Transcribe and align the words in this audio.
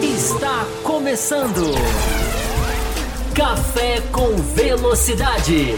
Está 0.00 0.64
começando. 0.84 1.74
Café 3.34 4.00
com 4.12 4.36
Velocidade. 4.54 5.74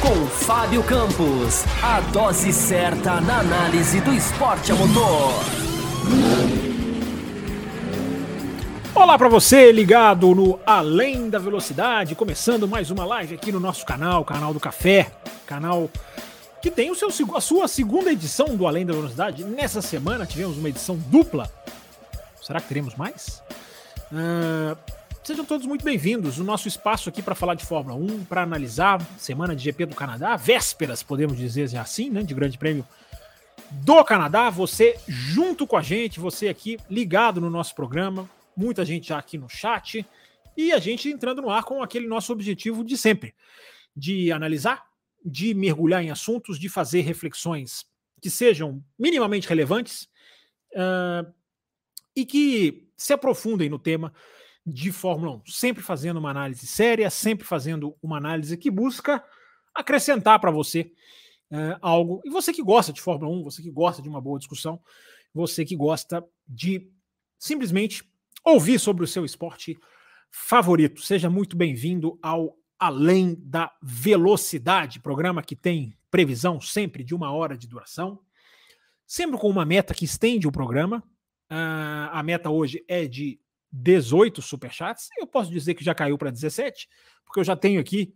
Com 0.00 0.26
Fábio 0.28 0.84
Campos. 0.84 1.64
A 1.82 2.00
dose 2.12 2.52
certa 2.52 3.20
na 3.20 3.40
análise 3.40 4.00
do 4.02 4.14
esporte 4.14 4.70
a 4.70 4.76
motor. 4.76 5.32
Olá 8.94 9.18
para 9.18 9.28
você 9.28 9.72
ligado 9.72 10.32
no 10.32 10.60
Além 10.64 11.28
da 11.28 11.40
Velocidade, 11.40 12.14
começando 12.14 12.68
mais 12.68 12.92
uma 12.92 13.04
live 13.04 13.34
aqui 13.34 13.50
no 13.50 13.58
nosso 13.58 13.84
canal, 13.84 14.24
canal 14.24 14.54
do 14.54 14.60
Café, 14.60 15.10
canal 15.44 15.90
que 16.66 16.70
tem 16.72 16.90
o 16.90 16.96
seu, 16.96 17.08
a 17.36 17.40
sua 17.40 17.68
segunda 17.68 18.10
edição 18.10 18.56
do 18.56 18.66
Além 18.66 18.84
da 18.84 18.92
Velocidade. 18.92 19.44
Nessa 19.44 19.80
semana 19.80 20.26
tivemos 20.26 20.58
uma 20.58 20.68
edição 20.68 20.96
dupla. 20.96 21.48
Será 22.42 22.60
que 22.60 22.66
teremos 22.66 22.96
mais? 22.96 23.40
Uh, 24.10 24.76
sejam 25.22 25.44
todos 25.44 25.64
muito 25.64 25.84
bem-vindos. 25.84 26.40
O 26.40 26.44
nosso 26.44 26.66
espaço 26.66 27.08
aqui 27.08 27.22
para 27.22 27.36
falar 27.36 27.54
de 27.54 27.64
Fórmula 27.64 27.94
1, 27.94 28.24
para 28.24 28.42
analisar 28.42 29.00
semana 29.16 29.54
de 29.54 29.62
GP 29.62 29.86
do 29.86 29.94
Canadá, 29.94 30.34
vésperas, 30.34 31.04
podemos 31.04 31.38
dizer 31.38 31.76
assim, 31.76 32.10
né, 32.10 32.24
de 32.24 32.34
Grande 32.34 32.58
Prêmio 32.58 32.84
do 33.70 34.04
Canadá. 34.04 34.50
Você 34.50 34.98
junto 35.06 35.68
com 35.68 35.76
a 35.76 35.82
gente, 35.82 36.18
você 36.18 36.48
aqui 36.48 36.80
ligado 36.90 37.40
no 37.40 37.48
nosso 37.48 37.76
programa, 37.76 38.28
muita 38.56 38.84
gente 38.84 39.10
já 39.10 39.18
aqui 39.18 39.38
no 39.38 39.48
chat 39.48 40.04
e 40.56 40.72
a 40.72 40.80
gente 40.80 41.08
entrando 41.08 41.42
no 41.42 41.48
ar 41.48 41.62
com 41.62 41.80
aquele 41.80 42.08
nosso 42.08 42.32
objetivo 42.32 42.82
de 42.82 42.98
sempre, 42.98 43.36
de 43.96 44.32
analisar, 44.32 44.85
de 45.26 45.52
mergulhar 45.54 46.04
em 46.04 46.10
assuntos, 46.10 46.56
de 46.56 46.68
fazer 46.68 47.00
reflexões 47.00 47.84
que 48.22 48.30
sejam 48.30 48.82
minimamente 48.96 49.48
relevantes 49.48 50.08
uh, 50.72 51.28
e 52.14 52.24
que 52.24 52.88
se 52.96 53.12
aprofundem 53.12 53.68
no 53.68 53.78
tema 53.78 54.12
de 54.64 54.92
Fórmula 54.92 55.36
1, 55.38 55.46
sempre 55.46 55.82
fazendo 55.82 56.18
uma 56.18 56.30
análise 56.30 56.64
séria, 56.66 57.10
sempre 57.10 57.44
fazendo 57.44 57.96
uma 58.00 58.16
análise 58.16 58.56
que 58.56 58.70
busca 58.70 59.22
acrescentar 59.74 60.38
para 60.38 60.52
você 60.52 60.92
uh, 61.50 61.76
algo. 61.82 62.22
E 62.24 62.30
você 62.30 62.52
que 62.52 62.62
gosta 62.62 62.92
de 62.92 63.00
Fórmula 63.00 63.32
1, 63.32 63.42
você 63.42 63.62
que 63.62 63.70
gosta 63.70 64.00
de 64.00 64.08
uma 64.08 64.20
boa 64.20 64.38
discussão, 64.38 64.80
você 65.34 65.64
que 65.64 65.74
gosta 65.74 66.24
de 66.48 66.88
simplesmente 67.36 68.08
ouvir 68.44 68.78
sobre 68.78 69.02
o 69.02 69.08
seu 69.08 69.24
esporte 69.24 69.76
favorito. 70.30 71.02
Seja 71.02 71.28
muito 71.28 71.56
bem-vindo 71.56 72.16
ao 72.22 72.56
Além 72.78 73.34
da 73.38 73.72
Velocidade, 73.82 75.00
programa 75.00 75.42
que 75.42 75.56
tem 75.56 75.96
previsão 76.10 76.60
sempre 76.60 77.02
de 77.02 77.14
uma 77.14 77.32
hora 77.32 77.56
de 77.56 77.66
duração, 77.66 78.20
sempre 79.06 79.38
com 79.38 79.48
uma 79.48 79.64
meta 79.64 79.94
que 79.94 80.04
estende 80.04 80.46
o 80.46 80.52
programa. 80.52 81.02
Uh, 81.50 82.10
a 82.10 82.22
meta 82.22 82.50
hoje 82.50 82.84
é 82.88 83.06
de 83.06 83.40
18 83.72 84.42
superchats. 84.42 85.08
Eu 85.18 85.26
posso 85.26 85.50
dizer 85.50 85.74
que 85.74 85.84
já 85.84 85.94
caiu 85.94 86.18
para 86.18 86.30
17, 86.30 86.88
porque 87.24 87.40
eu 87.40 87.44
já 87.44 87.56
tenho 87.56 87.80
aqui 87.80 88.14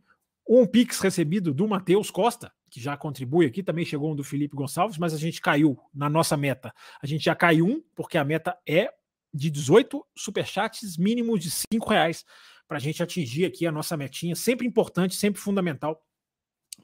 um 0.48 0.66
Pix 0.66 1.00
recebido 1.00 1.55
do 1.55 1.69
Matheus 1.69 2.11
Costa, 2.11 2.53
que 2.70 2.81
já 2.81 2.97
contribui 2.97 3.47
aqui, 3.47 3.62
também 3.62 3.84
chegou 3.84 4.12
um 4.12 4.16
do 4.16 4.25
Felipe 4.25 4.56
Gonçalves, 4.56 4.98
mas 4.98 5.14
a 5.14 5.19
gente 5.19 5.41
caiu 5.41 5.78
na 5.94 6.08
nossa 6.08 6.36
meta. 6.36 6.72
A 7.03 7.06
gente 7.06 7.25
já 7.25 7.34
caiu 7.34 7.66
um, 7.66 7.83
porque 7.94 8.19
a 8.19 8.25
meta 8.25 8.56
é 8.66 8.92
de 9.33 9.50
18 9.50 10.05
superchats 10.16 10.97
mínimos 10.97 11.41
de 11.41 11.50
5 11.50 11.88
reais 11.88 12.25
para 12.70 12.76
a 12.76 12.80
gente 12.80 13.02
atingir 13.02 13.44
aqui 13.46 13.66
a 13.66 13.72
nossa 13.72 13.96
metinha, 13.96 14.36
sempre 14.36 14.64
importante, 14.64 15.16
sempre 15.16 15.40
fundamental 15.40 16.06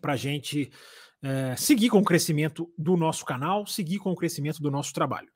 para 0.01 0.15
a 0.15 0.17
gente 0.17 0.69
é, 1.23 1.55
seguir 1.55 1.91
com 1.91 2.01
o 2.01 2.05
crescimento 2.05 2.69
do 2.77 2.97
nosso 2.97 3.25
canal, 3.25 3.65
seguir 3.69 4.01
com 4.01 4.11
o 4.11 4.17
crescimento 4.17 4.61
do 4.61 4.69
nosso 4.69 4.93
trabalho. 4.93 5.29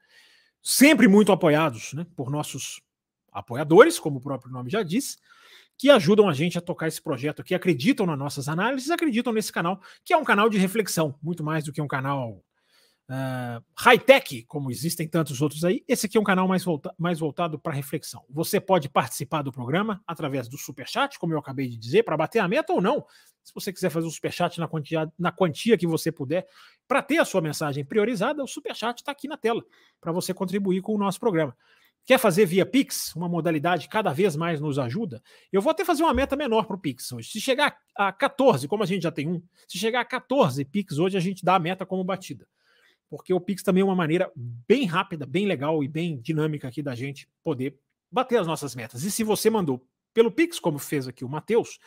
Sempre 0.61 1.07
muito 1.07 1.31
apoiados 1.31 1.93
né, 1.93 2.05
por 2.17 2.33
nossos 2.33 2.83
apoiadores, 3.31 4.01
como 4.01 4.19
o 4.19 4.21
próprio 4.21 4.51
nome 4.51 4.69
já 4.69 4.83
diz, 4.83 5.19
que 5.79 5.89
ajudam 5.89 6.29
a 6.29 6.35
gente 6.35 6.59
a 6.59 6.61
tocar 6.61 6.89
esse 6.89 7.01
projeto 7.01 7.43
aqui, 7.43 7.55
acreditam 7.55 8.05
nas 8.05 8.19
nossas 8.19 8.49
análises, 8.49 8.91
acreditam 8.91 9.33
nesse 9.33 9.53
canal, 9.53 9.81
que 10.05 10.13
é 10.13 10.17
um 10.17 10.25
canal 10.25 10.51
de 10.51 10.59
reflexão, 10.59 11.17
muito 11.23 11.45
mais 11.45 11.63
do 11.63 11.73
que 11.73 11.81
um 11.81 11.87
canal 11.87 12.45
uh, 13.11 13.65
high-tech, 13.77 14.45
como 14.45 14.71
existem 14.71 15.09
tantos 15.09 15.43
outros 15.43 15.65
aí, 15.65 15.85
esse 15.89 16.07
aqui 16.07 16.17
é 16.17 16.21
um 16.21 16.25
canal 16.25 16.47
mais, 16.47 16.65
volta 16.65 16.95
mais 16.97 17.19
voltado 17.19 17.59
para 17.59 17.73
reflexão. 17.73 18.25
Você 18.31 18.61
pode 18.61 18.89
participar 18.89 19.43
do 19.43 19.53
programa 19.53 20.03
através 20.07 20.49
do 20.49 20.57
Superchat, 20.57 21.19
como 21.19 21.35
eu 21.35 21.39
acabei 21.39 21.69
de 21.69 21.77
dizer, 21.77 22.05
para 22.05 22.17
bater 22.17 22.39
a 22.39 22.49
meta 22.49 22.73
ou 22.73 22.81
não. 22.81 23.05
Se 23.43 23.53
você 23.53 23.73
quiser 23.73 23.91
fazer 23.91 24.07
o 24.07 24.11
Superchat 24.11 24.59
na 24.61 24.69
quantia, 24.69 25.13
na 25.19 25.33
quantia 25.33 25.77
que 25.77 25.87
você 25.87 26.13
puder, 26.13 26.47
para 26.87 27.03
ter 27.03 27.19
a 27.19 27.25
sua 27.25 27.41
mensagem 27.41 27.85
priorizada, 27.85 28.43
o 28.43 28.47
Superchat 28.47 29.01
está 29.01 29.11
aqui 29.11 29.27
na 29.27 29.37
tela, 29.37 29.65
para 30.01 30.13
você 30.13 30.33
contribuir 30.33 30.81
com 30.81 30.95
o 30.95 30.99
nosso 30.99 31.19
programa. 31.19 31.57
Quer 32.07 32.19
fazer 32.19 32.47
via 32.47 32.65
Pix, 32.65 33.15
uma 33.15 33.29
modalidade 33.29 33.87
que 33.87 33.93
cada 33.93 34.13
vez 34.13 34.35
mais 34.35 34.59
nos 34.59 34.79
ajuda? 34.79 35.23
Eu 35.53 35.61
vou 35.61 35.71
até 35.71 35.85
fazer 35.85 36.03
uma 36.03 36.15
meta 36.15 36.35
menor 36.35 36.65
para 36.65 36.75
o 36.75 36.79
Pix 36.79 37.13
hoje. 37.13 37.31
Se 37.31 37.41
chegar 37.41 37.77
a 37.95 38.11
14, 38.11 38.67
como 38.67 38.83
a 38.83 38.87
gente 38.87 39.03
já 39.03 39.13
tem 39.13 39.29
um, 39.29 39.43
se 39.69 39.79
chegar 39.79 40.01
a 40.01 40.05
14 40.05 40.65
Pix 40.65 40.99
hoje, 40.99 41.17
a 41.17 41.21
gente 41.21 41.45
dá 41.45 41.57
a 41.57 41.59
meta 41.59 41.85
como 41.85 42.03
batida 42.03 42.47
porque 43.11 43.35
o 43.35 43.41
Pix 43.41 43.63
também 43.63 43.81
é 43.83 43.85
uma 43.85 43.97
maneira 43.97 44.31
bem 44.37 44.87
rápida, 44.87 45.27
bem 45.27 45.45
legal 45.45 45.83
e 45.83 45.89
bem 45.89 46.21
dinâmica 46.21 46.69
aqui 46.69 46.81
da 46.81 46.95
gente 46.95 47.29
poder 47.43 47.77
bater 48.11 48.39
as 48.39 48.47
nossas 48.47 48.75
metas. 48.75 49.03
E 49.03 49.11
se 49.11 49.25
você 49.25 49.51
mandou 49.51 49.85
pelo 50.15 50.31
Pix, 50.31 50.61
como 50.61 50.79
fez 50.79 51.09
aqui 51.09 51.25
o 51.25 51.29
Matheus 51.29 51.79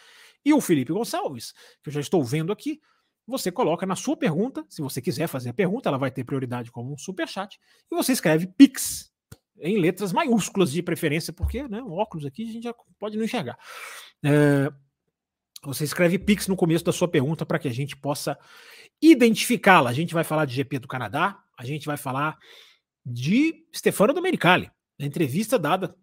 e 0.44 0.54
o 0.54 0.60
Felipe 0.60 0.92
Gonçalves, 0.92 1.54
que 1.82 1.90
eu 1.90 1.94
já 1.94 2.02
estou 2.02 2.22
vendo 2.24 2.52
aqui, 2.52 2.82
você 3.26 3.50
coloca 3.50 3.86
na 3.86 3.96
sua 3.96 4.18
pergunta, 4.18 4.66
se 4.68 4.82
você 4.82 5.02
quiser 5.02 5.28
fazer 5.28 5.50
a 5.50 5.54
pergunta, 5.54 5.88
ela 5.88 5.98
vai 5.98 6.12
ter 6.12 6.26
prioridade 6.26 6.70
como 6.70 6.94
um 6.94 6.98
super 6.98 7.28
chat, 7.28 7.58
e 7.90 7.96
você 7.96 8.12
escreve 8.12 8.48
Pix 8.48 9.14
em 9.62 9.78
letras 9.80 10.12
maiúsculas 10.12 10.72
de 10.74 10.84
preferência, 10.84 11.32
porque 11.32 11.66
né, 11.70 11.82
o 11.82 11.94
óculos 11.94 12.26
aqui 12.26 12.44
a 12.44 12.52
gente 12.52 12.64
já 12.64 12.76
pode 13.00 13.18
não 13.18 13.24
enxergar. 13.24 13.58
É, 14.22 14.70
você 15.64 15.86
escreve 15.86 16.20
Pix 16.20 16.48
no 16.48 16.58
começo 16.58 16.84
da 16.84 16.92
sua 16.92 17.08
pergunta 17.08 17.46
para 17.46 17.60
que 17.60 17.68
a 17.70 17.74
gente 17.74 17.96
possa 17.96 18.38
identificá-la. 19.12 19.90
A 19.90 19.94
gente 19.94 20.14
vai 20.14 20.24
falar 20.24 20.46
de 20.46 20.56
GP 20.56 20.80
do 20.80 20.88
Canadá, 20.88 21.44
a 21.58 21.66
gente 21.66 21.86
vai 21.86 21.98
falar 21.98 22.38
de 23.06 23.66
Stefano 23.76 24.14
Domenicali, 24.14 24.72
a 25.00 25.06
entrevista 25.06 25.60
dada 25.60 25.96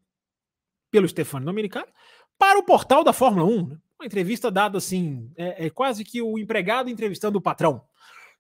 pelo 0.91 1.09
Stefano 1.09 1.47
Domenicali 1.47 1.91
para 2.39 2.59
o 2.59 2.63
portal 2.63 3.03
da 3.03 3.13
Fórmula 3.13 3.45
1. 3.45 3.69
Né? 3.69 3.79
Uma 3.99 4.07
entrevista 4.07 4.51
dada 4.51 4.79
assim, 4.79 5.33
é, 5.37 5.67
é, 5.67 5.71
quase 5.71 6.05
que 6.05 6.21
o 6.21 6.39
empregado 6.39 6.91
entrevistando 6.91 7.39
o 7.39 7.43
patrão, 7.43 7.83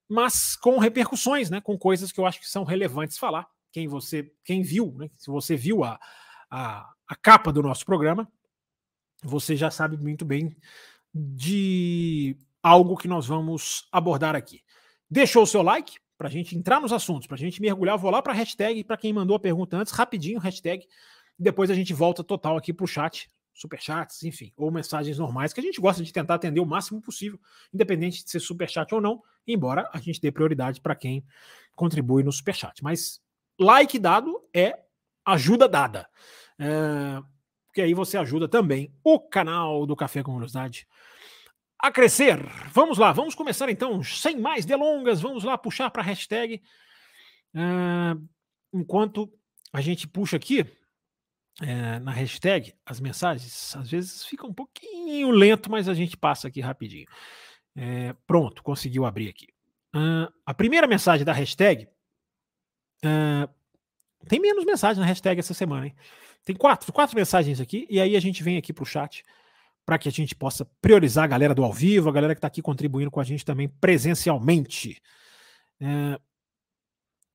mas 0.08 0.56
com 0.56 0.78
repercussões, 0.78 1.48
né? 1.48 1.60
com 1.60 1.78
coisas 1.78 2.12
que 2.12 2.20
eu 2.20 2.26
acho 2.26 2.40
que 2.40 2.48
são 2.48 2.64
relevantes 2.64 3.18
falar. 3.18 3.46
Quem 3.72 3.86
você, 3.86 4.30
quem 4.44 4.62
viu, 4.62 4.94
né? 4.98 5.08
se 5.16 5.30
você 5.30 5.56
viu 5.56 5.84
a, 5.84 5.98
a, 6.50 6.90
a 7.06 7.16
capa 7.16 7.52
do 7.52 7.62
nosso 7.62 7.86
programa, 7.86 8.30
você 9.22 9.54
já 9.54 9.70
sabe 9.70 9.96
muito 9.96 10.24
bem 10.24 10.56
de 11.14 12.36
algo 12.62 12.96
que 12.96 13.08
nós 13.08 13.26
vamos 13.26 13.86
abordar 13.90 14.34
aqui. 14.34 14.62
Deixou 15.10 15.42
o 15.42 15.46
seu 15.46 15.62
like 15.62 15.98
para 16.16 16.28
a 16.28 16.30
gente 16.30 16.56
entrar 16.56 16.80
nos 16.80 16.92
assuntos, 16.92 17.26
para 17.26 17.36
a 17.36 17.38
gente 17.38 17.60
mergulhar. 17.60 17.96
Vou 17.96 18.10
lá 18.10 18.20
para 18.20 18.32
a 18.32 18.36
hashtag, 18.36 18.84
para 18.84 18.96
quem 18.96 19.12
mandou 19.12 19.36
a 19.36 19.40
pergunta 19.40 19.76
antes, 19.76 19.92
rapidinho, 19.92 20.38
hashtag. 20.38 20.86
Depois 21.38 21.70
a 21.70 21.74
gente 21.74 21.94
volta 21.94 22.22
total 22.22 22.56
aqui 22.56 22.72
para 22.72 22.84
o 22.84 22.86
chat, 22.86 23.28
superchats, 23.54 24.22
enfim, 24.22 24.52
ou 24.56 24.70
mensagens 24.70 25.18
normais, 25.18 25.52
que 25.52 25.60
a 25.60 25.62
gente 25.62 25.80
gosta 25.80 26.02
de 26.02 26.12
tentar 26.12 26.34
atender 26.34 26.60
o 26.60 26.66
máximo 26.66 27.00
possível, 27.00 27.40
independente 27.72 28.22
de 28.22 28.30
ser 28.30 28.40
superchat 28.40 28.94
ou 28.94 29.00
não, 29.00 29.22
embora 29.46 29.88
a 29.92 29.98
gente 29.98 30.20
dê 30.20 30.30
prioridade 30.30 30.80
para 30.80 30.94
quem 30.94 31.24
contribui 31.74 32.22
no 32.22 32.32
superchat. 32.32 32.82
Mas 32.82 33.20
like 33.58 33.98
dado 33.98 34.42
é 34.54 34.78
ajuda 35.24 35.68
dada. 35.68 36.08
É, 36.58 37.22
porque 37.66 37.80
aí 37.80 37.94
você 37.94 38.18
ajuda 38.18 38.48
também 38.48 38.92
o 39.02 39.18
canal 39.18 39.86
do 39.86 39.96
Café 39.96 40.22
com 40.22 40.34
Velocidade 40.34 40.86
a 41.82 41.90
crescer. 41.90 42.38
Vamos 42.72 42.98
lá, 42.98 43.12
vamos 43.12 43.34
começar 43.34 43.68
então, 43.70 44.02
sem 44.02 44.38
mais 44.38 44.64
delongas, 44.64 45.20
vamos 45.20 45.44
lá 45.44 45.56
puxar 45.56 45.90
para 45.90 46.02
a 46.02 46.04
hashtag. 46.04 46.62
Uh, 47.54 48.28
enquanto 48.72 49.32
a 49.72 49.80
gente 49.80 50.06
puxa 50.06 50.36
aqui 50.36 50.60
uh, 50.60 52.00
na 52.02 52.12
hashtag 52.12 52.74
as 52.84 53.00
mensagens, 53.00 53.74
às 53.74 53.90
vezes 53.90 54.24
fica 54.24 54.46
um 54.46 54.52
pouquinho 54.52 55.30
lento, 55.30 55.70
mas 55.70 55.88
a 55.88 55.94
gente 55.94 56.16
passa 56.16 56.48
aqui 56.48 56.60
rapidinho. 56.60 57.06
Uh, 57.76 58.14
pronto, 58.26 58.62
conseguiu 58.62 59.06
abrir 59.06 59.28
aqui. 59.28 59.46
a 60.44 60.54
primeira 60.54 60.86
mensagem 60.86 61.24
da 61.24 61.32
hashtag. 61.32 61.88
tem 64.28 64.38
menos 64.38 64.64
mensagens 64.64 64.98
na 64.98 65.06
hashtag 65.06 65.40
essa 65.40 65.54
semana, 65.54 65.86
hein? 65.86 65.96
Tem 66.44 66.54
quatro, 66.56 66.92
quatro 66.92 67.16
mensagens 67.16 67.60
aqui, 67.60 67.86
e 67.90 68.00
aí 68.00 68.16
a 68.16 68.20
gente 68.20 68.42
vem 68.42 68.56
aqui 68.56 68.72
para 68.72 68.82
o 68.82 68.86
chat 68.86 69.24
para 69.90 69.98
que 69.98 70.08
a 70.08 70.12
gente 70.12 70.36
possa 70.36 70.64
priorizar 70.80 71.24
a 71.24 71.26
galera 71.26 71.52
do 71.52 71.64
ao 71.64 71.72
vivo, 71.72 72.08
a 72.08 72.12
galera 72.12 72.32
que 72.32 72.38
está 72.38 72.46
aqui 72.46 72.62
contribuindo 72.62 73.10
com 73.10 73.18
a 73.18 73.24
gente 73.24 73.44
também 73.44 73.68
presencialmente. 73.68 75.02
É, 75.80 76.16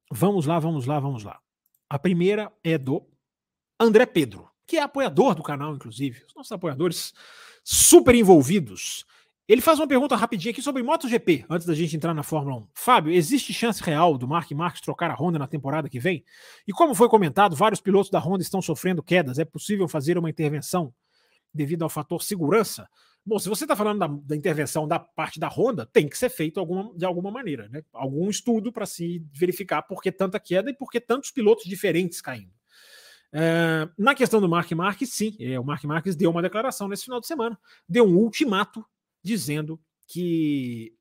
vamos 0.10 0.46
lá, 0.46 0.57
vamos 0.57 0.86
lá, 0.86 0.98
vamos 0.98 1.25
lá. 1.25 1.38
A 1.90 2.00
primeira 2.00 2.50
é 2.63 2.78
do 2.78 3.06
André 3.78 4.06
Pedro, 4.06 4.50
que 4.66 4.78
é 4.78 4.81
apoiador 4.81 5.36
do 5.36 5.44
canal, 5.44 5.75
inclusive. 5.75 6.24
Os 6.30 6.34
nossos 6.34 6.52
apoiadores 6.54 7.13
super 7.62 8.16
envolvidos 8.16 9.06
Ele 9.50 9.60
faz 9.60 9.78
uma 9.78 9.88
pergunta 9.88 10.16
rapidinha 10.16 10.51
aqui 10.54 10.62
sobre 10.62 10.81
MotoGP, 10.81 11.46
antes 11.50 11.68
da 11.68 11.75
gente 11.75 11.94
entrar 11.94 12.13
na 12.13 12.24
Fórmula 12.24 12.56
1. 12.56 12.68
Fábio, 12.74 13.12
existe 13.13 13.54
chance 13.54 13.84
real 13.84 14.18
do 14.18 14.30
Mark 14.30 14.50
Marques 14.51 14.80
trocar 14.80 15.12
a 15.12 15.13
Honda 15.13 15.38
na 15.38 15.46
temporada 15.46 15.90
que 15.90 16.00
vem? 16.00 16.24
E 16.66 16.72
como 16.72 16.96
foi 16.96 17.10
comentado, 17.10 17.54
vários 17.54 17.81
pilotos 17.81 18.10
da 18.10 18.19
Honda 18.19 18.44
estão 18.44 18.62
sofrendo 18.62 19.04
quedas. 19.04 19.40
É 19.40 19.44
possível 19.44 19.90
fazer 19.90 20.18
uma 20.18 20.30
intervenção 20.30 20.94
devido 21.56 21.84
ao 21.84 21.90
fator 21.90 22.22
segurança? 22.22 22.88
Bom, 23.25 23.40
se 23.40 23.50
você 23.50 23.63
está 23.63 23.75
falando 23.75 24.00
da, 24.00 24.07
da, 24.07 24.36
intervenção 24.36 24.88
da 24.88 25.00
parte 25.00 25.40
da 25.40 25.48
Honda, 25.48 25.86
tem 25.86 26.07
que 26.07 26.18
ser 26.18 26.30
feito 26.30 26.60
alguma, 26.60 26.94
de 26.96 27.06
alguma 27.06 27.31
maneira, 27.31 27.68
né? 27.69 27.84
Algum 27.92 28.30
estudo 28.30 28.72
para 28.72 28.86
se 28.86 29.25
verificar 29.34 29.81
por 29.81 30.02
que 30.02 30.12
tanta 30.12 30.40
queda 30.40 30.69
e 30.69 30.75
por 30.75 30.92
que 30.92 31.02
tantos 31.02 31.31
pilotos 31.31 31.66
diferentes 31.66 32.22
caindo. 32.22 32.54
É, 33.34 33.90
na 33.98 34.13
questão 34.13 34.40
do 34.40 34.48
Mark 34.48 34.72
Marques, 34.74 35.12
sim, 35.12 35.36
é, 35.40 35.60
o 35.60 35.63
Mark 35.63 35.84
Marques 35.86 36.16
deu 36.16 36.30
uma 36.30 36.42
declaração 36.42 36.88
nesse 36.88 37.06
final 37.06 37.19
de 37.19 37.25
semana, 37.25 37.60
deu 37.90 38.06
um 38.06 38.16
ultimato 38.16 38.86
dizendo 39.24 39.80
que 40.08 40.94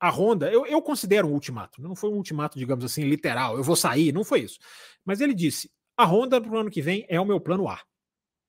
a 0.00 0.10
Honda, 0.10 0.50
eu, 0.50 0.66
eu 0.66 0.80
considero 0.80 1.28
um 1.28 1.32
ultimato, 1.32 1.82
não 1.82 1.94
foi 1.94 2.10
um 2.10 2.14
ultimato, 2.16 2.58
digamos 2.58 2.84
assim, 2.84 3.04
literal, 3.04 3.56
eu 3.56 3.62
vou 3.62 3.76
sair, 3.76 4.12
não 4.12 4.24
foi 4.24 4.40
isso. 4.40 4.58
Mas 5.04 5.20
ele 5.20 5.34
disse: 5.34 5.70
a 5.96 6.04
Honda 6.04 6.40
para 6.40 6.50
o 6.50 6.58
ano 6.58 6.70
que 6.70 6.82
vem 6.82 7.06
é 7.08 7.20
o 7.20 7.24
meu 7.24 7.40
plano 7.40 7.68
A. 7.68 7.80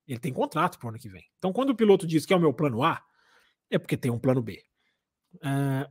Ele 0.07 0.19
tem 0.19 0.31
contrato 0.31 0.79
para 0.79 0.87
o 0.87 0.89
ano 0.89 0.99
que 0.99 1.09
vem. 1.09 1.25
Então, 1.37 1.51
quando 1.51 1.71
o 1.71 1.75
piloto 1.75 2.07
diz 2.07 2.25
que 2.25 2.33
é 2.33 2.37
o 2.37 2.39
meu 2.39 2.53
plano 2.53 2.83
A, 2.83 3.03
é 3.69 3.77
porque 3.77 3.97
tem 3.97 4.09
um 4.09 4.19
plano 4.19 4.41
B. 4.41 4.63
Uh, 5.35 5.89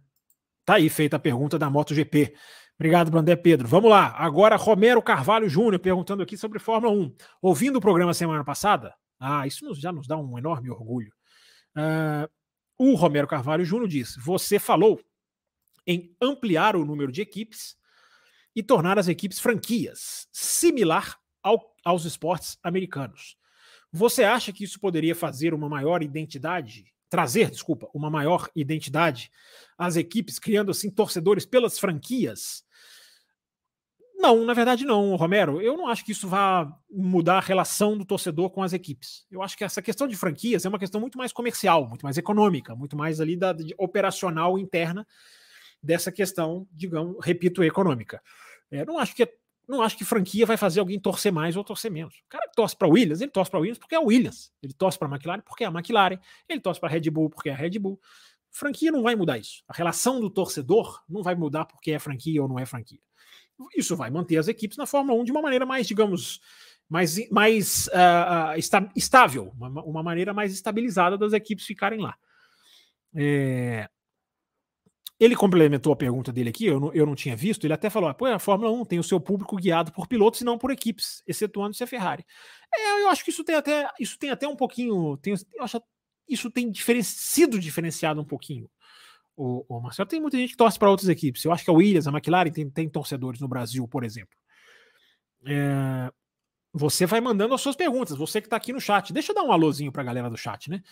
tá 0.65 0.75
aí 0.75 0.89
feita 0.89 1.17
a 1.17 1.21
pergunta 1.21 1.59
da 1.59 1.69
MotoGP. 1.69 2.35
Obrigado, 2.79 3.11
Brandé 3.11 3.37
Pedro. 3.37 3.69
Vamos 3.69 3.91
lá. 3.91 4.15
Agora, 4.17 4.57
Romero 4.57 5.03
Carvalho 5.03 5.49
Júnior 5.49 5.79
perguntando 5.79 6.23
aqui 6.23 6.37
sobre 6.37 6.59
Fórmula 6.59 6.93
1. 6.93 7.15
Ouvindo 7.43 7.77
o 7.77 7.81
programa 7.81 8.15
semana 8.15 8.45
passada, 8.45 8.95
ah, 9.19 9.47
isso 9.47 9.75
já 9.75 9.93
nos 9.93 10.07
dá 10.07 10.17
um 10.17 10.39
enorme 10.39 10.71
orgulho. 10.71 11.13
Uh, 11.77 12.29
o 12.79 12.95
Romero 12.95 13.27
Carvalho 13.27 13.65
Júnior 13.65 13.89
disse: 13.89 14.21
Você 14.21 14.59
falou 14.59 15.01
em 15.87 16.15
ampliar 16.21 16.77
o 16.77 16.85
número 16.85 17.13
de 17.13 17.23
equipes 17.23 17.77
e 18.55 18.63
tornar 18.63 18.99
as 18.99 19.09
equipes 19.09 19.39
franquias, 19.39 20.27
similar 20.33 21.19
ao, 21.43 21.75
aos 21.85 22.05
esportes 22.05 22.59
americanos. 22.63 23.37
Você 23.97 24.25
acha 24.25 24.53
que 24.53 24.63
isso 24.63 24.79
poderia 24.79 25.15
fazer 25.15 25.55
uma 25.55 25.71
maior 25.71 26.03
identidade, 26.03 26.85
trazer, 27.09 27.51
desculpa, 27.51 27.89
uma 27.95 28.11
maior 28.11 28.47
identidade 28.55 29.31
às 29.79 29.97
equipes, 29.97 30.39
criando 30.39 30.71
assim 30.71 30.91
torcedores 30.91 31.47
pelas 31.47 31.79
franquias? 31.79 32.63
Não, 34.15 34.45
na 34.45 34.53
verdade 34.53 34.85
não, 34.85 35.17
Romero. 35.17 35.63
Eu 35.63 35.79
não 35.79 35.89
acho 35.89 36.05
que 36.05 36.13
isso 36.13 36.29
vá 36.29 36.71
mudar 36.91 37.39
a 37.39 37.41
relação 37.41 37.97
do 37.97 38.05
torcedor 38.05 38.51
com 38.51 38.63
as 38.63 38.75
equipes. 38.75 39.25
Eu 39.31 39.43
acho 39.43 39.57
que 39.57 39.65
essa 39.65 39.81
questão 39.81 40.07
de 40.07 40.15
franquias 40.15 40.67
é 40.67 40.69
uma 40.69 40.79
questão 40.79 41.01
muito 41.01 41.17
mais 41.17 41.33
comercial, 41.33 41.89
muito 41.89 42.03
mais 42.03 42.19
econômica, 42.19 42.77
muito 42.77 42.99
mais 42.99 43.19
ali 43.19 43.35
da 43.35 43.57
operacional 43.79 44.59
interna 44.59 45.07
dessa 45.83 46.13
questão, 46.13 46.69
digamos, 46.71 47.17
repito, 47.25 47.65
econômica. 47.65 48.23
É, 48.71 48.85
não 48.85 48.99
acho 48.99 49.15
que 49.17 49.23
é, 49.23 49.33
não 49.69 49.83
acho 49.83 49.97
que 49.97 50.05
franquia 50.05 50.47
vai 50.47 50.57
fazer 50.57 50.81
alguém 50.81 50.99
torcer 50.99 51.33
mais 51.33 51.57
ou 51.57 51.65
torcer 51.65 51.91
menos. 51.91 52.15
O 52.15 52.29
cara 52.29 52.49
que 52.49 52.55
torce 52.55 52.77
para 52.77 52.89
Williams, 52.89 53.21
ele 53.21 53.31
torce 53.31 53.51
para 53.51 53.61
Williams 53.61 53.79
porque 53.79 53.95
é 53.95 53.99
o 53.99 54.07
Williams. 54.07 54.53
Ele 54.63 54.73
torce 54.73 54.99
para 54.99 55.09
a 55.09 55.11
McLaren 55.11 55.41
porque 55.41 55.65
é 55.65 55.67
a 55.67 55.71
McLaren. 55.71 56.19
Ele 56.49 56.61
torce 56.61 56.79
para 56.79 56.89
a 56.89 56.93
Red 56.93 57.11
Bull 57.11 57.31
porque 57.31 57.49
é 57.49 57.53
a 57.53 57.57
Red 57.57 57.79
Bull. 57.79 58.01
Franquia 58.51 58.93
não 58.93 59.03
vai 59.03 59.17
mudar 59.17 59.39
isso. 59.39 59.63
A 59.69 59.75
relação 59.75 60.21
do 60.21 60.31
torcedor 60.31 61.03
não 61.09 61.23
vai 61.23 61.35
mudar 61.35 61.65
porque 61.65 61.91
é 61.91 61.99
franquia 61.99 62.41
ou 62.43 62.49
não 62.49 62.59
é 62.59 62.65
franquia 62.65 63.01
isso 63.75 63.97
vai 63.97 64.11
manter 64.11 64.37
as 64.37 64.49
equipes 64.49 64.77
na 64.77 64.87
Fórmula 64.87 65.21
1 65.21 65.25
de 65.25 65.33
uma 65.33 65.43
maneira 65.43 65.65
mais, 65.65 65.87
digamos, 65.87 66.41
mais, 66.89 67.29
mais 67.31 67.89
uh, 67.89 68.89
estável, 68.95 69.53
uma, 69.57 69.83
uma, 69.83 70.03
maneira 70.03 70.33
mais 70.33 70.53
estabilizada 70.53 71.17
das 71.17 71.33
equipes 71.33 71.65
ficarem 71.65 72.01
lá. 72.01 72.17
É... 73.15 73.89
Ele 75.19 75.35
complementou 75.35 75.93
a 75.93 75.97
pergunta 75.97 76.31
dele 76.31 76.51
aqui, 76.51 76.67
eu 76.67 76.79
não, 76.79 76.93
eu 76.93 77.07
não 77.07 77.15
tinha 77.15 77.35
visto, 77.35 77.65
ele 77.65 77.73
até 77.73 77.89
falou: 77.89 78.13
Pô, 78.15 78.27
a 78.27 78.39
Fórmula 78.39 78.71
1 78.71 78.85
tem 78.85 78.99
o 78.99 79.05
seu 79.05 79.19
público 79.19 79.57
guiado 79.57 79.91
por 79.91 80.07
pilotos 80.07 80.43
e 80.43 80.45
não 80.45 80.59
por 80.59 80.71
equipes, 80.71 81.23
excetuando-se 81.27 81.83
a 81.83 81.87
Ferrari. 81.87 82.25
É, 82.75 83.03
eu 83.03 83.09
acho 83.09 83.25
que 83.25 83.31
isso 83.31 83.43
tem 83.43 83.55
até, 83.55 83.89
isso 83.99 84.19
tem 84.19 84.31
até 84.31 84.47
um 84.47 84.57
pouquinho. 84.57 85.17
Tem, 85.17 85.35
eu 85.55 85.65
acho, 85.65 85.81
isso 86.29 86.51
tem 86.51 86.71
diferen, 86.71 87.03
sido 87.03 87.59
diferenciado 87.59 88.21
um 88.21 88.25
pouquinho 88.25 88.69
o, 89.37 89.65
o 89.69 89.81
Marcelo. 89.81 90.09
Tem 90.09 90.21
muita 90.21 90.37
gente 90.37 90.51
que 90.51 90.57
torce 90.57 90.79
para 90.79 90.91
outras 90.91 91.09
equipes. 91.09 91.45
Eu 91.45 91.53
acho 91.53 91.65
que 91.65 91.71
a 91.71 91.75
Williams, 91.75 92.07
a 92.07 92.11
McLaren 92.11 92.51
tem, 92.51 92.69
tem 92.71 92.89
torcedores 92.89 93.41
no 93.41 93.49
Brasil, 93.49 93.87
por 93.87 94.05
exemplo. 94.05 94.37
É, 95.47 96.11
você 96.77 97.07
vai 97.07 97.21
mandando 97.21 97.55
as 97.55 97.61
suas 97.61 97.75
perguntas, 97.75 98.17
você 98.17 98.41
que 98.41 98.47
está 98.47 98.57
aqui 98.57 98.73
no 98.73 98.81
chat. 98.81 99.13
Deixa 99.13 99.33
eu 99.33 99.35
dar 99.35 99.43
um 99.43 99.53
alôzinho 99.53 99.91
para 99.91 100.03
a 100.03 100.05
galera 100.05 100.29
do 100.29 100.37
chat, 100.37 100.69
né? 100.69 100.83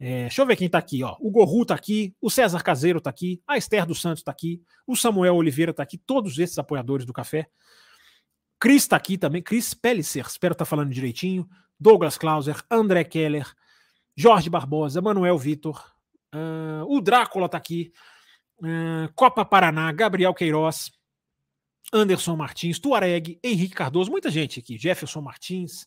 É, 0.00 0.22
deixa 0.22 0.42
eu 0.42 0.46
ver 0.46 0.56
quem 0.56 0.66
está 0.66 0.78
aqui, 0.78 1.02
ó. 1.04 1.16
O 1.20 1.30
Gorru 1.30 1.62
está 1.62 1.74
aqui, 1.74 2.14
o 2.20 2.30
César 2.30 2.62
Caseiro 2.62 2.98
está 2.98 3.10
aqui, 3.10 3.40
a 3.46 3.56
Esther 3.56 3.86
dos 3.86 4.00
Santos 4.00 4.20
está 4.20 4.30
aqui, 4.30 4.62
o 4.86 4.96
Samuel 4.96 5.36
Oliveira 5.36 5.70
está 5.70 5.82
aqui, 5.82 5.98
todos 5.98 6.38
esses 6.38 6.58
apoiadores 6.58 7.06
do 7.06 7.12
café. 7.12 7.48
Cris 8.60 8.82
está 8.82 8.96
aqui 8.96 9.16
também, 9.16 9.42
Cris 9.42 9.72
Pellicer, 9.72 10.26
espero 10.26 10.52
estar 10.52 10.64
tá 10.64 10.68
falando 10.68 10.90
direitinho. 10.90 11.48
Douglas 11.80 12.18
Clauser, 12.18 12.60
André 12.68 13.04
Keller, 13.04 13.46
Jorge 14.16 14.50
Barbosa, 14.50 15.00
Manuel 15.00 15.38
Vitor, 15.38 15.80
Uh, 16.34 16.84
o 16.86 17.00
Drácula 17.00 17.48
tá 17.48 17.58
aqui. 17.58 17.92
Uh, 18.60 19.12
Copa 19.14 19.44
Paraná, 19.44 19.90
Gabriel 19.92 20.34
Queiroz, 20.34 20.90
Anderson 21.92 22.36
Martins, 22.36 22.78
Tuareg, 22.78 23.38
Henrique 23.42 23.74
Cardoso, 23.74 24.10
muita 24.10 24.30
gente 24.30 24.60
aqui. 24.60 24.76
Jefferson 24.76 25.20
Martins, 25.20 25.86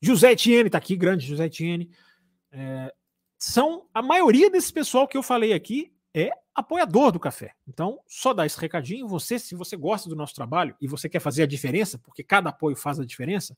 José 0.00 0.32
Etienne 0.32 0.70
tá 0.70 0.78
aqui, 0.78 0.96
grande 0.96 1.26
José 1.26 1.46
Etienne. 1.46 1.90
É, 2.52 2.92
são 3.38 3.86
a 3.92 4.00
maioria 4.02 4.50
desse 4.50 4.72
pessoal 4.72 5.06
que 5.06 5.16
eu 5.16 5.22
falei 5.22 5.52
aqui 5.52 5.92
é 6.14 6.30
apoiador 6.54 7.12
do 7.12 7.20
café. 7.20 7.54
Então, 7.66 8.00
só 8.06 8.34
dar 8.34 8.46
esse 8.46 8.58
recadinho. 8.58 9.06
Você, 9.08 9.38
se 9.38 9.54
você 9.54 9.76
gosta 9.76 10.08
do 10.08 10.16
nosso 10.16 10.34
trabalho 10.34 10.74
e 10.80 10.88
você 10.88 11.08
quer 11.08 11.20
fazer 11.20 11.42
a 11.44 11.46
diferença, 11.46 11.98
porque 11.98 12.24
cada 12.24 12.50
apoio 12.50 12.74
faz 12.74 12.98
a 12.98 13.04
diferença, 13.04 13.56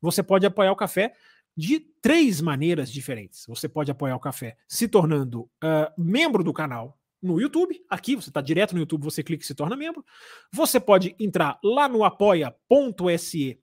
você 0.00 0.22
pode 0.22 0.46
apoiar 0.46 0.72
o 0.72 0.76
café 0.76 1.12
de 1.56 1.80
três 2.00 2.40
maneiras 2.40 2.90
diferentes. 2.90 3.44
Você 3.46 3.68
pode 3.68 3.90
apoiar 3.90 4.16
o 4.16 4.20
café 4.20 4.56
se 4.66 4.88
tornando 4.88 5.42
uh, 5.42 5.92
membro 5.96 6.42
do 6.42 6.52
canal 6.52 6.97
no 7.22 7.40
YouTube. 7.40 7.84
Aqui, 7.88 8.16
você 8.16 8.30
está 8.30 8.40
direto 8.40 8.72
no 8.72 8.80
YouTube, 8.80 9.04
você 9.04 9.22
clica 9.22 9.42
e 9.42 9.46
se 9.46 9.54
torna 9.54 9.76
membro. 9.76 10.04
Você 10.52 10.78
pode 10.80 11.14
entrar 11.18 11.58
lá 11.62 11.88
no 11.88 12.04
apoia.se.com. 12.04 13.58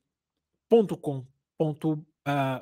Uh, 1.60 2.06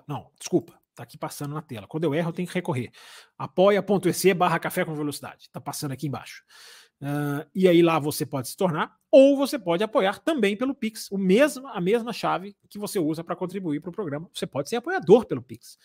não, 0.07 0.30
desculpa, 0.38 0.80
está 0.92 1.04
aqui 1.04 1.18
passando 1.18 1.54
na 1.54 1.62
tela. 1.62 1.88
Quando 1.88 2.04
eu 2.04 2.13
erro, 2.13 2.30
eu 2.30 2.34
tenho 2.34 2.48
que 2.48 2.54
recorrer. 2.54 2.92
apoia.se 3.38 4.34
barra 4.34 4.60
café 4.60 4.86
com 4.86 4.94
velocidade. 4.94 5.44
Está 5.44 5.60
passando 5.60 5.92
aqui 5.92 6.07
embaixo. 6.07 6.44
Uh, 7.01 7.45
e 7.54 7.68
aí 7.68 7.81
lá 7.81 8.00
você 8.00 8.25
pode 8.25 8.48
se 8.48 8.56
tornar, 8.56 8.95
ou 9.12 9.36
você 9.36 9.60
pode 9.60 9.84
apoiar 9.84 10.19
também 10.19 10.56
pelo 10.56 10.74
Pix, 10.74 11.12
o 11.12 11.18
mesmo, 11.18 11.68
a 11.68 11.81
mesma 11.81 12.14
chave 12.14 12.56
que 12.69 12.80
você 12.80 12.97
usa 12.97 13.21
para 13.23 13.35
contribuir 13.35 13.81
para 13.81 13.90
o 13.90 13.94
programa. 13.94 14.30
Você 14.33 14.47
pode 14.47 14.69
ser 14.69 14.78
apoiador 14.78 15.26
pelo 15.26 15.42
Pix 15.42 15.78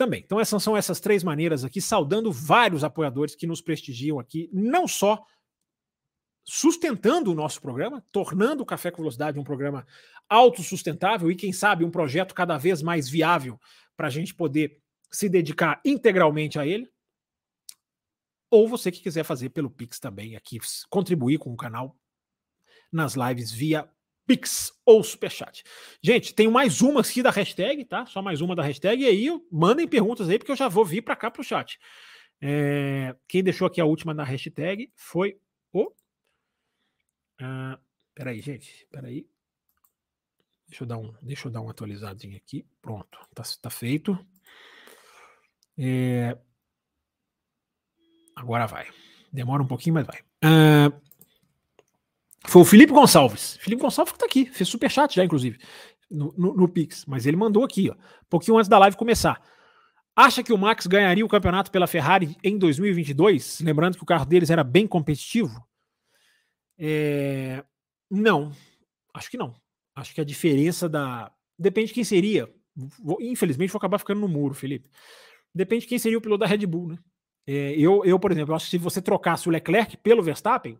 também. 0.00 0.22
Então, 0.24 0.40
essas 0.40 0.62
são 0.62 0.74
essas 0.74 0.98
três 0.98 1.22
maneiras 1.22 1.62
aqui, 1.62 1.78
saudando 1.78 2.32
vários 2.32 2.82
apoiadores 2.82 3.34
que 3.34 3.46
nos 3.46 3.60
prestigiam 3.60 4.18
aqui, 4.18 4.48
não 4.50 4.88
só 4.88 5.22
sustentando 6.42 7.30
o 7.30 7.34
nosso 7.34 7.60
programa, 7.60 8.02
tornando 8.10 8.62
o 8.62 8.66
Café 8.66 8.90
com 8.90 9.02
Velocidade 9.02 9.38
um 9.38 9.44
programa 9.44 9.86
autossustentável 10.26 11.30
e, 11.30 11.36
quem 11.36 11.52
sabe, 11.52 11.84
um 11.84 11.90
projeto 11.90 12.34
cada 12.34 12.56
vez 12.56 12.80
mais 12.80 13.10
viável 13.10 13.60
para 13.94 14.06
a 14.06 14.10
gente 14.10 14.34
poder 14.34 14.80
se 15.10 15.28
dedicar 15.28 15.78
integralmente 15.84 16.58
a 16.58 16.66
ele 16.66 16.90
ou 18.50 18.66
você 18.66 18.90
que 18.90 19.02
quiser 19.02 19.22
fazer 19.22 19.50
pelo 19.50 19.70
Pix 19.70 20.00
também 20.00 20.34
aqui, 20.34 20.58
contribuir 20.88 21.36
com 21.36 21.52
o 21.52 21.56
canal 21.56 21.94
nas 22.90 23.16
lives 23.16 23.52
via 23.52 23.86
Pix 24.26 24.72
ou 24.84 25.02
Superchat. 25.02 25.64
Gente, 26.02 26.34
tem 26.34 26.48
mais 26.48 26.80
uma 26.80 27.00
aqui 27.00 27.22
da 27.22 27.30
hashtag, 27.30 27.84
tá? 27.84 28.06
Só 28.06 28.22
mais 28.22 28.40
uma 28.40 28.54
da 28.54 28.62
hashtag, 28.62 29.02
e 29.02 29.06
aí 29.06 29.28
mandem 29.50 29.88
perguntas 29.88 30.28
aí, 30.28 30.38
porque 30.38 30.52
eu 30.52 30.56
já 30.56 30.68
vou 30.68 30.84
vir 30.84 31.02
para 31.02 31.16
cá 31.16 31.30
para 31.30 31.40
o 31.40 31.44
chat. 31.44 31.78
É, 32.40 33.14
quem 33.28 33.42
deixou 33.42 33.66
aqui 33.66 33.80
a 33.80 33.84
última 33.84 34.14
na 34.14 34.24
hashtag 34.24 34.90
foi 34.94 35.38
o. 35.72 35.92
Ah, 37.40 37.78
peraí, 38.14 38.40
gente, 38.40 38.86
peraí. 38.90 39.26
Deixa 40.68 40.84
eu 40.84 40.86
dar 40.86 40.98
um, 40.98 41.12
deixa 41.20 41.48
eu 41.48 41.52
dar 41.52 41.60
um 41.60 41.68
atualizadinho 41.68 42.36
aqui. 42.36 42.64
Pronto, 42.80 43.18
tá, 43.34 43.42
tá 43.60 43.70
feito. 43.70 44.16
É, 45.76 46.38
Agora 48.40 48.66
vai. 48.66 48.86
Demora 49.30 49.62
um 49.62 49.66
pouquinho, 49.66 49.94
mas 49.94 50.06
vai. 50.06 50.20
Uh, 50.42 51.00
foi 52.50 52.62
o 52.62 52.64
Felipe 52.64 52.92
Gonçalves. 52.92 53.56
Felipe 53.58 53.80
Gonçalves 53.80 54.12
que 54.12 54.18
tá 54.18 54.26
aqui, 54.26 54.46
fez 54.46 54.68
super 54.68 54.90
chat 54.90 55.14
já, 55.14 55.24
inclusive, 55.24 55.56
no, 56.10 56.34
no, 56.36 56.52
no, 56.52 56.68
Pix. 56.68 57.06
Mas 57.06 57.24
ele 57.24 57.36
mandou 57.36 57.62
aqui, 57.62 57.88
ó, 57.88 57.92
um 57.92 58.28
pouquinho 58.28 58.58
antes 58.58 58.68
da 58.68 58.76
live 58.76 58.96
começar. 58.96 59.40
Acha 60.16 60.42
que 60.42 60.52
o 60.52 60.58
Max 60.58 60.88
ganharia 60.88 61.24
o 61.24 61.28
campeonato 61.28 61.70
pela 61.70 61.86
Ferrari 61.86 62.36
em 62.42 62.58
2022? 62.58 63.60
Lembrando 63.60 63.96
que 63.96 64.02
o 64.02 64.06
carro 64.06 64.26
deles 64.26 64.50
era 64.50 64.64
bem 64.64 64.84
competitivo. 64.84 65.64
É... 66.76 67.64
Não, 68.10 68.50
acho 69.14 69.30
que 69.30 69.38
não. 69.38 69.54
Acho 69.94 70.12
que 70.12 70.20
a 70.20 70.24
diferença 70.24 70.88
da. 70.88 71.30
Depende 71.56 71.88
de 71.88 71.94
quem 71.94 72.04
seria. 72.04 72.52
Infelizmente, 73.20 73.70
vou 73.70 73.78
acabar 73.78 73.98
ficando 73.98 74.20
no 74.20 74.28
muro, 74.28 74.54
Felipe. 74.54 74.90
Depende 75.54 75.82
de 75.82 75.88
quem 75.88 76.00
seria 76.00 76.18
o 76.18 76.20
piloto 76.20 76.40
da 76.40 76.46
Red 76.46 76.66
Bull, 76.66 76.88
né? 76.88 76.98
É, 77.46 77.74
eu, 77.78 78.04
eu, 78.04 78.18
por 78.18 78.32
exemplo, 78.32 78.56
acho 78.56 78.64
que 78.64 78.72
se 78.72 78.78
você 78.78 79.00
trocasse 79.00 79.48
o 79.48 79.52
Leclerc 79.52 79.96
pelo 79.98 80.20
Verstappen, 80.20 80.76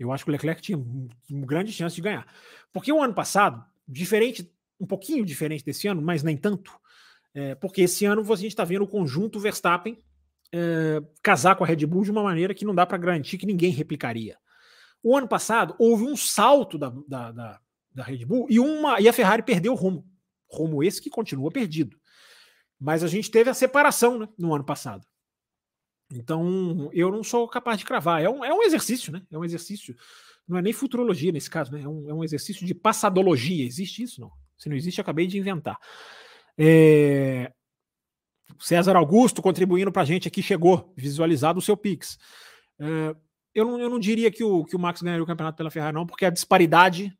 eu 0.00 0.10
acho 0.10 0.24
que 0.24 0.30
o 0.30 0.32
Leclerc 0.32 0.62
tinha 0.62 0.82
grande 1.28 1.70
chance 1.72 1.94
de 1.94 2.00
ganhar. 2.00 2.26
Porque 2.72 2.90
o 2.90 3.02
ano 3.02 3.12
passado, 3.12 3.62
diferente, 3.86 4.50
um 4.80 4.86
pouquinho 4.86 5.26
diferente 5.26 5.62
desse 5.62 5.86
ano, 5.86 6.00
mas 6.00 6.22
nem 6.22 6.38
tanto, 6.38 6.72
é, 7.34 7.54
porque 7.54 7.82
esse 7.82 8.06
ano 8.06 8.22
a 8.22 8.36
gente 8.36 8.48
está 8.48 8.64
vendo 8.64 8.82
o 8.82 8.88
conjunto 8.88 9.38
Verstappen 9.38 9.98
é, 10.52 11.02
casar 11.22 11.54
com 11.54 11.64
a 11.64 11.66
Red 11.66 11.84
Bull 11.86 12.02
de 12.02 12.10
uma 12.10 12.22
maneira 12.22 12.54
que 12.54 12.64
não 12.64 12.74
dá 12.74 12.86
para 12.86 12.96
garantir 12.96 13.36
que 13.36 13.46
ninguém 13.46 13.70
replicaria. 13.70 14.38
O 15.02 15.16
ano 15.16 15.28
passado 15.28 15.74
houve 15.78 16.04
um 16.04 16.16
salto 16.16 16.78
da, 16.78 16.92
da, 17.06 17.30
da, 17.30 17.60
da 17.94 18.02
Red 18.02 18.24
Bull 18.24 18.46
e, 18.48 18.58
uma, 18.58 19.00
e 19.00 19.08
a 19.08 19.12
Ferrari 19.12 19.42
perdeu 19.42 19.72
o 19.72 19.76
rumo. 19.76 20.06
Rumo 20.48 20.82
esse 20.82 21.00
que 21.00 21.10
continua 21.10 21.50
perdido. 21.50 21.96
Mas 22.78 23.04
a 23.04 23.06
gente 23.06 23.30
teve 23.30 23.50
a 23.50 23.54
separação 23.54 24.18
né, 24.18 24.28
no 24.38 24.54
ano 24.54 24.64
passado. 24.64 25.06
Então, 26.12 26.90
eu 26.92 27.10
não 27.10 27.22
sou 27.22 27.46
capaz 27.48 27.78
de 27.78 27.84
cravar. 27.84 28.22
É 28.22 28.28
um, 28.28 28.44
é 28.44 28.52
um 28.52 28.62
exercício, 28.62 29.12
né? 29.12 29.22
É 29.30 29.38
um 29.38 29.44
exercício. 29.44 29.94
Não 30.46 30.58
é 30.58 30.62
nem 30.62 30.72
futurologia 30.72 31.30
nesse 31.30 31.48
caso, 31.48 31.72
né? 31.72 31.82
É 31.82 31.88
um, 31.88 32.10
é 32.10 32.14
um 32.14 32.24
exercício 32.24 32.66
de 32.66 32.74
passadologia. 32.74 33.64
Existe 33.64 34.02
isso? 34.02 34.20
Não. 34.20 34.30
Se 34.58 34.68
não 34.68 34.76
existe, 34.76 35.00
acabei 35.00 35.26
de 35.26 35.38
inventar. 35.38 35.78
É... 36.58 37.52
César 38.58 38.96
Augusto 38.96 39.40
contribuindo 39.40 39.92
para 39.92 40.02
a 40.02 40.04
gente 40.04 40.26
aqui, 40.26 40.42
chegou 40.42 40.92
visualizado 40.96 41.60
o 41.60 41.62
seu 41.62 41.76
Pix. 41.76 42.18
É... 42.78 43.14
Eu, 43.54 43.64
não, 43.64 43.80
eu 43.80 43.90
não 43.90 43.98
diria 43.98 44.30
que 44.30 44.44
o, 44.44 44.64
que 44.64 44.76
o 44.76 44.78
Max 44.78 45.02
ganharia 45.02 45.22
o 45.22 45.26
campeonato 45.26 45.56
pela 45.56 45.70
Ferrari, 45.70 45.94
não, 45.94 46.06
porque 46.06 46.24
a 46.24 46.30
disparidade. 46.30 47.16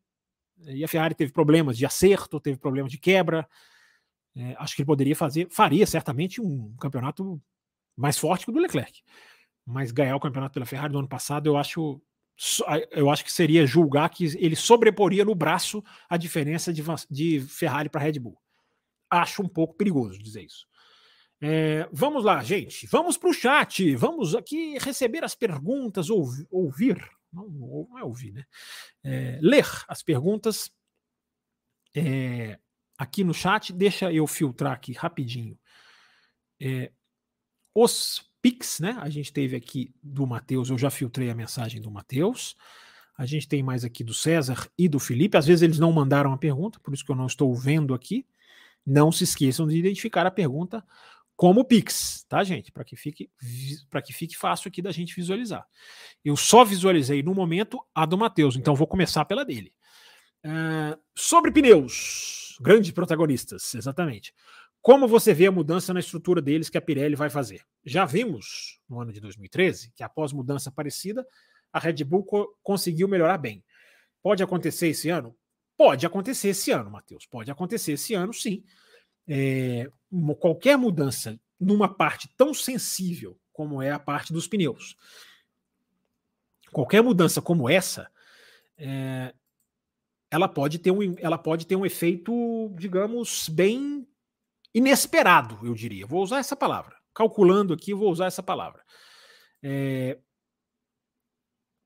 E 0.67 0.85
a 0.85 0.89
Ferrari 0.89 1.15
teve 1.15 1.33
problemas 1.33 1.77
de 1.77 1.87
acerto, 1.87 2.41
teve 2.41 2.59
problemas 2.59 2.93
de 2.93 2.99
quebra. 2.99 3.49
É, 4.37 4.55
acho 4.59 4.77
que 4.77 4.83
ele 4.83 4.87
poderia 4.87 5.17
fazer, 5.17 5.49
faria 5.51 5.87
certamente 5.87 6.41
um 6.41 6.75
campeonato 6.77 7.41
mais 8.01 8.19
forte 8.19 8.45
que 8.45 8.51
o 8.51 8.55
do 8.55 8.61
Leclerc. 8.61 9.03
Mas 9.67 9.93
ganhar 9.93 10.17
o 10.17 10.21
campeonato 10.21 10.55
pela 10.55 10.67
Ferrari 10.67 10.93
no 10.93 10.99
ano 11.01 11.09
passado, 11.09 11.47
eu 11.47 11.57
acho, 11.57 12.01
eu 12.91 13.11
acho 13.11 13.25
que 13.25 13.33
seria 13.33 13.67
julgar 13.67 14.09
que 14.09 14.25
ele 14.39 14.57
sobreporia 14.57 15.25
no 15.25 15.35
braço 15.35 15.85
a 16.09 16.17
diferença 16.17 16.73
de, 16.73 16.83
de 17.11 17.41
Ferrari 17.41 17.89
para 17.89 18.01
Red 18.01 18.19
Bull. 18.19 18.39
Acho 19.11 19.43
um 19.43 19.49
pouco 19.49 19.75
perigoso 19.75 20.19
dizer 20.19 20.43
isso. 20.43 20.67
É, 21.43 21.89
vamos 21.93 22.25
lá, 22.25 22.43
gente. 22.43 22.87
Vamos 22.87 23.17
para 23.17 23.31
o 23.31 23.35
chat. 23.35 23.95
Vamos 23.97 24.35
aqui 24.35 24.77
receber 24.79 25.25
as 25.25 25.35
perguntas, 25.35 26.09
ouvir. 26.11 27.03
Não, 27.33 27.49
não 27.49 27.99
é 27.99 28.05
ouvir, 28.05 28.33
né? 28.33 28.45
É, 29.03 29.39
ler 29.41 29.67
as 29.89 30.03
perguntas 30.03 30.71
é, 31.95 32.59
aqui 32.99 33.25
no 33.25 33.33
chat. 33.33 33.73
Deixa 33.73 34.13
eu 34.13 34.27
filtrar 34.27 34.73
aqui 34.73 34.93
rapidinho. 34.93 35.59
É, 36.61 36.93
os 37.83 38.29
Pix, 38.43 38.81
né? 38.81 38.97
A 39.01 39.09
gente 39.11 39.33
teve 39.33 39.55
aqui 39.55 39.93
do 40.03 40.27
Matheus, 40.27 40.71
eu 40.71 40.79
já 40.79 40.91
filtrei 40.91 41.31
a 41.31 41.35
mensagem 41.35 41.81
do 41.81 41.91
Matheus. 41.91 42.57
A 43.17 43.27
gente 43.27 43.47
tem 43.47 43.63
mais 43.63 43.85
aqui 43.85 44.03
do 44.03 44.15
César 44.15 44.67
e 44.79 44.89
do 44.89 44.99
Felipe. 44.99 45.37
Às 45.37 45.47
vezes 45.47 45.63
eles 45.63 45.79
não 45.79 45.93
mandaram 45.93 46.33
a 46.33 46.39
pergunta, 46.39 46.81
por 46.81 46.95
isso 46.95 47.05
que 47.05 47.11
eu 47.11 47.17
não 47.17 47.27
estou 47.27 47.55
vendo 47.55 47.93
aqui. 47.93 48.27
Não 48.87 49.13
se 49.13 49.25
esqueçam 49.25 49.67
de 49.67 49.77
identificar 49.77 50.27
a 50.27 50.31
pergunta 50.31 50.83
como 51.37 51.65
Pix, 51.65 52.25
tá, 52.29 52.45
gente? 52.45 52.71
Para 52.71 52.85
que 52.85 52.97
fique 52.97 53.31
para 53.89 54.03
que 54.03 54.13
fique 54.13 54.37
fácil 54.37 54.69
aqui 54.69 54.83
da 54.83 54.93
gente 54.93 55.15
visualizar. 55.15 55.67
Eu 56.23 56.37
só 56.37 56.65
visualizei 56.65 57.23
no 57.23 57.35
momento 57.35 57.79
a 57.95 58.05
do 58.05 58.19
Matheus, 58.19 58.57
então 58.57 58.75
vou 58.75 58.87
começar 58.87 59.25
pela 59.25 59.45
dele. 59.45 59.73
Uh, 60.45 60.99
sobre 61.15 61.51
pneus, 61.51 62.59
grandes 62.61 62.91
protagonistas, 62.91 63.75
exatamente. 63.75 64.35
Como 64.83 65.07
você 65.07 65.35
vê 65.35 65.47
a 65.47 65.53
mudança 65.53 65.93
na 65.93 66.01
estrutura 66.01 66.41
deles 66.41 66.71
que 66.71 66.79
a 66.79 66.81
Pirelli 66.81 67.15
vai 67.15 67.29
fazer? 67.29 67.63
Já 67.85 68.05
vimos 68.05 68.81
no 68.89 69.01
ano 69.01 69.13
de 69.13 69.21
2013 69.21 69.93
que 69.95 70.03
após 70.03 70.33
mudança 70.33 70.71
parecida, 70.71 71.27
a 71.73 71.79
Red 71.79 72.03
Bull 72.05 72.25
co 72.25 72.57
conseguiu 72.63 73.07
melhorar 73.07 73.39
bem. 73.39 73.63
Pode 74.23 74.43
acontecer 74.43 74.89
esse 74.89 75.11
ano? 75.11 75.37
Pode 75.77 76.05
acontecer 76.07 76.49
esse 76.49 76.71
ano, 76.71 76.91
Matheus. 76.91 77.27
Pode 77.27 77.51
acontecer 77.51 77.93
esse 77.93 78.15
ano, 78.15 78.33
sim. 78.33 78.65
É, 79.29 79.91
uma, 80.11 80.35
qualquer 80.35 80.77
mudança 80.77 81.39
numa 81.59 81.89
parte 81.93 82.29
tão 82.37 82.55
sensível 82.55 83.39
como 83.53 83.83
é 83.83 83.91
a 83.91 83.99
parte 83.99 84.33
dos 84.33 84.49
pneus, 84.49 84.97
qualquer 86.73 87.03
mudança 87.03 87.43
como 87.43 87.69
essa, 87.69 88.11
é, 88.79 89.35
ela 90.31 90.49
pode 90.49 90.79
ter 90.79 90.91
um, 90.91 91.15
ela 91.19 91.37
pode 91.37 91.67
ter 91.67 91.77
um 91.77 91.85
efeito, 91.85 92.75
digamos, 92.79 93.49
bem 93.51 94.09
inesperado, 94.75 95.59
eu 95.63 95.75
diria. 95.75 96.07
Vou 96.07 96.23
usar 96.23 96.39
essa 96.39 96.57
palavra. 96.57 96.97
Calculando 97.15 97.75
aqui, 97.75 97.93
vou 97.93 98.11
usar 98.11 98.27
essa 98.27 98.43
palavra. 98.43 98.83
É... 99.63 100.19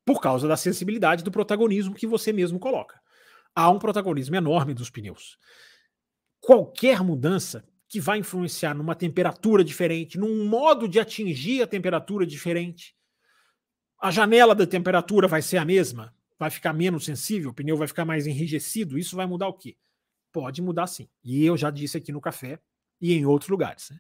Por 0.04 0.20
causa 0.20 0.46
da 0.46 0.56
sensibilidade 0.56 1.24
do 1.24 1.30
protagonismo 1.30 1.94
que 1.94 2.06
você 2.06 2.32
mesmo 2.32 2.58
coloca. 2.58 3.00
Há 3.54 3.70
um 3.70 3.78
protagonismo 3.78 4.36
enorme 4.36 4.74
dos 4.74 4.90
pneus. 4.90 5.38
Qualquer 6.40 7.02
mudança 7.02 7.64
que 7.88 8.00
vai 8.00 8.18
influenciar 8.18 8.74
numa 8.74 8.94
temperatura 8.94 9.64
diferente, 9.64 10.18
num 10.18 10.46
modo 10.46 10.88
de 10.88 10.98
atingir 11.00 11.62
a 11.62 11.66
temperatura 11.66 12.26
diferente, 12.26 12.94
a 14.00 14.10
janela 14.10 14.54
da 14.54 14.66
temperatura 14.66 15.26
vai 15.28 15.40
ser 15.40 15.56
a 15.56 15.64
mesma, 15.64 16.14
vai 16.38 16.50
ficar 16.50 16.72
menos 16.72 17.04
sensível, 17.04 17.50
o 17.50 17.54
pneu 17.54 17.76
vai 17.76 17.86
ficar 17.86 18.04
mais 18.04 18.26
enrijecido, 18.26 18.98
isso 18.98 19.16
vai 19.16 19.26
mudar 19.26 19.48
o 19.48 19.54
quê? 19.54 19.76
Pode 20.32 20.60
mudar 20.60 20.86
sim. 20.86 21.08
E 21.22 21.44
eu 21.46 21.56
já 21.56 21.70
disse 21.70 21.96
aqui 21.96 22.12
no 22.12 22.20
café 22.20 22.60
e 23.04 23.12
em 23.12 23.26
outros 23.26 23.50
lugares. 23.50 23.90
Né? 23.90 23.98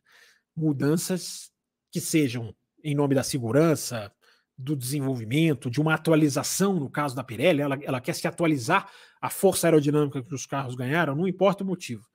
Mudanças 0.56 1.52
que 1.92 2.00
sejam 2.00 2.54
em 2.82 2.94
nome 2.94 3.14
da 3.14 3.22
segurança, 3.22 4.10
do 4.56 4.74
desenvolvimento, 4.74 5.70
de 5.70 5.80
uma 5.80 5.94
atualização, 5.94 6.74
no 6.74 6.88
caso 6.88 7.14
da 7.14 7.22
Pirelli, 7.22 7.60
ela, 7.60 7.78
ela 7.82 8.00
quer 8.00 8.14
se 8.14 8.26
atualizar 8.26 8.90
a 9.20 9.28
força 9.28 9.66
aerodinâmica 9.66 10.22
que 10.22 10.34
os 10.34 10.46
carros 10.46 10.74
ganharam, 10.74 11.14
não 11.14 11.28
importa 11.28 11.62
o 11.62 11.66
motivo. 11.66 12.06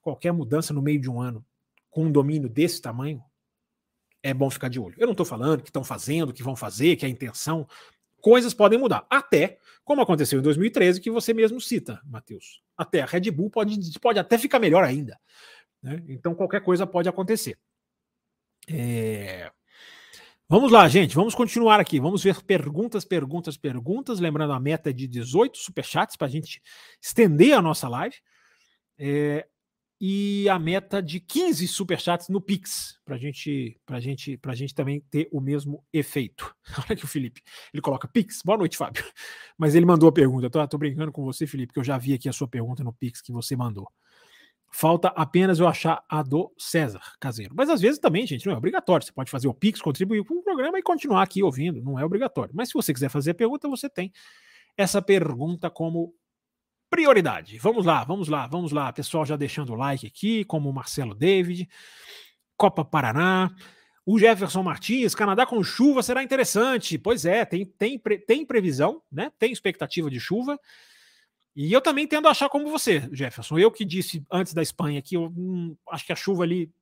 Qualquer 0.00 0.32
mudança 0.32 0.74
no 0.74 0.82
meio 0.82 1.00
de 1.00 1.08
um 1.08 1.20
ano, 1.20 1.44
com 1.88 2.06
um 2.06 2.12
domínio 2.12 2.48
desse 2.48 2.82
tamanho, 2.82 3.22
é 4.22 4.34
bom 4.34 4.50
ficar 4.50 4.68
de 4.68 4.80
olho. 4.80 4.96
Eu 4.98 5.06
não 5.06 5.12
estou 5.12 5.26
falando 5.26 5.62
que 5.62 5.68
estão 5.68 5.84
fazendo, 5.84 6.32
que 6.32 6.42
vão 6.42 6.56
fazer, 6.56 6.96
que 6.96 7.06
a 7.06 7.08
intenção. 7.08 7.66
Coisas 8.20 8.52
podem 8.52 8.78
mudar. 8.78 9.06
Até, 9.08 9.58
como 9.84 10.00
aconteceu 10.00 10.40
em 10.40 10.42
2013, 10.42 11.00
que 11.00 11.10
você 11.10 11.32
mesmo 11.32 11.60
cita, 11.60 12.00
Matheus. 12.04 12.62
Até 12.76 13.02
a 13.02 13.06
Red 13.06 13.30
Bull 13.30 13.50
pode, 13.50 13.78
pode 14.00 14.18
até 14.18 14.36
ficar 14.36 14.58
melhor 14.58 14.82
ainda. 14.82 15.18
Né? 15.82 16.02
Então 16.08 16.34
qualquer 16.34 16.62
coisa 16.62 16.86
pode 16.86 17.08
acontecer. 17.08 17.56
É... 18.68 19.50
Vamos 20.48 20.72
lá, 20.72 20.88
gente. 20.88 21.14
Vamos 21.14 21.34
continuar 21.34 21.78
aqui. 21.78 22.00
Vamos 22.00 22.22
ver 22.22 22.42
perguntas, 22.42 23.04
perguntas, 23.04 23.56
perguntas. 23.56 24.18
Lembrando, 24.18 24.52
a 24.54 24.60
meta 24.60 24.90
é 24.90 24.92
de 24.92 25.06
18 25.06 25.58
superchats 25.58 26.16
para 26.16 26.26
a 26.26 26.30
gente 26.30 26.62
estender 27.02 27.52
a 27.52 27.62
nossa 27.62 27.88
live. 27.88 28.16
É... 28.98 29.46
E 30.00 30.48
a 30.48 30.60
meta 30.60 31.02
de 31.02 31.18
15 31.18 31.66
superchats 31.66 32.28
no 32.28 32.40
Pix, 32.40 33.00
para 33.04 33.18
gente, 33.18 33.76
a 33.88 33.98
gente, 33.98 34.38
gente 34.54 34.72
também 34.72 35.00
ter 35.10 35.28
o 35.32 35.40
mesmo 35.40 35.84
efeito. 35.92 36.54
Olha 36.78 36.92
aqui 36.92 37.04
o 37.04 37.08
Felipe. 37.08 37.42
Ele 37.74 37.82
coloca 37.82 38.06
Pix. 38.06 38.40
Boa 38.44 38.56
noite, 38.56 38.76
Fábio. 38.76 39.04
Mas 39.58 39.74
ele 39.74 39.84
mandou 39.84 40.08
a 40.08 40.12
pergunta. 40.12 40.48
Tô 40.68 40.78
brincando 40.78 41.10
com 41.10 41.24
você, 41.24 41.48
Felipe, 41.48 41.72
que 41.72 41.80
eu 41.80 41.84
já 41.84 41.98
vi 41.98 42.14
aqui 42.14 42.28
a 42.28 42.32
sua 42.32 42.46
pergunta 42.46 42.84
no 42.84 42.92
Pix 42.92 43.20
que 43.20 43.32
você 43.32 43.56
mandou. 43.56 43.90
Falta 44.70 45.08
apenas 45.08 45.58
eu 45.58 45.66
achar 45.66 46.04
a 46.08 46.22
do 46.22 46.52
César 46.58 47.00
Caseiro. 47.18 47.54
Mas 47.56 47.70
às 47.70 47.80
vezes 47.80 47.98
também, 47.98 48.26
gente, 48.26 48.46
não 48.46 48.54
é 48.54 48.56
obrigatório. 48.56 49.04
Você 49.04 49.12
pode 49.12 49.30
fazer 49.30 49.48
o 49.48 49.54
Pix, 49.54 49.80
contribuir 49.80 50.24
com 50.24 50.34
o 50.34 50.42
programa 50.42 50.78
e 50.78 50.82
continuar 50.82 51.22
aqui 51.22 51.42
ouvindo. 51.42 51.82
Não 51.82 51.98
é 51.98 52.04
obrigatório. 52.04 52.52
Mas 52.54 52.68
se 52.68 52.74
você 52.74 52.92
quiser 52.92 53.08
fazer 53.08 53.30
a 53.30 53.34
pergunta, 53.34 53.68
você 53.68 53.88
tem 53.88 54.12
essa 54.76 55.00
pergunta 55.00 55.70
como 55.70 56.14
prioridade. 56.90 57.58
Vamos 57.58 57.84
lá, 57.84 58.04
vamos 58.04 58.28
lá, 58.28 58.46
vamos 58.46 58.72
lá. 58.72 58.92
Pessoal 58.92 59.24
já 59.24 59.36
deixando 59.36 59.72
o 59.72 59.76
like 59.76 60.06
aqui, 60.06 60.44
como 60.44 60.68
o 60.68 60.72
Marcelo 60.72 61.14
David, 61.14 61.68
Copa 62.56 62.84
Paraná. 62.84 63.50
O 64.04 64.18
Jefferson 64.18 64.62
Martins, 64.62 65.14
Canadá 65.14 65.44
com 65.44 65.62
chuva 65.62 66.02
será 66.02 66.22
interessante. 66.22 66.96
Pois 66.96 67.24
é, 67.24 67.44
tem, 67.44 67.66
tem, 67.66 67.98
tem 68.26 68.44
previsão, 68.44 69.02
né? 69.12 69.30
Tem 69.38 69.52
expectativa 69.52 70.10
de 70.10 70.18
chuva. 70.18 70.58
E 71.60 71.72
eu 71.72 71.80
também 71.80 72.06
tendo 72.06 72.28
a 72.28 72.30
achar 72.30 72.48
como 72.48 72.70
você, 72.70 73.10
Jefferson. 73.12 73.58
Eu 73.58 73.72
que 73.72 73.84
disse 73.84 74.24
antes 74.30 74.54
da 74.54 74.62
Espanha 74.62 75.02
que 75.02 75.16
eu 75.16 75.24
hum, 75.24 75.76
acho 75.90 76.06
que 76.06 76.12
a 76.12 76.16
chuva 76.16 76.44
ali 76.44 76.72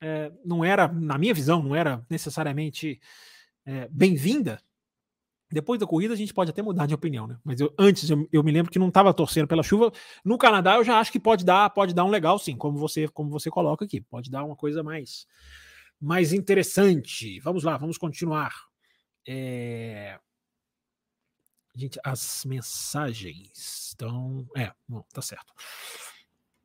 é, 0.00 0.30
não 0.44 0.64
era, 0.64 0.86
na 0.86 1.18
minha 1.18 1.34
visão, 1.34 1.60
não 1.60 1.74
era 1.74 2.06
necessariamente 2.08 3.00
é, 3.66 3.88
bem-vinda. 3.90 4.62
Depois 5.50 5.80
da 5.80 5.88
corrida 5.88 6.14
a 6.14 6.16
gente 6.16 6.32
pode 6.32 6.50
até 6.50 6.62
mudar 6.62 6.86
de 6.86 6.94
opinião, 6.94 7.26
né? 7.26 7.36
Mas 7.42 7.58
eu, 7.58 7.74
antes 7.76 8.08
eu, 8.08 8.28
eu 8.32 8.44
me 8.44 8.52
lembro 8.52 8.70
que 8.70 8.78
não 8.78 8.90
estava 8.90 9.12
torcendo 9.12 9.48
pela 9.48 9.64
chuva. 9.64 9.90
No 10.24 10.38
Canadá 10.38 10.76
eu 10.76 10.84
já 10.84 11.00
acho 11.00 11.10
que 11.10 11.18
pode 11.18 11.44
dar, 11.44 11.68
pode 11.70 11.92
dar 11.92 12.04
um 12.04 12.08
legal, 12.08 12.38
sim, 12.38 12.56
como 12.56 12.78
você, 12.78 13.08
como 13.08 13.28
você 13.28 13.50
coloca 13.50 13.84
aqui. 13.84 14.00
Pode 14.02 14.30
dar 14.30 14.44
uma 14.44 14.54
coisa 14.54 14.84
mais, 14.84 15.26
mais 16.00 16.32
interessante. 16.32 17.40
Vamos 17.40 17.64
lá, 17.64 17.76
vamos 17.76 17.98
continuar. 17.98 18.52
É... 19.26 20.16
Gente, 21.74 21.98
as 22.04 22.44
mensagens 22.44 23.50
estão. 23.88 24.46
É, 24.56 24.72
não, 24.88 25.04
tá 25.12 25.22
certo. 25.22 25.52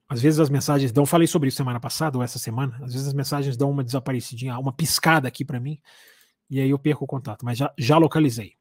Às 0.10 0.22
vezes 0.22 0.40
as 0.40 0.50
mensagens 0.50 0.92
dão, 0.92 1.06
falei 1.06 1.28
sobre 1.28 1.50
isso 1.50 1.58
semana 1.58 1.80
passada 1.80 2.18
ou 2.18 2.24
essa 2.24 2.40
semana, 2.40 2.76
às 2.82 2.94
vezes 2.94 3.08
as 3.08 3.14
mensagens 3.14 3.58
dão 3.58 3.70
uma 3.70 3.84
desaparecidinha, 3.84 4.58
uma 4.58 4.72
piscada 4.72 5.28
aqui 5.28 5.44
para 5.44 5.60
mim, 5.60 5.82
e 6.50 6.62
aí 6.62 6.70
eu 6.70 6.80
perco 6.80 7.04
o 7.04 7.08
contato, 7.08 7.44
mas 7.44 7.58
já, 7.58 7.74
já 7.78 7.98
localizei. 7.98 8.54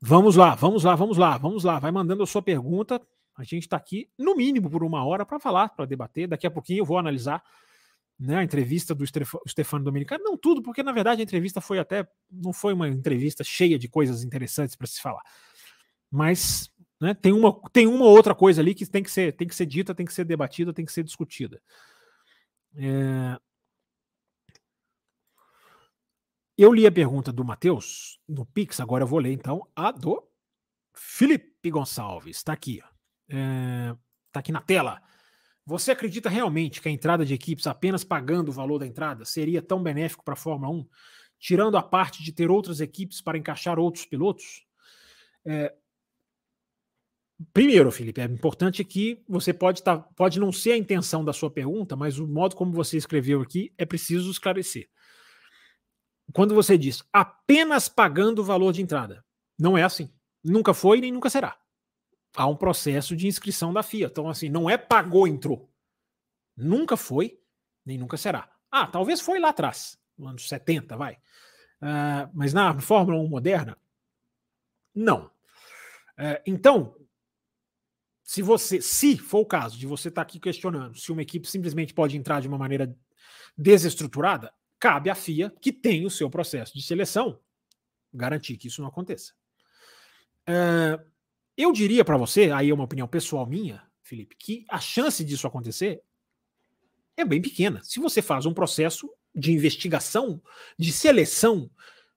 Vamos 0.00 0.36
lá, 0.36 0.54
vamos 0.54 0.84
lá, 0.84 0.94
vamos 0.94 1.16
lá, 1.16 1.38
vamos 1.38 1.64
lá. 1.64 1.78
Vai 1.78 1.90
mandando 1.90 2.22
a 2.22 2.26
sua 2.26 2.42
pergunta. 2.42 3.00
A 3.36 3.42
gente 3.42 3.62
está 3.62 3.76
aqui, 3.76 4.08
no 4.18 4.36
mínimo, 4.36 4.68
por 4.68 4.84
uma 4.84 5.02
hora 5.02 5.24
para 5.24 5.40
falar, 5.40 5.70
para 5.70 5.86
debater. 5.86 6.28
Daqui 6.28 6.46
a 6.46 6.50
pouquinho 6.50 6.80
eu 6.80 6.84
vou 6.84 6.98
analisar 6.98 7.42
né, 8.18 8.36
a 8.36 8.44
entrevista 8.44 8.94
do 8.94 9.04
Stefano 9.48 9.84
Domenicano. 9.84 10.24
Não 10.24 10.36
tudo, 10.36 10.62
porque 10.62 10.82
na 10.82 10.92
verdade 10.92 11.20
a 11.20 11.24
entrevista 11.24 11.60
foi 11.60 11.78
até. 11.78 12.06
Não 12.30 12.52
foi 12.52 12.72
uma 12.72 12.88
entrevista 12.88 13.42
cheia 13.44 13.78
de 13.78 13.88
coisas 13.88 14.22
interessantes 14.22 14.76
para 14.76 14.86
se 14.86 15.00
falar. 15.00 15.22
Mas 16.10 16.70
né, 17.00 17.14
tem, 17.14 17.32
uma, 17.32 17.60
tem 17.72 17.86
uma 17.86 18.06
outra 18.06 18.34
coisa 18.34 18.60
ali 18.60 18.74
que 18.74 18.86
tem 18.86 19.02
que, 19.02 19.10
ser, 19.10 19.32
tem 19.36 19.48
que 19.48 19.54
ser 19.54 19.66
dita, 19.66 19.94
tem 19.94 20.06
que 20.06 20.14
ser 20.14 20.24
debatida, 20.24 20.72
tem 20.72 20.84
que 20.84 20.92
ser 20.92 21.02
discutida. 21.02 21.60
É, 22.76 23.38
eu 26.56 26.72
li 26.72 26.86
a 26.86 26.92
pergunta 26.92 27.32
do 27.32 27.44
Matheus 27.44 28.20
no 28.28 28.46
Pix, 28.46 28.78
agora 28.78 29.02
eu 29.02 29.08
vou 29.08 29.18
ler 29.18 29.32
então 29.32 29.66
a 29.74 29.90
do 29.90 30.22
Felipe 30.94 31.68
Gonçalves. 31.68 32.36
Está 32.36 32.52
aqui. 32.52 32.76
Está 32.76 32.92
é, 33.30 33.96
tá 34.30 34.40
aqui 34.40 34.52
na 34.52 34.60
tela. 34.60 35.02
Você 35.66 35.92
acredita 35.92 36.28
realmente 36.28 36.80
que 36.80 36.88
a 36.88 36.92
entrada 36.92 37.24
de 37.24 37.34
equipes 37.34 37.66
apenas 37.66 38.04
pagando 38.04 38.50
o 38.50 38.52
valor 38.52 38.78
da 38.78 38.86
entrada 38.86 39.24
seria 39.24 39.62
tão 39.62 39.82
benéfico 39.82 40.24
para 40.24 40.34
a 40.34 40.36
Fórmula 40.36 40.70
1, 40.72 40.86
tirando 41.38 41.76
a 41.76 41.82
parte 41.82 42.22
de 42.22 42.32
ter 42.32 42.50
outras 42.50 42.80
equipes 42.80 43.20
para 43.20 43.38
encaixar 43.38 43.78
outros 43.78 44.04
pilotos? 44.04 44.64
É, 45.44 45.74
Primeiro, 47.52 47.90
Felipe, 47.90 48.20
é 48.20 48.24
importante 48.24 48.84
que 48.84 49.20
você 49.28 49.52
pode, 49.52 49.82
tá, 49.82 49.98
pode 49.98 50.38
não 50.38 50.52
ser 50.52 50.72
a 50.72 50.76
intenção 50.76 51.24
da 51.24 51.32
sua 51.32 51.50
pergunta, 51.50 51.96
mas 51.96 52.18
o 52.18 52.28
modo 52.28 52.54
como 52.54 52.72
você 52.72 52.96
escreveu 52.96 53.42
aqui 53.42 53.74
é 53.76 53.84
preciso 53.84 54.30
esclarecer 54.30 54.88
quando 56.32 56.54
você 56.54 56.78
diz 56.78 57.02
apenas 57.12 57.88
pagando 57.88 58.40
o 58.40 58.44
valor 58.44 58.72
de 58.72 58.82
entrada, 58.82 59.24
não 59.58 59.76
é 59.76 59.82
assim. 59.82 60.10
Nunca 60.42 60.72
foi 60.72 61.00
nem 61.00 61.12
nunca 61.12 61.30
será. 61.30 61.56
Há 62.36 62.46
um 62.46 62.56
processo 62.56 63.14
de 63.14 63.26
inscrição 63.26 63.72
da 63.72 63.82
FIA. 63.82 64.06
Então, 64.06 64.28
assim, 64.28 64.48
não 64.48 64.68
é 64.68 64.76
pagou, 64.76 65.26
entrou. 65.26 65.70
Nunca 66.56 66.96
foi, 66.96 67.38
nem 67.84 67.98
nunca 67.98 68.16
será. 68.16 68.50
Ah, 68.70 68.86
talvez 68.86 69.20
foi 69.20 69.38
lá 69.38 69.50
atrás, 69.50 69.98
no 70.18 70.26
ano 70.26 70.38
70, 70.38 70.96
vai. 70.96 71.14
Uh, 71.80 72.30
mas 72.32 72.52
na 72.52 72.78
Fórmula 72.80 73.18
1 73.18 73.28
moderna, 73.28 73.78
não. 74.94 75.26
Uh, 76.18 76.40
então, 76.46 76.96
se 78.22 78.40
você, 78.42 78.80
se 78.80 79.18
for 79.18 79.40
o 79.40 79.46
caso 79.46 79.78
de 79.78 79.86
você 79.86 80.08
estar 80.08 80.24
tá 80.24 80.28
aqui 80.28 80.40
questionando 80.40 80.98
se 80.98 81.12
uma 81.12 81.22
equipe 81.22 81.48
simplesmente 81.48 81.92
pode 81.92 82.16
entrar 82.16 82.40
de 82.40 82.48
uma 82.48 82.58
maneira 82.58 82.96
desestruturada, 83.56 84.52
cabe 84.78 85.10
à 85.10 85.14
FIA, 85.14 85.50
que 85.60 85.72
tem 85.72 86.04
o 86.04 86.10
seu 86.10 86.30
processo 86.30 86.74
de 86.74 86.82
seleção, 86.82 87.38
garantir 88.12 88.56
que 88.56 88.68
isso 88.68 88.80
não 88.80 88.88
aconteça. 88.88 89.34
Uh, 90.48 91.13
eu 91.56 91.72
diria 91.72 92.04
para 92.04 92.16
você, 92.16 92.50
aí 92.50 92.70
é 92.70 92.74
uma 92.74 92.84
opinião 92.84 93.06
pessoal 93.06 93.46
minha, 93.46 93.82
Felipe, 94.02 94.36
que 94.36 94.64
a 94.68 94.78
chance 94.80 95.24
disso 95.24 95.46
acontecer 95.46 96.02
é 97.16 97.24
bem 97.24 97.40
pequena. 97.40 97.82
Se 97.82 98.00
você 98.00 98.20
faz 98.20 98.44
um 98.44 98.54
processo 98.54 99.10
de 99.34 99.52
investigação, 99.52 100.40
de 100.78 100.92
seleção 100.92 101.70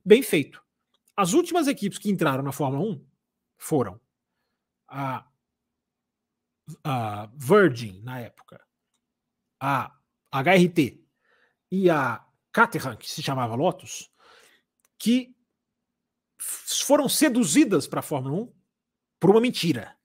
bem 0.05 0.21
feito. 0.21 0.63
As 1.15 1.33
últimas 1.33 1.67
equipes 1.67 1.97
que 1.97 2.11
entraram 2.11 2.43
na 2.43 2.51
Fórmula 2.51 2.83
1 2.91 3.05
foram 3.57 3.99
a, 4.87 5.27
a 6.83 7.29
Virgin, 7.35 8.01
na 8.03 8.19
época, 8.19 8.63
a 9.59 9.91
HRT 10.31 11.03
e 11.71 11.89
a 11.89 12.23
Caterham, 12.51 12.95
que 12.95 13.09
se 13.09 13.23
chamava 13.23 13.55
Lotus, 13.55 14.11
que 14.97 15.35
foram 16.37 17.09
seduzidas 17.09 17.87
para 17.87 17.99
a 17.99 18.03
Fórmula 18.03 18.43
1 18.43 18.56
por 19.19 19.29
uma 19.29 19.41
mentira. 19.41 19.95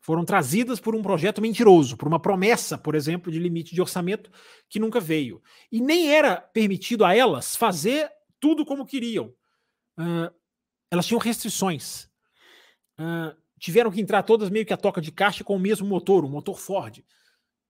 Foram 0.00 0.24
trazidas 0.24 0.78
por 0.78 0.94
um 0.94 1.02
projeto 1.02 1.42
mentiroso, 1.42 1.96
por 1.96 2.06
uma 2.06 2.20
promessa, 2.20 2.78
por 2.78 2.94
exemplo, 2.94 3.32
de 3.32 3.40
limite 3.40 3.74
de 3.74 3.80
orçamento 3.80 4.30
que 4.68 4.78
nunca 4.78 5.00
veio. 5.00 5.42
E 5.70 5.80
nem 5.80 6.12
era 6.12 6.40
permitido 6.40 7.04
a 7.04 7.14
elas 7.14 7.56
fazer 7.56 8.08
tudo 8.38 8.64
como 8.64 8.86
queriam. 8.86 9.34
Uh, 9.98 10.32
elas 10.90 11.06
tinham 11.06 11.18
restrições. 11.18 12.08
Uh, 12.98 13.36
tiveram 13.58 13.90
que 13.90 14.00
entrar 14.00 14.22
todas 14.22 14.48
meio 14.48 14.64
que 14.64 14.72
a 14.72 14.76
toca 14.76 15.00
de 15.00 15.10
caixa 15.10 15.42
com 15.42 15.56
o 15.56 15.60
mesmo 15.60 15.86
motor, 15.86 16.24
o 16.24 16.28
motor 16.28 16.58
Ford. 16.58 17.04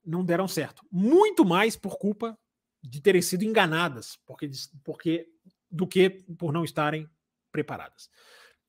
Não 0.05 0.25
deram 0.25 0.47
certo. 0.47 0.85
Muito 0.93 1.45
mais 1.45 1.75
por 1.75 1.97
culpa 1.97 2.39
de 2.83 3.01
terem 3.01 3.23
sido 3.23 3.45
enganadas, 3.45 4.19
porque, 4.27 4.51
porque 4.85 5.27
do 5.71 5.87
que 5.87 6.11
por 6.39 6.53
não 6.53 6.65
estarem 6.65 7.09
preparadas. 7.51 8.11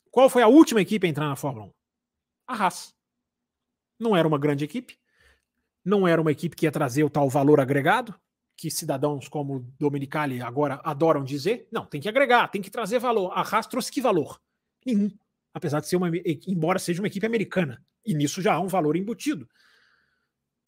Qual 0.09 0.29
foi 0.29 0.41
a 0.41 0.47
última 0.47 0.81
equipe 0.81 1.05
a 1.05 1.09
entrar 1.09 1.27
na 1.27 1.35
Fórmula 1.35 1.67
1? 1.67 1.76
A 2.47 2.55
Haas. 2.55 2.95
Não 3.99 4.15
era 4.15 4.27
uma 4.27 4.39
grande 4.39 4.63
equipe, 4.63 4.97
não 5.83 6.07
era 6.07 6.21
uma 6.21 6.31
equipe 6.31 6.55
que 6.55 6.65
ia 6.65 6.71
trazer 6.71 7.03
o 7.03 7.09
tal 7.09 7.29
valor 7.29 7.59
agregado, 7.59 8.15
que 8.55 8.71
cidadãos 8.71 9.27
como 9.27 9.71
Dominicali 9.79 10.41
agora 10.41 10.81
adoram 10.83 11.23
dizer. 11.23 11.67
Não, 11.71 11.85
tem 11.85 12.01
que 12.01 12.09
agregar, 12.09 12.47
tem 12.47 12.61
que 12.61 12.71
trazer 12.71 12.99
valor. 12.99 13.31
A 13.33 13.41
Haas 13.41 13.67
trouxe 13.67 13.91
que 13.91 14.01
valor? 14.01 14.41
Nenhum. 14.85 15.11
Apesar 15.53 15.79
de 15.79 15.87
ser 15.87 15.95
uma, 15.95 16.09
embora 16.47 16.79
seja 16.79 17.01
uma 17.01 17.07
equipe 17.07 17.25
americana. 17.25 17.83
E 18.05 18.13
nisso 18.13 18.41
já 18.41 18.53
há 18.53 18.59
um 18.59 18.67
valor 18.67 18.95
embutido. 18.95 19.47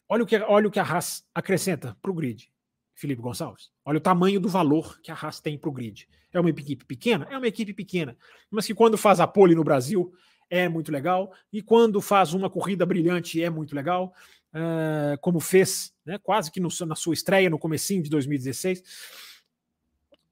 Olha 0.08 0.24
o 0.24 0.26
que, 0.26 0.36
olha 0.38 0.68
o 0.68 0.70
que 0.70 0.80
a 0.80 0.84
Haas 0.84 1.24
acrescenta 1.34 1.96
para 2.00 2.10
o 2.10 2.14
grid. 2.14 2.52
Felipe 2.94 3.22
Gonçalves. 3.22 3.70
Olha 3.84 3.98
o 3.98 4.00
tamanho 4.00 4.38
do 4.38 4.48
valor 4.48 5.00
que 5.00 5.10
a 5.10 5.14
Haas 5.14 5.40
tem 5.40 5.58
para 5.58 5.70
o 5.70 5.72
grid. 5.72 6.08
É 6.32 6.38
uma 6.38 6.50
equipe 6.50 6.84
pequena? 6.84 7.26
É 7.30 7.36
uma 7.36 7.46
equipe 7.46 7.72
pequena, 7.72 8.16
mas 8.50 8.66
que 8.66 8.74
quando 8.74 8.96
faz 8.96 9.20
a 9.20 9.26
pole 9.26 9.54
no 9.54 9.64
Brasil 9.64 10.12
é 10.50 10.68
muito 10.68 10.90
legal, 10.90 11.32
e 11.52 11.62
quando 11.62 12.00
faz 12.00 12.34
uma 12.34 12.50
corrida 12.50 12.84
brilhante 12.84 13.42
é 13.42 13.48
muito 13.48 13.74
legal, 13.74 14.12
uh, 14.52 15.18
como 15.20 15.40
fez 15.40 15.94
né, 16.04 16.18
quase 16.18 16.50
que 16.50 16.60
no, 16.60 16.68
na 16.86 16.94
sua 16.94 17.14
estreia 17.14 17.48
no 17.48 17.58
comecinho 17.58 18.02
de 18.02 18.10
2016. 18.10 18.82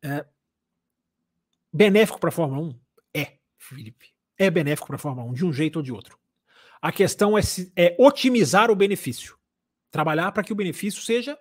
Uh, 0.04 0.26
benéfico 1.72 2.18
para 2.18 2.28
a 2.28 2.32
Fórmula 2.32 2.68
1? 2.68 2.80
É, 3.14 3.38
Felipe. 3.56 4.12
É 4.36 4.50
benéfico 4.50 4.88
para 4.88 4.96
a 4.96 4.98
Fórmula 4.98 5.30
1, 5.30 5.32
de 5.34 5.46
um 5.46 5.52
jeito 5.52 5.76
ou 5.76 5.82
de 5.82 5.92
outro. 5.92 6.18
A 6.80 6.92
questão 6.92 7.36
é, 7.38 7.42
se, 7.42 7.72
é 7.76 7.96
otimizar 7.98 8.70
o 8.70 8.76
benefício. 8.76 9.36
Trabalhar 9.90 10.32
para 10.32 10.44
que 10.44 10.52
o 10.52 10.56
benefício 10.56 11.02
seja 11.02 11.38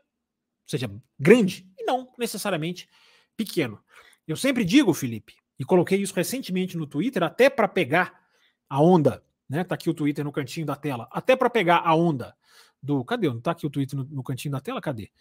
seja 0.66 0.92
grande 1.18 1.66
e 1.80 1.86
não 1.86 2.14
necessariamente 2.18 2.90
pequeno. 3.38 3.82
Eu 4.28 4.36
sempre 4.36 4.66
digo, 4.66 4.94
Felipe, 4.94 5.36
e 5.58 5.64
coloquei 5.64 6.02
isso 6.02 6.14
recentemente 6.14 6.78
no 6.78 6.86
Twitter, 6.86 7.24
até 7.24 7.50
para 7.50 7.68
pegar 7.68 8.27
a 8.70 8.82
onda, 8.82 9.24
né? 9.50 9.64
Tá 9.64 9.76
aqui 9.76 9.90
o 9.90 9.94
Twitter 9.94 10.24
no 10.24 10.32
cantinho 10.32 10.66
da 10.66 10.76
tela, 10.76 11.08
até 11.12 11.36
para 11.36 11.50
pegar 11.50 11.80
a 11.86 11.96
onda 11.96 12.36
do. 12.82 13.04
Cadê? 13.04 13.28
Não 13.28 13.42
tá 13.42 13.52
aqui 13.52 13.66
o 13.66 13.70
Twitter 13.70 13.98
no, 13.98 14.06
no 14.06 14.24
cantinho 14.24 14.52
da 14.52 14.62
tela? 14.62 14.82
Cadê? 14.82 15.12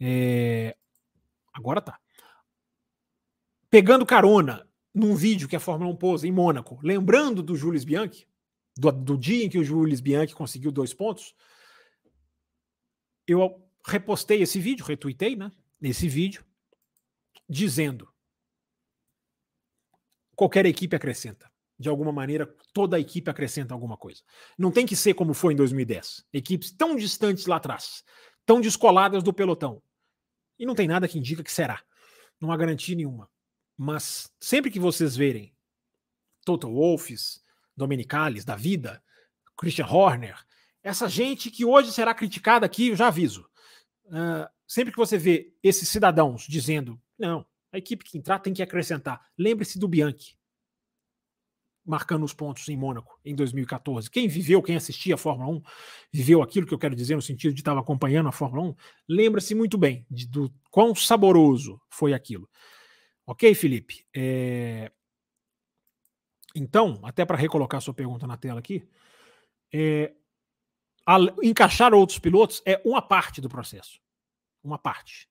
É... 0.00 0.76
Agora 1.52 1.80
tá. 1.80 1.98
Pegando 3.70 4.06
carona 4.06 4.68
num 4.94 5.14
vídeo 5.14 5.48
que 5.48 5.56
a 5.56 5.60
Fórmula 5.60 5.90
1 5.92 5.96
pôs 5.96 6.24
em 6.24 6.30
Mônaco, 6.30 6.78
lembrando 6.82 7.42
do 7.42 7.56
Jules 7.56 7.84
Bianchi, 7.84 8.28
do, 8.76 8.92
do 8.92 9.18
dia 9.18 9.44
em 9.44 9.48
que 9.48 9.58
o 9.58 9.64
Jules 9.64 10.00
Bianchi 10.00 10.34
conseguiu 10.34 10.70
dois 10.70 10.94
pontos, 10.94 11.34
eu 13.26 13.64
repostei 13.84 14.42
esse 14.42 14.60
vídeo, 14.60 14.84
retuitei, 14.84 15.34
né? 15.34 15.50
Esse 15.82 16.08
vídeo, 16.08 16.44
dizendo: 17.48 18.08
qualquer 20.34 20.66
equipe 20.66 20.94
acrescenta. 20.94 21.50
De 21.78 21.88
alguma 21.88 22.12
maneira, 22.12 22.46
toda 22.72 22.96
a 22.96 23.00
equipe 23.00 23.30
acrescenta 23.30 23.74
alguma 23.74 23.96
coisa. 23.96 24.22
Não 24.56 24.70
tem 24.70 24.86
que 24.86 24.94
ser 24.94 25.14
como 25.14 25.34
foi 25.34 25.54
em 25.54 25.56
2010. 25.56 26.24
Equipes 26.32 26.70
tão 26.70 26.94
distantes 26.94 27.46
lá 27.46 27.56
atrás, 27.56 28.04
tão 28.46 28.60
descoladas 28.60 29.22
do 29.22 29.32
pelotão. 29.32 29.82
E 30.58 30.64
não 30.64 30.74
tem 30.74 30.86
nada 30.86 31.08
que 31.08 31.18
indica 31.18 31.42
que 31.42 31.50
será. 31.50 31.82
Não 32.40 32.52
há 32.52 32.56
garantia 32.56 32.94
nenhuma. 32.94 33.28
Mas 33.76 34.30
sempre 34.40 34.70
que 34.70 34.78
vocês 34.78 35.16
verem 35.16 35.52
Total 36.44 36.72
Wolffs, 36.72 37.42
Dominicales 37.76 38.44
da 38.44 38.54
vida, 38.54 39.02
Christian 39.56 39.86
Horner, 39.86 40.38
essa 40.82 41.08
gente 41.08 41.50
que 41.50 41.64
hoje 41.64 41.90
será 41.90 42.14
criticada 42.14 42.66
aqui, 42.66 42.88
eu 42.88 42.96
já 42.96 43.08
aviso 43.08 43.48
uh, 44.06 44.48
sempre 44.66 44.92
que 44.92 44.98
você 44.98 45.16
vê 45.18 45.52
esses 45.62 45.88
cidadãos 45.88 46.46
dizendo, 46.48 47.00
não, 47.18 47.46
a 47.72 47.78
equipe 47.78 48.04
que 48.04 48.18
entrar 48.18 48.38
tem 48.38 48.52
que 48.52 48.62
acrescentar, 48.62 49.20
lembre-se 49.36 49.78
do 49.78 49.88
Bianchi 49.88 50.36
marcando 51.84 52.24
os 52.24 52.32
pontos 52.32 52.68
em 52.68 52.76
Mônaco 52.76 53.18
em 53.24 53.34
2014. 53.34 54.10
Quem 54.10 54.26
viveu, 54.26 54.62
quem 54.62 54.76
assistia 54.76 55.14
a 55.14 55.18
Fórmula 55.18 55.50
1, 55.50 55.62
viveu 56.10 56.42
aquilo 56.42 56.66
que 56.66 56.72
eu 56.72 56.78
quero 56.78 56.96
dizer 56.96 57.14
no 57.14 57.22
sentido 57.22 57.52
de 57.52 57.60
estar 57.60 57.76
acompanhando 57.76 58.28
a 58.28 58.32
Fórmula 58.32 58.68
1, 58.68 58.74
lembra-se 59.08 59.54
muito 59.54 59.76
bem 59.76 60.06
de, 60.10 60.26
do 60.26 60.52
quão 60.70 60.94
saboroso 60.94 61.80
foi 61.90 62.14
aquilo. 62.14 62.48
Ok, 63.26 63.54
Felipe? 63.54 64.06
É... 64.14 64.90
Então, 66.54 67.00
até 67.02 67.24
para 67.24 67.36
recolocar 67.36 67.80
sua 67.80 67.92
pergunta 67.92 68.26
na 68.26 68.36
tela 68.36 68.60
aqui, 68.60 68.88
é... 69.72 70.14
encaixar 71.42 71.92
outros 71.92 72.18
pilotos 72.18 72.62
é 72.64 72.80
uma 72.84 73.02
parte 73.02 73.40
do 73.40 73.48
processo. 73.48 74.00
Uma 74.62 74.78
parte. 74.78 75.28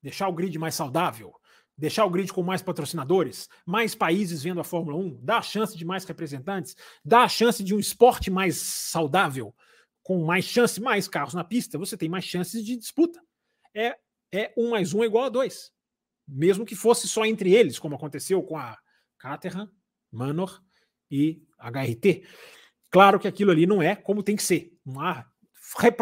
Deixar 0.00 0.28
o 0.28 0.32
grid 0.32 0.58
mais 0.58 0.74
saudável, 0.74 1.34
deixar 1.76 2.04
o 2.04 2.10
grid 2.10 2.32
com 2.32 2.42
mais 2.42 2.62
patrocinadores, 2.62 3.48
mais 3.66 3.94
países 3.94 4.42
vendo 4.42 4.60
a 4.60 4.64
Fórmula 4.64 4.96
1, 4.96 5.20
dar 5.22 5.38
a 5.38 5.42
chance 5.42 5.76
de 5.76 5.84
mais 5.84 6.04
representantes, 6.04 6.76
dar 7.04 7.24
a 7.24 7.28
chance 7.28 7.62
de 7.62 7.74
um 7.74 7.78
esporte 7.78 8.30
mais 8.30 8.56
saudável, 8.56 9.54
com 10.02 10.24
mais 10.24 10.44
chance, 10.44 10.80
mais 10.80 11.08
carros 11.08 11.34
na 11.34 11.44
pista, 11.44 11.78
você 11.78 11.96
tem 11.96 12.08
mais 12.08 12.24
chances 12.24 12.64
de 12.64 12.76
disputa. 12.76 13.20
É, 13.74 13.96
é 14.32 14.52
um 14.56 14.70
mais 14.70 14.92
um 14.92 15.04
igual 15.04 15.24
a 15.24 15.28
dois. 15.28 15.72
Mesmo 16.26 16.64
que 16.64 16.74
fosse 16.74 17.08
só 17.08 17.24
entre 17.24 17.52
eles, 17.52 17.78
como 17.78 17.94
aconteceu 17.94 18.42
com 18.42 18.56
a 18.56 18.78
Caterham, 19.18 19.70
Manor 20.10 20.62
e 21.10 21.42
HRT. 21.58 22.26
Claro 22.90 23.18
que 23.18 23.28
aquilo 23.28 23.50
ali 23.50 23.66
não 23.66 23.82
é 23.82 23.94
como 23.94 24.22
tem 24.22 24.36
que 24.36 24.42
ser. 24.42 24.76
Não 24.84 25.00
há, 25.00 25.26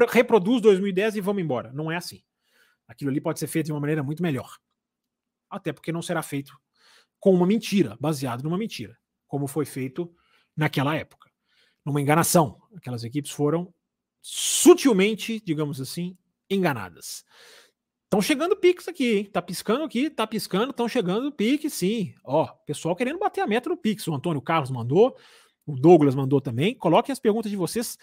reproduz 0.09 0.61
2010 0.63 1.17
e 1.17 1.21
vamos 1.21 1.43
embora. 1.43 1.73
Não 1.73 1.91
é 1.91 1.97
assim. 1.97 2.23
Aquilo 2.89 3.11
ali 3.11 3.21
pode 3.21 3.39
ser 3.39 3.47
feito 3.47 3.67
de 3.67 3.73
uma 3.73 3.81
maneira 3.81 4.03
muito 4.03 4.23
melhor. 4.23 4.59
Até 5.51 5.73
porque 5.73 5.93
não 5.93 6.01
será 6.03 6.23
feito 6.23 6.57
com 7.19 7.35
uma 7.35 7.47
mentira, 7.47 7.97
baseado 8.01 8.43
numa 8.43 8.57
mentira, 8.57 8.97
como 9.27 9.47
foi 9.47 9.65
feito 9.65 10.15
naquela 10.57 10.97
época. 10.97 11.31
Numa 11.85 12.01
enganação. 12.01 12.61
Aquelas 12.77 13.05
equipes 13.05 13.31
foram 13.31 13.73
sutilmente, 14.23 15.41
digamos 15.45 15.81
assim, 15.81 16.17
enganadas. 16.49 17.25
Estão 18.05 18.21
chegando 18.21 18.57
piques 18.57 18.89
aqui, 18.89 19.19
hein? 19.19 19.25
Tá 19.25 19.41
piscando 19.41 19.85
aqui, 19.85 20.11
tá 20.11 20.27
piscando, 20.27 20.71
estão 20.71 20.89
chegando 20.89 21.31
piques, 21.31 21.73
sim. 21.75 22.13
Ó, 22.25 22.45
pessoal 22.67 22.97
querendo 22.97 23.19
bater 23.19 23.41
a 23.41 23.47
meta 23.47 23.69
no 23.69 23.77
Pix. 23.77 24.09
O 24.09 24.15
Antônio 24.15 24.43
Carlos 24.43 24.71
mandou, 24.71 25.17
o 25.65 25.77
Douglas 25.77 26.15
mandou 26.15 26.41
também. 26.41 26.75
Coloquem 26.75 27.13
as 27.13 27.21
perguntas 27.21 27.51
de 27.51 27.57
vocês 27.57 27.97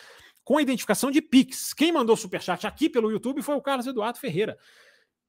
com 0.45 0.57
a 0.57 0.61
identificação 0.61 1.11
de 1.11 1.21
Pix. 1.21 1.73
Quem 1.73 1.91
mandou 1.91 2.15
superchat 2.15 2.65
aqui 2.65 2.89
pelo 2.89 3.11
YouTube 3.11 3.41
foi 3.41 3.55
o 3.55 3.61
Carlos 3.61 3.85
Eduardo 3.85 4.17
Ferreira. 4.17 4.57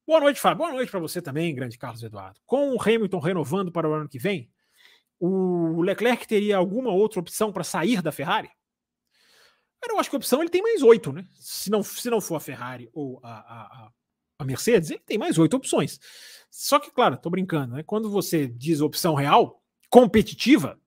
Boa 0.08 0.20
noite, 0.20 0.40
Fábio. 0.40 0.56
Boa 0.56 0.72
noite 0.72 0.90
para 0.90 1.00
você 1.00 1.20
também, 1.20 1.54
grande 1.54 1.76
Carlos 1.76 2.02
Eduardo. 2.02 2.40
Com 2.46 2.74
o 2.74 2.80
Hamilton 2.80 3.18
renovando 3.18 3.70
para 3.70 3.86
o 3.86 3.92
ano 3.92 4.08
que 4.08 4.18
vem, 4.18 4.50
o 5.20 5.82
Leclerc 5.82 6.26
teria 6.26 6.56
alguma 6.56 6.90
outra 6.90 7.20
opção 7.20 7.52
para 7.52 7.62
sair 7.62 8.00
da 8.00 8.10
Ferrari? 8.10 8.50
eu 9.86 9.98
acho 9.98 10.08
que 10.08 10.16
a 10.16 10.18
opção 10.18 10.40
ele 10.40 10.48
tem 10.48 10.62
mais 10.62 10.82
oito, 10.82 11.12
né? 11.12 11.28
Se 11.38 11.68
não, 11.68 11.82
se 11.82 12.08
não 12.08 12.22
for 12.22 12.36
a 12.36 12.40
Ferrari 12.40 12.88
ou 12.94 13.20
a, 13.22 13.32
a, 13.32 13.92
a 14.38 14.44
Mercedes, 14.46 14.88
ele 14.90 15.02
tem 15.04 15.18
mais 15.18 15.36
oito 15.36 15.58
opções. 15.58 16.00
Só 16.50 16.78
que, 16.78 16.90
claro, 16.90 17.18
tô 17.18 17.28
brincando, 17.28 17.74
né? 17.74 17.82
Quando 17.82 18.08
você 18.08 18.46
diz 18.46 18.80
opção 18.80 19.14
real, 19.14 19.62
competitiva, 19.90 20.80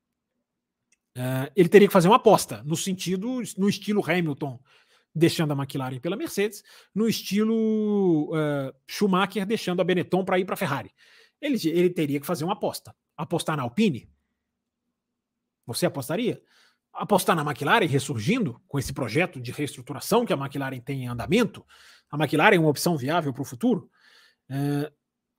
uh, 1.16 1.52
ele 1.56 1.70
teria 1.70 1.88
que 1.88 1.94
fazer 1.94 2.08
uma 2.08 2.16
aposta, 2.16 2.64
no 2.64 2.76
sentido, 2.76 3.40
no 3.56 3.70
estilo 3.70 4.04
Hamilton, 4.04 4.60
deixando 5.14 5.52
a 5.52 5.56
McLaren 5.56 6.00
pela 6.00 6.16
Mercedes, 6.16 6.64
no 6.94 7.08
estilo 7.08 8.32
uh, 8.34 8.74
Schumacher 8.88 9.46
deixando 9.46 9.82
a 9.82 9.84
Benetton 9.84 10.24
para 10.24 10.40
ir 10.40 10.46
para 10.46 10.54
a 10.54 10.58
Ferrari. 10.58 10.92
Ele, 11.42 11.58
ele 11.70 11.90
teria 11.90 12.20
que 12.20 12.26
fazer 12.26 12.44
uma 12.44 12.54
aposta. 12.54 12.96
Apostar 13.18 13.58
na 13.58 13.64
Alpine? 13.64 14.10
Você 15.66 15.86
apostaria? 15.86 16.42
apostar 16.94 17.36
na 17.36 17.44
McLaren 17.44 17.86
ressurgindo 17.86 18.62
com 18.68 18.78
esse 18.78 18.94
projeto 18.94 19.40
de 19.40 19.52
reestruturação 19.52 20.26
que 20.26 20.34
a 20.34 20.38
McLaren 20.38 20.80
tem 20.80 21.04
em 21.04 21.08
andamento, 21.08 21.66
a 22.10 22.18
McLaren 22.18 22.56
é 22.56 22.60
uma 22.60 22.70
opção 22.70 22.98
viável 22.98 23.34
para 23.34 23.42
o 23.42 23.46
futuro, 23.46 23.90
é, 24.50 24.92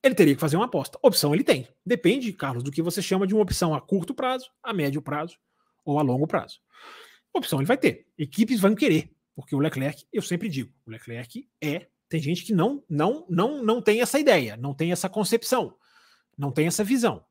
ele 0.03 0.15
teria 0.15 0.35
que 0.35 0.41
fazer 0.41 0.57
uma 0.57 0.65
aposta. 0.65 0.99
Opção 1.03 1.33
ele 1.33 1.45
tem. 1.45 1.69
Depende, 1.87 2.33
Carlos, 2.33 2.65
do 2.65 2.73
que 2.73 2.83
você 2.83 3.01
chama 3.01 3.27
de 3.27 3.35
uma 3.35 3.43
opção 3.43 3.75
a 3.75 3.81
curto 3.81 4.15
prazo, 4.15 4.51
a 4.63 4.73
médio 4.73 5.01
prazo 5.01 5.37
ou 5.85 5.99
a 5.99 6.03
longo 6.03 6.27
prazo. 6.27 6.59
Opção 7.33 7.61
ele 7.61 7.67
vai 7.67 7.77
ter. 7.77 8.07
Equipes 8.19 8.59
vão 8.59 8.75
querer, 8.75 9.11
porque 9.35 9.55
o 9.55 9.59
Leclerc, 9.59 10.07
eu 10.12 10.23
sempre 10.23 10.49
digo, 10.49 10.73
o 10.87 10.90
Leclerc 10.90 11.49
é. 11.61 11.88
Tem 12.09 12.21
gente 12.21 12.45
que 12.45 12.53
não, 12.53 12.85
não, 12.88 13.27
não, 13.31 13.64
não 13.64 13.81
tem 13.81 14.03
essa 14.03 14.18
ideia, 14.18 14.55
não 14.57 14.75
tem 14.75 14.92
essa 14.92 15.09
concepção, 15.09 15.75
não 16.37 16.53
tem 16.53 16.66
essa 16.66 16.85
visão. 16.85 17.25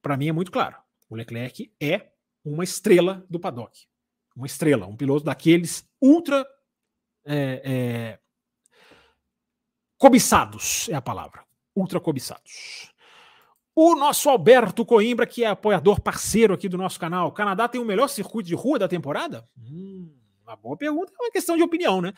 Para 0.00 0.16
mim 0.16 0.28
é 0.28 0.32
muito 0.32 0.52
claro. 0.52 0.76
O 1.08 1.16
Leclerc 1.16 1.72
é 1.80 2.12
uma 2.44 2.62
estrela 2.62 3.26
do 3.28 3.40
paddock. 3.40 3.86
Uma 4.36 4.46
estrela, 4.46 4.86
um 4.86 4.96
piloto 4.96 5.24
daqueles 5.24 5.88
ultra 6.00 6.46
é, 7.24 7.62
é, 7.64 8.18
cobiçados, 9.96 10.88
é 10.88 10.94
a 10.94 11.02
palavra. 11.02 11.44
Ultra 11.74 11.98
cobiçados. 11.98 12.92
O 13.74 13.96
nosso 13.96 14.28
Alberto 14.30 14.86
Coimbra, 14.86 15.26
que 15.26 15.42
é 15.42 15.48
apoiador 15.48 16.00
parceiro 16.00 16.54
aqui 16.54 16.68
do 16.68 16.78
nosso 16.78 17.00
canal. 17.00 17.28
O 17.28 17.32
Canadá 17.32 17.68
tem 17.68 17.80
o 17.80 17.84
melhor 17.84 18.08
circuito 18.08 18.46
de 18.46 18.54
rua 18.54 18.78
da 18.78 18.86
temporada? 18.86 19.48
Hum, 19.58 20.14
uma 20.44 20.56
boa 20.56 20.76
pergunta, 20.76 21.12
é 21.12 21.22
uma 21.24 21.30
questão 21.30 21.56
de 21.56 21.62
opinião, 21.62 22.00
né? 22.00 22.12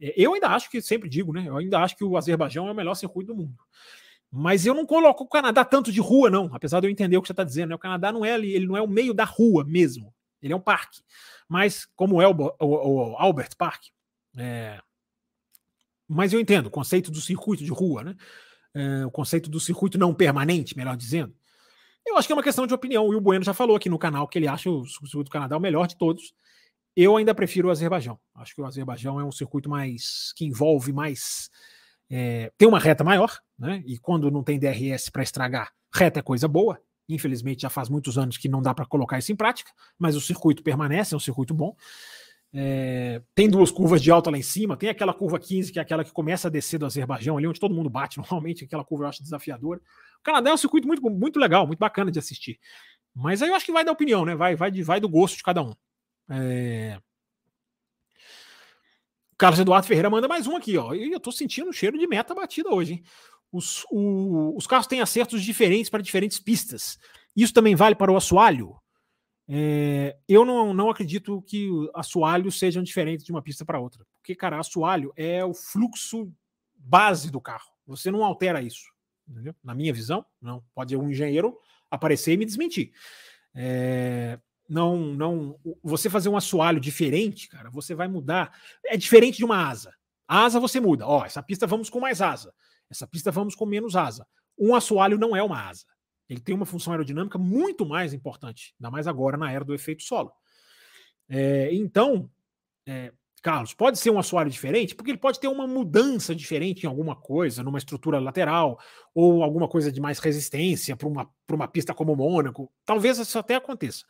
É, 0.00 0.14
eu 0.16 0.34
ainda 0.34 0.48
acho 0.48 0.70
que, 0.70 0.80
sempre 0.80 1.08
digo, 1.08 1.32
né? 1.32 1.44
Eu 1.46 1.56
ainda 1.56 1.80
acho 1.80 1.96
que 1.96 2.04
o 2.04 2.16
Azerbaijão 2.16 2.68
é 2.68 2.72
o 2.72 2.74
melhor 2.74 2.94
circuito 2.94 3.32
do 3.32 3.36
mundo. 3.36 3.56
Mas 4.30 4.66
eu 4.66 4.74
não 4.74 4.84
coloco 4.84 5.24
o 5.24 5.28
Canadá 5.28 5.64
tanto 5.64 5.92
de 5.92 6.00
rua, 6.00 6.28
não, 6.28 6.54
apesar 6.54 6.80
de 6.80 6.86
eu 6.86 6.90
entender 6.90 7.16
o 7.16 7.22
que 7.22 7.28
você 7.28 7.32
está 7.32 7.44
dizendo. 7.44 7.70
Né? 7.70 7.74
O 7.74 7.78
Canadá 7.78 8.12
não 8.12 8.24
é 8.24 8.34
ele 8.34 8.66
não 8.66 8.76
é 8.76 8.82
o 8.82 8.88
meio 8.88 9.14
da 9.14 9.24
rua 9.24 9.64
mesmo. 9.64 10.12
Ele 10.42 10.52
é 10.52 10.56
um 10.56 10.60
parque. 10.60 11.00
Mas, 11.48 11.86
como 11.96 12.20
é 12.20 12.28
o, 12.28 12.32
o, 12.32 13.12
o 13.12 13.16
Albert 13.16 13.56
Park, 13.56 13.84
é... 14.36 14.80
mas 16.08 16.32
eu 16.32 16.40
entendo 16.40 16.66
o 16.66 16.70
conceito 16.70 17.10
do 17.10 17.20
circuito 17.20 17.64
de 17.64 17.70
rua, 17.70 18.04
né? 18.04 18.16
É, 18.74 19.06
o 19.06 19.10
conceito 19.10 19.48
do 19.48 19.58
circuito 19.58 19.96
não 19.96 20.12
permanente, 20.12 20.76
melhor 20.76 20.98
dizendo. 20.98 21.34
Eu 22.04 22.18
acho 22.18 22.28
que 22.28 22.32
é 22.32 22.36
uma 22.36 22.42
questão 22.42 22.66
de 22.66 22.74
opinião. 22.74 23.10
E 23.10 23.16
o 23.16 23.20
Bueno 23.20 23.42
já 23.42 23.54
falou 23.54 23.74
aqui 23.74 23.88
no 23.88 23.98
canal 23.98 24.28
que 24.28 24.38
ele 24.38 24.46
acha 24.46 24.68
o 24.68 24.84
circuito 24.84 25.24
do 25.24 25.30
Canadá 25.30 25.56
o 25.56 25.60
melhor 25.60 25.86
de 25.86 25.96
todos. 25.96 26.34
Eu 26.96 27.16
ainda 27.16 27.34
prefiro 27.34 27.68
o 27.68 27.70
Azerbaijão. 27.70 28.18
Acho 28.34 28.54
que 28.54 28.60
o 28.60 28.64
Azerbaijão 28.64 29.20
é 29.20 29.24
um 29.24 29.32
circuito 29.32 29.68
mais 29.68 30.32
que 30.34 30.46
envolve 30.46 30.92
mais 30.92 31.50
é, 32.10 32.52
tem 32.56 32.68
uma 32.68 32.78
reta 32.78 33.02
maior, 33.02 33.38
né? 33.58 33.82
E 33.86 33.98
quando 33.98 34.30
não 34.30 34.42
tem 34.42 34.58
DRS 34.58 35.10
para 35.10 35.22
estragar, 35.22 35.72
reta 35.92 36.20
é 36.20 36.22
coisa 36.22 36.46
boa. 36.46 36.80
Infelizmente 37.08 37.62
já 37.62 37.70
faz 37.70 37.88
muitos 37.88 38.18
anos 38.18 38.36
que 38.36 38.48
não 38.48 38.62
dá 38.62 38.74
para 38.74 38.86
colocar 38.86 39.18
isso 39.18 39.32
em 39.32 39.36
prática, 39.36 39.70
mas 39.98 40.16
o 40.16 40.20
circuito 40.20 40.62
permanece, 40.62 41.14
é 41.14 41.16
um 41.16 41.20
circuito 41.20 41.54
bom. 41.54 41.76
É, 42.52 43.20
tem 43.34 43.50
duas 43.50 43.70
curvas 43.70 44.00
de 44.00 44.10
alta 44.10 44.30
lá 44.30 44.38
em 44.38 44.42
cima, 44.42 44.76
tem 44.76 44.88
aquela 44.88 45.12
curva 45.12 45.38
15, 45.38 45.72
que 45.72 45.78
é 45.78 45.82
aquela 45.82 46.04
que 46.04 46.12
começa 46.12 46.48
a 46.48 46.50
descer 46.50 46.78
do 46.78 46.86
Azerbaijão, 46.86 47.36
ali 47.36 47.46
onde 47.46 47.60
todo 47.60 47.74
mundo 47.74 47.90
bate 47.90 48.18
normalmente, 48.18 48.64
aquela 48.64 48.84
curva 48.84 49.04
eu 49.04 49.08
acho 49.08 49.22
desafiadora. 49.22 49.80
O 50.20 50.22
Canadá 50.22 50.50
é 50.50 50.54
um 50.54 50.56
circuito 50.56 50.86
muito, 50.86 51.02
muito 51.10 51.38
legal, 51.38 51.66
muito 51.66 51.78
bacana 51.78 52.10
de 52.10 52.18
assistir. 52.18 52.58
Mas 53.14 53.42
aí 53.42 53.48
eu 53.48 53.54
acho 53.54 53.66
que 53.66 53.72
vai 53.72 53.84
da 53.84 53.92
opinião, 53.92 54.24
né? 54.24 54.34
Vai, 54.34 54.54
vai, 54.54 54.70
de, 54.70 54.82
vai 54.82 55.00
do 55.00 55.08
gosto 55.08 55.36
de 55.36 55.42
cada 55.42 55.62
um. 55.62 55.72
É, 56.28 56.98
Carlos 59.38 59.60
Eduardo 59.60 59.86
Ferreira 59.86 60.08
manda 60.08 60.26
mais 60.26 60.46
um 60.46 60.56
aqui, 60.56 60.78
ó. 60.78 60.94
E 60.94 61.12
eu 61.12 61.20
tô 61.20 61.30
sentindo 61.30 61.68
um 61.68 61.72
cheiro 61.72 61.98
de 61.98 62.06
meta 62.06 62.34
batida 62.34 62.70
hoje, 62.70 62.94
hein? 62.94 63.02
Os, 63.52 63.84
o, 63.90 64.56
os 64.56 64.66
carros 64.66 64.86
têm 64.86 65.00
acertos 65.00 65.42
diferentes 65.42 65.90
para 65.90 66.02
diferentes 66.02 66.38
pistas. 66.38 66.98
Isso 67.34 67.52
também 67.52 67.74
vale 67.74 67.94
para 67.94 68.10
o 68.10 68.16
assoalho? 68.16 68.76
É, 69.48 70.16
eu 70.28 70.44
não, 70.44 70.74
não 70.74 70.90
acredito 70.90 71.42
que 71.42 71.68
assoalhos 71.94 72.58
sejam 72.58 72.82
diferentes 72.82 73.24
de 73.24 73.30
uma 73.30 73.42
pista 73.42 73.64
para 73.64 73.78
outra. 73.78 74.04
Porque, 74.14 74.34
cara, 74.34 74.58
assoalho 74.58 75.12
é 75.16 75.44
o 75.44 75.54
fluxo 75.54 76.32
base 76.74 77.30
do 77.30 77.40
carro. 77.40 77.70
Você 77.86 78.10
não 78.10 78.24
altera 78.24 78.62
isso. 78.62 78.90
Entendeu? 79.28 79.54
Na 79.62 79.74
minha 79.74 79.92
visão, 79.92 80.24
não. 80.40 80.64
Pode 80.74 80.96
um 80.96 81.10
engenheiro 81.10 81.56
aparecer 81.90 82.32
e 82.32 82.36
me 82.36 82.46
desmentir. 82.46 82.92
É, 83.54 84.38
não, 84.68 84.96
não. 84.96 85.58
Você 85.82 86.10
fazer 86.10 86.28
um 86.28 86.36
assoalho 86.36 86.80
diferente, 86.80 87.48
cara, 87.48 87.70
você 87.70 87.94
vai 87.94 88.08
mudar. 88.08 88.52
É 88.86 88.96
diferente 88.96 89.38
de 89.38 89.44
uma 89.44 89.68
asa. 89.68 89.92
A 90.28 90.44
asa 90.44 90.58
você 90.58 90.80
muda. 90.80 91.06
Ó, 91.06 91.24
essa 91.24 91.42
pista 91.42 91.66
vamos 91.66 91.88
com 91.88 92.00
mais 92.00 92.20
asa. 92.20 92.52
Essa 92.90 93.06
pista 93.06 93.30
vamos 93.30 93.54
com 93.54 93.66
menos 93.66 93.96
asa. 93.96 94.26
Um 94.58 94.74
assoalho 94.74 95.18
não 95.18 95.36
é 95.36 95.42
uma 95.42 95.68
asa. 95.68 95.84
Ele 96.28 96.40
tem 96.40 96.54
uma 96.54 96.66
função 96.66 96.92
aerodinâmica 96.92 97.38
muito 97.38 97.86
mais 97.86 98.12
importante, 98.12 98.74
ainda 98.80 98.90
mais 98.90 99.06
agora 99.06 99.36
na 99.36 99.52
era 99.52 99.64
do 99.64 99.74
efeito 99.74 100.02
solo. 100.02 100.32
É, 101.28 101.72
então, 101.72 102.28
é, 102.86 103.12
Carlos, 103.42 103.74
pode 103.74 103.98
ser 103.98 104.10
um 104.10 104.18
assoalho 104.18 104.50
diferente, 104.50 104.94
porque 104.94 105.10
ele 105.10 105.18
pode 105.18 105.38
ter 105.38 105.46
uma 105.46 105.68
mudança 105.68 106.34
diferente 106.34 106.82
em 106.82 106.88
alguma 106.88 107.14
coisa, 107.14 107.62
numa 107.62 107.78
estrutura 107.78 108.18
lateral, 108.18 108.78
ou 109.14 109.44
alguma 109.44 109.68
coisa 109.68 109.92
de 109.92 110.00
mais 110.00 110.18
resistência 110.18 110.96
para 110.96 111.06
uma, 111.06 111.30
uma 111.52 111.68
pista 111.68 111.94
como 111.94 112.12
o 112.12 112.16
Mônaco. 112.16 112.72
Talvez 112.84 113.18
isso 113.18 113.38
até 113.38 113.54
aconteça. 113.54 114.04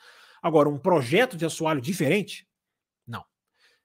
Agora, 0.46 0.68
um 0.68 0.78
projeto 0.78 1.36
de 1.36 1.44
assoalho 1.44 1.80
diferente? 1.80 2.46
Não. 3.04 3.24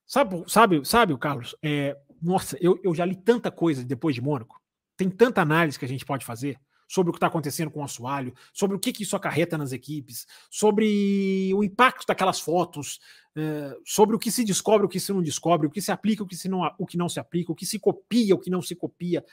Sabe, 0.05 0.43
sabe, 0.47 0.85
sabe 0.85 1.17
Carlos? 1.17 1.55
É, 1.59 1.97
nossa, 2.21 2.55
eu, 2.61 2.79
eu 2.83 2.93
já 2.93 3.03
li 3.03 3.15
tanta 3.15 3.49
coisa 3.49 3.83
depois 3.83 4.13
de 4.13 4.21
Mônaco. 4.21 4.61
Tem 4.95 5.09
tanta 5.09 5.41
análise 5.41 5.79
que 5.79 5.85
a 5.85 5.87
gente 5.87 6.05
pode 6.05 6.23
fazer 6.23 6.59
sobre 6.87 7.09
o 7.09 7.13
que 7.13 7.17
está 7.17 7.25
acontecendo 7.25 7.71
com 7.71 7.79
o 7.79 7.83
assoalho, 7.83 8.31
sobre 8.53 8.77
o 8.77 8.79
que, 8.79 8.93
que 8.93 9.01
isso 9.01 9.15
acarreta 9.15 9.57
nas 9.57 9.71
equipes, 9.71 10.27
sobre 10.51 11.51
o 11.55 11.63
impacto 11.63 12.05
daquelas 12.05 12.39
fotos, 12.39 12.99
é, 13.35 13.75
sobre 13.83 14.15
o 14.15 14.19
que 14.19 14.29
se 14.29 14.43
descobre, 14.43 14.85
o 14.85 14.89
que 14.89 14.99
se 14.99 15.11
não 15.11 15.23
descobre, 15.23 15.65
o 15.65 15.71
que 15.71 15.81
se 15.81 15.91
aplica, 15.91 16.21
o 16.21 16.27
que, 16.27 16.35
se 16.35 16.47
não, 16.47 16.61
o 16.77 16.85
que 16.85 16.95
não 16.95 17.09
se 17.09 17.19
aplica, 17.19 17.51
o 17.51 17.55
que 17.55 17.65
se 17.65 17.79
copia, 17.79 18.35
o 18.35 18.39
que 18.39 18.51
não 18.51 18.61
se 18.61 18.75
copia. 18.75 19.25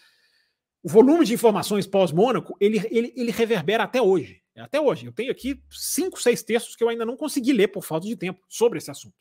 O 0.83 0.89
volume 0.89 1.27
de 1.27 1.35
informações 1.35 1.87
pós-Mônaco, 1.87 2.57
ele, 2.59 2.79
ele, 2.91 3.13
ele 3.15 3.31
reverbera 3.31 3.85
até 3.85 4.01
hoje. 4.01 4.41
Até 4.61 4.81
hoje. 4.81 5.07
Eu 5.07 5.13
tenho 5.13 5.31
aqui 5.31 5.63
cinco, 5.71 6.21
seis 6.21 6.43
textos 6.43 6.77
que 6.77 6.83
eu 6.83 6.89
ainda 6.89 7.07
não 7.07 7.17
consegui 7.17 7.53
ler 7.53 7.69
por 7.69 7.85
falta 7.85 8.07
de 8.07 8.17
tempo 8.17 8.41
sobre 8.49 8.79
esse 8.79 8.91
assunto. 8.91 9.17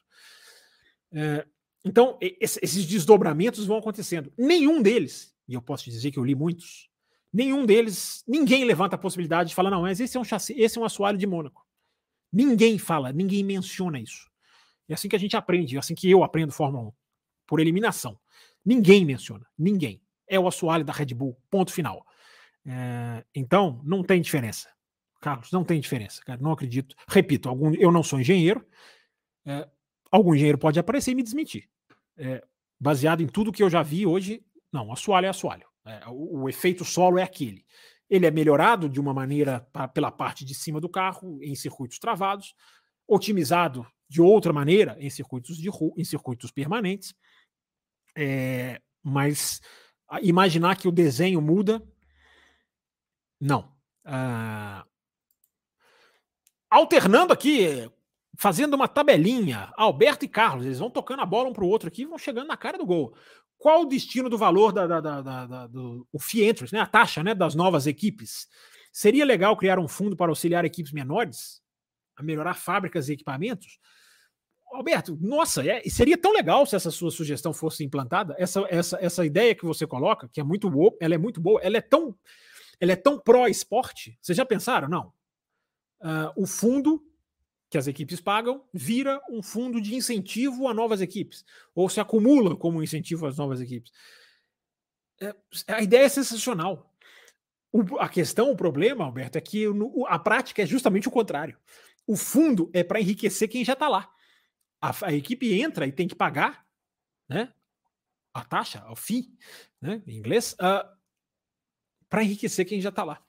É, 1.12 1.46
então, 1.86 2.18
esses 2.22 2.86
desdobramentos 2.86 3.66
vão 3.66 3.78
acontecendo. 3.78 4.32
Nenhum 4.38 4.82
deles, 4.82 5.34
e 5.48 5.54
eu 5.54 5.62
posso 5.62 5.86
te 5.86 5.90
dizer 5.90 6.12
que 6.12 6.20
eu 6.20 6.26
li 6.26 6.36
muitos, 6.36 6.90
nenhum 7.32 7.66
deles, 7.66 8.24
ninguém 8.28 8.66
levanta 8.66 8.96
a 8.96 9.00
possibilidade 9.00 9.50
de 9.50 9.56
falar, 9.56 9.70
não, 9.70 9.84
mas 9.84 10.00
esse 10.00 10.18
é 10.18 10.20
um 10.20 10.24
chassi, 10.24 10.54
esse 10.58 10.78
é 10.78 10.82
um 10.82 10.86
assoalho 10.86 11.18
de 11.18 11.26
Mônaco. 11.26 11.66
Ninguém 12.32 12.78
fala, 12.78 13.14
ninguém 13.14 13.44
menciona 13.44 14.00
isso. 14.00 14.30
É 14.90 14.94
assim 14.94 15.08
que 15.08 15.16
a 15.16 15.20
gente 15.20 15.38
aprende, 15.38 15.76
é 15.76 15.80
assim 15.80 15.96
que 15.96 16.10
eu 16.10 16.24
aprendo 16.24 16.52
Fórmula 16.52 16.90
1, 16.90 16.92
por 17.46 17.60
eliminação. 17.60 18.20
Ninguém 18.66 19.06
menciona, 19.06 19.46
ninguém. 19.58 20.02
É 20.28 20.38
o 20.38 20.48
assoalho 20.48 20.84
da 20.84 20.92
Red 20.92 21.14
Bull, 21.14 21.38
ponto 21.50 21.72
final. 21.72 22.06
É, 22.66 23.24
então, 23.34 23.82
não 23.86 24.04
tem 24.04 24.22
diferença. 24.22 24.70
Carlos, 25.20 25.52
não 25.52 25.64
tem 25.64 25.80
diferença, 25.80 26.22
cara. 26.24 26.40
Não 26.42 26.52
acredito. 26.52 26.96
Repito, 27.08 27.50
algum, 27.50 27.74
eu 27.76 27.92
não 27.92 28.04
sou 28.04 28.20
engenheiro. 28.20 28.66
É, 29.46 29.68
algum 30.12 30.34
engenheiro 30.34 30.58
pode 30.58 30.80
aparecer 30.80 31.12
e 31.12 31.16
me 31.16 31.24
desmentir. 31.24 31.70
É, 32.18 32.44
baseado 32.80 33.22
em 33.22 33.28
tudo 33.28 33.52
que 33.52 33.64
eu 33.64 33.70
já 33.70 33.82
vi 33.82 34.06
hoje, 34.06 34.44
não, 34.72 34.92
assoalho 34.92 35.26
é 35.26 35.30
assoalho. 35.30 35.68
É, 35.86 36.02
o, 36.08 36.42
o, 36.42 36.50
efeito 36.50 36.84
solo 36.84 37.18
é 37.18 37.24
aquele. 37.24 37.66
Ele 38.10 38.26
é 38.26 38.32
melhorado 38.32 38.90
de 38.90 39.00
uma 39.00 39.14
maneira 39.14 39.62
pra, 39.72 39.88
pela 39.88 40.12
parte 40.12 40.46
de 40.46 40.54
cima 40.54 40.80
do 40.80 40.90
carro, 40.90 41.40
em 41.42 41.56
circuitos 41.56 42.00
travados, 42.00 42.54
otimizado 43.08 43.86
de 44.10 44.22
outra 44.22 44.54
maneira 44.54 44.96
em 45.00 45.10
circuitos, 45.10 45.58
de, 45.58 45.70
em 45.98 46.04
circuitos 46.04 46.52
permanentes. 46.52 47.14
É, 48.16 48.82
mas 49.04 49.62
imaginar 50.22 50.78
que 50.78 50.88
o 50.88 50.92
desenho 50.92 51.42
muda, 51.42 51.82
não. 53.40 53.72
Ah, 54.04 54.86
alternando 56.70 57.34
aqui, 57.34 57.90
fazendo 58.38 58.76
uma 58.76 58.88
tabelinha, 58.88 59.72
Alberto 59.76 60.26
e 60.26 60.28
Carlos, 60.28 60.66
eles 60.66 60.80
vão 60.80 60.90
tocando 60.90 61.22
a 61.22 61.26
bola 61.26 61.50
um 61.50 61.54
para 61.54 61.64
o 61.64 61.70
outro 61.70 61.88
aqui, 61.88 62.06
vão 62.06 62.18
chegando 62.18 62.48
na 62.48 62.58
cara 62.58 62.78
do 62.78 62.86
gol. 62.86 63.16
Qual 63.58 63.82
o 63.82 63.86
destino 63.86 64.30
do 64.30 64.38
valor 64.38 64.72
da, 64.72 64.86
da, 64.86 65.02
da, 65.02 65.22
da 65.22 65.68
do 65.68 66.08
o 66.12 66.20
fee 66.20 66.54
né, 66.72 66.80
a 66.80 66.86
taxa 66.86 67.24
né, 67.24 67.34
das 67.34 67.56
novas 67.56 67.88
equipes? 67.88 68.48
Seria 68.92 69.26
legal 69.26 69.58
criar 69.58 69.80
um 69.80 69.88
fundo 69.88 70.16
para 70.16 70.32
auxiliar 70.32 70.64
equipes 70.64 70.92
menores 70.92 71.62
a 72.16 72.24
melhorar 72.24 72.54
fábricas 72.54 73.10
e 73.10 73.14
equipamentos? 73.14 73.80
Alberto, 74.72 75.18
nossa, 75.20 75.66
é, 75.66 75.82
seria 75.90 76.18
tão 76.18 76.34
legal 76.34 76.66
se 76.66 76.76
essa 76.76 76.92
sua 76.92 77.10
sugestão 77.10 77.54
fosse 77.54 77.84
implantada. 77.84 78.36
Essa, 78.38 78.66
essa, 78.70 78.98
essa 79.02 79.26
ideia 79.26 79.56
que 79.56 79.66
você 79.66 79.88
coloca, 79.88 80.28
que 80.28 80.40
é 80.40 80.44
muito 80.44 80.70
boa, 80.70 80.96
ela 81.00 81.16
é 81.16 81.18
muito 81.18 81.40
boa, 81.40 81.60
ela 81.64 81.78
é 81.78 81.82
tão, 81.82 82.14
ela 82.80 82.92
é 82.92 82.96
tão 82.96 83.18
pró-esporte. 83.18 84.18
Vocês 84.22 84.38
já 84.38 84.46
pensaram? 84.46 84.88
Não. 84.88 85.14
Uh, 86.02 86.44
o 86.44 86.46
fundo 86.46 87.04
que 87.70 87.78
as 87.78 87.88
equipes 87.88 88.22
pagam 88.22 88.64
vira 88.74 89.22
um 89.30 89.42
fundo 89.44 89.82
de 89.82 89.96
incentivo 89.96 90.68
a 90.68 90.74
novas 90.74 91.02
equipes, 91.02 91.44
ou 91.76 91.90
se 91.90 92.00
acumula 92.00 92.56
como 92.56 92.82
incentivo 92.82 93.26
às 93.26 93.38
novas 93.38 93.60
equipes. 93.60 93.92
É, 95.20 95.36
a 95.68 95.82
ideia 95.82 96.06
é 96.06 96.10
sensacional. 96.10 96.94
O, 97.72 97.98
a 98.00 98.08
questão, 98.08 98.52
o 98.52 98.56
problema, 98.56 99.04
Alberto, 99.04 99.38
é 99.38 99.42
que 99.42 99.68
no, 99.68 100.06
a 100.08 100.18
prática 100.18 100.62
é 100.62 100.66
justamente 100.66 101.08
o 101.08 101.12
contrário. 101.12 101.58
O 102.06 102.16
fundo 102.16 102.72
é 102.74 102.84
para 102.84 103.02
enriquecer 103.02 103.50
quem 103.50 103.66
já 103.66 103.74
está 103.74 103.90
lá. 103.90 104.10
A, 104.82 105.08
a, 105.08 105.14
equipe 105.14 105.60
entra 105.60 105.86
e 105.86 105.92
tem 105.92 106.08
que 106.08 106.16
pagar 106.16 106.66
né, 107.28 107.52
a 108.34 108.46
taxa, 108.46 108.86
o 108.90 108.96
fee, 108.96 109.36
né, 109.82 110.02
em 110.08 110.16
inglês, 110.16 110.54
uh, 110.54 110.88
para 112.08 112.24
enriquecer 112.24 112.66
quem 112.66 112.80
já 112.80 112.90
está 112.90 113.04
lá, 113.04 113.22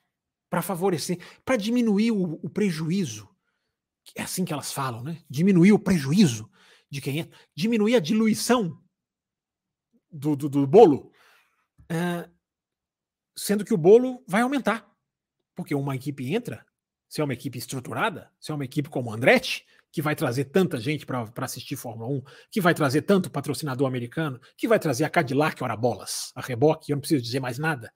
para 0.48 0.62
favorecer, 0.62 1.18
para 1.44 1.56
diminuir 1.56 2.10
o, 2.10 2.38
o 2.42 2.48
prejuízo 2.48 3.28
é 4.14 4.22
assim 4.22 4.44
que 4.44 4.52
elas 4.52 4.72
falam, 4.72 5.02
né? 5.02 5.22
Diminuir 5.28 5.72
o 5.72 5.78
prejuízo 5.78 6.50
de 6.90 7.00
quem 7.00 7.20
é, 7.20 7.28
diminuir 7.54 7.96
a 7.96 8.00
diluição 8.00 8.80
do, 10.10 10.34
do, 10.34 10.48
do 10.48 10.66
bolo, 10.66 11.12
é, 11.88 12.28
sendo 13.36 13.64
que 13.64 13.74
o 13.74 13.78
bolo 13.78 14.24
vai 14.26 14.42
aumentar. 14.42 14.88
Porque 15.54 15.74
uma 15.74 15.94
equipe 15.94 16.32
entra, 16.34 16.64
se 17.08 17.20
é 17.20 17.24
uma 17.24 17.34
equipe 17.34 17.58
estruturada, 17.58 18.30
se 18.40 18.50
é 18.50 18.54
uma 18.54 18.64
equipe 18.64 18.88
como 18.88 19.12
Andretti, 19.12 19.66
que 19.90 20.02
vai 20.02 20.14
trazer 20.14 20.46
tanta 20.46 20.78
gente 20.78 21.06
para 21.06 21.32
assistir 21.38 21.74
Fórmula 21.74 22.08
1, 22.10 22.22
que 22.50 22.60
vai 22.60 22.74
trazer 22.74 23.02
tanto 23.02 23.30
patrocinador 23.30 23.86
americano, 23.86 24.40
que 24.56 24.68
vai 24.68 24.78
trazer 24.78 25.04
a 25.04 25.10
Cadillac, 25.10 25.62
ora 25.62 25.76
bolas, 25.76 26.30
a 26.34 26.42
reboque, 26.42 26.92
eu 26.92 26.96
não 26.96 27.00
preciso 27.00 27.22
dizer 27.22 27.40
mais 27.40 27.58
nada, 27.58 27.92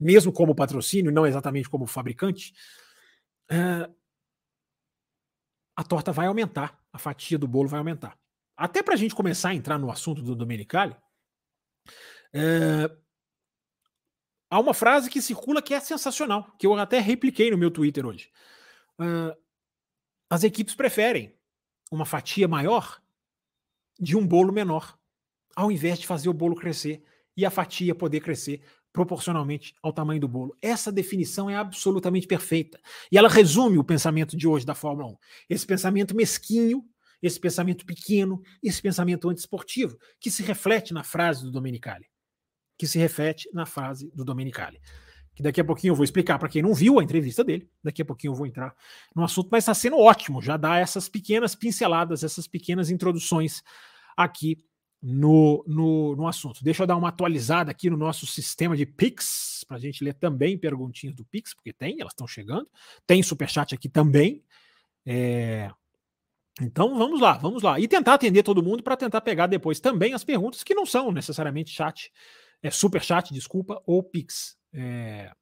mesmo 0.00 0.32
como 0.32 0.54
patrocínio, 0.54 1.12
não 1.12 1.26
exatamente 1.26 1.68
como 1.68 1.86
fabricante. 1.86 2.54
É, 3.50 3.90
a 5.76 5.84
torta 5.84 6.12
vai 6.12 6.26
aumentar, 6.26 6.82
a 6.92 6.98
fatia 6.98 7.38
do 7.38 7.46
bolo 7.46 7.68
vai 7.68 7.78
aumentar. 7.78 8.18
Até 8.56 8.82
para 8.82 8.94
a 8.94 8.96
gente 8.96 9.14
começar 9.14 9.50
a 9.50 9.54
entrar 9.54 9.78
no 9.78 9.90
assunto 9.90 10.22
do 10.22 10.34
Domenicali, 10.34 10.96
é, 12.32 12.90
há 14.50 14.58
uma 14.58 14.74
frase 14.74 15.10
que 15.10 15.20
circula 15.20 15.62
que 15.62 15.74
é 15.74 15.80
sensacional, 15.80 16.54
que 16.58 16.66
eu 16.66 16.74
até 16.74 16.98
repliquei 16.98 17.50
no 17.50 17.58
meu 17.58 17.70
Twitter 17.70 18.06
hoje. 18.06 18.30
É, 19.00 19.36
as 20.30 20.44
equipes 20.44 20.74
preferem 20.74 21.34
uma 21.90 22.06
fatia 22.06 22.46
maior 22.46 23.00
de 23.98 24.16
um 24.16 24.26
bolo 24.26 24.52
menor, 24.52 24.98
ao 25.56 25.70
invés 25.70 25.98
de 25.98 26.06
fazer 26.06 26.28
o 26.28 26.34
bolo 26.34 26.54
crescer 26.54 27.02
e 27.36 27.44
a 27.44 27.50
fatia 27.50 27.94
poder 27.94 28.20
crescer 28.20 28.62
proporcionalmente 28.92 29.74
ao 29.82 29.92
tamanho 29.92 30.20
do 30.20 30.28
bolo. 30.28 30.56
Essa 30.60 30.90
definição 30.90 31.48
é 31.48 31.56
absolutamente 31.56 32.26
perfeita. 32.26 32.80
E 33.10 33.16
ela 33.16 33.28
resume 33.28 33.78
o 33.78 33.84
pensamento 33.84 34.36
de 34.36 34.48
hoje 34.48 34.66
da 34.66 34.74
Fórmula 34.74 35.08
1. 35.08 35.16
Esse 35.48 35.66
pensamento 35.66 36.14
mesquinho, 36.14 36.84
esse 37.22 37.38
pensamento 37.38 37.84
pequeno, 37.84 38.42
esse 38.62 38.80
pensamento 38.80 39.28
antiesportivo, 39.28 39.96
que 40.18 40.30
se 40.30 40.42
reflete 40.42 40.92
na 40.92 41.04
frase 41.04 41.44
do 41.44 41.50
Domenicali. 41.50 42.06
Que 42.76 42.86
se 42.86 42.98
reflete 42.98 43.48
na 43.52 43.66
frase 43.66 44.10
do 44.14 44.24
Domenicali. 44.24 44.80
Que 45.34 45.42
daqui 45.42 45.60
a 45.60 45.64
pouquinho 45.64 45.92
eu 45.92 45.96
vou 45.96 46.04
explicar 46.04 46.38
para 46.38 46.48
quem 46.48 46.62
não 46.62 46.74
viu 46.74 46.98
a 46.98 47.04
entrevista 47.04 47.44
dele. 47.44 47.70
Daqui 47.82 48.02
a 48.02 48.04
pouquinho 48.04 48.32
eu 48.32 48.36
vou 48.36 48.46
entrar 48.46 48.74
no 49.14 49.22
assunto, 49.22 49.48
mas 49.50 49.64
está 49.64 49.74
sendo 49.74 49.98
ótimo 49.98 50.42
já 50.42 50.56
dar 50.56 50.80
essas 50.80 51.08
pequenas 51.08 51.54
pinceladas, 51.54 52.24
essas 52.24 52.48
pequenas 52.48 52.90
introduções 52.90 53.62
aqui 54.16 54.58
no, 55.02 55.64
no, 55.66 56.14
no 56.14 56.28
assunto. 56.28 56.62
Deixa 56.62 56.82
eu 56.82 56.86
dar 56.86 56.96
uma 56.96 57.08
atualizada 57.08 57.70
aqui 57.70 57.88
no 57.88 57.96
nosso 57.96 58.26
sistema 58.26 58.76
de 58.76 58.84
Pix, 58.84 59.64
para 59.66 59.76
a 59.76 59.80
gente 59.80 60.04
ler 60.04 60.14
também 60.14 60.58
perguntinhas 60.58 61.14
do 61.14 61.24
Pix, 61.24 61.54
porque 61.54 61.72
tem, 61.72 62.00
elas 62.00 62.12
estão 62.12 62.26
chegando. 62.26 62.68
Tem 63.06 63.22
superchat 63.22 63.74
aqui 63.74 63.88
também. 63.88 64.44
É... 65.06 65.70
Então 66.60 66.98
vamos 66.98 67.20
lá, 67.20 67.32
vamos 67.34 67.62
lá. 67.62 67.80
E 67.80 67.88
tentar 67.88 68.14
atender 68.14 68.42
todo 68.42 68.62
mundo 68.62 68.82
para 68.82 68.96
tentar 68.96 69.22
pegar 69.22 69.46
depois 69.46 69.80
também 69.80 70.12
as 70.12 70.24
perguntas 70.24 70.62
que 70.62 70.74
não 70.74 70.84
são 70.84 71.10
necessariamente 71.10 71.72
chat, 71.72 72.12
é 72.62 72.70
super 72.70 73.02
chat, 73.02 73.32
desculpa, 73.32 73.82
ou 73.86 74.02
Pix. 74.02 74.58
É... 74.72 75.32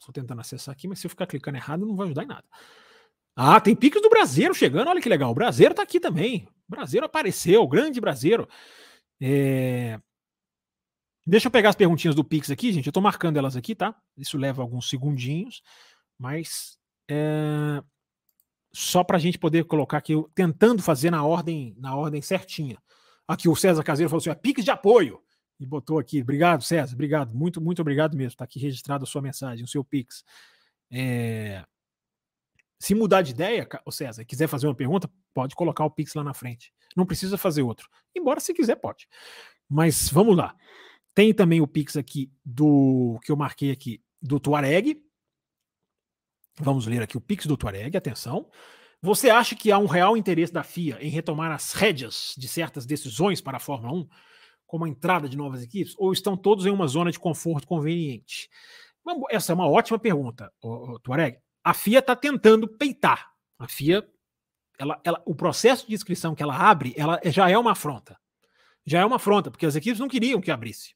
Estou 0.00 0.12
tentando 0.12 0.40
acessar 0.40 0.72
aqui, 0.72 0.88
mas 0.88 0.98
se 0.98 1.06
eu 1.06 1.10
ficar 1.10 1.26
clicando 1.26 1.56
errado, 1.56 1.86
não 1.86 1.94
vai 1.94 2.06
ajudar 2.06 2.24
em 2.24 2.28
nada. 2.28 2.44
Ah, 3.36 3.60
tem 3.60 3.76
Pix 3.76 4.00
do 4.00 4.08
Brasileiro 4.08 4.54
chegando, 4.54 4.88
olha 4.88 5.00
que 5.00 5.08
legal. 5.08 5.30
O 5.30 5.34
Brasileiro 5.34 5.72
está 5.72 5.82
aqui 5.82 6.00
também. 6.00 6.48
Brasileiro 6.68 7.06
apareceu, 7.06 7.66
grande 7.66 8.00
Brasileiro. 8.00 8.48
É... 9.20 10.00
Deixa 11.26 11.48
eu 11.48 11.50
pegar 11.50 11.70
as 11.70 11.76
perguntinhas 11.76 12.14
do 12.14 12.24
Pix 12.24 12.50
aqui, 12.50 12.72
gente. 12.72 12.86
Eu 12.86 12.90
estou 12.90 13.02
marcando 13.02 13.36
elas 13.36 13.56
aqui, 13.56 13.74
tá? 13.74 13.94
Isso 14.16 14.38
leva 14.38 14.62
alguns 14.62 14.88
segundinhos, 14.88 15.62
mas 16.18 16.78
é... 17.08 17.82
só 18.72 19.02
para 19.02 19.16
a 19.16 19.20
gente 19.20 19.38
poder 19.38 19.64
colocar 19.64 19.98
aqui, 19.98 20.14
tentando 20.34 20.82
fazer 20.82 21.10
na 21.10 21.24
ordem, 21.24 21.74
na 21.78 21.96
ordem 21.96 22.22
certinha. 22.22 22.78
Aqui 23.26 23.48
o 23.48 23.56
César 23.56 23.82
Caseiro 23.82 24.08
falou 24.08 24.20
assim: 24.20 24.30
é 24.30 24.34
Pix 24.34 24.64
de 24.64 24.70
apoio. 24.70 25.20
E 25.58 25.64
botou 25.64 25.98
aqui. 25.98 26.20
Obrigado, 26.20 26.62
César. 26.62 26.94
Obrigado. 26.94 27.34
Muito, 27.34 27.60
muito 27.60 27.80
obrigado 27.80 28.16
mesmo. 28.16 28.32
Está 28.32 28.44
aqui 28.44 28.58
registrado 28.58 29.04
a 29.04 29.06
sua 29.06 29.22
mensagem, 29.22 29.64
o 29.64 29.68
seu 29.68 29.82
Pix. 29.82 30.22
É... 30.90 31.64
Se 32.78 32.94
mudar 32.94 33.22
de 33.22 33.30
ideia, 33.30 33.66
o 33.84 33.90
César, 33.90 34.24
quiser 34.24 34.48
fazer 34.48 34.66
uma 34.66 34.74
pergunta, 34.74 35.10
pode 35.32 35.54
colocar 35.54 35.84
o 35.84 35.90
Pix 35.90 36.14
lá 36.14 36.22
na 36.22 36.34
frente. 36.34 36.72
Não 36.94 37.06
precisa 37.06 37.38
fazer 37.38 37.62
outro. 37.62 37.88
Embora 38.14 38.40
se 38.40 38.52
quiser, 38.52 38.76
pode. 38.76 39.08
Mas 39.68 40.08
vamos 40.10 40.36
lá. 40.36 40.54
Tem 41.14 41.32
também 41.32 41.60
o 41.60 41.66
Pix 41.66 41.96
aqui 41.96 42.30
do 42.44 43.18
que 43.22 43.32
eu 43.32 43.36
marquei 43.36 43.70
aqui 43.70 44.02
do 44.20 44.38
Tuareg. 44.38 45.02
Vamos 46.60 46.86
ler 46.86 47.02
aqui 47.02 47.16
o 47.16 47.20
Pix 47.20 47.46
do 47.46 47.56
Tuareg, 47.56 47.96
atenção. 47.96 48.50
Você 49.00 49.30
acha 49.30 49.54
que 49.54 49.70
há 49.72 49.78
um 49.78 49.86
real 49.86 50.16
interesse 50.16 50.52
da 50.52 50.62
FIA 50.62 50.98
em 51.00 51.08
retomar 51.08 51.52
as 51.52 51.72
rédeas 51.72 52.34
de 52.36 52.48
certas 52.48 52.84
decisões 52.84 53.40
para 53.40 53.58
a 53.58 53.60
Fórmula 53.60 53.92
1, 53.92 54.08
como 54.66 54.84
a 54.84 54.88
entrada 54.88 55.28
de 55.28 55.36
novas 55.36 55.62
equipes, 55.62 55.94
ou 55.98 56.12
estão 56.12 56.36
todos 56.36 56.66
em 56.66 56.70
uma 56.70 56.86
zona 56.86 57.10
de 57.10 57.18
conforto 57.18 57.66
conveniente? 57.66 58.48
Essa 59.30 59.52
é 59.52 59.54
uma 59.54 59.68
ótima 59.68 59.98
pergunta, 59.98 60.52
Tuareg 61.02 61.38
a 61.66 61.74
FIA 61.74 61.98
está 61.98 62.14
tentando 62.14 62.68
peitar. 62.68 63.32
A 63.58 63.66
FIA, 63.66 64.08
ela, 64.78 65.00
ela, 65.02 65.20
o 65.26 65.34
processo 65.34 65.84
de 65.88 65.96
inscrição 65.96 66.32
que 66.32 66.40
ela 66.40 66.56
abre, 66.56 66.94
ela 66.96 67.20
já 67.24 67.50
é 67.50 67.58
uma 67.58 67.72
afronta. 67.72 68.16
Já 68.84 69.00
é 69.00 69.04
uma 69.04 69.16
afronta, 69.16 69.50
porque 69.50 69.66
as 69.66 69.74
equipes 69.74 69.98
não 69.98 70.06
queriam 70.06 70.40
que 70.40 70.52
abrisse. 70.52 70.94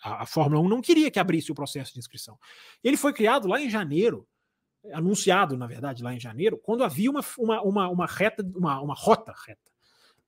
A, 0.00 0.22
a 0.22 0.26
Fórmula 0.26 0.62
1 0.62 0.68
não 0.68 0.80
queria 0.80 1.10
que 1.10 1.18
abrisse 1.18 1.50
o 1.50 1.54
processo 1.56 1.92
de 1.92 1.98
inscrição. 1.98 2.38
Ele 2.84 2.96
foi 2.96 3.12
criado 3.12 3.48
lá 3.48 3.60
em 3.60 3.68
janeiro, 3.68 4.24
anunciado, 4.92 5.56
na 5.56 5.66
verdade, 5.66 6.00
lá 6.00 6.14
em 6.14 6.20
janeiro, 6.20 6.58
quando 6.58 6.84
havia 6.84 7.10
uma, 7.10 7.24
uma, 7.36 7.62
uma, 7.62 7.88
uma 7.88 8.06
reta, 8.06 8.48
uma, 8.54 8.80
uma 8.80 8.94
rota 8.94 9.34
reta, 9.44 9.72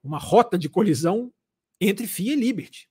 uma 0.02 0.18
rota 0.18 0.58
de 0.58 0.68
colisão 0.68 1.32
entre 1.80 2.08
FIA 2.08 2.32
e 2.32 2.36
Liberty. 2.36 2.90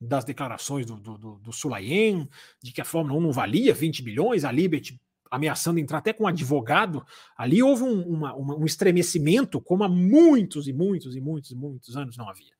Das 0.00 0.24
declarações 0.24 0.86
do, 0.86 1.00
do, 1.00 1.18
do, 1.18 1.38
do 1.40 1.52
Sulayen, 1.52 2.28
de 2.62 2.70
que 2.70 2.80
a 2.80 2.84
Fórmula 2.84 3.18
1 3.18 3.22
não 3.22 3.32
valia 3.32 3.74
20 3.74 4.02
bilhões, 4.04 4.44
a 4.44 4.52
Liberty 4.52 5.00
ameaçando 5.30 5.78
entrar 5.78 5.98
até 5.98 6.12
com 6.12 6.24
um 6.24 6.28
advogado. 6.28 7.04
Ali 7.36 7.62
houve 7.62 7.82
um, 7.82 8.02
uma, 8.02 8.34
uma, 8.34 8.56
um 8.56 8.64
estremecimento, 8.64 9.60
como 9.60 9.84
há 9.84 9.88
muitos 9.88 10.68
e 10.68 10.72
muitos 10.72 11.16
e 11.16 11.20
muitos 11.20 11.50
e 11.50 11.54
muitos 11.54 11.96
anos 11.96 12.16
não 12.16 12.28
havia. 12.28 12.54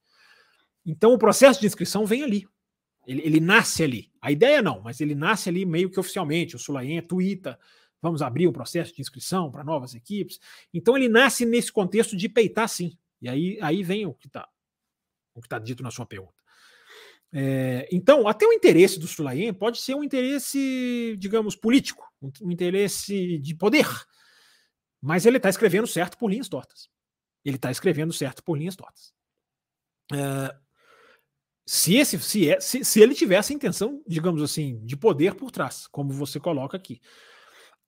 Então 0.84 1.12
o 1.12 1.18
processo 1.18 1.60
de 1.60 1.66
inscrição 1.66 2.06
vem 2.06 2.22
ali. 2.22 2.46
Ele, 3.06 3.22
ele, 3.24 3.40
nasce 3.40 3.82
ali. 3.84 4.10
A 4.20 4.32
ideia 4.32 4.60
não, 4.60 4.80
mas 4.80 5.00
ele 5.00 5.14
nasce 5.14 5.48
ali 5.48 5.64
meio 5.64 5.90
que 5.90 6.00
oficialmente. 6.00 6.56
O 6.56 6.58
Sulayen 6.58 7.00
tuita, 7.02 7.58
vamos 8.02 8.20
abrir 8.20 8.48
o 8.48 8.52
processo 8.52 8.94
de 8.94 9.00
inscrição 9.00 9.50
para 9.50 9.62
novas 9.62 9.94
equipes. 9.94 10.40
Então 10.74 10.96
ele 10.96 11.08
nasce 11.08 11.46
nesse 11.46 11.70
contexto 11.72 12.16
de 12.16 12.28
peitar 12.28 12.68
sim. 12.68 12.98
E 13.22 13.28
aí, 13.28 13.58
aí 13.62 13.82
vem 13.82 14.06
o 14.06 14.14
que 14.14 14.26
está 14.26 14.48
o 15.34 15.40
que 15.40 15.46
está 15.46 15.58
dito 15.58 15.82
na 15.82 15.90
sua 15.90 16.06
pergunta. 16.06 16.34
É, 17.32 17.86
então, 17.92 18.26
até 18.26 18.46
o 18.46 18.52
interesse 18.52 18.98
do 18.98 19.06
Sulayen 19.06 19.52
pode 19.52 19.78
ser 19.78 19.94
um 19.94 20.02
interesse, 20.02 21.14
digamos, 21.18 21.54
político, 21.54 22.05
um, 22.42 22.50
interesse 22.50 23.38
de 23.38 23.54
poder. 23.54 23.86
Mas 25.00 25.26
ele 25.26 25.36
está 25.36 25.48
escrevendo 25.48 25.86
certo 25.86 26.16
por 26.18 26.30
linhas 26.30 26.48
tortas. 26.48 26.88
Ele 27.44 27.56
está 27.56 27.70
escrevendo 27.70 28.12
certo 28.12 28.42
por 28.42 28.58
linhas 28.58 28.76
tortas. 28.76 29.12
É, 30.12 30.56
se, 31.66 31.96
esse, 31.96 32.18
se, 32.18 32.50
é, 32.50 32.60
se, 32.60 32.84
se 32.84 33.00
ele 33.00 33.14
tivesse 33.14 33.52
a 33.52 33.56
intenção, 33.56 34.02
digamos 34.06 34.42
assim, 34.42 34.84
de 34.84 34.96
poder 34.96 35.34
por 35.34 35.50
trás, 35.50 35.86
como 35.86 36.12
você 36.12 36.38
coloca 36.38 36.76
aqui. 36.76 37.00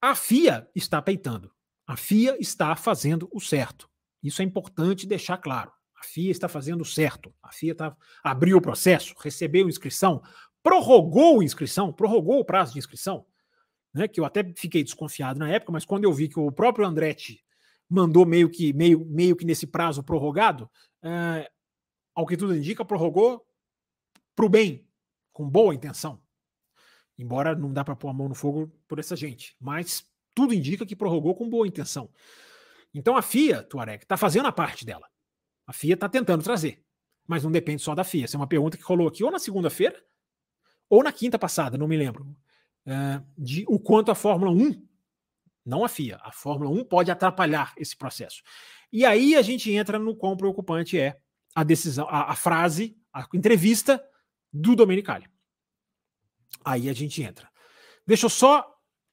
A 0.01 0.15
FIA 0.15 0.69
está 0.75 1.03
peitando. 1.03 1.51
A 1.87 1.97
FIA 1.97 2.37
está 2.39 2.75
fazendo 2.77 3.29
o 3.33 3.41
certo. 3.41 3.89
Isso 4.23 4.43
é 4.43 4.45
importante 4.45 5.07
deixar 5.07 5.39
claro. 5.39 5.73
A 6.01 6.05
FIA 6.05 6.31
está 6.31 6.49
fazendo 6.49 6.85
certo. 6.85 7.35
A 7.43 7.53
FIA 7.53 7.75
tá, 7.75 7.97
abriu 8.23 8.59
o 8.59 8.63
processo, 8.63 9.15
recebeu 9.19 9.69
inscrição, 9.69 10.23
prorrogou 10.63 11.43
inscrição, 11.43 11.93
prorrogou 11.93 12.41
o 12.41 12.45
prazo 12.45 12.73
de 12.73 12.79
inscrição, 12.79 13.27
né, 13.93 14.09
que 14.09 14.21
eu 14.21 14.25
até 14.25 14.45
fiquei 14.57 14.83
desconfiado 14.83 15.39
na 15.39 15.49
época, 15.49 15.73
mas 15.73 15.85
quando 15.85 16.05
eu 16.05 16.13
vi 16.13 16.29
que 16.29 16.39
o 16.39 16.53
próprio 16.53 16.87
Andretti 16.87 17.45
mandou 17.89 18.27
meio 18.27 18.51
que, 18.51 18.73
meio, 18.73 19.05
meio 19.07 19.35
que 19.35 19.45
nesse 19.45 19.67
prazo 19.67 20.03
prorrogado, 20.03 20.71
é, 21.03 21.51
ao 22.15 22.27
que 22.27 22.37
tudo 22.37 22.57
indica, 22.57 22.85
prorrogou 22.85 23.45
para 24.37 24.45
o 24.45 24.49
bem, 24.49 24.87
com 25.33 25.49
boa 25.49 25.75
intenção. 25.75 26.21
Embora 27.17 27.55
não 27.55 27.73
dá 27.73 27.85
para 27.85 27.97
pôr 27.97 28.09
a 28.09 28.13
mão 28.13 28.29
no 28.29 28.35
fogo 28.35 28.71
por 28.87 28.99
essa 28.99 29.17
gente, 29.17 29.57
mas 29.61 30.05
tudo 30.35 30.55
indica 30.55 30.87
que 30.87 30.95
prorrogou 30.95 31.35
com 31.35 31.49
boa 31.49 31.67
intenção. 31.67 32.11
Então 32.95 33.17
a 33.17 33.23
FIA, 33.23 33.63
Tuareg, 33.63 34.05
está 34.05 34.17
fazendo 34.17 34.47
a 34.47 34.53
parte 34.53 34.85
dela. 34.85 35.09
A 35.67 35.73
FIA 35.73 35.95
está 35.95 36.09
tentando 36.09 36.43
trazer. 36.43 36.85
Mas 37.27 37.45
não 37.45 37.51
depende 37.51 37.83
só 37.83 37.95
da 37.95 38.05
FIA. 38.05 38.25
Essa 38.25 38.37
é 38.37 38.41
uma 38.41 38.47
pergunta 38.47 38.77
que 38.77 38.83
rolou 38.83 39.09
aqui 39.09 39.23
ou 39.23 39.31
na 39.31 39.39
segunda-feira 39.39 40.03
ou 40.89 41.03
na 41.03 41.13
quinta 41.13 41.39
passada, 41.39 41.77
não 41.77 41.87
me 41.87 41.97
lembro. 41.97 42.35
É, 42.89 43.21
de 43.37 43.67
o 43.69 43.79
quanto 43.79 44.11
a 44.11 44.15
Fórmula 44.15 44.51
1, 44.51 44.83
não 45.67 45.85
a 45.85 45.89
FIA, 45.91 46.19
a 46.23 46.33
Fórmula 46.33 46.71
1 46.71 46.85
pode 46.85 47.11
atrapalhar 47.11 47.75
esse 47.77 47.95
processo. 47.95 48.43
E 48.91 49.05
aí 49.05 49.37
a 49.37 49.43
gente 49.43 49.71
entra 49.71 49.99
no 49.99 50.17
quão 50.17 50.35
preocupante 50.35 50.99
é 50.99 51.21
a 51.55 51.63
decisão, 51.63 52.09
a, 52.09 52.33
a 52.33 52.35
frase, 52.35 52.97
a 53.13 53.29
entrevista 53.35 54.03
do 54.51 54.75
Domenicali. 54.75 55.27
Aí 56.65 56.89
a 56.89 56.95
gente 56.95 57.23
entra. 57.23 57.51
Deixa 58.07 58.25
eu 58.25 58.31
só 58.31 58.67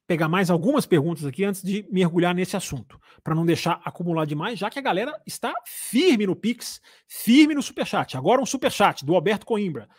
pegar 0.07 0.29
mais 0.29 0.49
algumas 0.49 0.85
perguntas 0.85 1.25
aqui 1.25 1.43
antes 1.43 1.61
de 1.61 1.85
mergulhar 1.91 2.33
nesse 2.33 2.55
assunto, 2.55 2.97
para 3.21 3.35
não 3.35 3.45
deixar 3.45 3.81
acumular 3.83 4.25
demais, 4.25 4.57
já 4.57 4.69
que 4.69 4.79
a 4.79 4.81
galera 4.81 5.21
está 5.25 5.53
firme 5.65 6.25
no 6.25 6.35
Pix, 6.35 6.79
firme 7.09 7.53
no 7.53 7.61
Superchat. 7.61 8.15
Agora 8.15 8.41
um 8.41 8.45
Superchat 8.45 9.03
do 9.03 9.15
Alberto 9.15 9.45
Coimbra. 9.45 9.89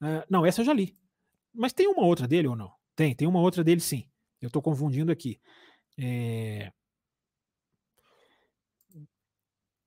Uh, 0.00 0.24
não, 0.30 0.46
essa 0.46 0.62
eu 0.62 0.64
já 0.64 0.72
li. 0.72 0.96
Mas 1.52 1.74
tem 1.74 1.86
uma 1.86 2.06
outra 2.06 2.26
dele 2.26 2.48
ou 2.48 2.56
não? 2.56 2.72
Tem, 2.94 3.14
tem 3.14 3.26
uma 3.26 3.40
outra 3.40 3.64
dele 3.64 3.80
sim. 3.80 4.08
Eu 4.40 4.48
estou 4.48 4.62
confundindo 4.62 5.12
aqui. 5.12 5.40
É... 5.98 6.72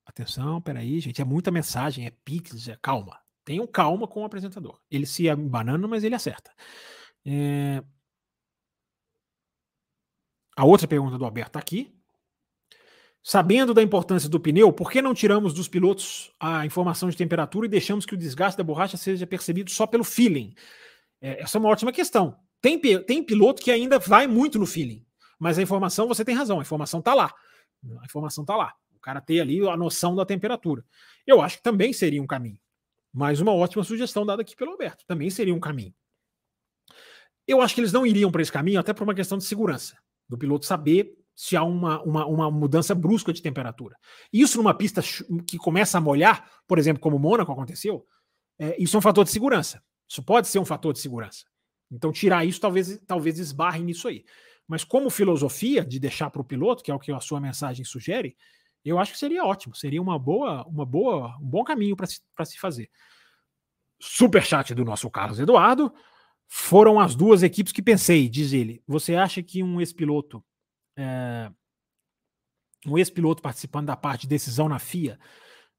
Atenção, 0.05 0.61
peraí, 0.61 0.99
gente. 0.99 1.21
É 1.21 1.25
muita 1.25 1.51
mensagem, 1.51 2.05
é 2.05 2.11
Pix, 2.23 2.67
é 2.67 2.77
calma. 2.81 3.19
Tenham 3.43 3.67
calma 3.67 4.07
com 4.07 4.21
o 4.21 4.25
apresentador. 4.25 4.79
Ele 4.89 5.05
se 5.05 5.33
banana, 5.35 5.87
mas 5.87 6.03
ele 6.03 6.15
acerta. 6.15 6.51
É... 7.25 7.83
A 10.55 10.63
outra 10.63 10.87
pergunta 10.87 11.17
do 11.17 11.25
Alberto 11.25 11.49
está 11.49 11.59
aqui. 11.59 11.93
Sabendo 13.21 13.73
da 13.73 13.81
importância 13.81 14.29
do 14.29 14.39
pneu, 14.39 14.71
por 14.71 14.91
que 14.91 15.01
não 15.01 15.13
tiramos 15.13 15.51
dos 15.51 15.67
pilotos 15.67 16.31
a 16.39 16.65
informação 16.65 17.09
de 17.09 17.17
temperatura 17.17 17.65
e 17.65 17.69
deixamos 17.69 18.05
que 18.05 18.13
o 18.13 18.17
desgaste 18.17 18.55
da 18.57 18.63
borracha 18.63 18.97
seja 18.97 19.25
percebido 19.25 19.71
só 19.71 19.87
pelo 19.87 20.03
feeling? 20.03 20.53
É, 21.19 21.41
essa 21.41 21.57
é 21.57 21.59
uma 21.59 21.69
ótima 21.69 21.91
questão. 21.91 22.39
Tem, 22.65 22.79
tem 22.79 23.23
piloto 23.23 23.61
que 23.61 23.69
ainda 23.69 23.99
vai 23.99 24.25
muito 24.25 24.57
no 24.57 24.65
feeling, 24.65 25.05
mas 25.37 25.59
a 25.59 25.61
informação, 25.61 26.07
você 26.07 26.25
tem 26.25 26.33
razão, 26.33 26.57
a 26.57 26.63
informação 26.63 26.99
está 26.99 27.13
lá. 27.13 27.31
A 27.99 28.05
informação 28.05 28.43
está 28.43 28.55
lá. 28.55 28.73
O 28.95 28.99
cara 28.99 29.21
ter 29.21 29.39
ali 29.39 29.61
a 29.69 29.77
noção 29.77 30.15
da 30.15 30.25
temperatura. 30.25 30.83
Eu 31.27 31.43
acho 31.43 31.57
que 31.57 31.61
também 31.61 31.93
seria 31.93 32.19
um 32.19 32.25
caminho. 32.25 32.57
Mais 33.13 33.39
uma 33.39 33.53
ótima 33.53 33.83
sugestão 33.83 34.25
dada 34.25 34.41
aqui 34.41 34.55
pelo 34.55 34.71
Alberto. 34.71 35.05
Também 35.05 35.29
seria 35.29 35.53
um 35.53 35.59
caminho. 35.59 35.93
Eu 37.47 37.61
acho 37.61 37.75
que 37.75 37.81
eles 37.81 37.93
não 37.93 38.03
iriam 38.03 38.31
para 38.31 38.41
esse 38.41 38.51
caminho, 38.51 38.79
até 38.79 38.95
por 38.95 39.03
uma 39.03 39.13
questão 39.13 39.37
de 39.37 39.43
segurança 39.43 39.95
do 40.27 40.35
piloto 40.35 40.65
saber 40.65 41.15
se 41.35 41.55
há 41.55 41.63
uma, 41.63 42.01
uma, 42.01 42.25
uma 42.25 42.49
mudança 42.49 42.95
brusca 42.95 43.31
de 43.31 43.43
temperatura. 43.43 43.95
Isso 44.33 44.57
numa 44.57 44.73
pista 44.73 45.03
que 45.47 45.59
começa 45.59 45.99
a 45.99 46.01
molhar, 46.01 46.49
por 46.67 46.79
exemplo, 46.79 46.99
como 46.99 47.19
Mônaco 47.19 47.51
aconteceu, 47.51 48.07
é, 48.57 48.75
isso 48.81 48.97
é 48.97 48.99
um 48.99 49.03
fator 49.03 49.23
de 49.23 49.29
segurança. 49.29 49.83
Isso 50.09 50.23
pode 50.23 50.47
ser 50.47 50.57
um 50.57 50.65
fator 50.65 50.93
de 50.93 50.99
segurança. 50.99 51.45
Então, 51.95 52.11
tirar 52.11 52.45
isso 52.45 52.59
talvez, 52.59 52.99
talvez 53.07 53.39
esbarre 53.39 53.83
nisso 53.83 54.07
aí. 54.07 54.25
Mas 54.67 54.83
como 54.83 55.09
filosofia 55.09 55.85
de 55.85 55.99
deixar 55.99 56.29
para 56.29 56.41
o 56.41 56.45
piloto, 56.45 56.83
que 56.83 56.91
é 56.91 56.95
o 56.95 56.99
que 56.99 57.11
a 57.11 57.19
sua 57.19 57.39
mensagem 57.39 57.85
sugere, 57.85 58.35
eu 58.83 58.99
acho 58.99 59.13
que 59.13 59.17
seria 59.17 59.43
ótimo, 59.43 59.75
seria 59.75 60.01
uma 60.01 60.19
boa, 60.19 60.65
uma 60.67 60.85
boa, 60.85 61.35
um 61.37 61.45
bom 61.47 61.63
caminho 61.63 61.95
para 61.95 62.05
se, 62.05 62.21
se 62.45 62.59
fazer. 62.59 62.89
Superchat 63.99 64.75
do 64.75 64.85
nosso 64.85 65.09
Carlos 65.09 65.39
Eduardo. 65.39 65.93
Foram 66.47 66.99
as 66.99 67.15
duas 67.15 67.41
equipes 67.41 67.73
que 67.73 67.81
pensei, 67.81 68.29
diz 68.29 68.53
ele. 68.53 68.83
Você 68.87 69.15
acha 69.15 69.41
que 69.41 69.63
um 69.63 69.79
ex-piloto, 69.79 70.43
é, 70.95 71.51
um 72.85 72.97
ex-piloto 72.97 73.41
participando 73.41 73.87
da 73.87 73.95
parte 73.95 74.21
de 74.21 74.27
decisão 74.27 74.69
na 74.69 74.77
FIA, 74.77 75.19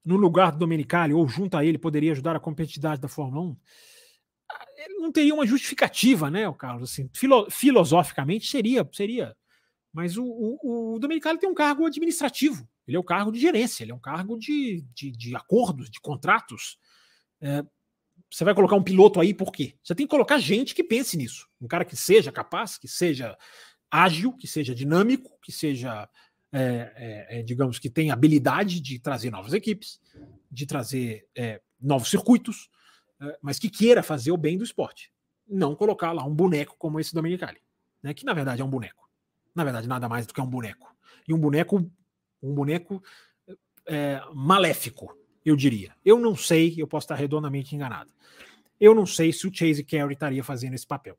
no 0.05 0.17
lugar 0.17 0.51
do 0.51 0.59
Domenicali 0.59 1.13
ou 1.13 1.29
junto 1.29 1.57
a 1.57 1.65
ele, 1.65 1.79
poderia 1.79 2.13
ajudar 2.13 2.35
a 2.35 2.41
competitividade 2.41 3.01
da 3.01 3.09
Fórmula 3.09 3.51
1? 3.51 3.57
Não 4.99 5.11
teria 5.11 5.35
uma 5.35 5.47
justificativa, 5.47 6.31
né, 6.31 6.49
o 6.49 6.55
Carlos? 6.55 6.91
Assim, 6.91 7.11
filo, 7.13 7.51
filosoficamente 7.51 8.49
seria, 8.49 8.89
seria. 8.93 9.37
Mas 9.93 10.17
o, 10.17 10.25
o, 10.25 10.95
o 10.95 10.99
Domenicali 10.99 11.39
tem 11.39 11.49
um 11.49 11.55
cargo 11.55 11.87
administrativo. 11.87 12.69
Ele 12.87 12.97
é 12.97 13.01
o 13.01 13.03
um 13.03 13.07
cargo 13.07 13.33
de 13.33 13.41
gerência, 13.41 13.83
ele 13.83 13.93
é 13.93 13.95
um 13.95 14.01
cargo 14.01 14.39
de, 14.39 14.85
de, 14.95 15.11
de 15.11 15.35
acordos, 15.35 15.91
de 15.91 16.01
contratos. 16.01 16.79
É, 17.41 17.65
você 18.31 18.45
vai 18.45 18.55
colocar 18.55 18.77
um 18.77 18.83
piloto 18.83 19.21
aí 19.21 19.35
por 19.35 19.53
quê? 19.53 19.75
Você 19.83 19.95
tem 19.95 20.07
que 20.07 20.11
colocar 20.11 20.39
gente 20.39 20.75
que 20.75 20.85
pense 20.85 21.17
nisso. 21.17 21.49
Um 21.61 21.67
cara 21.67 21.85
que 21.85 21.97
seja 21.97 22.31
capaz, 22.31 22.79
que 22.79 22.89
seja 22.89 23.37
ágil, 23.91 24.33
que 24.33 24.47
seja 24.47 24.75
dinâmico, 24.75 25.39
que 25.43 25.53
seja, 25.53 26.09
é, 26.53 26.61
é, 26.97 27.39
é, 27.39 27.43
digamos, 27.43 27.79
que 27.79 27.91
tenha 27.91 28.13
habilidade 28.13 28.81
de 28.81 28.99
trazer 28.99 29.31
novas 29.31 29.53
equipes, 29.53 30.01
de 30.51 30.67
trazer 30.67 31.27
é, 31.35 31.61
novos 31.81 32.11
circuitos, 32.11 32.69
mas 33.41 33.59
que 33.59 33.71
queira 33.71 34.03
fazer 34.03 34.31
o 34.31 34.37
bem 34.37 34.59
do 34.59 34.65
esporte. 34.65 35.13
Não 35.49 35.75
colocar 35.75 36.13
lá 36.13 36.25
um 36.25 36.35
boneco 36.35 36.77
como 36.79 36.99
esse 37.01 37.15
Domenicali, 37.15 37.61
né, 38.03 38.13
que 38.13 38.25
na 38.25 38.35
verdade 38.35 38.63
é 38.63 38.65
um 38.65 38.71
boneco. 38.71 39.09
Na 39.55 39.65
verdade, 39.65 39.89
nada 39.89 40.09
mais 40.09 40.27
do 40.27 40.35
que 40.35 40.41
um 40.41 40.47
boneco. 40.47 40.95
E 41.27 41.33
um 41.33 41.39
boneco, 41.39 41.91
um 42.43 42.55
boneco 42.55 43.03
é, 43.87 44.21
maléfico, 44.35 45.17
eu 45.45 45.57
diria. 45.57 45.95
Eu 46.05 46.19
não 46.19 46.37
sei, 46.37 46.75
eu 46.77 46.87
posso 46.87 47.05
estar 47.05 47.15
redondamente 47.15 47.75
enganado. 47.75 48.13
Eu 48.79 48.95
não 48.95 49.07
sei 49.07 49.33
se 49.33 49.47
o 49.47 49.55
Chase 49.55 49.83
Carey 49.83 50.13
estaria 50.13 50.45
fazendo 50.45 50.75
esse 50.75 50.87
papel. 50.87 51.19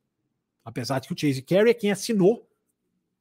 Apesar 0.63 0.99
de 0.99 1.07
que 1.07 1.13
o 1.13 1.17
Chase 1.17 1.41
Carey 1.41 1.71
é 1.71 1.73
quem 1.73 1.91
assinou 1.91 2.47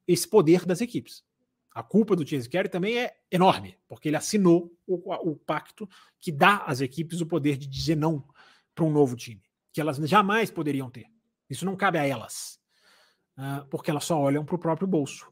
esse 0.07 0.29
poder 0.29 0.67
das 0.67 0.81
equipes. 0.81 1.25
A 1.73 1.83
culpa 1.83 2.15
do 2.15 2.27
Chase 2.27 2.49
Carey 2.49 2.69
também 2.69 2.99
é 2.99 3.17
enorme, 3.31 3.79
porque 3.89 4.09
ele 4.09 4.17
assinou 4.17 4.73
o, 4.87 5.13
o 5.31 5.37
pacto 5.37 5.89
que 6.19 6.33
dá 6.33 6.59
às 6.59 6.81
equipes 6.81 7.21
o 7.21 7.27
poder 7.27 7.57
de 7.57 7.67
dizer 7.67 7.97
não 7.97 8.25
para 8.77 8.85
um 8.85 8.93
novo 8.93 9.17
time, 9.17 9.43
que 9.73 9.81
elas 9.81 9.97
jamais 9.97 10.53
poderiam 10.53 10.89
ter. 10.89 11.07
Isso 11.51 11.65
não 11.65 11.75
cabe 11.75 11.99
a 11.99 12.07
elas, 12.07 12.61
uh, 13.37 13.67
porque 13.69 13.91
elas 13.91 14.05
só 14.05 14.21
olham 14.21 14.45
para 14.45 14.55
o 14.55 14.59
próprio 14.59 14.87
bolso. 14.87 15.27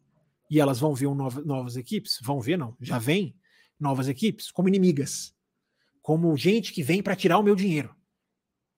E 0.51 0.59
elas 0.59 0.80
vão 0.80 0.95
ver 0.95 1.07
um 1.07 1.14
novo, 1.14 1.45
novas 1.45 1.76
equipes, 1.76 2.18
vão 2.20 2.40
ver, 2.40 2.57
não, 2.57 2.76
já 2.80 2.99
vem 2.99 3.36
novas 3.78 4.09
equipes 4.09 4.51
como 4.51 4.68
inimigas 4.68 5.32
como 6.05 6.36
gente 6.36 6.70
que 6.74 6.82
vem 6.82 7.03
para 7.03 7.16
tirar 7.16 7.38
o 7.38 7.42
meu 7.42 7.57
dinheiro. 7.57 7.97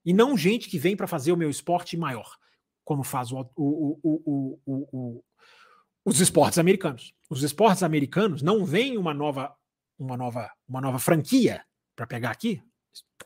E 0.04 0.12
não 0.12 0.38
gente 0.38 0.68
que 0.68 0.78
vem 0.78 0.96
para 0.96 1.08
fazer 1.08 1.32
o 1.32 1.36
meu 1.36 1.50
esporte 1.50 1.96
maior, 1.96 2.36
como 2.84 3.02
faz 3.02 3.32
o, 3.32 3.50
o, 3.56 4.60
o, 4.64 5.24
os 6.04 6.20
esportes 6.20 6.56
americanos. 6.56 7.12
Os 7.28 7.42
esportes 7.42 7.82
americanos 7.82 8.42
não 8.42 8.64
veem 8.64 8.96
uma 8.96 9.12
nova, 9.12 9.52
uma 9.98 10.16
nova, 10.16 10.48
uma 10.68 10.80
nova 10.80 11.00
franquia 11.00 11.64
para 11.96 12.06
pegar 12.06 12.30
aqui, 12.30 12.62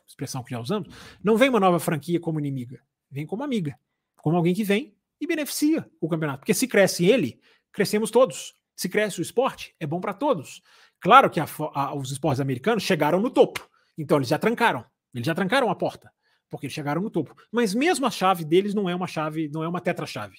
expressão 0.07 0.43
que 0.43 0.51
já 0.51 0.59
usamos, 0.59 0.93
não 1.23 1.37
vem 1.37 1.49
uma 1.49 1.59
nova 1.59 1.79
franquia 1.79 2.19
como 2.19 2.39
inimiga, 2.39 2.81
vem 3.09 3.25
como 3.25 3.43
amiga, 3.43 3.77
como 4.17 4.37
alguém 4.37 4.53
que 4.53 4.63
vem 4.63 4.95
e 5.19 5.27
beneficia 5.27 5.89
o 5.99 6.07
campeonato. 6.07 6.39
Porque 6.39 6.53
se 6.53 6.67
cresce 6.67 7.05
ele, 7.05 7.39
crescemos 7.71 8.11
todos. 8.11 8.53
Se 8.75 8.89
cresce 8.89 9.19
o 9.19 9.21
esporte, 9.21 9.75
é 9.79 9.85
bom 9.85 9.99
para 9.99 10.13
todos. 10.13 10.61
Claro 10.99 11.29
que 11.29 11.39
a, 11.39 11.45
a, 11.73 11.93
os 11.93 12.11
esportes 12.11 12.39
americanos 12.39 12.83
chegaram 12.83 13.19
no 13.19 13.29
topo, 13.29 13.67
então 13.97 14.17
eles 14.17 14.27
já 14.27 14.39
trancaram, 14.39 14.85
eles 15.13 15.25
já 15.25 15.35
trancaram 15.35 15.69
a 15.69 15.75
porta, 15.75 16.11
porque 16.49 16.65
eles 16.65 16.73
chegaram 16.73 17.01
no 17.01 17.09
topo. 17.09 17.35
Mas 17.51 17.75
mesmo 17.75 18.05
a 18.05 18.11
chave 18.11 18.43
deles 18.43 18.73
não 18.73 18.89
é 18.89 18.95
uma 18.95 19.07
chave, 19.07 19.49
não 19.49 19.63
é 19.63 19.67
uma 19.67 19.81
tetra-chave. 19.81 20.37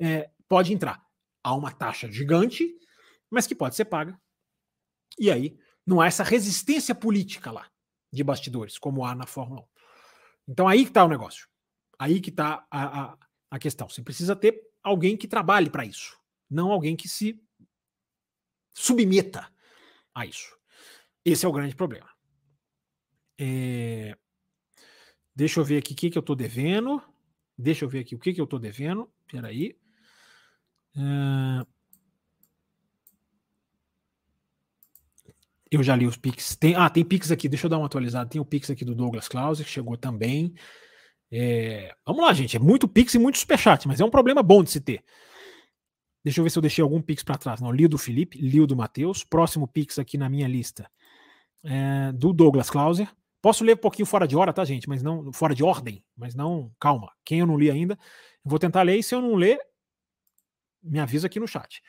É, 0.00 0.30
pode 0.48 0.72
entrar. 0.72 1.00
Há 1.42 1.54
uma 1.54 1.70
taxa 1.70 2.10
gigante, 2.10 2.74
mas 3.30 3.46
que 3.46 3.54
pode 3.54 3.76
ser 3.76 3.84
paga. 3.84 4.18
E 5.18 5.30
aí 5.30 5.56
não 5.86 6.00
há 6.00 6.06
essa 6.06 6.24
resistência 6.24 6.94
política 6.94 7.52
lá 7.52 7.66
de 8.16 8.24
bastidores, 8.24 8.78
como 8.78 9.04
há 9.04 9.14
na 9.14 9.26
Fórmula 9.26 9.60
1. 9.60 9.64
Então 10.48 10.66
aí 10.66 10.82
que 10.82 10.90
está 10.90 11.04
o 11.04 11.08
negócio. 11.08 11.46
Aí 11.98 12.20
que 12.20 12.30
está 12.30 12.66
a, 12.70 13.02
a, 13.02 13.18
a 13.50 13.58
questão. 13.58 13.88
Você 13.88 14.02
precisa 14.02 14.34
ter 14.34 14.60
alguém 14.82 15.16
que 15.16 15.28
trabalhe 15.28 15.70
para 15.70 15.84
isso, 15.84 16.18
não 16.50 16.72
alguém 16.72 16.96
que 16.96 17.08
se 17.08 17.40
submeta 18.74 19.52
a 20.14 20.24
isso. 20.26 20.56
Esse 21.24 21.44
é 21.44 21.48
o 21.48 21.52
grande 21.52 21.76
problema. 21.76 22.08
É... 23.38 24.16
Deixa 25.34 25.60
eu 25.60 25.64
ver 25.64 25.78
aqui 25.78 25.92
o 25.92 25.96
que, 25.96 26.10
que 26.10 26.18
eu 26.18 26.20
estou 26.20 26.36
devendo. 26.36 27.02
Deixa 27.58 27.84
eu 27.84 27.88
ver 27.88 28.00
aqui 28.00 28.14
o 28.14 28.18
que, 28.18 28.32
que 28.32 28.40
eu 28.40 28.44
estou 28.44 28.58
devendo. 28.58 29.12
Espera 29.26 29.48
aí. 29.48 29.78
Uh... 30.96 31.66
Eu 35.70 35.82
já 35.82 35.96
li 35.96 36.06
os 36.06 36.16
Pix. 36.16 36.56
Tem, 36.56 36.74
ah, 36.74 36.88
tem 36.88 37.04
Pix 37.04 37.30
aqui. 37.30 37.48
Deixa 37.48 37.66
eu 37.66 37.70
dar 37.70 37.78
uma 37.78 37.86
atualizada. 37.86 38.28
Tem 38.28 38.40
o 38.40 38.44
Pix 38.44 38.70
aqui 38.70 38.84
do 38.84 38.94
Douglas 38.94 39.28
Claus, 39.28 39.60
que 39.60 39.68
chegou 39.68 39.96
também. 39.96 40.54
É... 41.30 41.94
Vamos 42.06 42.22
lá, 42.22 42.32
gente. 42.32 42.56
É 42.56 42.60
muito 42.60 42.86
Pix 42.86 43.14
e 43.14 43.18
muito 43.18 43.38
Superchat, 43.38 43.86
mas 43.88 44.00
é 44.00 44.04
um 44.04 44.10
problema 44.10 44.42
bom 44.42 44.62
de 44.62 44.70
se 44.70 44.80
ter. 44.80 45.04
Deixa 46.24 46.40
eu 46.40 46.44
ver 46.44 46.50
se 46.50 46.58
eu 46.58 46.62
deixei 46.62 46.82
algum 46.82 47.00
Pix 47.00 47.22
para 47.22 47.38
trás. 47.38 47.60
Não, 47.60 47.70
li 47.70 47.84
o 47.84 47.88
do 47.88 47.98
Felipe, 47.98 48.38
li 48.38 48.60
o 48.60 48.66
do 48.66 48.76
Matheus. 48.76 49.24
Próximo 49.24 49.66
Pix 49.66 49.98
aqui 49.98 50.16
na 50.16 50.28
minha 50.28 50.48
lista 50.48 50.88
é 51.64 52.12
do 52.12 52.32
Douglas 52.32 52.70
Clauser. 52.70 53.08
Posso 53.42 53.64
ler 53.64 53.74
um 53.74 53.78
pouquinho 53.78 54.06
fora 54.06 54.26
de 54.26 54.36
hora, 54.36 54.52
tá, 54.52 54.64
gente? 54.64 54.88
Mas 54.88 55.02
não 55.02 55.32
fora 55.32 55.54
de 55.54 55.62
ordem, 55.62 56.04
mas 56.16 56.34
não, 56.34 56.72
calma. 56.80 57.12
Quem 57.24 57.40
eu 57.40 57.46
não 57.46 57.58
li 57.58 57.70
ainda, 57.70 57.98
vou 58.44 58.58
tentar 58.58 58.82
ler 58.82 58.96
e 58.96 59.02
se 59.02 59.14
eu 59.14 59.20
não 59.20 59.34
ler, 59.34 59.58
me 60.82 60.98
avisa 60.98 61.26
aqui 61.26 61.38
no 61.38 61.46
chat. 61.46 61.82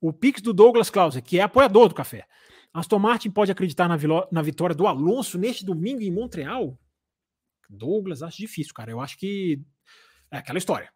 O 0.00 0.12
Pix 0.12 0.42
do 0.42 0.52
Douglas 0.52 0.90
Clauser, 0.90 1.22
que 1.22 1.38
é 1.38 1.42
apoiador 1.42 1.88
do 1.88 1.94
café. 1.94 2.26
Aston 2.72 2.98
Martin 2.98 3.30
pode 3.30 3.52
acreditar 3.52 3.88
na, 3.88 3.96
na 4.30 4.42
vitória 4.42 4.74
do 4.74 4.86
Alonso 4.86 5.38
neste 5.38 5.64
domingo 5.64 6.00
em 6.00 6.10
Montreal? 6.10 6.78
Douglas, 7.68 8.22
acho 8.22 8.38
difícil, 8.38 8.74
cara. 8.74 8.90
Eu 8.90 9.00
acho 9.00 9.18
que 9.18 9.60
é 10.30 10.38
aquela 10.38 10.58
história. 10.58 10.90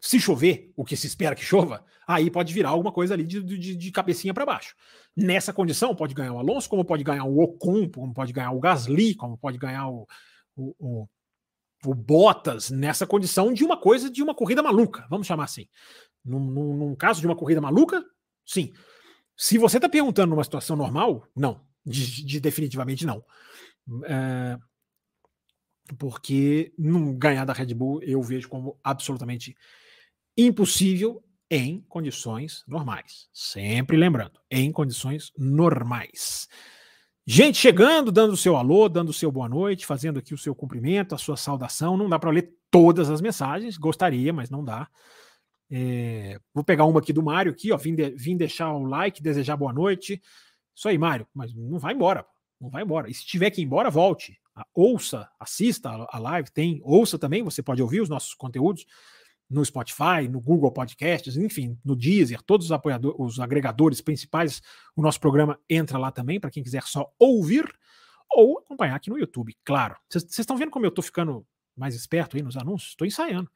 Se 0.00 0.18
chover, 0.18 0.72
o 0.76 0.84
que 0.84 0.96
se 0.96 1.06
espera 1.06 1.34
que 1.36 1.44
chova, 1.44 1.84
aí 2.06 2.28
pode 2.28 2.52
virar 2.52 2.70
alguma 2.70 2.90
coisa 2.90 3.14
ali 3.14 3.24
de, 3.24 3.40
de, 3.40 3.76
de 3.76 3.90
cabecinha 3.92 4.34
para 4.34 4.44
baixo. 4.44 4.74
Nessa 5.16 5.52
condição, 5.52 5.94
pode 5.94 6.12
ganhar 6.12 6.32
o 6.32 6.38
Alonso, 6.38 6.68
como 6.68 6.84
pode 6.84 7.04
ganhar 7.04 7.24
o 7.24 7.38
Ocon, 7.38 7.88
como 7.88 8.12
pode 8.12 8.32
ganhar 8.32 8.50
o 8.50 8.58
Gasly, 8.58 9.14
como 9.14 9.38
pode 9.38 9.58
ganhar 9.58 9.88
o, 9.88 10.06
o, 10.56 10.74
o, 10.80 11.08
o 11.84 11.94
Bottas, 11.94 12.68
nessa 12.70 13.06
condição 13.06 13.52
de 13.52 13.64
uma 13.64 13.76
coisa 13.76 14.10
de 14.10 14.24
uma 14.24 14.34
corrida 14.34 14.60
maluca, 14.60 15.06
vamos 15.08 15.26
chamar 15.26 15.44
assim. 15.44 15.68
Num, 16.24 16.40
num, 16.40 16.76
num 16.76 16.94
caso 16.96 17.20
de 17.20 17.26
uma 17.26 17.36
corrida 17.36 17.60
maluca, 17.60 18.04
sim. 18.44 18.72
Se 19.36 19.58
você 19.58 19.78
está 19.78 19.88
perguntando 19.88 20.30
numa 20.30 20.44
situação 20.44 20.76
normal, 20.76 21.26
não. 21.34 21.60
De, 21.84 22.24
de 22.24 22.40
definitivamente 22.40 23.04
não. 23.04 23.24
É, 24.04 24.58
porque 25.98 26.72
não 26.78 27.14
ganhar 27.14 27.44
da 27.44 27.52
Red 27.52 27.74
Bull 27.74 28.02
eu 28.02 28.22
vejo 28.22 28.48
como 28.48 28.78
absolutamente 28.82 29.56
impossível 30.36 31.22
em 31.50 31.80
condições 31.88 32.64
normais. 32.66 33.28
Sempre 33.32 33.96
lembrando, 33.96 34.40
em 34.50 34.72
condições 34.72 35.32
normais. 35.36 36.48
Gente 37.26 37.58
chegando, 37.58 38.10
dando 38.10 38.32
o 38.32 38.36
seu 38.36 38.56
alô, 38.56 38.88
dando 38.88 39.10
o 39.10 39.12
seu 39.12 39.30
boa 39.30 39.48
noite, 39.48 39.86
fazendo 39.86 40.18
aqui 40.18 40.34
o 40.34 40.38
seu 40.38 40.54
cumprimento, 40.54 41.14
a 41.14 41.18
sua 41.18 41.36
saudação. 41.36 41.96
Não 41.96 42.08
dá 42.08 42.18
para 42.18 42.30
ler 42.30 42.52
todas 42.70 43.10
as 43.10 43.20
mensagens, 43.20 43.76
gostaria, 43.76 44.32
mas 44.32 44.50
não 44.50 44.64
dá. 44.64 44.88
É, 45.74 46.38
vou 46.52 46.62
pegar 46.62 46.84
uma 46.84 47.00
aqui 47.00 47.14
do 47.14 47.22
Mário, 47.22 47.50
aqui, 47.50 47.72
ó. 47.72 47.78
Vim, 47.78 47.94
de, 47.94 48.10
vim 48.10 48.36
deixar 48.36 48.70
o 48.74 48.84
like, 48.84 49.22
desejar 49.22 49.56
boa 49.56 49.72
noite. 49.72 50.22
Isso 50.76 50.86
aí, 50.86 50.98
Mário, 50.98 51.26
mas 51.32 51.54
não 51.54 51.78
vai 51.78 51.94
embora. 51.94 52.26
Não 52.60 52.68
vai 52.68 52.82
embora. 52.82 53.08
E 53.08 53.14
se 53.14 53.24
tiver 53.24 53.50
que 53.50 53.62
ir 53.62 53.64
embora, 53.64 53.90
volte. 53.90 54.38
Ouça, 54.74 55.30
assista 55.40 55.88
a 56.10 56.18
live, 56.18 56.50
tem, 56.50 56.80
ouça 56.84 57.18
também, 57.18 57.42
você 57.42 57.62
pode 57.62 57.80
ouvir 57.80 58.02
os 58.02 58.08
nossos 58.10 58.34
conteúdos 58.34 58.84
no 59.48 59.64
Spotify, 59.64 60.28
no 60.30 60.40
Google 60.40 60.70
Podcasts, 60.70 61.36
enfim, 61.38 61.78
no 61.82 61.96
Deezer, 61.96 62.42
todos 62.42 62.66
os 62.66 62.72
apoiadores, 62.72 63.16
os 63.18 63.40
agregadores 63.40 64.02
principais, 64.02 64.60
o 64.94 65.00
nosso 65.00 65.18
programa 65.18 65.58
entra 65.68 65.96
lá 65.96 66.10
também 66.10 66.38
para 66.38 66.50
quem 66.50 66.62
quiser 66.62 66.82
só 66.82 67.10
ouvir 67.18 67.64
ou 68.30 68.58
acompanhar 68.58 68.94
aqui 68.94 69.08
no 69.08 69.18
YouTube, 69.18 69.56
claro. 69.64 69.96
Vocês 70.08 70.38
estão 70.38 70.56
vendo 70.56 70.70
como 70.70 70.84
eu 70.84 70.90
estou 70.90 71.02
ficando 71.02 71.46
mais 71.74 71.94
esperto 71.94 72.36
aí 72.36 72.42
nos 72.42 72.56
anúncios? 72.56 72.90
Estou 72.90 73.06
ensaiando. 73.06 73.50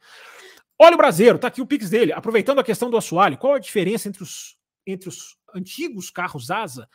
Olha 0.78 0.94
o 0.94 0.98
Brasileiro, 0.98 1.38
tá 1.38 1.48
aqui 1.48 1.62
o 1.62 1.66
Pix 1.66 1.88
dele. 1.88 2.12
Aproveitando 2.12 2.58
a 2.58 2.64
questão 2.64 2.90
do 2.90 2.96
assoalho, 2.96 3.38
qual 3.38 3.54
a 3.54 3.58
diferença 3.58 4.08
entre 4.08 4.22
os, 4.22 4.56
entre 4.86 5.08
os 5.08 5.36
antigos 5.54 6.10
carros 6.10 6.50
asa 6.50 6.88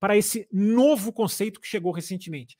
para 0.00 0.16
esse 0.16 0.48
novo 0.52 1.12
conceito 1.12 1.60
que 1.60 1.68
chegou 1.68 1.92
recentemente? 1.92 2.56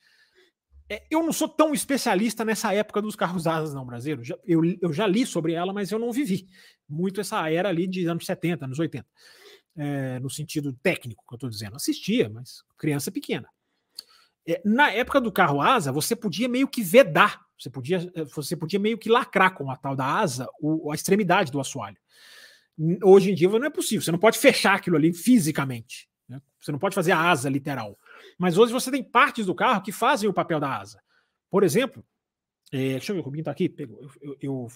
É, 0.89 1.05
eu 1.11 1.21
não 1.21 1.31
sou 1.31 1.47
tão 1.47 1.73
especialista 1.73 2.43
nessa 2.43 2.73
época 2.73 3.01
dos 3.01 3.15
carros 3.15 3.45
asas, 3.45 3.73
não, 3.73 3.85
brasileiro. 3.85 4.23
Eu, 4.43 4.61
eu 4.81 4.91
já 4.91 5.05
li 5.05 5.25
sobre 5.25 5.53
ela, 5.53 5.71
mas 5.71 5.91
eu 5.91 5.99
não 5.99 6.11
vivi 6.11 6.47
muito 6.87 7.21
essa 7.21 7.47
era 7.49 7.69
ali 7.69 7.85
de 7.85 8.07
anos 8.07 8.25
70, 8.25 8.65
anos 8.65 8.79
80. 8.79 9.05
É, 9.77 10.19
no 10.19 10.29
sentido 10.29 10.73
técnico 10.73 11.23
que 11.27 11.33
eu 11.33 11.37
estou 11.37 11.49
dizendo. 11.49 11.75
Assistia, 11.75 12.27
mas 12.27 12.63
criança 12.77 13.11
pequena. 13.11 13.47
É, 14.47 14.59
na 14.65 14.91
época 14.91 15.21
do 15.21 15.31
carro 15.31 15.61
asa, 15.61 15.91
você 15.91 16.15
podia 16.15 16.49
meio 16.49 16.67
que 16.67 16.81
vedar, 16.81 17.45
você 17.59 17.69
podia, 17.69 18.11
é, 18.15 18.23
você 18.23 18.55
podia 18.55 18.79
meio 18.79 18.97
que 18.97 19.09
lacrar 19.09 19.53
com 19.53 19.69
a 19.69 19.75
tal 19.75 19.95
da 19.95 20.05
asa 20.05 20.47
o, 20.59 20.91
a 20.91 20.95
extremidade 20.95 21.51
do 21.51 21.59
assoalho. 21.59 21.97
Hoje 23.03 23.31
em 23.31 23.35
dia 23.35 23.49
não 23.49 23.65
é 23.65 23.69
possível, 23.69 24.01
você 24.01 24.11
não 24.11 24.19
pode 24.19 24.37
fechar 24.37 24.75
aquilo 24.75 24.95
ali 24.95 25.13
fisicamente. 25.13 26.09
Né? 26.27 26.41
Você 26.61 26.71
não 26.71 26.79
pode 26.79 26.95
fazer 26.95 27.11
a 27.11 27.19
asa 27.19 27.49
literal. 27.49 27.99
Mas 28.37 28.57
hoje 28.57 28.71
você 28.71 28.89
tem 28.89 29.03
partes 29.03 29.45
do 29.45 29.53
carro 29.53 29.81
que 29.81 29.91
fazem 29.91 30.29
o 30.29 30.33
papel 30.33 30.59
da 30.59 30.77
asa. 30.77 31.01
Por 31.49 31.63
exemplo, 31.63 32.05
é, 32.71 32.91
deixa 32.91 33.11
eu 33.11 33.15
ver, 33.15 33.21
o 33.21 33.25
Rubinho 33.25 33.43
tá 33.43 33.51
aqui. 33.51 33.73
Eu, 33.77 34.09
eu, 34.21 34.37
eu 34.41 34.67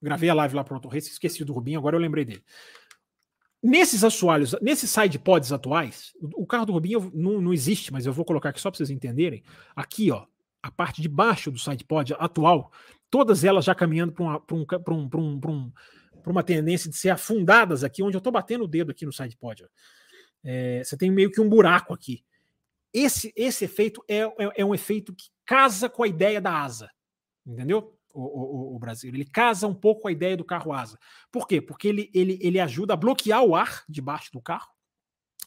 gravei 0.00 0.30
a 0.30 0.34
live 0.34 0.54
lá 0.54 0.64
para 0.64 0.76
o 0.76 0.88
Race, 0.88 1.10
esqueci 1.10 1.44
do 1.44 1.52
Rubinho, 1.52 1.78
agora 1.78 1.96
eu 1.96 2.00
lembrei 2.00 2.24
dele. 2.24 2.42
Nesses 3.62 4.04
assoalhos, 4.04 4.54
nesses 4.60 4.90
side 4.90 5.18
pods 5.18 5.50
atuais, 5.50 6.12
o, 6.20 6.46
carro 6.46 6.66
do 6.66 6.72
Rubinho 6.72 7.10
não, 7.14 7.40
não 7.40 7.52
existe, 7.52 7.90
mas 7.92 8.04
eu 8.04 8.12
vou 8.12 8.24
colocar 8.24 8.50
aqui 8.50 8.60
só 8.60 8.70
para 8.70 8.76
vocês 8.76 8.90
entenderem. 8.90 9.42
Aqui, 9.74 10.10
ó, 10.10 10.26
a 10.64 10.70
parte 10.70 11.02
de 11.02 11.08
baixo 11.10 11.50
do 11.50 11.58
side 11.58 11.84
pod 11.84 12.14
atual, 12.18 12.72
todas 13.10 13.44
elas 13.44 13.66
já 13.66 13.74
caminhando 13.74 14.12
para 14.12 14.24
uma, 14.24 14.42
um, 14.50 14.64
um, 14.88 15.10
um, 15.14 15.40
um, 15.46 15.72
uma 16.26 16.42
tendência 16.42 16.88
de 16.88 16.96
ser 16.96 17.10
afundadas 17.10 17.84
aqui, 17.84 18.02
onde 18.02 18.16
eu 18.16 18.18
estou 18.18 18.32
batendo 18.32 18.64
o 18.64 18.68
dedo 18.68 18.90
aqui 18.90 19.04
no 19.04 19.12
side 19.12 19.36
pod. 19.36 19.62
É, 20.42 20.82
você 20.82 20.96
tem 20.96 21.10
meio 21.10 21.30
que 21.30 21.38
um 21.38 21.50
buraco 21.50 21.92
aqui. 21.92 22.24
Esse, 22.94 23.30
esse 23.36 23.66
efeito 23.66 24.02
é, 24.08 24.20
é, 24.20 24.32
é, 24.56 24.64
um 24.64 24.74
efeito 24.74 25.14
que 25.14 25.26
casa 25.44 25.86
com 25.86 26.02
a 26.02 26.08
ideia 26.08 26.40
da 26.40 26.62
asa, 26.62 26.90
entendeu? 27.46 27.94
O, 28.14 28.22
o, 28.22 28.76
o, 28.76 28.78
Brasil. 28.78 29.12
Ele 29.12 29.26
casa 29.26 29.66
um 29.66 29.74
pouco 29.74 30.02
com 30.02 30.08
a 30.08 30.12
ideia 30.12 30.34
do 30.34 30.44
carro 30.44 30.72
asa. 30.72 30.98
Por 31.30 31.46
quê? 31.46 31.60
Porque 31.60 31.88
ele, 31.88 32.10
ele, 32.14 32.38
ele 32.40 32.58
ajuda 32.58 32.94
a 32.94 32.96
bloquear 32.96 33.42
o 33.44 33.54
ar 33.54 33.84
debaixo 33.86 34.30
do 34.32 34.40
carro. 34.40 34.70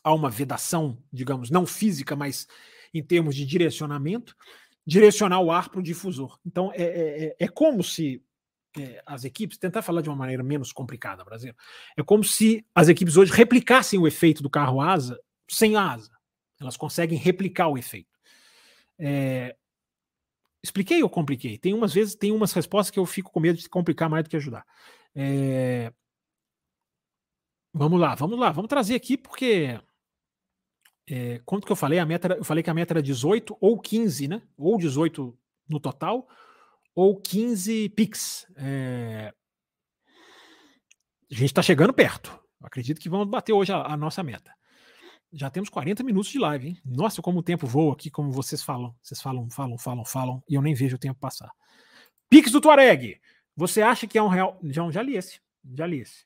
Há 0.04 0.14
uma 0.14 0.30
vedação, 0.30 1.02
digamos, 1.12 1.50
não 1.50 1.66
física, 1.66 2.16
mas 2.16 2.46
em 2.94 3.02
termos 3.02 3.36
de 3.36 3.46
direcionamento, 3.46 4.36
direcionar 4.88 5.42
o 5.42 5.52
ar 5.52 5.68
para 5.68 5.82
o 5.82 5.84
difusor. 5.84 6.40
Então 6.46 6.72
é, 6.74 6.82
é, 6.82 7.26
é, 7.26 7.36
é 7.40 7.48
como 7.50 7.84
se 7.84 8.24
é, 8.80 9.04
as 9.06 9.26
equipes, 9.26 9.58
tentar 9.58 9.82
falar 9.82 10.02
de 10.02 10.10
uma 10.10 10.16
maneira 10.16 10.42
menos 10.42 10.72
complicada, 10.72 11.26
Brasil, 11.26 11.54
é 11.98 12.02
como 12.02 12.24
se 12.24 12.66
as 12.74 12.88
equipes 12.88 13.18
hoje 13.18 13.34
replicassem 13.34 14.00
o 14.00 14.08
efeito 14.08 14.42
do 14.42 14.50
carro 14.50 14.80
asa 14.80 15.20
sem 15.50 15.76
asa. 15.76 16.12
Elas 16.60 16.78
conseguem 16.78 17.18
replicar 17.18 17.68
o 17.68 17.78
efeito. 17.78 18.18
É... 18.98 19.56
Expliquei 20.64 21.04
ou 21.04 21.10
compliquei? 21.10 21.58
Tem 21.58 21.74
umas 21.74 21.94
vezes, 21.94 22.16
tem 22.16 22.32
umas 22.32 22.54
respostas 22.54 22.90
que 22.90 23.00
eu 23.00 23.06
fico 23.06 23.32
com 23.32 23.40
medo 23.40 23.60
de 23.60 23.70
complicar 23.70 24.10
mais 24.10 24.24
do 24.24 24.30
que 24.30 24.38
ajudar. 24.38 24.66
É... 25.14 25.92
Vamos 27.74 28.00
lá, 28.00 28.16
vamos 28.16 28.40
lá, 28.40 28.52
vamos 28.52 28.70
trazer 28.70 28.96
aqui, 28.96 29.18
porque. 29.18 29.80
É, 31.10 31.42
quanto 31.46 31.66
que 31.66 31.72
eu 31.72 31.76
falei? 31.76 32.00
A 32.00 32.06
meta, 32.06 32.36
eu 32.38 32.44
falei 32.44 32.62
que 32.62 32.70
a 32.70 32.74
meta 32.74 32.94
era 32.94 33.02
18 33.02 33.58
ou 33.62 33.80
15, 33.80 34.28
né? 34.28 34.42
Ou 34.58 34.78
18 34.78 35.38
no 35.70 35.80
total, 35.80 36.28
ou 36.94 37.20
15 37.20 37.90
PIX. 37.90 38.48
É... 38.56 39.34
A 41.32 41.34
gente 41.34 41.46
está 41.46 41.62
chegando 41.62 41.94
perto. 41.94 42.38
Acredito 42.62 43.00
que 43.00 43.10
vamos 43.10 43.30
bater 43.30 43.54
hoje 43.54 43.72
a, 43.72 43.84
a 43.84 43.98
nossa 43.98 44.22
meta. 44.24 44.52
Já 45.32 45.50
temos 45.50 45.70
40 45.70 46.04
minutos 46.04 46.32
de 46.32 46.40
live, 46.40 46.70
hein? 46.70 46.82
Nossa, 46.86 47.22
como 47.22 47.40
o 47.40 47.44
tempo 47.44 47.68
voa 47.68 47.94
aqui, 47.94 48.10
como 48.10 48.32
vocês 48.32 48.64
falam. 48.64 48.96
Vocês 49.02 49.22
falam, 49.22 49.50
falam, 49.50 49.78
falam, 49.78 50.06
falam, 50.06 50.44
e 50.50 50.56
eu 50.56 50.62
nem 50.62 50.74
vejo 50.74 50.96
o 50.96 51.00
tempo 51.00 51.20
passar. 51.20 51.52
Pix 52.30 52.52
do 52.52 52.62
Tuareg. 52.62 53.20
Você 53.56 53.82
acha 53.82 54.08
que 54.08 54.18
é 54.18 54.24
um 54.24 54.28
real. 54.28 54.60
Já, 54.64 54.90
já 54.90 55.02
li 55.02 55.16
esse. 55.16 55.40
Já 55.76 55.86
li 55.86 56.02
esse. 56.02 56.26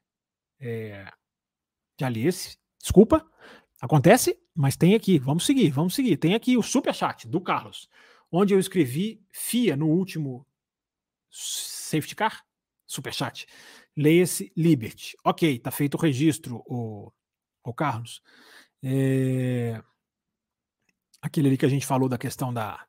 É... 0.59 1.11
Já 1.99 2.09
li 2.09 2.27
esse. 2.27 2.57
Desculpa. 2.79 3.25
Acontece, 3.82 4.39
mas 4.53 4.77
tem 4.77 4.93
aqui. 4.93 5.17
Vamos 5.17 5.43
seguir, 5.43 5.71
vamos 5.71 5.95
seguir. 5.95 6.15
Tem 6.15 6.36
aqui 6.36 6.55
o 6.55 6.61
super 6.61 6.93
chat 6.93 7.27
do 7.27 7.41
Carlos, 7.41 7.89
onde 8.32 8.53
eu 8.53 8.59
escrevi 8.59 9.19
FIA 9.32 9.75
no 9.75 9.88
último 9.88 10.45
safety 11.32 12.15
car, 12.15 12.45
super 12.86 13.11
chat. 13.11 13.47
Leia-se 13.97 14.53
Liberty. 14.55 15.17
Ok, 15.25 15.57
tá 15.57 15.71
feito 15.71 15.95
o 15.95 15.99
registro, 15.99 16.63
o, 16.67 17.11
o 17.63 17.73
Carlos. 17.73 18.21
É... 18.84 19.82
Aquele 21.19 21.47
ali 21.47 21.57
que 21.57 21.65
a 21.65 21.69
gente 21.69 21.86
falou 21.86 22.07
da 22.07 22.19
questão 22.19 22.53
da 22.53 22.86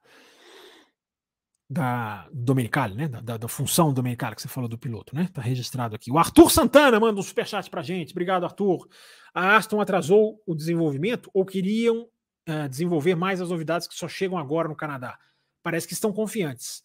da 1.73 2.29
Domenicali, 2.33 2.95
né? 2.95 3.09
Da, 3.09 3.21
da, 3.21 3.37
da, 3.37 3.49
função 3.49 3.93
Domenicali 3.93 4.37
que 4.37 4.43
você 4.43 4.49
falou 4.49 4.69
do 4.69 4.79
piloto, 4.79 5.15
né? 5.15 5.29
Tá 5.33 5.41
registrado 5.41 5.97
aqui. 5.97 6.11
O 6.11 6.19
Arthur 6.19 6.51
Santana 6.51 7.01
manda 7.01 7.19
um 7.19 7.23
superchat 7.23 7.71
pra 7.71 7.83
gente. 7.83 8.13
Obrigado, 8.13 8.45
Arthur. 8.45 8.87
A 9.35 9.57
Aston 9.57 9.81
atrasou 9.81 10.43
o 10.47 10.55
desenvolvimento 10.55 11.31
ou 11.33 11.45
queriam 11.45 12.03
uh, 12.49 12.69
desenvolver 12.69 13.15
mais 13.15 13.41
as 13.41 13.49
novidades 13.49 13.89
que 13.89 13.95
só 13.95 14.07
chegam 14.07 14.37
agora 14.37 14.69
no 14.69 14.77
Canadá? 14.77 15.19
Parece 15.63 15.87
que 15.87 15.95
estão 15.95 16.13
confiantes. 16.13 16.83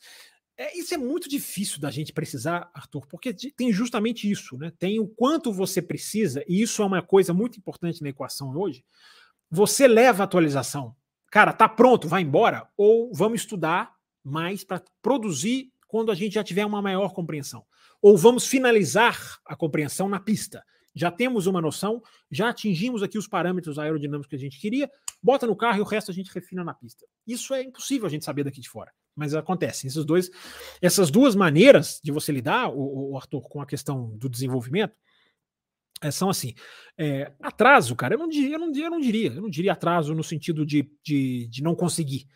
É, 0.57 0.75
isso 0.77 0.93
é 0.93 0.97
muito 0.97 1.27
difícil 1.29 1.79
da 1.79 1.91
gente 1.91 2.13
precisar, 2.13 2.71
Arthur, 2.73 3.05
porque 3.07 3.33
tem 3.33 3.71
justamente 3.71 4.29
isso, 4.29 4.57
né? 4.57 4.71
Tem 4.79 4.99
o 4.99 5.07
quanto 5.07 5.51
você 5.51 5.81
precisa, 5.81 6.43
e 6.47 6.61
isso 6.61 6.81
é 6.81 6.85
uma 6.85 7.01
coisa 7.01 7.33
muito 7.33 7.59
importante 7.59 8.01
na 8.01 8.09
equação 8.09 8.55
hoje. 8.55 8.83
Você 9.51 9.87
leva 9.87 10.23
a 10.23 10.25
atualização. 10.25 10.95
Cara, 11.29 11.51
tá 11.51 11.67
pronto, 11.67 12.07
vai 12.07 12.21
embora, 12.21 12.67
ou 12.77 13.13
vamos 13.13 13.41
estudar 13.41 13.96
mais 14.27 14.63
para 14.63 14.83
produzir 15.01 15.71
quando 15.87 16.11
a 16.11 16.15
gente 16.15 16.33
já 16.33 16.43
tiver 16.43 16.65
uma 16.65 16.81
maior 16.81 17.13
compreensão. 17.13 17.65
Ou 18.01 18.17
vamos 18.17 18.45
finalizar 18.45 19.39
a 19.45 19.55
compreensão 19.55 20.09
na 20.09 20.19
pista. 20.19 20.63
Já 20.93 21.11
temos 21.11 21.45
uma 21.45 21.61
noção, 21.61 22.01
já 22.29 22.49
atingimos 22.49 23.03
aqui 23.03 23.17
os 23.17 23.27
parâmetros 23.27 23.77
aerodinâmicos 23.77 24.29
que 24.29 24.35
a 24.35 24.39
gente 24.39 24.59
queria, 24.59 24.89
bota 25.21 25.45
no 25.45 25.55
carro 25.55 25.77
e 25.77 25.81
o 25.81 25.85
resto 25.85 26.11
a 26.11 26.13
gente 26.13 26.31
refina 26.33 26.63
na 26.63 26.73
pista. 26.73 27.05
Isso 27.25 27.53
é 27.53 27.61
impossível 27.61 28.07
a 28.07 28.09
gente 28.09 28.25
saber 28.25 28.43
daqui 28.43 28.59
de 28.59 28.69
fora 28.69 28.91
mas 29.17 29.33
acontece. 29.33 29.87
Esses 29.87 30.05
dois, 30.05 30.29
essas 30.79 31.09
duas 31.09 31.33
maneiras 31.35 31.99
de 32.03 32.11
você 32.11 32.31
lidar, 32.31 32.69
o, 32.69 33.13
o 33.13 33.17
Arthur, 33.17 33.41
com 33.49 33.59
a 33.59 33.65
questão 33.65 34.15
do 34.15 34.29
desenvolvimento, 34.29 34.95
é, 36.01 36.11
são 36.11 36.29
assim. 36.29 36.53
É, 36.95 37.33
atraso, 37.41 37.95
cara, 37.95 38.13
eu 38.13 38.19
não, 38.19 38.27
diria, 38.27 38.55
eu, 38.55 38.59
não, 38.59 38.71
eu 38.71 38.89
não 38.91 38.99
diria, 38.99 39.33
eu 39.33 39.41
não 39.41 39.49
diria 39.49 39.73
atraso 39.73 40.13
no 40.13 40.23
sentido 40.23 40.63
de, 40.63 40.87
de, 41.03 41.47
de 41.47 41.63
não 41.63 41.75
conseguir. 41.75 42.27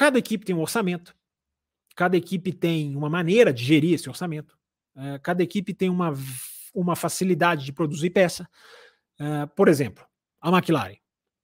Cada 0.00 0.18
equipe 0.18 0.46
tem 0.46 0.54
um 0.54 0.62
orçamento, 0.62 1.14
cada 1.94 2.16
equipe 2.16 2.54
tem 2.54 2.96
uma 2.96 3.10
maneira 3.10 3.52
de 3.52 3.62
gerir 3.62 3.92
esse 3.92 4.08
orçamento, 4.08 4.56
é, 4.96 5.18
cada 5.18 5.42
equipe 5.42 5.74
tem 5.74 5.90
uma, 5.90 6.14
uma 6.72 6.96
facilidade 6.96 7.66
de 7.66 7.70
produzir 7.70 8.08
peça. 8.08 8.48
É, 9.18 9.44
por 9.44 9.68
exemplo, 9.68 10.02
a 10.40 10.48
McLaren. 10.48 10.96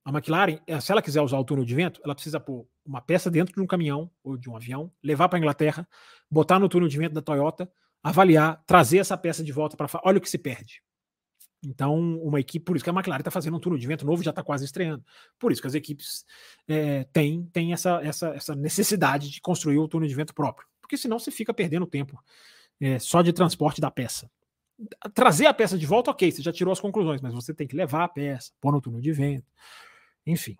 A 0.07 0.11
McLaren, 0.11 0.59
eh, 0.66 0.80
se 0.80 0.90
ela 0.90 1.02
quiser 1.02 1.20
usar 1.20 1.38
o 1.38 1.44
túnel 1.44 1.66
de 1.66 1.74
vento, 1.74 2.00
ela 2.02 2.14
precisa 2.14 2.40
pôr 2.40 2.66
uma 2.82 3.02
peça 3.02 3.30
dentro 3.30 3.54
de 3.54 3.61
um 3.61 3.66
caminhão 3.66 4.11
ou 4.24 4.38
de 4.38 4.48
um 4.48 4.57
avião, 4.57 4.90
levar 5.04 5.28
para 5.28 5.36
a 5.36 5.40
Inglaterra, 5.40 5.86
botar 6.30 6.59
no 6.59 6.66
túnel 6.66 6.88
de 6.88 6.96
vento 6.96 7.12
da 7.12 7.20
Toyota, 7.20 7.70
avaliar, 8.02 8.64
trazer 8.66 9.00
essa 9.00 9.18
peça 9.18 9.44
de 9.44 9.52
volta 9.52 9.76
para. 9.76 9.86
Olha 10.02 10.16
o 10.16 10.20
que 10.22 10.30
se 10.30 10.38
perde. 10.38 10.80
Então, 11.69 11.99
uma 12.23 12.39
equipe, 12.39 12.64
por 12.64 12.77
isso 12.77 12.85
que 12.85 12.91
a 12.91 12.93
McLaren 12.93 13.21
está 13.21 13.31
fazendo 13.31 13.57
um 13.57 13.61
túnel 13.61 13.79
de 13.79 13.87
vento 13.87 14.07
novo, 14.07 14.23
já 14.23 14.31
está 14.31 14.43
quase 14.43 14.64
estreando. 14.64 15.05
Por 15.39 15.51
isso 15.51 15.61
que 15.61 15.67
as 15.67 15.75
equipes 15.75 16.25
é, 16.69 17.05
têm, 17.12 17.45
têm 17.53 17.73
essa, 17.73 18.01
essa, 18.03 18.29
essa 18.29 18.55
necessidade 18.55 19.31
de 19.31 19.41
construir 19.41 19.79
o 19.79 19.89
túnel 19.89 20.09
de 20.09 20.14
vento 20.14 20.33
próprio. 20.33 20.67
Porque 20.81 20.97
senão 20.97 21.19
você 21.19 21.31
fica 21.31 21.53
perdendo 21.53 21.87
tempo 21.87 22.23
é, 22.81 22.99
só 22.99 23.21
de 23.21 23.33
transporte 23.33 23.81
da 23.81 23.91
peça. 23.91 24.31
Trazer 25.12 25.47
a 25.47 25.55
peça 25.55 25.77
de 25.77 25.87
volta, 25.87 26.11
ok, 26.11 26.31
você 26.31 26.43
já 26.43 26.53
tirou 26.53 26.71
as 26.71 26.81
conclusões, 26.81 27.21
mas 27.21 27.35
você 27.35 27.53
tem 27.53 27.67
que 27.67 27.75
levar 27.75 28.05
a 28.05 28.09
peça, 28.09 28.53
pôr 28.61 28.73
no 28.73 28.81
túnel 28.81 29.01
de 29.01 29.12
vento. 29.12 29.51
Enfim. 30.25 30.57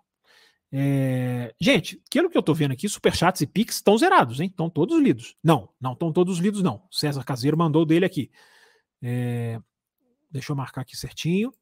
É... 0.71 1.53
Gente, 1.61 2.01
aquilo 2.05 2.29
que 2.29 2.37
eu 2.37 2.43
tô 2.43 2.53
vendo 2.53 2.73
aqui, 2.73 2.89
superchats 2.89 3.41
e 3.41 3.47
Pix 3.47 3.75
estão 3.75 3.97
zerados, 3.97 4.41
hein? 4.41 4.47
Estão 4.47 4.69
todos 4.69 5.01
lidos. 5.01 5.37
Não, 5.41 5.69
não 5.79 5.93
estão 5.93 6.11
todos 6.11 6.39
lidos, 6.39 6.61
não. 6.61 6.85
César 6.91 7.23
Caseiro 7.23 7.57
mandou 7.57 7.85
dele 7.85 8.05
aqui. 8.05 8.29
É... 9.01 9.61
Deixa 10.29 10.51
eu 10.51 10.55
marcar 10.55 10.81
aqui 10.81 10.95
certinho. 10.95 11.53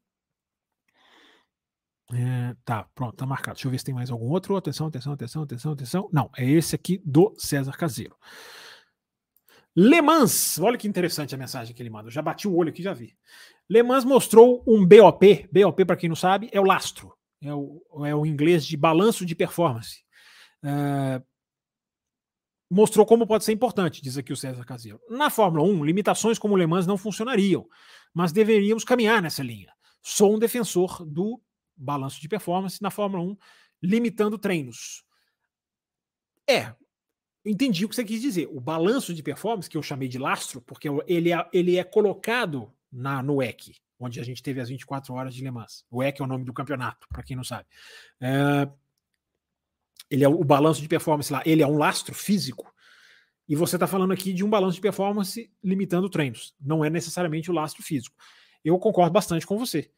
É, 2.13 2.55
tá, 2.63 2.87
pronto, 2.93 3.15
tá 3.15 3.25
marcado. 3.25 3.55
Deixa 3.55 3.67
eu 3.67 3.71
ver 3.71 3.79
se 3.79 3.85
tem 3.85 3.95
mais 3.95 4.11
algum 4.11 4.29
outro. 4.29 4.55
Atenção, 4.55 4.87
atenção, 4.87 5.13
atenção, 5.13 5.43
atenção, 5.43 5.71
atenção. 5.71 6.09
Não, 6.11 6.29
é 6.37 6.45
esse 6.45 6.75
aqui 6.75 7.01
do 7.05 7.33
César 7.37 7.73
Caseiro. 7.77 8.15
Le 9.75 10.01
Mans, 10.01 10.57
olha 10.59 10.77
que 10.77 10.87
interessante 10.87 11.35
a 11.35 11.37
mensagem 11.37 11.75
que 11.75 11.81
ele 11.81 11.89
manda. 11.89 12.07
Eu 12.07 12.11
já 12.11 12.21
bati 12.21 12.47
o 12.47 12.55
olho 12.55 12.69
aqui, 12.69 12.81
já 12.81 12.93
vi. 12.93 13.17
Le 13.69 13.83
Mans 13.83 14.05
mostrou 14.05 14.63
um 14.67 14.85
BOP. 14.85 15.49
BOP, 15.51 15.85
para 15.85 15.97
quem 15.97 16.07
não 16.07 16.15
sabe, 16.15 16.49
é 16.51 16.59
o 16.59 16.63
lastro 16.63 17.13
é 17.41 17.53
o, 17.53 17.81
é 18.05 18.15
o 18.15 18.25
inglês 18.25 18.65
de 18.65 18.75
balanço 18.75 19.25
de 19.25 19.35
performance. 19.35 20.03
É, 20.63 21.21
mostrou 22.69 23.05
como 23.05 23.27
pode 23.27 23.43
ser 23.43 23.51
importante, 23.51 24.01
diz 24.01 24.17
aqui 24.17 24.33
o 24.33 24.37
César 24.37 24.65
Caseiro. 24.65 24.99
Na 25.09 25.29
Fórmula 25.29 25.63
1, 25.63 25.83
limitações 25.83 26.39
como 26.39 26.53
o 26.53 26.57
Le 26.57 26.65
Mans 26.65 26.87
não 26.87 26.97
funcionariam, 26.97 27.67
mas 28.15 28.31
deveríamos 28.31 28.83
caminhar 28.83 29.21
nessa 29.21 29.43
linha. 29.43 29.71
Sou 30.01 30.33
um 30.33 30.39
defensor 30.39 31.05
do 31.05 31.39
balanço 31.75 32.21
de 32.21 32.29
performance 32.29 32.81
na 32.81 32.89
Fórmula 32.89 33.21
1, 33.21 33.37
limitando 33.83 34.39
treinos. 34.39 35.03
É, 36.49 36.73
entendi 37.43 37.85
o 37.85 37.89
que 37.89 37.95
você 37.95 38.05
quis 38.05 38.21
dizer. 38.21 38.47
O 38.49 38.61
balanço 38.61 39.13
de 39.13 39.21
performance, 39.21 39.69
que 39.69 39.75
eu 39.75 39.83
chamei 39.83 40.07
de 40.07 40.17
lastro, 40.17 40.61
porque 40.61 40.87
ele 41.05 41.33
é, 41.33 41.49
ele 41.51 41.75
é 41.75 41.83
colocado 41.83 42.73
na, 42.91 43.21
no 43.21 43.43
EC 43.43 43.75
onde 43.99 44.19
a 44.19 44.23
gente 44.23 44.43
teve 44.43 44.59
as 44.59 44.69
24 44.69 45.13
horas 45.13 45.33
de 45.33 45.43
Le 45.43 45.51
Mans. 45.51 45.85
O 45.89 46.03
EC 46.03 46.19
é 46.19 46.23
o 46.23 46.27
nome 46.27 46.43
do 46.43 46.53
campeonato, 46.53 47.07
para 47.07 47.23
quem 47.23 47.35
não 47.35 47.43
sabe. 47.43 47.65
É, 48.19 48.69
ele 50.09 50.23
é 50.23 50.27
o 50.27 50.43
balanço 50.43 50.81
de 50.81 50.87
performance 50.87 51.31
lá, 51.31 51.41
ele 51.45 51.63
é 51.63 51.67
um 51.67 51.77
lastro 51.77 52.13
físico. 52.13 52.73
E 53.47 53.55
você 53.55 53.75
está 53.75 53.85
falando 53.85 54.11
aqui 54.11 54.33
de 54.33 54.43
um 54.43 54.49
balanço 54.49 54.75
de 54.75 54.81
performance 54.81 55.51
limitando 55.63 56.09
treinos. 56.09 56.55
Não 56.59 56.83
é 56.83 56.89
necessariamente 56.89 57.51
o 57.51 57.53
lastro 57.53 57.83
físico. 57.83 58.15
Eu 58.63 58.77
concordo 58.79 59.13
bastante 59.13 59.45
com 59.45 59.57
você. 59.57 59.89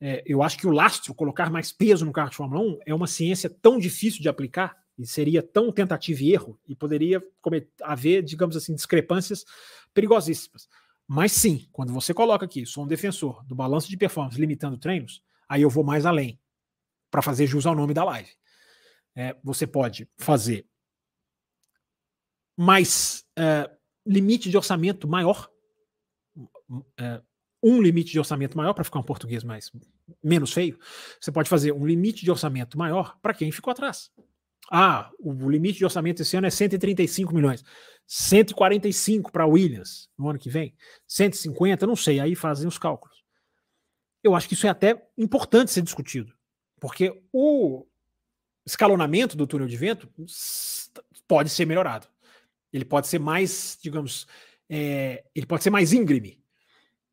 É, 0.00 0.22
eu 0.26 0.42
acho 0.42 0.58
que 0.58 0.66
o 0.66 0.70
lastro, 0.70 1.14
colocar 1.14 1.50
mais 1.50 1.72
peso 1.72 2.04
no 2.04 2.12
carro 2.12 2.30
de 2.30 2.36
Fórmula 2.36 2.60
1, 2.60 2.78
é 2.86 2.94
uma 2.94 3.06
ciência 3.06 3.48
tão 3.48 3.78
difícil 3.78 4.20
de 4.20 4.28
aplicar 4.28 4.76
e 4.98 5.06
seria 5.06 5.42
tão 5.42 5.70
tentativa 5.70 6.22
e 6.22 6.32
erro 6.32 6.58
e 6.66 6.74
poderia 6.74 7.22
haver, 7.82 8.22
digamos 8.22 8.56
assim, 8.56 8.74
discrepâncias 8.74 9.44
perigosíssimas. 9.94 10.68
Mas 11.06 11.32
sim, 11.32 11.66
quando 11.70 11.92
você 11.92 12.12
coloca 12.12 12.44
aqui, 12.44 12.66
sou 12.66 12.84
um 12.84 12.86
defensor 12.86 13.44
do 13.44 13.54
balanço 13.54 13.88
de 13.88 13.96
performance 13.96 14.40
limitando 14.40 14.76
treinos, 14.76 15.22
aí 15.48 15.62
eu 15.62 15.70
vou 15.70 15.84
mais 15.84 16.04
além 16.04 16.38
para 17.10 17.22
fazer 17.22 17.46
jus 17.46 17.64
ao 17.64 17.74
nome 17.74 17.94
da 17.94 18.04
live. 18.04 18.30
É, 19.14 19.36
você 19.42 19.66
pode 19.66 20.08
fazer 20.18 20.66
mais 22.56 23.24
é, 23.36 23.70
limite 24.06 24.48
de 24.48 24.56
orçamento 24.56 25.06
maior, 25.06 25.50
é, 26.98 27.20
um 27.62 27.82
limite 27.82 28.12
de 28.12 28.18
orçamento 28.18 28.56
maior 28.56 28.72
para 28.72 28.84
ficar 28.84 29.00
um 29.00 29.02
português 29.02 29.42
mais 29.42 29.70
menos 30.22 30.52
feio. 30.52 30.78
Você 31.20 31.32
pode 31.32 31.48
fazer 31.48 31.72
um 31.72 31.86
limite 31.86 32.24
de 32.24 32.30
orçamento 32.30 32.78
maior 32.78 33.18
para 33.20 33.34
quem 33.34 33.50
ficou 33.50 33.70
atrás. 33.70 34.10
Ah, 34.70 35.10
o 35.20 35.48
limite 35.48 35.78
de 35.78 35.84
orçamento 35.84 36.22
esse 36.22 36.36
ano 36.36 36.46
é 36.46 36.50
135 36.50 37.34
milhões. 37.34 37.64
145 38.06 39.32
para 39.32 39.46
Williams 39.46 40.08
no 40.18 40.28
ano 40.28 40.38
que 40.38 40.50
vem. 40.50 40.74
150, 41.06 41.86
não 41.86 41.96
sei, 41.96 42.20
aí 42.20 42.34
fazem 42.34 42.66
os 42.66 42.78
cálculos. 42.78 43.24
Eu 44.22 44.34
acho 44.34 44.48
que 44.48 44.54
isso 44.54 44.66
é 44.66 44.70
até 44.70 45.06
importante 45.16 45.70
ser 45.70 45.82
discutido, 45.82 46.32
porque 46.80 47.22
o 47.32 47.86
escalonamento 48.66 49.36
do 49.36 49.46
túnel 49.46 49.68
de 49.68 49.76
vento 49.76 50.08
pode 51.28 51.48
ser 51.48 51.64
melhorado. 51.64 52.08
Ele 52.76 52.84
pode 52.84 53.08
ser 53.08 53.18
mais, 53.18 53.78
digamos, 53.82 54.26
é, 54.68 55.24
ele 55.34 55.46
pode 55.46 55.62
ser 55.62 55.70
mais 55.70 55.92
íngreme. 55.92 56.38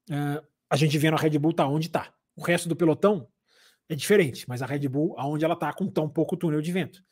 Uh, 0.09 0.45
a 0.69 0.75
gente 0.75 0.97
vendo 0.97 1.13
a 1.13 1.17
Red 1.17 1.37
Bull 1.39 1.53
tá 1.53 1.65
onde 1.65 1.87
está. 1.87 2.13
O 2.35 2.41
resto 2.43 2.67
do 2.67 2.75
pelotão 2.75 3.27
é 3.87 3.95
diferente, 3.95 4.47
mas 4.47 4.61
a 4.61 4.65
Red 4.65 4.87
Bull, 4.87 5.15
aonde 5.17 5.45
ela 5.45 5.53
está 5.53 5.71
com 5.71 5.87
tão 5.87 6.09
pouco 6.09 6.35
túnel 6.35 6.61
de 6.61 6.71
vento. 6.71 7.03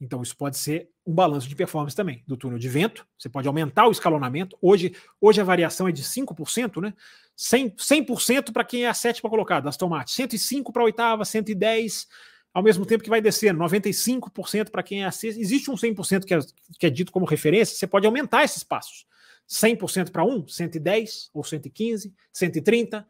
Então, 0.00 0.22
isso 0.22 0.36
pode 0.36 0.56
ser 0.56 0.88
um 1.04 1.12
balanço 1.12 1.48
de 1.48 1.56
performance 1.56 1.96
também, 1.96 2.22
do 2.26 2.36
túnel 2.36 2.58
de 2.58 2.68
vento. 2.68 3.06
Você 3.18 3.28
pode 3.28 3.48
aumentar 3.48 3.88
o 3.88 3.90
escalonamento. 3.90 4.56
Hoje, 4.62 4.94
hoje 5.20 5.40
a 5.40 5.44
variação 5.44 5.88
é 5.88 5.92
de 5.92 6.04
5%, 6.04 6.80
né? 6.80 6.94
100%, 7.36 8.20
100 8.20 8.42
para 8.44 8.64
quem 8.64 8.84
é 8.84 8.88
a 8.88 8.94
sétima 8.94 9.28
colocada, 9.28 9.68
Aston 9.68 9.88
Martin. 9.88 10.12
105 10.14 10.72
para 10.72 10.82
a 10.82 10.84
oitava, 10.84 11.24
110, 11.24 12.06
ao 12.52 12.62
mesmo 12.62 12.84
tempo 12.86 13.04
que 13.04 13.10
vai 13.10 13.20
descendo. 13.20 13.60
95% 13.60 14.70
para 14.70 14.82
quem 14.82 15.02
é 15.02 15.06
a 15.06 15.10
sexta. 15.10 15.40
Existe 15.40 15.70
um 15.70 15.74
100% 15.74 16.24
que 16.24 16.34
é, 16.34 16.38
que 16.78 16.86
é 16.86 16.90
dito 16.90 17.12
como 17.12 17.26
referência. 17.26 17.76
Você 17.76 17.86
pode 17.86 18.06
aumentar 18.06 18.44
esses 18.44 18.62
passos. 18.62 19.06
100% 19.48 20.10
para 20.10 20.24
um, 20.24 20.46
110 20.46 21.30
ou 21.32 21.42
115, 21.42 22.12
130, 22.32 23.08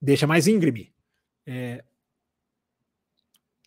deixa 0.00 0.26
mais 0.26 0.48
íngreme. 0.48 0.92
É, 1.46 1.84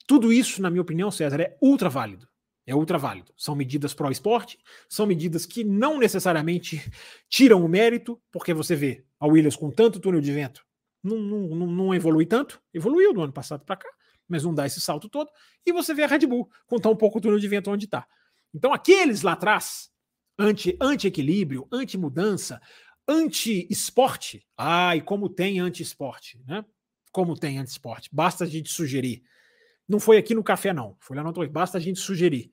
Tudo 0.06 0.32
isso, 0.32 0.62
na 0.62 0.70
minha 0.70 0.82
opinião, 0.82 1.10
César, 1.10 1.40
é 1.40 1.58
ultra 1.62 1.90
válido. 1.90 2.28
É 2.68 2.76
ultra 2.76 2.98
válido. 2.98 3.32
São 3.38 3.56
medidas 3.56 3.94
pró-esporte, 3.94 4.58
são 4.90 5.06
medidas 5.06 5.46
que 5.46 5.64
não 5.64 6.00
necessariamente 6.00 6.82
tiram 7.30 7.64
o 7.64 7.70
mérito, 7.70 8.22
porque 8.32 8.54
você 8.54 8.76
vê 8.76 9.06
a 9.20 9.28
Williams 9.28 9.56
com 9.56 9.70
tanto 9.70 10.00
túnel 10.00 10.20
de 10.20 10.32
vento, 10.32 10.66
não, 11.02 11.18
não, 11.18 11.68
não 11.68 11.96
evolui 11.96 12.26
tanto, 12.26 12.62
evoluiu 12.74 13.14
do 13.14 13.22
ano 13.22 13.32
passado 13.32 13.64
para 13.64 13.78
cá, 13.78 13.90
mas 14.28 14.44
não 14.44 14.54
dá 14.54 14.66
esse 14.66 14.82
salto 14.82 15.10
todo, 15.10 15.30
e 15.66 15.72
você 15.72 15.94
vê 15.94 16.04
a 16.04 16.08
Red 16.08 16.26
Bull 16.26 16.50
com 16.66 16.78
tão 16.80 16.96
pouco 16.96 17.22
túnel 17.22 17.40
de 17.40 17.48
vento 17.48 17.72
onde 17.72 17.86
está. 17.86 18.08
Então, 18.54 18.74
aqueles 18.74 19.22
lá 19.22 19.34
atrás, 19.34 19.90
anti-equilíbrio, 20.38 21.68
anti 21.72 21.98
anti-mudança, 21.98 22.62
anti-esporte, 23.08 24.46
ai, 24.58 25.02
como 25.02 25.30
tem 25.30 25.60
anti-esporte, 25.60 26.42
né? 26.48 26.66
Como 27.12 27.38
tem 27.38 27.60
anti-esporte, 27.60 28.10
basta 28.12 28.44
a 28.44 28.48
gente 28.48 28.72
sugerir. 28.72 29.24
Não 29.88 30.00
foi 30.00 30.18
aqui 30.18 30.34
no 30.34 30.44
café, 30.44 30.74
não, 30.74 30.98
foi 31.00 31.16
lá 31.16 31.22
no 31.22 31.30
outro, 31.30 31.48
basta 31.50 31.78
a 31.78 31.82
gente 31.82 32.00
sugerir 32.00 32.52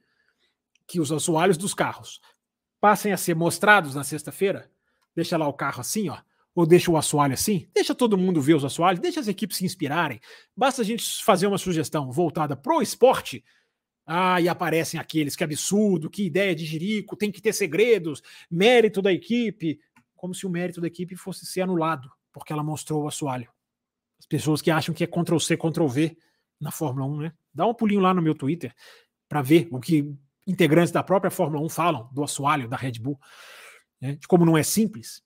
que 0.86 1.00
os 1.00 1.10
assoalhos 1.10 1.56
dos 1.56 1.72
carros 1.72 2.20
passem 2.80 3.12
a 3.12 3.16
ser 3.16 3.34
mostrados 3.34 3.94
na 3.94 4.04
sexta-feira, 4.04 4.70
deixa 5.14 5.36
lá 5.36 5.46
o 5.48 5.52
carro 5.52 5.80
assim, 5.80 6.08
ó, 6.08 6.18
ou 6.54 6.66
deixa 6.66 6.90
o 6.90 6.96
assoalho 6.96 7.34
assim, 7.34 7.68
deixa 7.74 7.94
todo 7.94 8.18
mundo 8.18 8.40
ver 8.40 8.54
os 8.54 8.64
assoalhos, 8.64 9.00
deixa 9.00 9.20
as 9.20 9.28
equipes 9.28 9.56
se 9.56 9.64
inspirarem. 9.64 10.20
Basta 10.56 10.82
a 10.82 10.84
gente 10.84 11.24
fazer 11.24 11.46
uma 11.46 11.58
sugestão 11.58 12.10
voltada 12.10 12.56
pro 12.56 12.82
esporte. 12.82 13.44
Ah, 14.04 14.40
e 14.40 14.48
aparecem 14.48 14.98
aqueles, 14.98 15.36
que 15.36 15.44
absurdo, 15.44 16.10
que 16.10 16.24
ideia 16.24 16.54
de 16.54 16.64
jirico, 16.64 17.16
tem 17.16 17.30
que 17.30 17.40
ter 17.40 17.52
segredos, 17.52 18.20
mérito 18.50 19.00
da 19.00 19.12
equipe, 19.12 19.80
como 20.16 20.34
se 20.34 20.44
o 20.44 20.50
mérito 20.50 20.80
da 20.80 20.88
equipe 20.88 21.14
fosse 21.14 21.46
ser 21.46 21.62
anulado, 21.62 22.10
porque 22.32 22.52
ela 22.52 22.64
mostrou 22.64 23.04
o 23.04 23.08
assoalho. 23.08 23.48
As 24.18 24.26
pessoas 24.26 24.60
que 24.60 24.70
acham 24.70 24.94
que 24.94 25.04
é 25.04 25.06
Ctrl 25.06 25.38
C, 25.38 25.56
Ctrl 25.56 25.86
V 25.86 26.16
na 26.60 26.70
Fórmula 26.70 27.06
1, 27.06 27.16
né? 27.18 27.32
Dá 27.54 27.66
um 27.66 27.74
pulinho 27.74 28.00
lá 28.00 28.12
no 28.12 28.22
meu 28.22 28.34
Twitter 28.34 28.74
para 29.28 29.40
ver 29.40 29.68
o 29.70 29.80
que 29.80 30.14
integrantes 30.46 30.92
da 30.92 31.02
própria 31.02 31.30
Fórmula 31.30 31.64
1 31.64 31.68
falam 31.68 32.08
do 32.12 32.22
assoalho 32.22 32.68
da 32.68 32.76
Red 32.76 32.98
Bull, 33.00 33.18
né, 34.00 34.16
de 34.16 34.26
como 34.26 34.44
não 34.44 34.58
é 34.58 34.62
simples. 34.62 35.22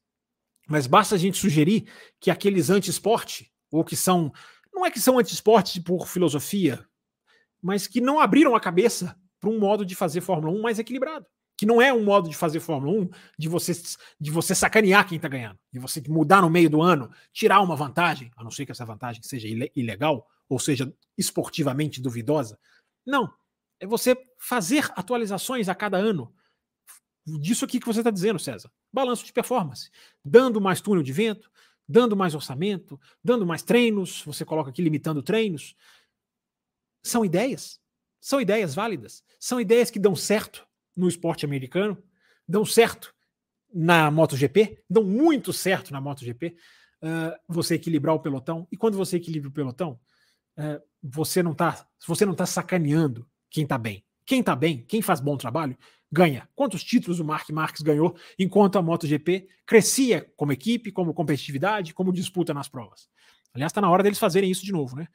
Mas 0.67 0.87
basta 0.87 1.15
a 1.15 1.19
gente 1.19 1.39
sugerir 1.39 1.89
que 2.21 2.31
aqueles 2.31 2.71
anti-esporte, 2.71 3.53
ou 3.71 3.85
que 3.85 3.97
são. 3.97 4.33
Não 4.73 4.85
é 4.85 4.91
que 4.91 5.01
são 5.01 5.19
anti-esporte 5.19 5.81
por 5.81 6.07
filosofia, 6.07 6.85
mas 7.63 7.87
que 7.87 8.01
não 8.01 8.21
abriram 8.21 8.55
a 8.55 8.61
cabeça 8.61 9.17
para 9.41 9.51
um 9.51 9.59
modo 9.59 9.85
de 9.85 9.95
fazer 9.95 10.21
Fórmula 10.21 10.53
1 10.53 10.61
mais 10.61 10.79
equilibrado. 10.79 11.27
Que 11.59 11.65
não 11.65 11.81
é 11.81 11.93
um 11.93 12.05
modo 12.05 12.29
de 12.29 12.37
fazer 12.37 12.61
Fórmula 12.61 13.01
1 13.05 13.11
de 13.39 13.49
você, 13.49 13.73
de 14.21 14.31
você 14.31 14.55
sacanear 14.55 15.09
quem 15.09 15.17
está 15.17 15.29
ganhando, 15.29 15.59
de 15.73 15.79
você 15.79 16.03
mudar 16.07 16.43
no 16.43 16.51
meio 16.51 16.69
do 16.69 16.83
ano, 16.83 17.11
tirar 17.33 17.63
uma 17.63 17.75
vantagem, 17.75 18.31
a 18.37 18.45
não 18.45 18.51
ser 18.51 18.67
que 18.67 18.73
essa 18.73 18.85
vantagem 18.85 19.23
seja 19.23 19.49
ilegal, 19.75 20.27
ou 20.49 20.59
seja, 20.59 20.93
esportivamente 21.17 22.03
duvidosa. 22.03 22.59
Não 23.07 23.33
é 23.81 23.87
você 23.87 24.17
fazer 24.39 24.91
atualizações 24.97 25.69
a 25.69 25.75
cada 25.75 25.97
ano. 25.97 26.33
Disso 27.41 27.65
aqui 27.65 27.81
que 27.81 27.87
você 27.87 28.01
está 28.01 28.11
dizendo, 28.11 28.39
César. 28.39 28.71
Balanço 28.97 29.27
de 29.27 29.33
performance. 29.33 29.91
Dando 30.25 30.59
mais 30.59 30.81
túnel 30.81 31.03
de 31.03 31.13
vento, 31.13 31.51
dando 31.87 32.17
mais 32.17 32.35
orçamento, 32.35 32.99
dando 33.23 33.45
mais 33.45 33.63
treinos. 33.63 34.23
Você 34.23 34.43
coloca 34.43 34.71
aqui 34.71 34.81
limitando 34.81 35.23
treinos. 35.23 35.77
São 37.03 37.23
ideias. 37.23 37.79
São 38.19 38.41
ideias 38.41 38.75
válidas. 38.75 39.23
São 39.39 39.61
ideias 39.61 39.91
que 39.91 39.99
dão 39.99 40.17
certo 40.17 40.67
no 40.97 41.07
esporte 41.09 41.45
americano, 41.45 42.03
dão 42.49 42.65
certo 42.65 43.15
na 43.71 44.11
MotoGP, 44.11 44.83
dão 44.89 45.05
muito 45.05 45.53
certo 45.53 45.93
na 45.93 46.01
MotoGP. 46.01 46.57
Uh, 47.03 47.37
você 47.47 47.75
equilibrar 47.75 48.15
o 48.15 48.21
pelotão. 48.21 48.67
E 48.73 48.79
quando 48.79 48.97
você 48.97 49.19
equilibra 49.19 49.51
o 49.51 49.53
pelotão, 49.53 50.01
uh, 50.57 50.83
você 51.03 51.43
não 51.43 51.53
está 51.53 51.87
você 52.07 52.25
não 52.25 52.35
tá 52.35 52.47
sacaneando 52.47 53.29
quem 53.51 53.65
está 53.65 53.77
bem. 53.77 54.06
Quem 54.27 54.41
está 54.41 54.57
bem, 54.57 54.85
quem 54.87 55.01
faz 55.01 55.21
bom 55.21 55.37
trabalho, 55.37 55.79
ganha. 56.11 56.49
Quantos 56.55 56.83
títulos 56.83 57.21
o 57.21 57.25
Mark 57.25 57.49
Marques 57.51 57.83
ganhou 57.83 58.17
enquanto 58.39 58.77
a 58.77 58.83
MotoGP 58.83 59.49
crescia 59.65 60.31
como 60.37 60.53
equipe, 60.53 60.91
como 60.91 61.15
competitividade, 61.15 61.95
como 61.95 62.13
disputa 62.13 62.53
nas 62.53 62.69
provas? 62.69 63.09
Aliás, 63.55 63.71
está 63.71 63.81
na 63.81 63.89
hora 63.89 64.03
deles 64.03 64.19
fazerem 64.19 64.51
isso 64.51 64.65
de 64.65 64.73
novo, 64.73 64.97
né? 64.97 65.07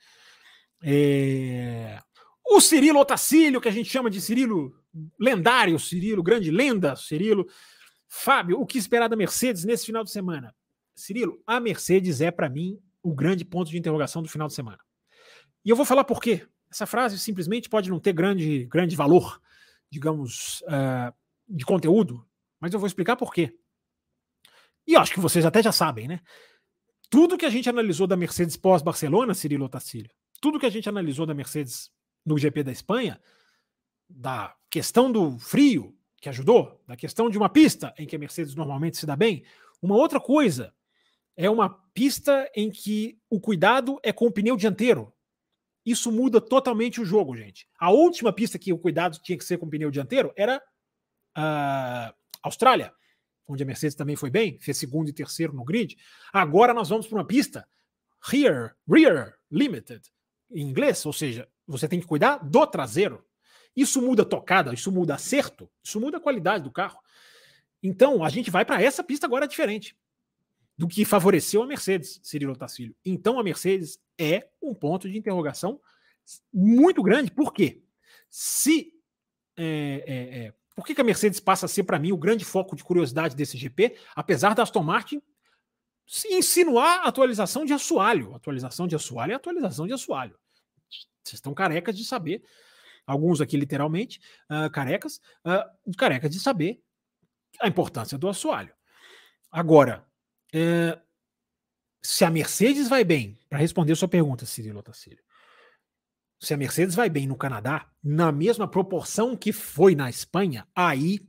É... 0.82 1.99
O 2.43 2.59
Cirilo 2.59 2.99
Otacílio, 2.99 3.62
que 3.62 3.68
a 3.68 3.72
gente 3.72 3.89
chama 3.89 4.09
de 4.09 4.20
Cirilo 4.20 4.76
lendário, 5.20 5.78
Cirilo, 5.78 6.24
grande 6.24 6.49
lenda, 6.49 6.95
Cirilo. 6.95 7.47
Fábio, 8.07 8.59
o 8.59 8.66
que 8.66 8.78
esperar 8.78 9.07
da 9.07 9.16
Mercedes 9.16 9.64
nesse 9.64 9.86
final 9.86 10.03
de 10.03 10.12
semana? 10.12 10.53
Cirilo, 10.95 11.41
a 11.45 11.59
Mercedes 11.59 12.20
é 12.20 12.30
para 12.32 12.49
mim 12.49 12.80
o 13.01 13.14
grande 13.14 13.45
ponto 13.45 13.70
de 13.70 13.78
interrogação 13.78 14.22
do 14.22 14.30
final 14.30 14.47
de 14.47 14.53
semana. 14.53 14.80
E 15.64 15.70
eu 15.70 15.76
vou 15.76 15.86
falar 15.86 16.03
por 16.03 16.22
quê. 16.22 16.45
Essa 16.72 16.86
frase 16.86 17.19
simplesmente 17.19 17.67
pode 17.67 17.89
não 17.89 17.99
ter 17.99 18.13
grande, 18.13 18.65
grande 18.65 18.95
valor, 18.95 19.41
digamos, 19.89 20.61
uh, 20.61 21.13
de 21.47 21.65
conteúdo, 21.65 22.26
mas 22.59 22.74
eu 22.74 22.80
vou 22.80 22.88
explicar 22.88 23.17
por 23.17 23.34
quê. 23.34 23.57
E 24.88 24.95
acho 24.95 25.13
que 25.13 25.19
vocês 25.19 25.45
até 25.45 25.61
já 25.61 25.72
sabem, 25.72 26.07
né? 26.07 26.22
Tudo 27.09 27.38
que 27.38 27.45
a 27.45 27.49
gente 27.49 27.69
analisou 27.69 28.07
da 28.07 28.15
Mercedes 28.15 28.55
pós-Barcelona, 28.55 29.34
Cirilo 29.34 29.67
Tacílio, 29.67 30.09
tudo 30.39 30.59
que 30.59 30.65
a 30.65 30.69
gente 30.69 30.88
analisou 30.88 31.26
da 31.26 31.34
Mercedes 31.34 31.91
no 32.26 32.38
GP 32.38 32.63
da 32.63 32.72
Espanha, 32.72 33.19
da 34.09 34.55
questão 34.69 35.11
do 35.11 35.38
frio, 35.38 35.95
que 36.22 36.30
ajudou, 36.30 36.82
da 36.88 36.95
questão 36.95 37.30
de 37.30 37.38
uma 37.38 37.49
pista 37.49 37.93
em 37.97 38.07
que 38.07 38.15
a 38.15 38.19
Mercedes 38.19 38.55
normalmente 38.55 38.97
se 38.97 39.05
dá 39.05 39.15
bem, 39.15 39.43
uma 39.82 39.95
outra 39.95 40.19
coisa 40.19 40.74
é 41.36 41.49
uma 41.49 41.69
pista 41.93 42.49
em 42.55 42.69
que 42.69 43.19
o 43.30 43.39
cuidado 43.39 43.99
é 44.03 44.13
com 44.13 44.28
o 44.28 44.32
pneu 44.32 44.55
dianteiro, 44.55 45.13
isso 45.86 46.11
muda 46.11 46.39
totalmente 46.39 47.01
o 47.01 47.05
jogo, 47.05 47.36
gente. 47.36 47.67
A 47.79 47.91
última 47.91 48.32
pista 48.32 48.59
que 48.59 48.71
o 48.71 48.77
cuidado 48.77 49.19
tinha 49.21 49.38
que 49.38 49.43
ser 49.43 49.57
com 49.57 49.69
pneu 49.69 49.89
dianteiro 49.89 50.32
era 50.36 50.61
a 51.36 52.13
Austrália, 52.43 52.93
onde 53.47 53.63
a 53.63 53.65
Mercedes 53.65 53.95
também 53.95 54.15
foi 54.15 54.29
bem, 54.29 54.59
fez 54.59 54.77
segundo 54.77 55.09
e 55.09 55.13
terceiro 55.13 55.53
no 55.53 55.63
grid. 55.63 55.97
Agora 56.32 56.73
nós 56.73 56.89
vamos 56.89 57.07
para 57.07 57.17
uma 57.17 57.25
pista 57.25 57.67
rear, 58.23 58.75
rear 58.88 59.36
limited, 59.49 60.01
em 60.51 60.61
inglês, 60.61 61.05
ou 61.05 61.13
seja, 61.13 61.47
você 61.65 61.88
tem 61.88 61.99
que 61.99 62.05
cuidar 62.05 62.38
do 62.38 62.67
traseiro. 62.67 63.25
Isso 63.75 64.01
muda 64.01 64.25
tocada, 64.25 64.73
isso 64.73 64.91
muda 64.91 65.15
acerto, 65.15 65.69
isso 65.84 65.99
muda 65.99 66.17
a 66.17 66.21
qualidade 66.21 66.63
do 66.63 66.71
carro. 66.71 66.99
Então, 67.82 68.23
a 68.23 68.29
gente 68.29 68.51
vai 68.51 68.65
para 68.65 68.82
essa 68.82 69.03
pista 69.03 69.25
agora 69.25 69.47
diferente 69.47 69.95
do 70.82 70.88
que 70.88 71.05
favoreceu 71.05 71.61
a 71.61 71.67
Mercedes, 71.67 72.19
Cirilo 72.23 72.55
Tacílio. 72.55 72.95
Então 73.05 73.39
a 73.39 73.43
Mercedes 73.43 73.99
é 74.17 74.49
um 74.59 74.73
ponto 74.73 75.07
de 75.07 75.15
interrogação 75.15 75.79
muito 76.51 77.03
grande. 77.03 77.29
Por 77.29 77.53
quê? 77.53 77.84
Se. 78.32 78.91
É, 79.55 80.03
é, 80.07 80.39
é, 80.39 80.53
por 80.75 80.84
que, 80.84 80.95
que 80.95 81.01
a 81.01 81.03
Mercedes 81.03 81.39
passa 81.39 81.67
a 81.67 81.69
ser, 81.69 81.84
para 81.84 81.99
mim, 81.99 82.11
o 82.11 82.17
grande 82.17 82.43
foco 82.43 82.75
de 82.75 82.84
curiosidade 82.84 83.36
desse 83.36 83.59
GP, 83.59 83.95
apesar 84.15 84.55
da 84.55 84.63
Aston 84.63 84.82
Martin 84.82 85.21
se 86.07 86.34
insinuar 86.34 87.05
atualização 87.05 87.63
de 87.63 87.73
assoalho? 87.73 88.34
Atualização 88.34 88.88
de 88.88 88.95
assoalho 88.95 89.34
é 89.34 89.36
atualização 89.36 89.86
de 89.86 89.93
assoalho. 89.93 90.36
Vocês 91.23 91.36
estão 91.36 91.53
carecas 91.53 91.95
de 91.95 92.03
saber, 92.03 92.43
alguns 93.05 93.39
aqui 93.39 93.55
literalmente, 93.55 94.19
uh, 94.49 94.67
carecas, 94.71 95.21
uh, 95.45 95.95
carecas 95.95 96.32
de 96.32 96.39
saber 96.39 96.82
a 97.59 97.67
importância 97.67 98.17
do 98.17 98.27
assoalho. 98.27 98.73
Agora, 99.51 100.09
é, 100.54 100.99
se 102.04 102.26
a 102.26 102.30
Mercedes 102.30 102.89
vai 102.89 103.04
bem, 103.04 103.38
para 103.49 103.60
responder 103.60 103.95
sua 103.95 104.08
pergunta, 104.08 104.45
Cirilo 104.45 104.80
Otacílio, 104.80 105.24
se 106.39 106.54
a 106.54 106.58
Mercedes 106.58 106.95
vai 106.95 107.10
bem 107.10 107.28
no 107.28 107.36
Canadá, 107.36 107.89
na 108.04 108.32
mesma 108.32 108.68
proporção 108.68 109.38
que 109.38 109.54
foi 109.54 109.93
na 109.93 110.10
Espanha, 110.10 110.68
aí 110.76 111.20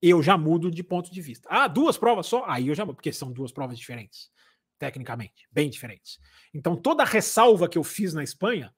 eu 0.00 0.22
já 0.22 0.36
mudo 0.38 0.70
de 0.70 0.82
ponto 0.82 1.12
de 1.12 1.20
vista. 1.20 1.48
Ah, 1.50 1.68
duas 1.68 1.98
provas 1.98 2.26
só? 2.26 2.44
Aí 2.46 2.68
eu 2.68 2.74
já 2.74 2.84
mudo, 2.84 2.96
porque 2.96 3.12
são 3.12 3.30
duas 3.30 3.52
provas 3.52 3.78
diferentes, 3.78 4.30
tecnicamente, 4.78 5.46
bem 5.52 5.68
diferentes. 5.68 6.18
Então 6.54 6.74
toda 6.74 7.02
a 7.02 7.06
ressalva 7.06 7.68
que 7.68 7.76
eu 7.76 7.84
fiz 7.84 8.14
na 8.14 8.24
Espanha, 8.24 8.74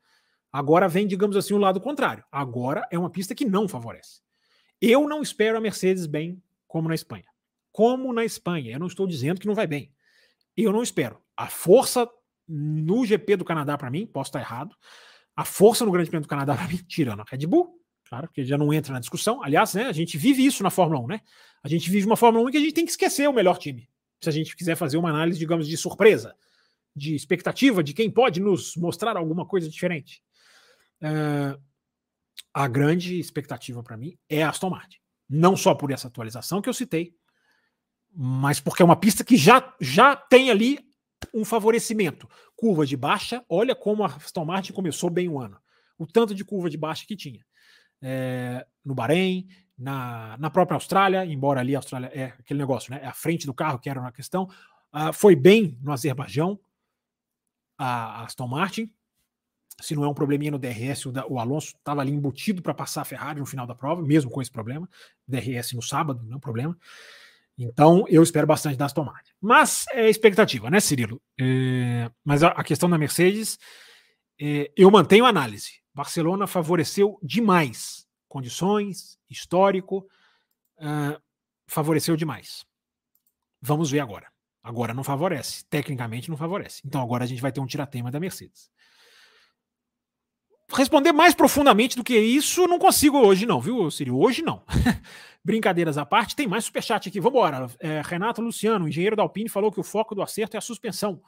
agora 0.52 0.88
vem, 0.88 1.06
digamos 1.06 1.36
assim, 1.36 1.54
o 1.54 1.58
lado 1.58 1.80
contrário. 1.80 2.24
Agora 2.30 2.86
é 2.90 2.98
uma 2.98 3.10
pista 3.10 3.34
que 3.34 3.44
não 3.44 3.68
favorece. 3.68 4.20
Eu 4.80 5.08
não 5.08 5.22
espero 5.22 5.56
a 5.56 5.60
Mercedes 5.60 6.06
bem 6.06 6.42
como 6.66 6.88
na 6.88 6.94
Espanha 6.94 7.35
como 7.76 8.10
na 8.10 8.24
Espanha. 8.24 8.72
Eu 8.72 8.78
não 8.78 8.86
estou 8.86 9.06
dizendo 9.06 9.38
que 9.38 9.46
não 9.46 9.54
vai 9.54 9.66
bem. 9.66 9.92
Eu 10.56 10.72
não 10.72 10.82
espero. 10.82 11.20
A 11.36 11.46
força 11.46 12.08
no 12.48 13.04
GP 13.04 13.36
do 13.36 13.44
Canadá, 13.44 13.76
para 13.76 13.90
mim, 13.90 14.06
posso 14.06 14.28
estar 14.28 14.40
errado. 14.40 14.74
A 15.36 15.44
força 15.44 15.84
no 15.84 15.92
Grande 15.92 16.08
Prêmio 16.08 16.26
do 16.26 16.30
Canadá, 16.30 16.54
para 16.56 16.68
mim, 16.68 16.78
tirando 16.88 17.20
a 17.20 17.24
Red 17.28 17.46
Bull, 17.46 17.78
claro, 18.08 18.28
porque 18.28 18.46
já 18.46 18.56
não 18.56 18.72
entra 18.72 18.94
na 18.94 18.98
discussão. 18.98 19.42
Aliás, 19.42 19.74
né, 19.74 19.88
a 19.88 19.92
gente 19.92 20.16
vive 20.16 20.42
isso 20.42 20.62
na 20.62 20.70
Fórmula 20.70 21.02
1, 21.02 21.06
né? 21.06 21.20
A 21.62 21.68
gente 21.68 21.90
vive 21.90 22.06
uma 22.06 22.16
Fórmula 22.16 22.48
1 22.48 22.50
que 22.50 22.56
a 22.56 22.60
gente 22.60 22.72
tem 22.72 22.86
que 22.86 22.92
esquecer 22.92 23.28
o 23.28 23.32
melhor 23.34 23.58
time. 23.58 23.86
Se 24.22 24.30
a 24.30 24.32
gente 24.32 24.56
quiser 24.56 24.74
fazer 24.74 24.96
uma 24.96 25.10
análise, 25.10 25.38
digamos, 25.38 25.68
de 25.68 25.76
surpresa, 25.76 26.34
de 26.94 27.14
expectativa, 27.14 27.84
de 27.84 27.92
quem 27.92 28.10
pode 28.10 28.40
nos 28.40 28.74
mostrar 28.74 29.18
alguma 29.18 29.44
coisa 29.44 29.68
diferente. 29.68 30.22
Uh, 31.02 31.60
a 32.54 32.66
grande 32.68 33.20
expectativa 33.20 33.82
para 33.82 33.98
mim 33.98 34.16
é 34.30 34.42
a 34.42 34.48
Aston 34.48 34.70
Martin. 34.70 34.96
Não 35.28 35.54
só 35.54 35.74
por 35.74 35.90
essa 35.90 36.08
atualização 36.08 36.62
que 36.62 36.70
eu 36.70 36.72
citei, 36.72 37.14
mas 38.18 38.58
porque 38.58 38.80
é 38.80 38.84
uma 38.84 38.96
pista 38.96 39.22
que 39.22 39.36
já, 39.36 39.74
já 39.78 40.16
tem 40.16 40.50
ali 40.50 40.78
um 41.34 41.44
favorecimento. 41.44 42.26
Curva 42.56 42.86
de 42.86 42.96
baixa, 42.96 43.44
olha 43.46 43.74
como 43.74 44.02
a 44.02 44.06
Aston 44.06 44.44
Martin 44.46 44.72
começou 44.72 45.10
bem 45.10 45.28
o 45.28 45.38
ano. 45.38 45.58
o 45.98 46.06
tanto 46.06 46.34
de 46.34 46.44
curva 46.44 46.70
de 46.70 46.78
baixa 46.78 47.04
que 47.06 47.14
tinha. 47.14 47.44
É, 48.00 48.66
no 48.82 48.94
Bahrein, 48.94 49.46
na, 49.76 50.36
na 50.38 50.48
própria 50.48 50.76
Austrália, 50.76 51.26
embora 51.26 51.60
ali 51.60 51.74
a 51.74 51.78
Austrália 51.78 52.10
é 52.14 52.24
aquele 52.38 52.58
negócio, 52.58 52.90
né? 52.90 53.00
É 53.02 53.06
a 53.06 53.12
frente 53.12 53.44
do 53.44 53.52
carro 53.52 53.78
que 53.78 53.90
era 53.90 54.00
uma 54.00 54.12
questão. 54.12 54.48
Uh, 54.94 55.12
foi 55.12 55.36
bem 55.36 55.78
no 55.82 55.92
Azerbaijão, 55.92 56.58
a, 57.76 58.20
a 58.20 58.24
Aston 58.24 58.48
Martin. 58.48 58.90
Se 59.78 59.94
não 59.94 60.04
é 60.04 60.08
um 60.08 60.14
probleminha 60.14 60.50
no 60.50 60.58
DRS, 60.58 61.04
o, 61.04 61.12
da, 61.12 61.26
o 61.26 61.38
Alonso 61.38 61.76
estava 61.76 62.00
ali 62.00 62.12
embutido 62.12 62.62
para 62.62 62.72
passar 62.72 63.02
a 63.02 63.04
Ferrari 63.04 63.40
no 63.40 63.46
final 63.46 63.66
da 63.66 63.74
prova, 63.74 64.00
mesmo 64.00 64.30
com 64.30 64.40
esse 64.40 64.50
problema. 64.50 64.88
DRS 65.28 65.74
no 65.74 65.82
sábado, 65.82 66.22
não 66.24 66.34
é 66.34 66.36
um 66.36 66.40
problema. 66.40 66.74
Então, 67.58 68.04
eu 68.08 68.22
espero 68.22 68.46
bastante 68.46 68.76
da 68.76 68.84
Aston 68.84 69.04
Martin. 69.04 69.32
Mas 69.40 69.86
é 69.92 70.08
expectativa, 70.10 70.70
né, 70.70 70.78
Cirilo? 70.78 71.20
É, 71.40 72.10
mas 72.24 72.42
a, 72.42 72.48
a, 72.48 72.62
questão 72.62 72.88
da 72.88 72.98
Mercedes, 72.98 73.58
é, 74.40 74.70
eu 74.76 74.90
mantenho 74.90 75.24
a 75.24 75.30
análise. 75.30 75.80
Barcelona 75.94 76.46
favoreceu 76.46 77.18
demais 77.22 78.06
condições, 78.28 79.18
histórico, 79.30 80.06
uh, 80.78 81.18
favoreceu 81.66 82.16
demais. 82.16 82.66
Vamos 83.62 83.90
ver 83.90 84.00
agora. 84.00 84.30
Agora 84.62 84.92
não 84.92 85.02
favorece. 85.02 85.64
Tecnicamente 85.70 86.28
não 86.28 86.36
favorece. 86.36 86.82
Então 86.84 87.00
agora 87.02 87.24
a 87.24 87.26
gente 87.26 87.40
vai 87.40 87.50
ter 87.50 87.60
um 87.60 87.66
tiratema 87.66 88.10
da 88.10 88.20
Mercedes. 88.20 88.70
Responder 90.72 91.12
mais 91.12 91.34
profundamente 91.34 91.96
do 91.96 92.02
que 92.02 92.18
isso, 92.18 92.66
não 92.66 92.78
consigo 92.78 93.18
hoje, 93.18 93.46
não, 93.46 93.60
viu, 93.60 93.90
Ciro? 93.90 94.18
Hoje 94.18 94.42
não. 94.42 94.62
Brincadeiras 95.44 95.96
à 95.96 96.04
parte, 96.04 96.34
tem 96.34 96.48
mais 96.48 96.64
superchat 96.64 97.08
aqui. 97.08 97.20
Vamos 97.20 97.38
embora. 97.38 97.70
É, 97.78 98.02
Renato 98.04 98.42
Luciano, 98.42 98.88
engenheiro 98.88 99.14
da 99.14 99.22
Alpine, 99.22 99.48
falou 99.48 99.70
que 99.70 99.78
o 99.78 99.84
foco 99.84 100.14
do 100.14 100.22
acerto 100.22 100.56
é 100.56 100.58
a 100.58 100.60
suspensão 100.60 101.22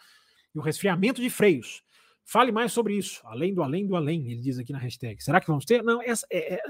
e 0.53 0.59
o 0.59 0.63
resfriamento 0.63 1.21
de 1.21 1.31
freios. 1.31 1.83
Fale 2.25 2.51
mais 2.51 2.73
sobre 2.73 2.95
isso. 2.97 3.23
Além 3.25 3.55
do 3.55 3.63
além 3.63 3.87
do 3.87 3.95
além, 3.95 4.31
ele 4.31 4.41
diz 4.41 4.59
aqui 4.59 4.73
na 4.73 4.79
hashtag. 4.79 5.23
Será 5.23 5.41
que 5.41 5.47
vamos 5.47 5.65
ter? 5.65 5.85
Não, 5.85 6.03
essa, 6.03 6.27
é, 6.31 6.55
é... 6.55 6.63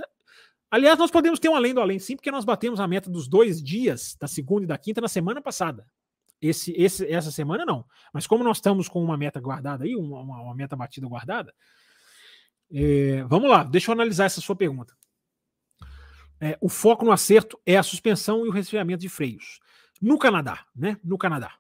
Aliás, 0.71 0.99
nós 0.99 1.11
podemos 1.11 1.39
ter 1.39 1.49
um 1.49 1.57
além 1.57 1.73
do 1.73 1.81
além, 1.81 1.99
sim, 1.99 2.15
porque 2.15 2.31
nós 2.31 2.45
batemos 2.45 2.79
a 2.79 2.87
meta 2.87 3.11
dos 3.11 3.27
dois 3.27 3.63
dias, 3.63 4.15
da 4.21 4.29
segunda 4.29 4.65
e 4.65 4.67
da 4.67 4.77
quinta, 4.77 5.01
na 5.01 5.09
semana 5.09 5.41
passada. 5.41 5.87
Esse, 6.41 6.73
esse, 6.73 7.11
essa 7.11 7.31
semana 7.31 7.65
não. 7.65 7.85
Mas 8.13 8.27
como 8.27 8.45
nós 8.45 8.59
estamos 8.59 8.89
com 8.89 9.03
uma 9.03 9.17
meta 9.17 9.41
guardada 9.41 9.85
aí, 9.85 9.97
uma, 9.97 10.21
uma 10.21 10.55
meta 10.55 10.77
batida 10.77 11.09
guardada, 11.09 11.53
é, 12.73 13.23
vamos 13.25 13.49
lá, 13.49 13.65
deixa 13.65 13.91
eu 13.91 13.95
analisar 13.95 14.25
essa 14.25 14.41
sua 14.41 14.57
pergunta. 14.57 14.97
É, 16.41 16.57
o 16.61 16.69
foco 16.69 17.05
no 17.05 17.13
acerto 17.13 17.61
é 17.67 17.77
a 17.77 17.83
suspensão 17.83 18.47
e 18.47 18.49
o 18.49 18.53
resfriamento 18.53 19.01
de 19.01 19.09
freios. 19.09 19.59
No 20.01 20.19
Canadá, 20.19 20.65
né? 20.75 20.97
No 21.03 21.19
Canadá. 21.19 21.55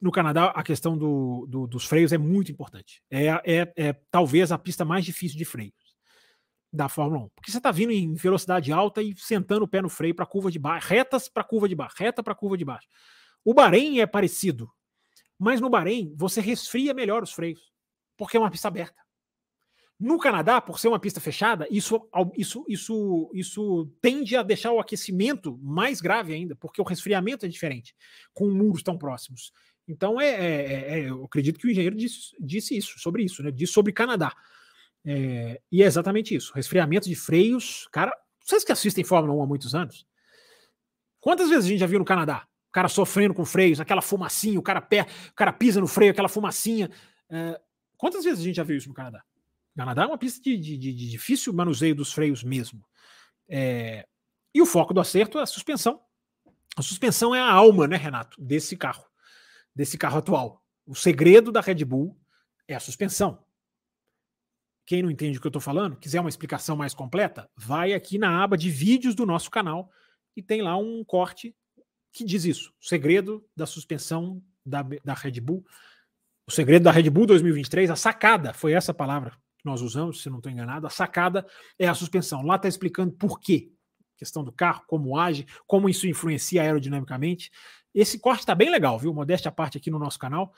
No 0.00 0.10
Canadá, 0.10 0.46
a 0.46 0.62
questão 0.62 0.98
do, 0.98 1.46
do, 1.48 1.66
dos 1.66 1.84
freios 1.84 2.12
é 2.12 2.18
muito 2.18 2.52
importante. 2.52 3.02
É, 3.10 3.26
é, 3.26 3.72
é 3.76 3.92
talvez 4.10 4.52
a 4.52 4.58
pista 4.58 4.84
mais 4.84 5.04
difícil 5.04 5.38
de 5.38 5.44
freios 5.44 5.82
da 6.72 6.88
Fórmula 6.88 7.24
1. 7.24 7.28
Porque 7.34 7.50
você 7.50 7.58
está 7.58 7.70
vindo 7.70 7.92
em 7.92 8.14
velocidade 8.14 8.72
alta 8.72 9.02
e 9.02 9.14
sentando 9.16 9.64
o 9.64 9.68
pé 9.68 9.82
no 9.82 9.88
freio 9.88 10.14
para 10.14 10.26
curva 10.26 10.50
de 10.50 10.58
baixo, 10.58 10.88
retas 10.88 11.28
para 11.28 11.44
curva 11.44 11.68
de 11.68 11.74
baixo, 11.74 11.96
reta 11.98 12.22
para 12.22 12.34
curva 12.34 12.56
de 12.56 12.64
baixo. 12.64 12.88
O 13.44 13.52
Bahrein 13.52 14.00
é 14.00 14.06
parecido, 14.06 14.70
mas 15.38 15.60
no 15.60 15.68
Bahrein 15.68 16.14
você 16.16 16.40
resfria 16.40 16.94
melhor 16.94 17.22
os 17.22 17.32
freios, 17.32 17.60
porque 18.16 18.36
é 18.36 18.40
uma 18.40 18.50
pista 18.50 18.68
aberta. 18.68 19.02
No 20.02 20.18
Canadá, 20.18 20.60
por 20.60 20.80
ser 20.80 20.88
uma 20.88 20.98
pista 20.98 21.20
fechada, 21.20 21.64
isso, 21.70 22.08
isso, 22.36 22.64
isso, 22.68 23.30
isso 23.32 23.88
tende 24.00 24.36
a 24.36 24.42
deixar 24.42 24.72
o 24.72 24.80
aquecimento 24.80 25.56
mais 25.62 26.00
grave 26.00 26.34
ainda, 26.34 26.56
porque 26.56 26.80
o 26.80 26.84
resfriamento 26.84 27.46
é 27.46 27.48
diferente, 27.48 27.94
com 28.34 28.50
muros 28.50 28.82
tão 28.82 28.98
próximos. 28.98 29.52
Então, 29.86 30.20
é, 30.20 30.26
é, 30.26 30.34
é, 30.34 30.98
é 30.98 31.08
eu 31.08 31.24
acredito 31.24 31.56
que 31.56 31.68
o 31.68 31.70
engenheiro 31.70 31.94
disse, 31.94 32.34
disse, 32.40 32.76
isso, 32.76 32.98
sobre 32.98 33.22
isso, 33.22 33.44
né? 33.44 33.52
Disse 33.52 33.74
sobre 33.74 33.92
Canadá. 33.92 34.34
É, 35.04 35.60
e 35.70 35.84
é 35.84 35.86
exatamente 35.86 36.34
isso. 36.34 36.52
Resfriamento 36.52 37.08
de 37.08 37.14
freios. 37.14 37.88
Cara, 37.92 38.12
vocês 38.44 38.64
que 38.64 38.72
assistem 38.72 39.04
Fórmula 39.04 39.38
1 39.38 39.42
há 39.44 39.46
muitos 39.46 39.72
anos, 39.72 40.04
quantas 41.20 41.48
vezes 41.48 41.66
a 41.66 41.68
gente 41.68 41.78
já 41.78 41.86
viu 41.86 42.00
no 42.00 42.04
Canadá 42.04 42.44
o 42.68 42.72
cara 42.72 42.88
sofrendo 42.88 43.34
com 43.34 43.44
freios, 43.44 43.78
aquela 43.78 44.02
fumacinha, 44.02 44.58
o 44.58 44.62
cara, 44.62 44.80
pé, 44.80 45.06
o 45.30 45.34
cara 45.36 45.52
pisa 45.52 45.80
no 45.80 45.86
freio, 45.86 46.10
aquela 46.10 46.28
fumacinha. 46.28 46.90
É, 47.30 47.60
quantas 47.96 48.24
vezes 48.24 48.40
a 48.40 48.42
gente 48.42 48.56
já 48.56 48.64
viu 48.64 48.76
isso 48.76 48.88
no 48.88 48.94
Canadá? 48.94 49.22
Canadá 49.76 50.02
é 50.02 50.06
uma 50.06 50.18
pista 50.18 50.40
de, 50.42 50.56
de, 50.56 50.76
de 50.76 51.10
difícil 51.10 51.52
manuseio 51.52 51.94
dos 51.94 52.12
freios 52.12 52.42
mesmo. 52.42 52.84
É, 53.48 54.06
e 54.54 54.60
o 54.60 54.66
foco 54.66 54.92
do 54.92 55.00
acerto 55.00 55.38
é 55.38 55.42
a 55.42 55.46
suspensão. 55.46 56.00
A 56.76 56.82
suspensão 56.82 57.34
é 57.34 57.40
a 57.40 57.50
alma, 57.50 57.86
né, 57.86 57.96
Renato, 57.96 58.40
desse 58.40 58.76
carro, 58.76 59.04
desse 59.74 59.96
carro 59.96 60.18
atual. 60.18 60.62
O 60.86 60.94
segredo 60.94 61.50
da 61.50 61.60
Red 61.60 61.84
Bull 61.84 62.18
é 62.68 62.74
a 62.74 62.80
suspensão. 62.80 63.44
Quem 64.84 65.02
não 65.02 65.10
entende 65.10 65.38
o 65.38 65.40
que 65.40 65.46
eu 65.46 65.50
estou 65.50 65.62
falando, 65.62 65.96
quiser 65.96 66.20
uma 66.20 66.28
explicação 66.28 66.76
mais 66.76 66.92
completa, 66.92 67.48
vai 67.56 67.92
aqui 67.92 68.18
na 68.18 68.42
aba 68.42 68.56
de 68.56 68.68
vídeos 68.68 69.14
do 69.14 69.24
nosso 69.24 69.50
canal 69.50 69.90
e 70.36 70.42
tem 70.42 70.60
lá 70.60 70.76
um 70.76 71.04
corte 71.04 71.54
que 72.12 72.24
diz 72.24 72.44
isso. 72.44 72.74
O 72.80 72.84
segredo 72.84 73.46
da 73.56 73.64
suspensão 73.64 74.42
da, 74.66 74.82
da 75.04 75.14
Red 75.14 75.40
Bull. 75.40 75.64
O 76.46 76.50
segredo 76.50 76.82
da 76.82 76.90
Red 76.90 77.08
Bull 77.08 77.26
2023, 77.26 77.90
a 77.90 77.96
sacada, 77.96 78.52
foi 78.52 78.72
essa 78.72 78.92
palavra 78.92 79.40
que 79.62 79.66
nós 79.66 79.80
usamos, 79.80 80.22
se 80.22 80.28
não 80.28 80.38
estou 80.38 80.50
enganado. 80.50 80.86
A 80.86 80.90
sacada 80.90 81.46
é 81.78 81.86
a 81.86 81.94
suspensão. 81.94 82.42
Lá 82.42 82.56
está 82.56 82.68
explicando 82.68 83.12
por 83.12 83.40
quê. 83.40 83.70
Questão 84.16 84.44
do 84.44 84.52
carro, 84.52 84.84
como 84.86 85.16
age, 85.16 85.46
como 85.66 85.88
isso 85.88 86.06
influencia 86.06 86.62
aerodinamicamente. 86.62 87.50
Esse 87.94 88.18
corte 88.18 88.40
está 88.40 88.54
bem 88.54 88.70
legal, 88.70 88.98
viu? 88.98 89.14
Modéstia 89.14 89.48
à 89.48 89.52
parte 89.52 89.78
aqui 89.78 89.90
no 89.90 89.98
nosso 89.98 90.18
canal. 90.18 90.52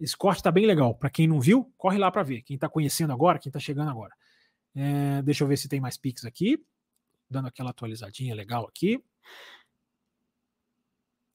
Esse 0.00 0.16
corte 0.16 0.38
está 0.38 0.50
bem 0.50 0.66
legal. 0.66 0.94
Para 0.94 1.10
quem 1.10 1.26
não 1.26 1.40
viu, 1.40 1.72
corre 1.76 1.98
lá 1.98 2.10
para 2.10 2.22
ver. 2.22 2.42
Quem 2.42 2.54
está 2.54 2.68
conhecendo 2.68 3.12
agora, 3.12 3.38
quem 3.38 3.50
está 3.50 3.60
chegando 3.60 3.90
agora. 3.90 4.14
É, 4.74 5.22
deixa 5.22 5.44
eu 5.44 5.48
ver 5.48 5.56
se 5.56 5.68
tem 5.68 5.80
mais 5.80 5.96
pics 5.96 6.24
aqui. 6.24 6.62
Dando 7.30 7.48
aquela 7.48 7.70
atualizadinha 7.70 8.34
legal 8.34 8.66
aqui. 8.66 9.02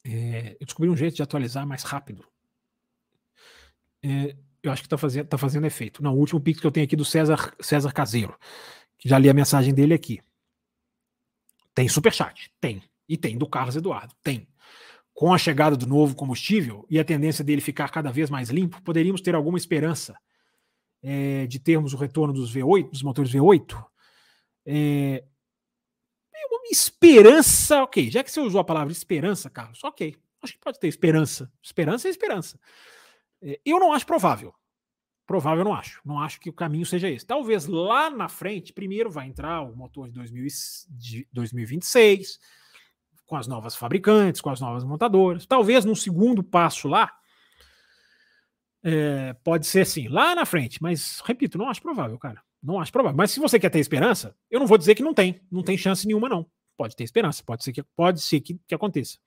É, 0.04 0.58
eu 0.60 0.66
descobri 0.66 0.90
um 0.90 0.96
jeito 0.96 1.16
de 1.16 1.24
atualizar 1.24 1.66
mais 1.68 1.84
rápido. 1.84 2.26
É, 4.04 4.36
eu 4.64 4.72
acho 4.72 4.82
que 4.82 4.88
está 4.88 4.98
fazendo, 4.98 5.28
tá 5.28 5.38
fazendo 5.38 5.66
efeito. 5.66 6.04
Não, 6.04 6.16
o 6.16 6.20
último 6.20 6.42
pix 6.42 6.60
que 6.60 6.68
eu 6.68 6.72
tenho 6.72 6.86
aqui 6.86 6.96
do 6.96 7.06
César, 7.06 7.54
César 7.60 7.92
Caseiro, 7.92 8.38
que 8.98 9.08
já 9.08 9.18
li 9.18 9.30
a 9.30 9.34
mensagem 9.34 9.74
dele 9.74 9.94
aqui. 9.94 10.20
Tem 11.74 11.88
superchat? 11.88 12.52
Tem. 12.60 12.82
E 13.08 13.16
tem 13.16 13.38
do 13.38 13.48
Carlos 13.48 13.76
Eduardo? 13.76 14.14
Tem. 14.24 14.48
Com 15.14 15.34
a 15.34 15.38
chegada 15.38 15.76
do 15.76 15.88
novo 15.88 16.16
combustível 16.16 16.86
e 16.90 17.00
a 17.00 17.04
tendência 17.04 17.44
dele 17.44 17.62
ficar 17.62 17.90
cada 17.90 18.12
vez 18.12 18.30
mais 18.30 18.50
limpo, 18.50 18.82
poderíamos 18.82 19.22
ter 19.22 19.36
alguma 19.36 19.58
esperança 19.58 20.18
é, 21.02 21.48
de 21.48 21.60
termos 21.60 21.94
o 21.94 21.98
retorno 21.98 22.34
dos 22.34 22.54
V8, 22.54 22.90
dos 22.90 23.04
motores 23.04 23.32
V8. 23.32 23.84
É, 24.66 25.24
esperança, 26.72 27.84
ok. 27.84 28.10
Já 28.10 28.24
que 28.24 28.32
você 28.32 28.40
usou 28.40 28.60
a 28.60 28.64
palavra 28.64 28.92
esperança, 28.92 29.50
Carlos, 29.50 29.84
ok. 29.84 30.16
Acho 30.42 30.54
que 30.54 30.60
pode 30.60 30.80
ter 30.80 30.88
esperança. 30.88 31.52
Esperança 31.62 32.08
é 32.08 32.12
esperança. 32.12 32.60
É, 33.42 33.60
eu 33.66 33.80
não 33.80 33.94
acho 33.94 34.06
provável. 34.06 34.54
Provável 35.26 35.60
eu 35.60 35.66
não 35.66 35.74
acho. 35.74 36.00
Não 36.06 36.20
acho 36.20 36.40
que 36.40 36.50
o 36.50 36.54
caminho 36.54 36.86
seja 36.86 37.10
esse. 37.10 37.26
Talvez 37.26 37.68
lá 37.68 38.10
na 38.10 38.30
frente, 38.30 38.72
primeiro 38.72 39.10
vai 39.10 39.28
entrar 39.28 39.62
o 39.62 39.76
motor 39.76 40.08
de, 40.08 40.14
2000, 40.14 40.48
de 40.90 41.28
2026, 41.34 42.40
com 43.26 43.36
as 43.36 43.46
novas 43.46 43.76
fabricantes, 43.76 44.40
com 44.40 44.50
as 44.50 44.62
novas 44.62 44.86
montadoras. 44.86 45.46
Talvez 45.46 45.84
num 45.84 45.96
segundo 45.96 46.42
passo 46.42 46.88
lá, 46.88 47.14
é, 48.82 49.34
pode 49.44 49.68
ser 49.68 49.82
assim, 49.82 50.08
lá 50.08 50.34
na 50.34 50.46
frente. 50.46 50.82
Mas, 50.82 51.22
repito, 51.26 51.58
não 51.58 51.70
acho 51.70 51.82
provável, 51.82 52.18
cara. 52.18 52.42
Não 52.64 52.80
acho 52.80 52.92
provável. 52.92 53.18
Mas 53.18 53.32
se 53.32 53.40
você 53.40 53.60
quer 53.60 53.70
ter 53.70 53.80
esperança, 53.80 54.34
eu 54.50 54.62
não 54.62 54.68
vou 54.68 54.78
dizer 54.78 54.96
que 54.96 55.04
não 55.04 55.14
tem. 55.14 55.42
Não 55.52 55.62
tem 55.62 55.78
chance 55.78 56.08
nenhuma, 56.08 56.30
não. 56.30 56.50
Pode 56.78 56.96
ter 56.96 57.04
esperança. 57.04 57.44
Pode 57.44 57.66
ser 57.66 57.74
que, 57.74 57.84
pode 57.84 58.22
ser 58.22 58.40
que, 58.40 58.58
que 58.66 58.74
aconteça. 58.74 59.18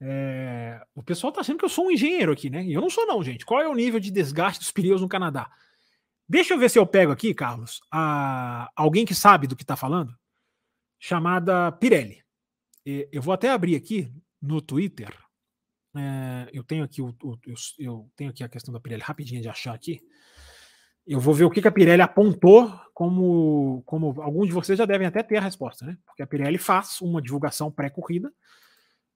É, 0.00 0.80
o 0.94 1.02
pessoal 1.02 1.32
tá 1.32 1.40
achando 1.40 1.58
que 1.58 1.64
eu 1.64 1.68
sou 1.68 1.86
um 1.86 1.90
engenheiro 1.90 2.32
aqui, 2.32 2.50
né? 2.50 2.64
E 2.64 2.72
eu 2.72 2.80
não 2.80 2.90
sou, 2.90 3.06
não, 3.06 3.22
gente. 3.22 3.44
Qual 3.44 3.60
é 3.60 3.68
o 3.68 3.74
nível 3.74 4.00
de 4.00 4.10
desgaste 4.10 4.58
dos 4.58 4.70
pneus 4.70 5.00
no 5.00 5.08
Canadá? 5.08 5.50
Deixa 6.28 6.54
eu 6.54 6.58
ver 6.58 6.70
se 6.70 6.78
eu 6.78 6.86
pego 6.86 7.12
aqui, 7.12 7.34
Carlos, 7.34 7.80
a, 7.90 8.70
alguém 8.74 9.04
que 9.04 9.14
sabe 9.14 9.46
do 9.46 9.56
que 9.56 9.62
está 9.62 9.76
falando, 9.76 10.14
chamada 10.98 11.70
Pirelli. 11.72 12.22
Eu 12.84 13.22
vou 13.22 13.32
até 13.32 13.50
abrir 13.50 13.76
aqui 13.76 14.12
no 14.40 14.60
Twitter. 14.60 15.16
É, 15.96 16.50
eu 16.52 16.64
tenho 16.64 16.84
aqui 16.84 17.00
o, 17.00 17.14
o 17.22 17.38
eu, 17.46 17.54
eu, 17.78 18.10
tenho 18.16 18.30
aqui 18.30 18.42
a 18.42 18.48
questão 18.48 18.72
da 18.72 18.80
Pirelli 18.80 19.02
rapidinho 19.02 19.40
de 19.40 19.48
achar 19.48 19.74
aqui. 19.74 20.00
Eu 21.06 21.20
vou 21.20 21.34
ver 21.34 21.44
o 21.44 21.50
que, 21.50 21.60
que 21.60 21.68
a 21.68 21.72
Pirelli 21.72 22.02
apontou 22.02 22.72
como, 22.94 23.82
como 23.84 24.20
alguns 24.22 24.48
de 24.48 24.54
vocês 24.54 24.78
já 24.78 24.86
devem 24.86 25.06
até 25.06 25.22
ter 25.22 25.36
a 25.36 25.42
resposta, 25.42 25.84
né? 25.84 25.98
Porque 26.06 26.22
a 26.22 26.26
Pirelli 26.26 26.58
faz 26.58 27.00
uma 27.02 27.20
divulgação 27.20 27.70
pré-corrida 27.70 28.32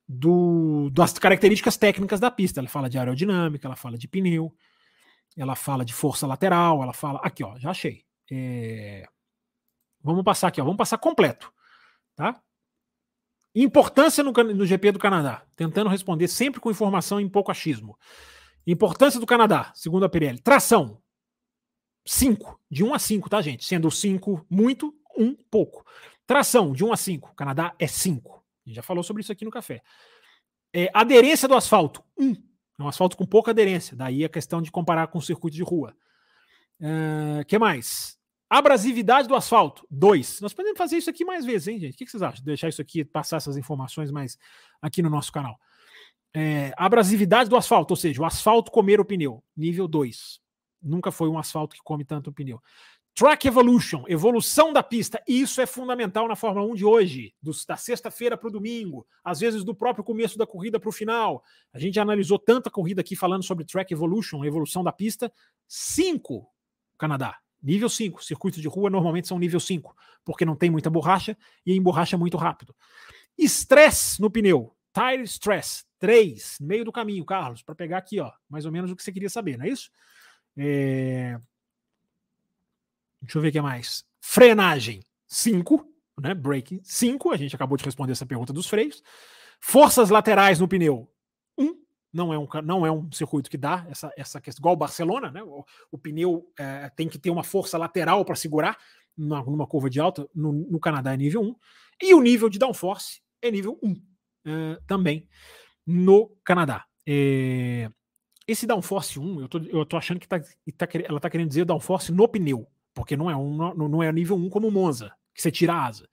do, 0.09 0.89
das 0.91 1.13
características 1.13 1.77
técnicas 1.77 2.19
da 2.19 2.31
pista. 2.31 2.61
Ela 2.61 2.69
fala 2.69 2.89
de 2.89 2.99
aerodinâmica, 2.99 3.69
ela 3.69 3.77
fala 3.77 3.99
de 3.99 4.09
pneu, 4.09 4.55
ela 5.37 5.55
fala 5.55 5.85
de 5.85 5.93
força 5.93 6.27
lateral, 6.27 6.83
ela 6.83 6.93
fala. 6.95 7.21
Aqui, 7.23 7.45
ó, 7.45 7.59
já 7.59 7.71
achei. 7.71 8.05
É... 8.31 9.07
Vamos 10.03 10.25
passar 10.25 10.49
aqui, 10.49 10.61
ó, 10.61 10.65
vamos 10.65 10.79
passar 10.79 10.97
completo, 10.97 11.53
tá? 12.17 12.41
Importância 13.55 14.23
no, 14.23 14.33
no 14.33 14.65
GP 14.65 14.93
do 14.93 14.99
Canadá, 14.99 15.43
tentando 15.57 15.91
responder 15.91 16.29
sempre 16.29 16.61
com 16.61 16.71
informação 16.71 17.21
em 17.21 17.29
pouco 17.29 17.51
achismo. 17.51 17.99
Importância 18.67 19.19
do 19.19 19.27
Canadá, 19.27 19.73
segundo 19.75 20.05
a 20.05 20.09
Pirelli. 20.09 20.39
Tração, 20.41 21.03
5, 22.07 22.61
de 22.71 22.85
1 22.85 22.95
a 22.95 22.99
5, 22.99 23.29
tá, 23.29 23.43
gente? 23.43 23.65
Sendo 23.65 23.91
5 23.91 24.47
muito, 24.49 24.95
1 25.17 25.35
pouco. 25.51 25.85
Tração, 26.27 26.73
de 26.73 26.85
1 26.85 26.93
a 26.93 26.97
5. 26.97 27.35
Canadá 27.35 27.75
é 27.79 27.87
5. 27.87 28.45
A 28.69 28.71
gente 28.71 28.77
já 28.77 28.83
falou 28.83 29.03
sobre 29.03 29.23
isso 29.23 29.33
aqui 29.33 29.47
no 29.47 29.51
café. 29.51 29.83
É, 30.75 30.91
aderência 30.93 31.49
do 31.49 31.55
asfalto, 31.55 32.05
1. 32.19 32.33
É 32.79 32.83
um 32.83 32.89
asfalto 32.89 33.17
com 33.17 33.25
pouca 33.25 33.51
aderência. 33.51 33.97
Daí 33.97 34.25
a 34.25 34.29
questão 34.29 34.61
de 34.61 34.71
comparar 34.71 35.07
com 35.07 35.19
o 35.19 35.23
circuito 35.23 35.57
de 35.57 35.63
rua. 35.63 35.97
O 36.79 37.41
uh, 37.41 37.45
que 37.47 37.59
mais? 37.59 38.19
Abrasividade 38.49 39.27
do 39.27 39.35
asfalto, 39.35 39.87
2. 39.91 40.43
Nós 40.43 40.53
podemos 40.53 40.77
fazer 40.77 40.99
isso 40.99 41.09
aqui 41.09 41.25
mais 41.25 41.47
vezes, 41.47 41.69
hein, 41.69 41.81
gente? 41.81 41.95
O 41.95 41.97
que 41.97 42.07
vocês 42.07 42.23
acham? 42.23 42.45
Deixar 42.45 42.69
isso 42.69 42.83
aqui, 42.83 43.05
passar 43.05 43.39
essas 43.39 43.57
informações 43.57 44.11
mais 44.11 44.39
aqui 44.83 45.03
no 45.03 45.11
nosso 45.11 45.33
canal. 45.33 45.59
É, 46.35 46.73
abrasividade 46.77 47.49
do 47.49 47.57
asfalto, 47.57 47.93
ou 47.93 47.97
seja, 47.97 48.21
o 48.21 48.25
asfalto 48.25 48.71
comer 48.71 49.01
o 49.01 49.05
pneu, 49.05 49.43
nível 49.57 49.89
2. 49.89 50.41
Nunca 50.83 51.11
foi 51.11 51.29
um 51.29 51.39
asfalto 51.39 51.75
que 51.75 51.83
come 51.83 52.05
tanto 52.05 52.29
o 52.31 52.33
pneu. 52.33 52.61
Track 53.19 53.49
Evolution, 53.49 54.05
evolução 54.07 54.73
da 54.73 54.81
pista. 54.81 55.21
Isso 55.27 55.61
é 55.61 55.67
fundamental 55.67 56.29
na 56.29 56.37
Fórmula 56.37 56.65
1 56.69 56.77
de 56.77 56.85
hoje, 56.85 57.35
da 57.67 57.77
sexta-feira 57.77 58.37
para 58.37 58.47
o 58.47 58.53
domingo, 58.53 59.05
às 59.25 59.41
vezes 59.41 59.65
do 59.65 59.75
próprio 59.75 60.05
começo 60.05 60.39
da 60.39 60.47
corrida 60.47 60.79
para 60.79 60.89
o 60.89 60.93
final. 60.93 61.43
A 61.73 61.81
gente 61.81 61.99
analisou 61.99 62.39
tanta 62.39 62.71
corrida 62.71 63.01
aqui 63.01 63.17
falando 63.17 63.43
sobre 63.43 63.65
Track 63.65 63.93
Evolution, 63.93 64.45
evolução 64.45 64.85
da 64.85 64.93
pista. 64.93 65.33
5, 65.67 66.47
Canadá. 66.97 67.37
Nível 67.61 67.89
5. 67.89 68.23
Circuitos 68.23 68.63
de 68.63 68.69
rua 68.69 68.89
normalmente 68.89 69.27
são 69.27 69.37
nível 69.37 69.59
5, 69.59 69.97
porque 70.25 70.45
não 70.45 70.55
tem 70.55 70.71
muita 70.71 70.89
borracha 70.89 71.37
e 71.67 71.75
emborracha 71.75 72.17
muito 72.17 72.37
rápido. 72.37 72.73
Estresse 73.37 74.21
no 74.21 74.31
pneu. 74.31 74.77
Tire 74.95 75.25
stress. 75.25 75.85
3. 75.99 76.59
Meio 76.61 76.85
do 76.85 76.93
caminho, 76.93 77.25
Carlos, 77.25 77.65
para 77.65 77.75
pegar 77.75 77.99
aqui, 77.99 78.21
ó, 78.21 78.31
mais 78.49 78.65
ou 78.65 78.71
menos 78.71 78.93
o 78.93 78.95
que 78.95 79.03
você 79.03 79.11
queria 79.11 79.29
saber, 79.29 79.59
não 79.59 79.65
é 79.65 79.71
isso? 79.71 79.91
É... 80.57 81.37
Deixa 83.23 83.39
eu 83.39 83.43
ver 83.43 83.49
o 83.49 83.53
que 83.53 83.61
mais. 83.61 84.05
Frenagem. 84.21 85.01
5. 85.27 85.87
Né? 86.21 86.35
Braking. 86.35 86.81
5. 86.83 87.31
A 87.31 87.37
gente 87.37 87.55
acabou 87.55 87.77
de 87.77 87.85
responder 87.85 88.13
essa 88.13 88.27
pergunta 88.27 88.53
dos 88.53 88.67
freios. 88.67 89.03
Forças 89.61 90.11
laterais 90.11 90.59
no 90.59 90.69
pneu. 90.69 91.11
1. 91.57 91.65
Um 91.65 91.89
não 92.13 92.33
é 92.33 92.39
um, 92.39 92.49
não 92.65 92.87
é 92.87 92.91
um 92.91 93.11
circuito 93.13 93.51
que 93.51 93.59
dá 93.59 93.87
essa, 93.89 94.11
essa 94.17 94.41
questão, 94.41 94.63
igual 94.63 94.75
o 94.75 94.79
Barcelona, 94.79 95.31
né? 95.31 95.43
O, 95.43 95.65
o 95.93 95.99
pneu 95.99 96.51
é, 96.59 96.89
tem 96.91 97.07
que 97.09 97.19
ter 97.19 97.31
uma 97.31 97.45
força 97.45 97.77
lateral 97.77 98.25
para 98.25 98.35
segurar 98.35 98.79
numa, 99.17 99.43
numa, 99.43 99.67
curva 99.67 99.91
de 99.91 100.01
alta. 100.01 100.29
No, 100.35 100.53
no, 100.53 100.81
Canadá 100.81 101.13
é 101.13 101.17
nível 101.17 101.43
1. 101.43 101.55
E 102.03 102.15
o 102.15 102.21
nível 102.21 102.49
de 102.49 102.59
downforce 102.59 103.21
é 103.43 103.51
nível 103.51 103.79
1 103.83 103.95
é, 104.47 104.79
também 104.87 105.29
no 105.87 106.35
Canadá. 106.45 106.85
É, 107.07 107.91
esse 108.47 108.67
downforce 108.67 109.19
1, 109.19 109.41
eu 109.43 109.49
tô, 109.49 109.59
eu 109.59 109.85
tô 109.85 109.97
achando 109.97 110.19
que 110.19 110.29
tá, 110.29 110.41
tá, 110.41 110.89
ela 111.07 111.19
está 111.19 111.29
querendo 111.29 111.49
dizer 111.49 111.67
downforce 111.67 112.11
no 112.11 112.27
pneu, 112.27 112.67
porque 112.99 113.17
não 113.17 113.31
é, 113.31 113.37
um, 113.37 113.57
não, 113.75 114.03
é 114.03 114.11
nível 114.11 114.37
1 114.37 114.51
como 114.51 114.67
o 114.67 114.73
Monza, 114.73 115.15
que 115.33 115.41
você 115.41 115.53
tira 115.53 115.73
a 115.73 115.87
asa. 115.87 116.09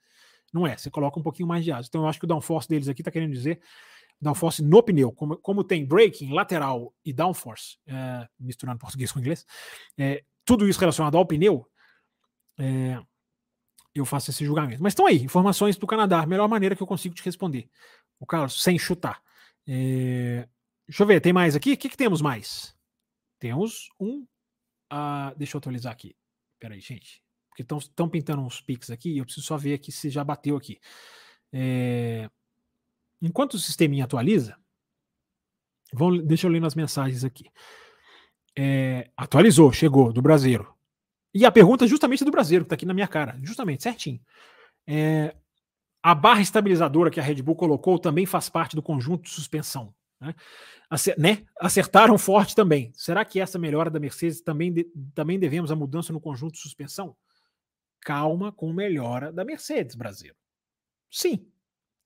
Não 0.54 0.68
é, 0.68 0.78
você 0.78 0.92
coloca 0.92 1.20
um 1.20 1.24
pouquinho 1.24 1.48
mais 1.48 1.66
de 1.66 1.72
asa. 1.72 1.88
Então 1.90 2.04
eu 2.04 2.08
acho 2.08 2.20
que 2.20 2.26
o 2.26 2.28
downforce 2.28 2.70
deles 2.70 2.88
aqui 2.88 3.02
está 3.02 3.10
querendo 3.10 3.34
dizer 3.34 3.60
downforce 4.22 4.64
no 4.64 4.84
pneu, 4.84 5.12
como, 5.12 5.36
como 5.38 5.64
tem 5.64 5.84
braking, 5.84 6.32
lateral 6.32 6.94
e 7.04 7.12
downforce, 7.12 7.80
é, 7.88 8.28
misturando 8.40 8.78
português 8.78 9.12
com 9.12 9.20
inglês, 9.20 9.48
é, 9.98 10.24
tudo 10.46 10.70
isso 10.70 10.80
relacionado 10.80 11.18
ao 11.18 11.26
pneu, 11.26 11.68
é, 12.60 13.02
eu 13.94 14.06
faço 14.06 14.30
esse 14.30 14.46
julgamento. 14.46 14.84
Mas 14.84 14.92
estão 14.92 15.08
aí, 15.08 15.24
informações 15.24 15.78
do 15.78 15.88
Canadá, 15.88 16.24
melhor 16.28 16.48
maneira 16.48 16.76
que 16.76 16.84
eu 16.84 16.88
consigo 16.88 17.16
te 17.16 17.24
responder. 17.26 17.68
O 18.20 18.28
Carlos, 18.28 18.62
sem 18.62 18.78
chutar. 18.78 19.20
É, 19.68 20.48
deixa 20.88 21.02
eu 21.02 21.08
ver, 21.08 21.20
tem 21.20 21.34
mais 21.34 21.56
aqui? 21.56 21.74
O 21.74 21.78
que, 21.78 21.90
que 21.90 21.98
temos 21.98 22.22
mais? 22.22 22.76
Temos 23.40 23.90
um. 24.00 24.22
Uh, 24.94 25.36
deixa 25.36 25.58
eu 25.58 25.60
atualizar 25.60 25.92
aqui. 25.92 26.16
Peraí, 26.60 26.80
gente. 26.80 27.22
Porque 27.50 27.62
estão 27.62 28.10
pintando 28.10 28.42
uns 28.42 28.60
pics 28.62 28.90
aqui 28.90 29.12
e 29.12 29.18
eu 29.18 29.26
preciso 29.26 29.46
só 29.46 29.58
ver 29.58 29.76
aqui 29.76 29.92
se 29.92 30.10
já 30.10 30.24
bateu 30.24 30.58
aqui. 30.58 30.80
É, 31.54 32.30
Enquanto 33.22 33.56
o 33.56 33.60
sisteminha 33.60 34.06
atualiza, 34.06 34.56
vamos, 35.94 36.24
deixa 36.24 36.48
eu 36.48 36.52
ler 36.52 36.60
nas 36.60 36.76
mensagens 36.76 37.24
aqui. 37.24 37.46
É, 38.58 39.10
atualizou, 39.18 39.72
chegou, 39.72 40.14
do 40.14 40.22
Brasileiro. 40.22 40.74
E 41.34 41.46
a 41.46 41.52
pergunta 41.52 41.86
é 41.86 41.88
justamente 41.88 42.24
do 42.24 42.32
Brasileiro, 42.32 42.66
que 42.66 42.68
está 42.68 42.76
aqui 42.76 42.86
na 42.86 42.94
minha 42.94 43.08
cara, 43.08 43.38
justamente, 43.42 43.84
certinho. 43.84 44.22
É, 44.88 45.36
a 46.04 46.14
barra 46.14 46.42
estabilizadora 46.42 47.10
que 47.10 47.20
a 47.20 47.24
Red 47.24 47.42
Bull 47.42 47.56
colocou 47.56 47.98
também 47.98 48.26
faz 48.26 48.48
parte 48.48 48.76
do 48.76 48.84
conjunto 48.84 49.24
de 49.24 49.32
suspensão. 49.32 49.94
Né? 50.26 50.36
né? 51.18 51.46
Acertaram 51.60 52.18
forte 52.18 52.56
também. 52.56 52.92
Será 52.94 53.24
que 53.24 53.40
essa 53.40 53.60
melhora 53.60 53.90
da 53.90 54.00
Mercedes 54.00 54.42
também, 54.42 54.74
de, 54.74 54.86
também 55.14 55.40
devemos 55.40 55.72
a 55.72 55.76
mudança 55.76 56.12
no 56.12 56.22
conjunto 56.22 56.54
de 56.54 56.60
suspensão? 56.60 57.16
Calma 58.02 58.52
com 58.52 58.72
melhora 58.74 59.32
da 59.32 59.44
Mercedes, 59.44 59.96
Brasil. 59.96 60.34
Sim, 61.10 61.48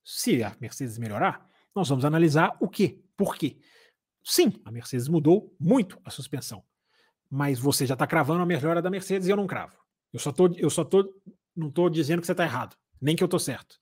se 0.04 0.44
a 0.44 0.56
Mercedes 0.60 0.98
melhorar, 0.98 1.48
nós 1.76 1.90
vamos 1.90 2.06
analisar 2.06 2.56
o 2.60 2.68
quê? 2.68 3.00
Por 3.16 3.36
quê? 3.36 3.58
Sim, 4.24 4.54
a 4.66 4.72
Mercedes 4.72 5.08
mudou 5.08 5.56
muito 5.60 6.00
a 6.04 6.10
suspensão. 6.10 6.64
Mas 7.30 7.60
você 7.60 7.86
já 7.86 7.94
está 7.94 8.08
cravando 8.08 8.42
a 8.42 8.46
melhora 8.46 8.82
da 8.82 8.90
Mercedes 8.90 9.28
e 9.28 9.32
eu 9.32 9.38
não 9.38 9.48
cravo. 9.48 9.78
Eu 10.12 10.20
só 10.20 10.32
tô, 10.32 10.48
eu 10.56 10.70
só 10.70 10.84
tô, 10.84 11.14
não 11.56 11.68
estou 11.68 11.90
dizendo 11.90 12.22
que 12.22 12.26
você 12.26 12.32
está 12.32 12.44
errado, 12.44 12.76
nem 13.00 13.16
que 13.16 13.24
eu 13.24 13.28
estou 13.28 13.40
certo. 13.40 13.80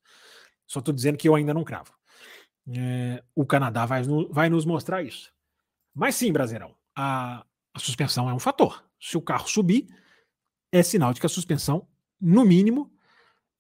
Só 0.66 0.80
estou 0.80 0.94
dizendo 0.94 1.18
que 1.18 1.28
eu 1.28 1.36
ainda 1.36 1.54
não 1.54 1.64
cravo. 1.64 1.97
É, 2.76 3.24
o 3.36 3.46
Canadá 3.46 3.86
vai, 3.86 4.04
vai 4.30 4.50
nos 4.50 4.66
mostrar 4.66 5.04
isso. 5.04 5.32
Mas 5.94 6.16
sim, 6.16 6.32
Brasileirão, 6.32 6.76
a, 6.96 7.46
a 7.74 7.80
suspensão 7.80 8.30
é 8.30 8.34
um 8.34 8.40
fator. 8.40 8.84
Se 9.00 9.18
o 9.18 9.22
carro 9.22 9.48
subir, 9.48 9.88
é 10.72 10.84
sinal 10.84 11.14
de 11.14 11.20
que 11.20 11.26
a 11.26 11.30
suspensão, 11.30 11.88
no 12.20 12.44
mínimo, 12.44 12.92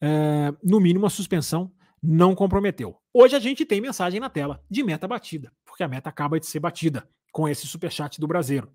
é, 0.01 0.53
no 0.64 0.80
mínimo 0.80 1.05
a 1.05 1.10
suspensão 1.10 1.72
não 2.01 2.36
comprometeu. 2.36 2.97
Hoje 3.14 3.36
a 3.36 3.39
gente 3.39 3.66
tem 3.66 3.82
mensagem 3.82 4.20
na 4.20 4.30
tela 4.30 4.64
de 4.70 4.84
meta 4.84 5.08
batida, 5.08 5.51
porque 5.66 5.84
a 5.84 5.88
meta 5.88 6.10
acaba 6.10 6.39
de 6.39 6.45
ser 6.45 6.60
batida 6.60 7.08
com 7.32 7.47
esse 7.47 7.66
superchat 7.68 8.20
do 8.20 8.28
Brasileiro. 8.28 8.72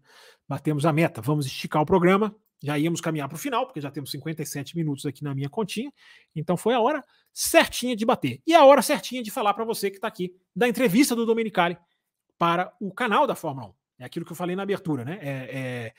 Batemos 0.48 0.84
a 0.84 0.92
meta, 0.92 1.20
vamos 1.20 1.46
esticar 1.46 1.82
o 1.82 1.86
programa, 1.86 2.34
já 2.62 2.78
íamos 2.78 3.00
caminhar 3.00 3.28
para 3.28 3.36
o 3.36 3.38
final, 3.38 3.66
porque 3.66 3.80
já 3.80 3.90
temos 3.90 4.10
57 4.10 4.76
minutos 4.76 5.04
aqui 5.04 5.22
na 5.22 5.34
minha 5.34 5.48
continha, 5.48 5.92
então 6.34 6.56
foi 6.56 6.74
a 6.74 6.80
hora 6.80 7.04
certinha 7.32 7.96
de 7.96 8.04
bater. 8.04 8.42
E 8.46 8.54
a 8.54 8.64
hora 8.64 8.82
certinha 8.82 9.22
de 9.22 9.30
falar 9.30 9.54
para 9.54 9.64
você 9.64 9.90
que 9.90 9.96
está 9.96 10.08
aqui 10.08 10.34
da 10.54 10.68
entrevista 10.68 11.16
do 11.16 11.24
Domenicali 11.24 11.76
para 12.38 12.74
o 12.80 12.92
canal 12.92 13.26
da 13.26 13.34
Fórmula 13.34 13.68
1. 13.68 13.74
É 14.00 14.04
aquilo 14.04 14.26
que 14.26 14.32
eu 14.32 14.36
falei 14.36 14.56
na 14.56 14.64
abertura, 14.64 15.04
né? 15.04 15.18
É, 15.22 15.30
é, 15.30 15.94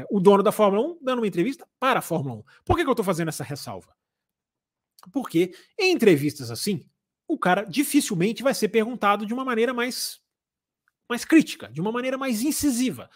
é 0.00 0.06
o 0.10 0.18
dono 0.18 0.42
da 0.42 0.50
Fórmula 0.50 0.84
1 0.94 0.98
dando 1.00 1.20
uma 1.20 1.26
entrevista 1.26 1.66
para 1.78 2.00
a 2.00 2.02
Fórmula 2.02 2.36
1. 2.36 2.44
Por 2.64 2.76
que, 2.76 2.82
que 2.82 2.88
eu 2.88 2.92
estou 2.92 3.04
fazendo 3.04 3.28
essa 3.28 3.44
ressalva? 3.44 3.96
Porque 5.12 5.54
em 5.78 5.92
entrevistas 5.92 6.50
assim, 6.50 6.84
o 7.28 7.38
cara 7.38 7.62
dificilmente 7.62 8.42
vai 8.42 8.54
ser 8.54 8.68
perguntado 8.68 9.24
de 9.24 9.32
uma 9.32 9.44
maneira 9.44 9.72
mais, 9.72 10.20
mais 11.08 11.24
crítica, 11.24 11.68
de 11.68 11.80
uma 11.80 11.92
maneira 11.92 12.18
mais 12.18 12.42
incisiva. 12.42 13.08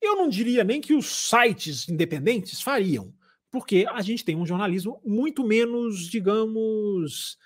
Eu 0.00 0.16
não 0.16 0.28
diria 0.28 0.64
nem 0.64 0.80
que 0.80 0.94
os 0.94 1.06
sites 1.28 1.88
independentes 1.88 2.60
fariam, 2.60 3.14
porque 3.50 3.86
a 3.88 4.00
gente 4.02 4.24
tem 4.24 4.36
um 4.36 4.46
jornalismo 4.46 5.00
muito 5.04 5.46
menos, 5.46 6.08
digamos, 6.08 7.38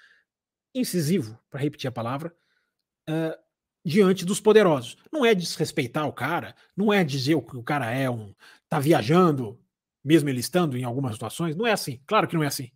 incisivo, 0.74 1.38
para 1.50 1.60
repetir 1.60 1.88
a 1.88 1.92
palavra, 1.92 2.34
uh, 3.08 3.38
diante 3.84 4.24
dos 4.24 4.40
poderosos. 4.40 4.96
Não 5.12 5.24
é 5.24 5.34
desrespeitar 5.34 6.06
o 6.06 6.12
cara, 6.12 6.54
não 6.76 6.92
é 6.92 7.04
dizer 7.04 7.40
que 7.42 7.56
o 7.56 7.62
cara 7.62 7.90
é 7.90 8.08
um. 8.10 8.34
tá 8.68 8.78
viajando, 8.78 9.60
mesmo 10.04 10.28
ele 10.28 10.40
estando 10.40 10.76
em 10.76 10.84
algumas 10.84 11.12
situações. 11.14 11.56
Não 11.56 11.66
é 11.66 11.72
assim. 11.72 12.00
Claro 12.06 12.26
que 12.26 12.34
não 12.34 12.42
é 12.42 12.48
assim 12.48 12.70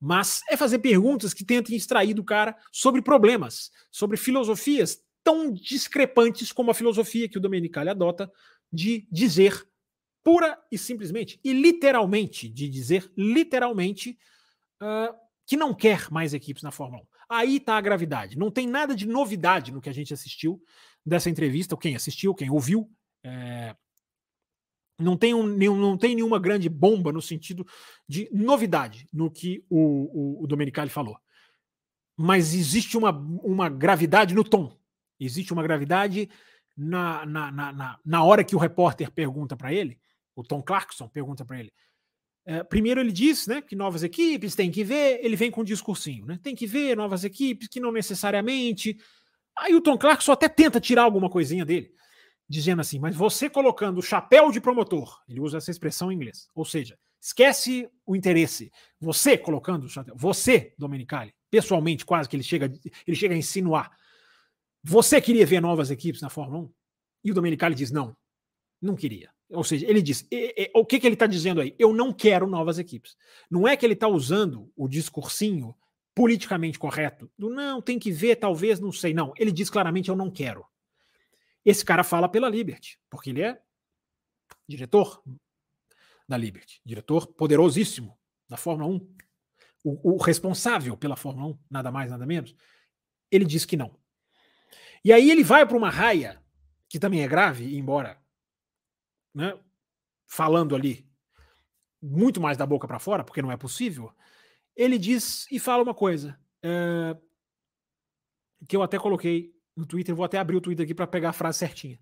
mas 0.00 0.42
é 0.48 0.56
fazer 0.56 0.78
perguntas 0.78 1.34
que 1.34 1.44
tentem 1.44 1.76
extrair 1.76 2.14
do 2.14 2.22
cara 2.22 2.56
sobre 2.70 3.02
problemas, 3.02 3.70
sobre 3.90 4.16
filosofias 4.16 5.02
tão 5.24 5.52
discrepantes 5.52 6.52
como 6.52 6.70
a 6.70 6.74
filosofia 6.74 7.28
que 7.28 7.36
o 7.36 7.40
Domenicali 7.40 7.90
adota 7.90 8.30
de 8.72 9.06
dizer 9.10 9.66
pura 10.22 10.58
e 10.70 10.78
simplesmente 10.78 11.40
e 11.42 11.52
literalmente, 11.52 12.48
de 12.48 12.68
dizer 12.68 13.10
literalmente 13.16 14.18
uh, 14.82 15.14
que 15.46 15.56
não 15.56 15.72
quer 15.74 16.10
mais 16.10 16.34
equipes 16.34 16.62
na 16.62 16.70
Fórmula 16.70 17.02
1. 17.02 17.06
Aí 17.30 17.56
está 17.56 17.76
a 17.76 17.80
gravidade. 17.80 18.38
Não 18.38 18.50
tem 18.50 18.66
nada 18.66 18.94
de 18.94 19.06
novidade 19.06 19.72
no 19.72 19.80
que 19.80 19.88
a 19.88 19.92
gente 19.92 20.14
assistiu 20.14 20.62
dessa 21.04 21.28
entrevista, 21.28 21.76
quem 21.76 21.94
assistiu, 21.94 22.34
quem 22.34 22.50
ouviu. 22.50 22.90
É, 23.24 23.74
não 24.98 25.16
tem, 25.16 25.32
um, 25.32 25.46
nenhum, 25.46 25.76
não 25.76 25.96
tem 25.96 26.14
nenhuma 26.14 26.38
grande 26.38 26.68
bomba 26.68 27.12
no 27.12 27.22
sentido 27.22 27.66
de 28.06 28.28
novidade 28.32 29.06
no 29.12 29.30
que 29.30 29.64
o, 29.70 30.40
o, 30.40 30.44
o 30.44 30.46
Domenicali 30.46 30.90
falou. 30.90 31.16
Mas 32.16 32.52
existe 32.52 32.96
uma, 32.96 33.10
uma 33.10 33.68
gravidade 33.68 34.34
no 34.34 34.42
tom. 34.42 34.76
Existe 35.20 35.52
uma 35.52 35.62
gravidade 35.62 36.28
na, 36.76 37.24
na, 37.24 37.52
na, 37.52 37.98
na 38.04 38.24
hora 38.24 38.42
que 38.42 38.56
o 38.56 38.58
repórter 38.58 39.10
pergunta 39.10 39.56
para 39.56 39.72
ele, 39.72 40.00
o 40.38 40.42
Tom 40.44 40.62
Clarkson 40.62 41.08
pergunta 41.08 41.44
para 41.44 41.58
ele. 41.58 41.72
É, 42.46 42.62
primeiro 42.62 43.00
ele 43.00 43.10
diz 43.10 43.48
né, 43.48 43.60
que 43.60 43.74
novas 43.74 44.04
equipes 44.04 44.54
tem 44.54 44.70
que 44.70 44.84
ver, 44.84 45.18
ele 45.22 45.34
vem 45.34 45.50
com 45.50 45.62
um 45.62 45.64
discursinho, 45.64 46.24
né? 46.24 46.38
Tem 46.40 46.54
que 46.54 46.66
ver 46.66 46.96
novas 46.96 47.24
equipes 47.24 47.66
que 47.66 47.80
não 47.80 47.90
necessariamente. 47.90 48.96
Aí 49.58 49.74
o 49.74 49.80
Tom 49.80 49.98
Clarkson 49.98 50.30
até 50.32 50.48
tenta 50.48 50.80
tirar 50.80 51.02
alguma 51.02 51.28
coisinha 51.28 51.64
dele. 51.64 51.92
dizendo 52.48 52.80
assim, 52.80 52.98
mas 52.98 53.16
você 53.16 53.50
colocando 53.50 53.98
o 53.98 54.02
chapéu 54.02 54.50
de 54.52 54.60
promotor, 54.60 55.20
ele 55.28 55.40
usa 55.40 55.58
essa 55.58 55.70
expressão 55.70 56.10
em 56.10 56.14
inglês, 56.14 56.48
ou 56.54 56.64
seja, 56.64 56.96
esquece 57.20 57.90
o 58.06 58.14
interesse. 58.14 58.70
Você 59.00 59.36
colocando 59.36 59.84
o 59.84 59.88
chapéu, 59.88 60.14
você, 60.16 60.72
Domenicali, 60.78 61.34
pessoalmente, 61.50 62.06
quase 62.06 62.28
que 62.28 62.36
ele 62.36 62.44
chega, 62.44 62.72
ele 63.06 63.16
chega 63.16 63.34
a 63.34 63.38
insinuar. 63.38 63.90
Você 64.84 65.20
queria 65.20 65.44
ver 65.44 65.60
novas 65.60 65.90
equipes 65.90 66.22
na 66.22 66.30
Fórmula 66.30 66.62
1? 66.62 66.72
E 67.24 67.30
o 67.32 67.34
Domenicali 67.34 67.74
diz: 67.74 67.90
não, 67.90 68.16
não 68.80 68.94
queria. 68.94 69.30
Ou 69.50 69.64
seja, 69.64 69.86
ele 69.88 70.02
diz: 70.02 70.26
e, 70.30 70.54
e, 70.56 70.70
o 70.74 70.84
que, 70.84 71.00
que 71.00 71.06
ele 71.06 71.14
está 71.14 71.26
dizendo 71.26 71.60
aí? 71.60 71.74
Eu 71.78 71.92
não 71.92 72.12
quero 72.12 72.46
novas 72.46 72.78
equipes. 72.78 73.16
Não 73.50 73.66
é 73.66 73.76
que 73.76 73.86
ele 73.86 73.94
está 73.94 74.06
usando 74.06 74.70
o 74.76 74.88
discursinho 74.88 75.74
politicamente 76.14 76.78
correto 76.78 77.30
do 77.38 77.48
não, 77.48 77.80
tem 77.80 77.98
que 77.98 78.10
ver, 78.10 78.36
talvez, 78.36 78.80
não 78.80 78.92
sei. 78.92 79.14
Não, 79.14 79.32
ele 79.36 79.52
diz 79.52 79.70
claramente: 79.70 80.08
eu 80.08 80.16
não 80.16 80.30
quero. 80.30 80.66
Esse 81.64 81.84
cara 81.84 82.04
fala 82.04 82.28
pela 82.28 82.48
Liberty, 82.48 82.98
porque 83.10 83.30
ele 83.30 83.42
é 83.42 83.60
diretor 84.68 85.22
da 86.28 86.36
Liberty, 86.36 86.80
diretor 86.84 87.26
poderosíssimo 87.26 88.18
da 88.48 88.56
Fórmula 88.56 88.90
1, 88.90 89.16
o, 89.84 90.14
o 90.14 90.16
responsável 90.18 90.96
pela 90.96 91.16
Fórmula 91.16 91.48
1, 91.48 91.58
nada 91.70 91.90
mais, 91.90 92.10
nada 92.10 92.26
menos. 92.26 92.54
Ele 93.30 93.44
diz 93.44 93.64
que 93.64 93.76
não. 93.76 93.98
E 95.04 95.12
aí 95.12 95.30
ele 95.30 95.44
vai 95.44 95.66
para 95.66 95.76
uma 95.76 95.90
raia 95.90 96.42
que 96.88 96.98
também 96.98 97.22
é 97.22 97.28
grave, 97.28 97.76
embora 97.76 98.17
né, 99.38 99.56
falando 100.26 100.74
ali 100.74 101.08
muito 102.02 102.40
mais 102.40 102.58
da 102.58 102.66
boca 102.66 102.88
para 102.88 102.98
fora, 102.98 103.22
porque 103.22 103.40
não 103.40 103.52
é 103.52 103.56
possível, 103.56 104.12
ele 104.74 104.98
diz 104.98 105.46
e 105.50 105.60
fala 105.60 105.84
uma 105.84 105.94
coisa 105.94 106.36
é, 106.60 107.16
que 108.68 108.74
eu 108.74 108.82
até 108.82 108.98
coloquei 108.98 109.54
no 109.76 109.86
Twitter, 109.86 110.12
vou 110.12 110.24
até 110.24 110.38
abrir 110.38 110.56
o 110.56 110.60
Twitter 110.60 110.82
aqui 110.82 110.92
para 110.92 111.06
pegar 111.06 111.30
a 111.30 111.32
frase 111.32 111.58
certinha. 111.58 112.00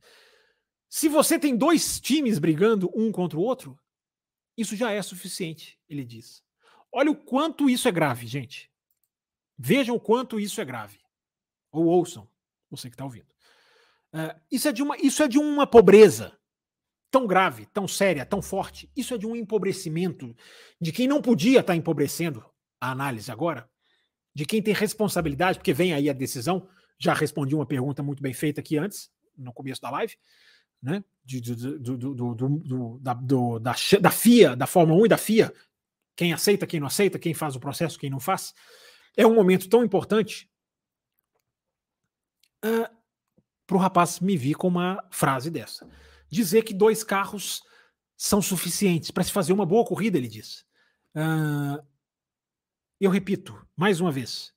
Se 0.88 1.10
você 1.10 1.38
tem 1.38 1.54
dois 1.54 2.00
times 2.00 2.38
brigando 2.38 2.90
um 2.94 3.12
contra 3.12 3.38
o 3.38 3.42
outro, 3.42 3.78
isso 4.56 4.74
já 4.74 4.90
é 4.90 5.02
suficiente, 5.02 5.78
ele 5.90 6.06
diz. 6.06 6.42
Olha 6.90 7.10
o 7.10 7.16
quanto 7.16 7.68
isso 7.68 7.86
é 7.86 7.92
grave, 7.92 8.26
gente. 8.26 8.72
Vejam 9.58 9.94
o 9.94 10.00
quanto 10.00 10.40
isso 10.40 10.58
é 10.58 10.64
grave. 10.64 10.98
Ou 11.70 11.84
ouçam, 11.84 12.26
você 12.70 12.88
que 12.88 12.94
está 12.94 13.04
ouvindo. 13.04 13.28
Uh, 14.14 14.40
isso, 14.50 14.68
é 14.68 14.72
de 14.72 14.82
uma, 14.82 14.96
isso 14.96 15.22
é 15.22 15.28
de 15.28 15.38
uma 15.38 15.66
pobreza 15.66 16.35
tão 17.16 17.26
grave, 17.26 17.64
tão 17.72 17.88
séria, 17.88 18.26
tão 18.26 18.42
forte. 18.42 18.90
Isso 18.94 19.14
é 19.14 19.18
de 19.18 19.26
um 19.26 19.34
empobrecimento 19.34 20.36
de 20.78 20.92
quem 20.92 21.08
não 21.08 21.22
podia 21.22 21.60
estar 21.60 21.72
tá 21.72 21.76
empobrecendo 21.76 22.44
a 22.78 22.90
análise 22.90 23.32
agora, 23.32 23.66
de 24.34 24.44
quem 24.44 24.60
tem 24.60 24.74
responsabilidade, 24.74 25.58
porque 25.58 25.72
vem 25.72 25.94
aí 25.94 26.10
a 26.10 26.12
decisão. 26.12 26.68
Já 26.98 27.14
respondi 27.14 27.54
uma 27.54 27.64
pergunta 27.64 28.02
muito 28.02 28.22
bem 28.22 28.34
feita 28.34 28.60
aqui 28.60 28.76
antes, 28.76 29.10
no 29.34 29.50
começo 29.50 29.80
da 29.80 29.88
live, 29.88 30.14
né? 30.82 31.02
De, 31.24 31.40
do, 31.40 31.78
do, 31.96 32.34
do, 32.34 32.98
da, 33.00 33.14
da, 33.14 33.72
da 33.98 34.10
FIA, 34.10 34.54
da 34.54 34.66
Fórmula 34.66 35.00
1 35.00 35.06
e 35.06 35.08
da 35.08 35.16
FIA, 35.16 35.54
quem 36.14 36.34
aceita, 36.34 36.66
quem 36.66 36.80
não 36.80 36.86
aceita, 36.86 37.18
quem 37.18 37.32
faz 37.32 37.56
o 37.56 37.60
processo, 37.60 37.98
quem 37.98 38.10
não 38.10 38.20
faz. 38.20 38.52
É 39.16 39.26
um 39.26 39.34
momento 39.34 39.70
tão 39.70 39.82
importante 39.82 40.50
uh, 42.62 42.94
para 43.66 43.76
o 43.76 43.80
rapaz 43.80 44.20
me 44.20 44.36
vir 44.36 44.54
com 44.54 44.68
uma 44.68 45.02
frase 45.10 45.50
dessa. 45.50 45.88
Dizer 46.30 46.62
que 46.62 46.74
dois 46.74 47.04
carros 47.04 47.62
são 48.16 48.40
suficientes 48.40 49.10
para 49.10 49.22
se 49.22 49.32
fazer 49.32 49.52
uma 49.52 49.66
boa 49.66 49.84
corrida, 49.84 50.18
ele 50.18 50.28
diz. 50.28 50.64
Uh, 51.14 51.84
eu 53.00 53.10
repito, 53.10 53.66
mais 53.76 54.00
uma 54.00 54.10
vez, 54.10 54.54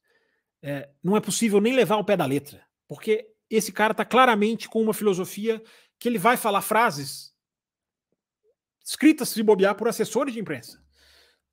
é, 0.61 0.89
não 1.03 1.15
é 1.15 1.21
possível 1.21 1.59
nem 1.59 1.73
levar 1.73 1.95
ao 1.95 2.05
pé 2.05 2.15
da 2.15 2.25
letra, 2.25 2.65
porque 2.87 3.33
esse 3.49 3.71
cara 3.71 3.91
está 3.91 4.05
claramente 4.05 4.69
com 4.69 4.81
uma 4.81 4.93
filosofia 4.93 5.61
que 5.97 6.07
ele 6.07 6.17
vai 6.17 6.37
falar 6.37 6.61
frases 6.61 7.33
escritas 8.83 9.29
se 9.29 9.43
bobear 9.43 9.75
por 9.75 9.87
assessores 9.87 10.33
de 10.33 10.39
imprensa. 10.39 10.83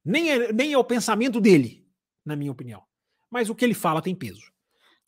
Nem 0.05 0.31
é, 0.31 0.53
nem 0.53 0.73
é 0.73 0.79
o 0.79 0.85
pensamento 0.85 1.41
dele, 1.41 1.87
na 2.25 2.37
minha 2.37 2.53
opinião. 2.53 2.83
Mas 3.31 3.51
o 3.51 3.55
que 3.55 3.65
ele 3.65 3.75
fala 3.75 4.01
tem 4.01 4.15
peso. 4.15 4.53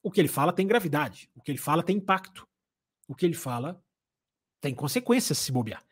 O 0.03 0.11
que 0.11 0.21
ele 0.21 0.29
fala 0.29 0.53
tem 0.53 0.67
gravidade. 0.67 1.31
O 1.35 1.41
que 1.41 1.51
ele 1.51 1.59
fala 1.59 1.83
tem 1.83 1.97
impacto. 1.97 2.47
O 3.07 3.15
que 3.15 3.25
ele 3.25 3.35
fala 3.35 3.83
tem 4.61 4.75
consequências 4.75 5.39
se 5.39 5.53
bobear. 5.53 5.85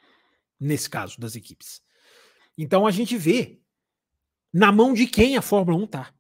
Nesse 0.59 0.89
caso 0.89 1.21
das 1.21 1.37
equipes. 1.37 1.83
Então 2.57 2.87
a 2.87 2.91
gente 2.91 3.17
vê 3.17 3.61
na 4.53 4.73
mão 4.73 4.95
de 4.95 5.07
quem 5.07 5.37
a 5.37 5.43
Fórmula 5.43 5.77
1 5.77 5.87
tá. 5.87 6.15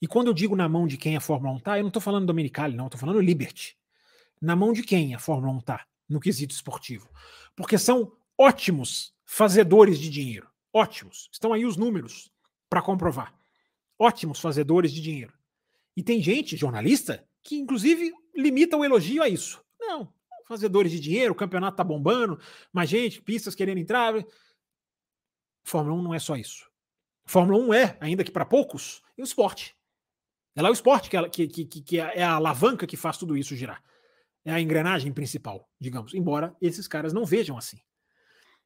E 0.00 0.06
quando 0.06 0.26
eu 0.26 0.34
digo 0.34 0.56
na 0.56 0.68
mão 0.68 0.86
de 0.86 0.96
quem 0.96 1.16
a 1.16 1.20
Fórmula 1.20 1.54
1 1.54 1.60
tá, 1.60 1.78
eu 1.78 1.82
não 1.82 1.88
estou 1.88 2.02
falando 2.02 2.26
Dominicali, 2.26 2.76
não, 2.76 2.86
estou 2.86 3.00
falando 3.00 3.20
Liberty. 3.20 3.78
Na 4.40 4.54
mão 4.54 4.72
de 4.72 4.82
quem 4.82 5.14
a 5.14 5.18
Fórmula 5.18 5.52
1 5.54 5.60
tá 5.60 5.86
no 6.08 6.20
quesito 6.20 6.54
esportivo. 6.54 7.08
Porque 7.54 7.78
são 7.78 8.12
ótimos 8.36 9.14
fazedores 9.24 9.98
de 9.98 10.10
dinheiro. 10.10 10.50
Ótimos. 10.72 11.28
Estão 11.32 11.52
aí 11.52 11.64
os 11.64 11.76
números 11.76 12.30
para 12.68 12.82
comprovar. 12.82 13.34
Ótimos 13.98 14.40
fazedores 14.40 14.92
de 14.92 15.00
dinheiro. 15.00 15.32
E 15.96 16.02
tem 16.02 16.22
gente, 16.22 16.56
jornalista, 16.56 17.26
que 17.42 17.56
inclusive 17.56 18.12
limita 18.34 18.76
o 18.76 18.84
elogio 18.84 19.22
a 19.22 19.28
isso. 19.28 19.64
Não, 19.80 20.12
fazedores 20.46 20.92
de 20.92 21.00
dinheiro, 21.00 21.32
o 21.32 21.36
campeonato 21.36 21.76
tá 21.76 21.84
bombando, 21.84 22.40
mais 22.72 22.88
gente, 22.88 23.20
pistas 23.20 23.54
querendo 23.54 23.78
entrar. 23.78 24.14
Fórmula 25.64 25.96
1 25.96 26.02
não 26.02 26.14
é 26.14 26.18
só 26.18 26.36
isso. 26.36 26.70
Fórmula 27.26 27.58
1 27.64 27.74
é, 27.74 27.98
ainda 28.00 28.24
que 28.24 28.30
para 28.30 28.44
poucos, 28.44 29.02
o 29.18 29.22
esporte. 29.22 29.76
É 30.54 30.62
lá 30.62 30.70
o 30.70 30.72
esporte 30.72 31.10
que, 31.10 31.16
é, 31.16 31.28
que, 31.28 31.48
que, 31.48 31.82
que 31.82 32.00
é 32.00 32.22
a 32.22 32.34
alavanca 32.34 32.86
que 32.86 32.96
faz 32.96 33.18
tudo 33.18 33.36
isso 33.36 33.54
girar. 33.54 33.82
É 34.44 34.52
a 34.52 34.60
engrenagem 34.60 35.12
principal, 35.12 35.68
digamos, 35.78 36.14
embora 36.14 36.56
esses 36.60 36.86
caras 36.86 37.12
não 37.12 37.26
vejam 37.26 37.58
assim. 37.58 37.78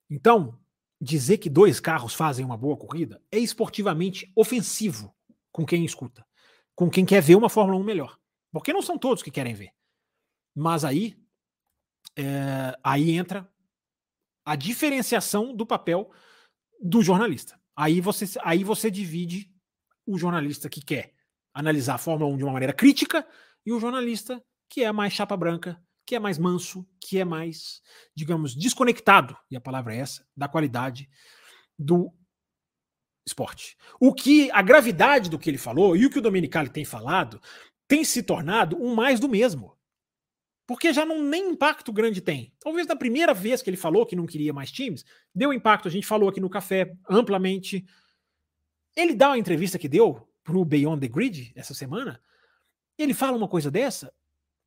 Então, 0.09 0.59
dizer 1.01 1.39
que 1.39 1.49
dois 1.49 1.81
carros 1.81 2.14
fazem 2.14 2.45
uma 2.45 2.57
boa 2.57 2.76
corrida 2.76 3.20
é 3.33 3.39
esportivamente 3.39 4.31
ofensivo 4.37 5.14
com 5.51 5.64
quem 5.64 5.85
escuta 5.85 6.24
com 6.81 6.89
quem 6.89 7.05
quer 7.05 7.20
ver 7.20 7.37
uma 7.37 7.51
Fórmula 7.51 7.78
1 7.78 7.85
melhor. 7.85 8.18
Porque 8.51 8.72
não 8.72 8.81
são 8.81 8.97
todos 8.97 9.22
que 9.22 9.31
querem 9.31 9.53
ver. 9.53 9.68
Mas 10.55 10.83
aí, 10.83 11.14
é, 12.17 12.77
aí 12.83 13.11
entra 13.11 13.51
a 14.45 14.57
diferenciação 14.57 15.55
do 15.55 15.67
papel 15.67 16.11
do 16.81 17.03
jornalista. 17.03 17.61
Aí 17.77 18.01
você, 18.01 18.39
aí 18.43 18.65
você 18.65 18.91
divide 18.91 19.51
o 20.07 20.19
jornalista 20.19 20.69
que 20.69 20.81
quer 20.81 21.15
analisar 21.55 21.95
a 21.95 21.99
Fórmula 21.99 22.33
1 22.33 22.37
de 22.39 22.45
uma 22.45 22.53
maneira 22.53 22.73
crítica 22.73 23.27
e 23.65 23.73
o 23.73 23.81
jornalista 23.81 24.43
que 24.69 24.85
é 24.85 24.93
mais 24.93 25.13
chapa 25.13 25.37
branca, 25.37 25.81
que 26.07 26.15
é 26.15 26.19
mais 26.19 26.39
manso, 26.39 26.87
que 27.01 27.19
é 27.19 27.25
mais, 27.25 27.83
digamos, 28.15 28.55
desconectado, 28.55 29.37
e 29.51 29.57
a 29.57 29.61
palavra 29.61 29.95
é 29.95 29.99
essa, 29.99 30.27
da 30.37 30.49
qualidade 30.49 31.09
do 31.79 32.13
esporte. 33.27 33.77
O 33.99 34.13
que 34.13 34.51
a 34.51 34.63
gravidade 34.63 35.29
do 35.29 35.39
que 35.39 35.51
ele 35.51 35.59
falou 35.59 35.97
e 35.97 36.07
o 36.07 36.11
que 36.11 36.19
o 36.19 36.23
Domenicali 36.23 36.69
tem 36.69 36.85
falado 36.85 37.41
tem 37.87 38.05
se 38.05 38.23
tornado 38.23 38.77
um 38.77 38.95
mais 38.95 39.19
do 39.19 39.29
mesmo. 39.29 39.77
Porque 40.71 40.93
já 40.93 41.05
não 41.05 41.21
nem 41.21 41.51
impacto 41.51 41.93
grande 41.93 42.21
tem. 42.21 42.55
Talvez 42.61 42.87
na 42.87 42.95
primeira 42.95 43.35
vez 43.35 43.61
que 43.61 43.68
ele 43.68 43.77
falou 43.77 44.07
que 44.07 44.14
não 44.14 44.25
queria 44.25 44.53
mais 44.53 44.71
times, 44.71 45.05
deu 45.35 45.53
impacto. 45.53 45.89
A 45.89 45.91
gente 45.91 46.07
falou 46.07 46.29
aqui 46.29 46.39
no 46.39 46.49
café 46.49 46.97
amplamente. 47.09 47.85
Ele 48.95 49.12
dá 49.12 49.31
uma 49.31 49.39
entrevista 49.39 49.81
que 49.81 49.89
deu 49.89 50.29
pro 50.45 50.64
Beyond 50.64 51.01
the 51.01 51.12
Grid 51.12 51.53
essa 51.57 51.75
semana. 51.75 52.23
Ele 52.97 53.12
fala 53.12 53.37
uma 53.37 53.49
coisa 53.49 53.68
dessa 53.68 54.14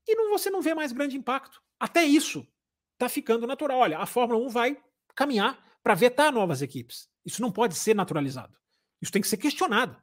e 0.05 0.13
não, 0.13 0.29
você 0.31 0.49
não 0.49 0.61
vê 0.61 0.73
mais 0.73 0.91
grande 0.91 1.15
impacto. 1.15 1.63
Até 1.79 2.03
isso 2.03 2.45
tá 2.97 3.07
ficando 3.07 3.47
natural. 3.47 3.79
Olha, 3.79 3.99
a 3.99 4.05
Fórmula 4.05 4.45
1 4.45 4.49
vai 4.49 4.77
caminhar 5.15 5.57
para 5.81 5.93
vetar 5.93 6.33
novas 6.33 6.61
equipes. 6.61 7.07
Isso 7.25 7.41
não 7.41 7.49
pode 7.49 7.75
ser 7.75 7.95
naturalizado. 7.95 8.57
Isso 9.01 9.13
tem 9.13 9.21
que 9.21 9.27
ser 9.29 9.37
questionado. 9.37 9.95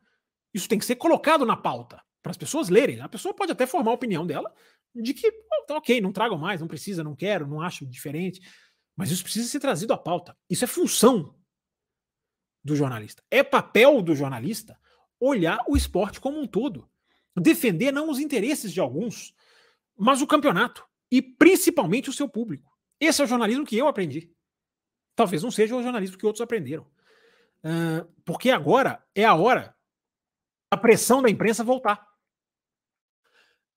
Isso 0.55 0.66
tem 0.66 0.78
que 0.78 0.86
ser 0.86 0.96
colocado 0.96 1.44
na 1.44 1.59
pauta 1.59 2.03
para 2.22 2.30
as 2.30 2.38
pessoas 2.38 2.70
lerem. 2.70 3.03
A 3.03 3.09
pessoa 3.11 3.34
pode 3.34 3.53
até 3.53 3.66
formar 3.66 3.90
a 3.90 3.96
opinião 3.96 4.26
dela 4.26 4.51
de 4.95 5.14
que, 5.14 5.30
tá 5.66 5.76
ok, 5.76 6.01
não 6.01 6.12
tragam 6.12 6.38
mais, 6.38 6.61
não 6.61 6.68
precisa, 6.68 7.05
não 7.05 7.14
quero, 7.14 7.47
não 7.47 7.61
acho 7.61 7.86
diferente. 7.86 8.41
Mas 8.97 9.11
isso 9.11 9.22
precisa 9.22 9.49
ser 9.49 9.61
trazido 9.61 9.93
à 9.93 9.99
pauta. 9.99 10.36
Isso 10.49 10.64
é 10.64 10.66
função 10.66 11.34
do 12.62 12.76
jornalista. 12.76 13.22
É 13.30 13.43
papel 13.43 14.03
do 14.03 14.14
jornalista 14.14 14.78
olhar 15.18 15.59
o 15.68 15.76
esporte 15.76 16.20
como 16.20 16.41
um 16.41 16.47
todo. 16.47 16.88
Defender 17.36 17.93
não 17.93 18.11
os 18.11 18.18
interesses 18.18 18.72
de 18.72 18.80
alguns, 18.80 19.34
mas 19.97 20.20
o 20.20 20.26
campeonato. 20.26 20.84
E 21.11 21.22
principalmente 21.22 22.11
o 22.11 22.12
seu 22.12 22.28
público. 22.28 22.70
Esse 22.99 23.20
é 23.20 23.24
o 23.24 23.28
jornalismo 23.28 23.64
que 23.64 23.76
eu 23.76 23.88
aprendi. 23.88 24.30
Talvez 25.16 25.43
não 25.43 25.51
seja 25.51 25.76
o 25.76 25.82
jornalismo 25.82 26.18
que 26.18 26.26
outros 26.26 26.43
aprenderam. 26.43 26.86
Uh, 27.64 28.11
porque 28.24 28.51
agora 28.51 29.05
é 29.14 29.24
a 29.24 29.34
hora 29.34 29.74
a 30.70 30.76
pressão 30.76 31.20
da 31.20 31.28
imprensa 31.28 31.64
voltar. 31.64 32.07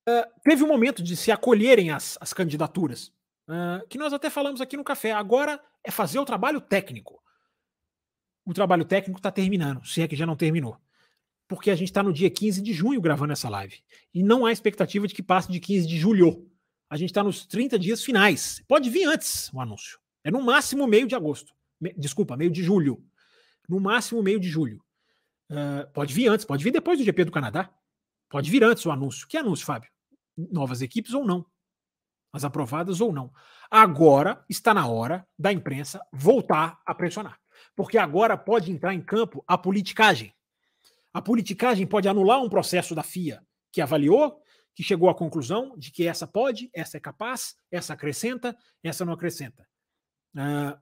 Uh, 0.08 0.41
teve 0.43 0.64
um 0.64 0.68
momento 0.68 1.01
de 1.01 1.16
se 1.16 1.32
acolherem 1.32 1.91
as, 1.91 2.18
as 2.20 2.34
candidaturas, 2.34 3.08
uh, 3.47 3.88
que 3.88 3.97
nós 3.97 4.12
até 4.12 4.30
falamos 4.30 4.60
aqui 4.60 4.76
no 4.76 4.84
café. 4.84 5.12
Agora 5.12 5.60
é 5.84 5.91
fazer 5.91 6.20
o 6.20 6.26
trabalho 6.26 6.60
técnico. 6.60 7.22
O 8.45 8.54
trabalho 8.54 8.84
técnico 8.84 9.20
está 9.20 9.32
terminando, 9.32 9.86
se 9.86 10.01
é 10.01 10.08
que 10.08 10.16
já 10.16 10.26
não 10.26 10.36
terminou. 10.36 10.78
Porque 11.47 11.72
a 11.72 11.76
gente 11.76 11.89
está 11.89 12.04
no 12.04 12.12
dia 12.12 12.30
15 12.30 12.62
de 12.62 12.74
junho 12.74 12.99
gravando 12.99 13.34
essa 13.34 13.47
live. 13.47 13.82
E 14.14 14.22
não 14.24 14.45
há 14.45 14.51
expectativa 14.51 15.08
de 15.08 15.14
que 15.14 15.24
passe 15.24 15.51
de 15.51 15.60
15 15.60 15.88
de 15.88 15.97
julho. 15.97 16.49
A 16.89 16.97
gente 16.97 17.10
está 17.10 17.24
nos 17.24 17.45
30 17.45 17.80
dias 17.80 18.04
finais. 18.04 18.62
Pode 18.68 18.89
vir 18.89 19.06
antes 19.06 19.51
o 19.54 19.60
anúncio. 19.60 19.99
É 20.24 20.32
no 20.32 20.41
máximo 20.41 20.86
meio 20.88 21.08
de 21.08 21.16
agosto. 21.16 21.54
Me, 21.80 21.93
desculpa, 21.93 22.36
meio 22.36 22.51
de 22.51 22.64
julho. 22.64 23.04
No 23.68 23.80
máximo 23.80 24.22
meio 24.22 24.39
de 24.39 24.49
julho. 24.49 24.84
Uh, 25.49 25.89
pode 25.93 26.14
vir 26.14 26.28
antes, 26.28 26.45
pode 26.45 26.64
vir 26.64 26.72
depois 26.72 26.97
do 26.97 27.06
GP 27.06 27.26
do 27.26 27.32
Canadá. 27.32 27.70
Pode 28.30 28.49
vir 28.49 28.64
antes 28.64 28.86
o 28.86 28.91
anúncio. 28.91 29.28
Que 29.28 29.38
anúncio, 29.38 29.66
Fábio? 29.66 29.92
Novas 30.38 30.81
equipes 30.81 31.13
ou 31.13 31.25
não? 31.25 31.45
As 32.31 32.43
aprovadas 32.43 32.99
ou 32.99 33.13
não? 33.13 33.31
Agora 33.69 34.43
está 34.49 34.73
na 34.73 34.88
hora 34.88 35.27
da 35.38 35.51
imprensa 35.53 36.01
voltar 36.11 36.79
a 36.86 36.95
pressionar. 36.95 37.39
Porque 37.75 37.97
agora 37.97 38.38
pode 38.38 38.71
entrar 38.71 38.93
em 38.93 39.01
campo 39.01 39.43
a 39.47 39.57
politicagem. 39.57 40.34
A 41.13 41.21
politicagem 41.21 41.86
pode 41.86 42.07
anular 42.07 42.41
um 42.41 42.49
processo 42.49 42.95
da 42.95 43.03
FIA 43.03 43.43
que 43.71 43.81
avaliou, 43.81 44.41
que 44.75 44.81
chegou 44.81 45.09
à 45.09 45.15
conclusão 45.15 45.77
de 45.77 45.91
que 45.91 46.07
essa 46.07 46.25
pode, 46.25 46.69
essa 46.73 46.97
é 46.97 46.99
capaz, 46.99 47.55
essa 47.71 47.93
acrescenta, 47.93 48.57
essa 48.84 49.05
não 49.05 49.13
acrescenta. 49.13 49.67
Uh, 50.36 50.75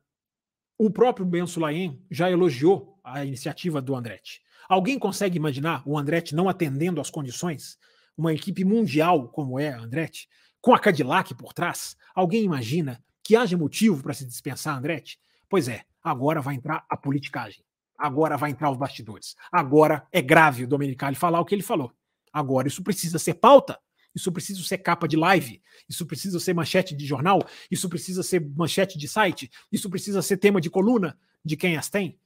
o 0.78 0.90
próprio 0.90 1.26
Ben 1.26 1.46
Sulaim 1.46 2.04
já 2.10 2.32
elogiou 2.32 3.00
a 3.04 3.26
iniciativa 3.26 3.82
do 3.82 3.96
Andretti. 3.96 4.42
Alguém 4.70 4.98
consegue 4.98 5.38
imaginar 5.38 5.84
o 5.86 5.98
Andretti 5.98 6.34
não 6.34 6.48
atendendo 6.48 7.02
às 7.02 7.10
condições? 7.10 7.78
Uma 8.22 8.36
equipe 8.36 8.64
mundial 8.64 9.30
como 9.30 9.60
é 9.60 9.74
a 9.74 9.80
Andretti, 9.80 10.30
com 10.62 10.76
a 10.76 10.80
Cadillac 10.80 11.34
por 11.34 11.54
trás? 11.54 11.98
Alguém 12.14 12.44
imagina 12.44 13.04
que 13.24 13.36
haja 13.36 13.58
motivo 13.58 14.04
para 14.04 14.14
se 14.14 14.28
dispensar 14.28 14.76
a 14.76 14.78
Andretti? 14.78 15.20
Pois 15.50 15.68
é, 15.68 15.86
agora 16.04 16.40
vai 16.40 16.54
entrar 16.54 16.86
a 16.88 16.96
politicagem. 16.96 17.66
Agora 17.98 18.38
vai 18.38 18.52
entrar 18.52 18.70
os 18.70 18.78
bastidores. 18.78 19.36
Agora 19.52 20.08
é 20.12 20.22
grave 20.22 20.66
o 20.66 20.68
Domenicali 20.68 21.16
falar 21.16 21.40
o 21.40 21.46
que 21.46 21.56
ele 21.56 21.64
falou. 21.64 21.92
Agora 22.32 22.68
isso 22.68 22.84
precisa 22.84 23.18
ser 23.18 23.34
pauta. 23.34 23.80
Isso 24.14 24.32
precisa 24.32 24.62
ser 24.62 24.78
capa 24.78 25.08
de 25.08 25.18
live, 25.18 25.60
isso 25.90 26.06
precisa 26.06 26.40
ser 26.40 26.54
manchete 26.54 26.96
de 26.96 27.08
jornal, 27.08 27.40
isso 27.72 27.90
precisa 27.90 28.22
ser 28.22 28.46
manchete 28.56 29.00
de 29.00 29.08
site, 29.08 29.50
isso 29.72 29.90
precisa 29.90 30.22
ser 30.22 30.38
tema 30.38 30.62
de 30.62 30.70
coluna 30.70 31.18
de 31.44 31.58
quem 31.58 31.76
as 31.76 31.90
tem. 31.90 32.20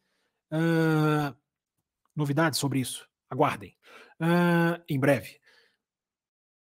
Uh, 0.52 1.34
novidades 2.14 2.60
sobre 2.60 2.80
isso, 2.80 3.08
aguardem. 3.30 3.78
Uh, 4.20 4.84
em 4.90 5.00
breve. 5.00 5.40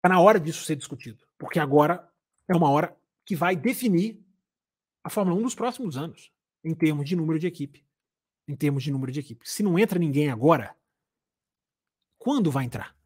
Está 0.01 0.09
na 0.09 0.18
hora 0.18 0.40
disso 0.40 0.64
ser 0.64 0.76
discutido, 0.76 1.22
porque 1.38 1.61
agora 1.61 2.11
é 2.48 2.57
uma 2.57 2.70
hora 2.70 2.96
que 3.22 3.36
vai 3.36 3.55
definir 3.55 4.18
a 5.05 5.11
Fórmula 5.11 5.38
1 5.38 5.42
dos 5.42 5.55
próximos 5.55 5.98
anos, 5.98 6.32
em 6.64 6.74
termos 6.74 7.07
de 7.07 7.14
número 7.14 7.38
de 7.38 7.46
equipe. 7.46 7.84
Em 8.48 8.57
termos 8.57 8.82
de 8.82 8.90
número 8.90 9.12
de 9.12 9.20
equipe. 9.20 9.46
Se 9.46 9.62
não 9.62 9.78
entra 9.78 9.98
ninguém 9.98 10.30
agora, 10.30 10.74
quando 12.18 12.51
vai 12.51 12.64
entrar? 12.64 12.96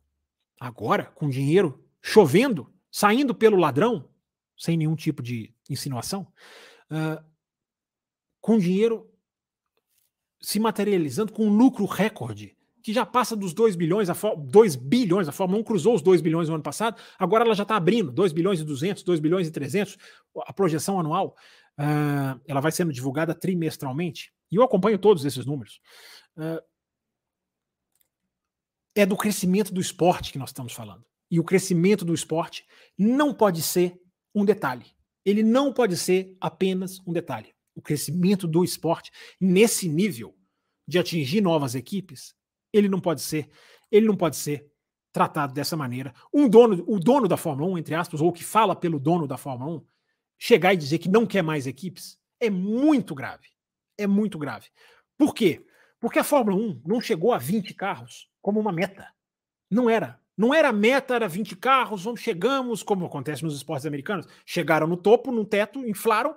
Agora, 0.61 1.07
com 1.07 1.28
dinheiro 1.28 1.84
chovendo, 2.01 2.72
saindo 2.92 3.34
pelo 3.34 3.57
ladrão, 3.57 4.09
sem 4.57 4.76
nenhum 4.76 4.95
tipo 4.95 5.20
de 5.20 5.53
insinuação, 5.68 6.32
uh, 6.92 7.24
com 8.40 8.57
dinheiro 8.57 9.12
se 10.40 10.61
materializando 10.61 11.32
com 11.32 11.49
um 11.49 11.57
lucro 11.57 11.86
recorde, 11.86 12.57
que 12.85 12.93
já 12.93 13.07
passa 13.07 13.35
dos 13.35 13.55
2 13.55 13.74
bilhões, 13.76 14.11
a 14.11 14.14
2 14.14 14.76
bilhões, 14.76 15.26
a 15.26 15.32
Fórmula 15.32 15.59
1 15.61 15.64
cruzou 15.64 15.95
os 15.95 16.03
2 16.03 16.20
bilhões 16.20 16.49
no 16.49 16.55
ano 16.55 16.62
passado, 16.62 17.01
agora 17.18 17.43
ela 17.43 17.55
já 17.55 17.62
está 17.62 17.76
abrindo 17.76 18.12
2 18.12 18.32
bilhões 18.32 18.61
e 18.61 18.64
200, 18.64 19.03
2 19.03 19.20
bilhões 19.20 19.49
e 19.49 19.51
300, 19.51 19.97
a 20.47 20.53
projeção 20.53 21.01
anual, 21.01 21.35
uh, 21.80 22.39
ela 22.47 22.61
vai 22.61 22.70
sendo 22.70 22.93
divulgada 22.93 23.35
trimestralmente, 23.35 24.32
e 24.53 24.57
eu 24.57 24.62
acompanho 24.62 24.99
todos 24.99 25.24
esses 25.24 25.47
números. 25.47 25.80
Uh, 26.37 26.62
é 28.95 29.07
do 29.07 29.16
crescimento 29.16 29.72
do 29.72 29.80
esporte 29.80 30.30
que 30.30 30.39
nós 30.39 30.51
estamos 30.51 30.72
falando 30.72 31.05
e 31.35 31.41
o 31.41 31.45
crescimento 31.45 32.05
do 32.05 32.14
esporte 32.14 32.64
não 32.97 33.35
pode 33.35 33.61
ser 33.61 34.01
um 34.32 34.45
detalhe. 34.45 34.87
Ele 35.24 35.43
não 35.43 35.72
pode 35.72 35.97
ser 35.97 36.37
apenas 36.41 37.01
um 37.07 37.12
detalhe. 37.12 37.53
O 37.74 37.82
crescimento 37.82 38.47
do 38.47 38.62
esporte 38.62 39.11
nesse 39.41 39.89
nível 39.89 40.37
de 40.87 40.99
atingir 40.99 41.41
novas 41.41 41.74
equipes, 41.74 42.37
ele 42.75 42.89
não 42.89 43.01
pode 43.01 43.22
ser, 43.22 43.49
ele 43.91 44.07
não 44.07 44.16
pode 44.16 44.37
ser 44.37 44.70
tratado 45.12 45.55
dessa 45.55 45.77
maneira. 45.77 46.12
Um 46.33 46.49
dono, 46.49 46.85
o 46.89 46.99
dono 46.99 47.29
da 47.29 47.37
Fórmula 47.37 47.70
1, 47.72 47.79
entre 47.79 47.95
aspas, 47.95 48.20
ou 48.20 48.33
que 48.33 48.43
fala 48.43 48.75
pelo 48.75 48.99
dono 48.99 49.29
da 49.29 49.37
Fórmula 49.37 49.77
1, 49.77 49.87
chegar 50.37 50.75
e 50.75 50.77
dizer 50.77 50.99
que 50.99 51.09
não 51.09 51.25
quer 51.25 51.43
mais 51.43 51.66
equipes 51.66 52.18
é 52.41 52.51
muito 52.51 53.14
grave. 53.14 53.47
É 53.97 54.07
muito 54.07 54.37
grave. 54.37 54.66
Por 55.16 55.33
quê? 55.33 55.64
Porque 56.01 56.18
a 56.18 56.25
Fórmula 56.25 56.57
1 56.57 56.83
não 56.85 57.01
chegou 57.01 57.33
a 57.33 57.39
20 57.39 57.72
carros 57.75 58.29
como 58.43 58.59
uma 58.59 58.72
meta. 58.72 59.09
Não 59.70 59.89
era. 59.89 60.20
Não 60.37 60.53
era 60.53 60.72
meta, 60.72 61.14
era 61.14 61.29
20 61.29 61.55
carros, 61.57 62.03
vamos, 62.03 62.20
chegamos, 62.20 62.83
como 62.83 63.07
acontece 63.07 63.45
nos 63.45 63.55
esportes 63.55 63.87
americanos. 63.87 64.27
Chegaram 64.45 64.89
no 64.89 64.97
topo, 64.97 65.31
no 65.31 65.45
teto, 65.45 65.87
inflaram 65.87 66.37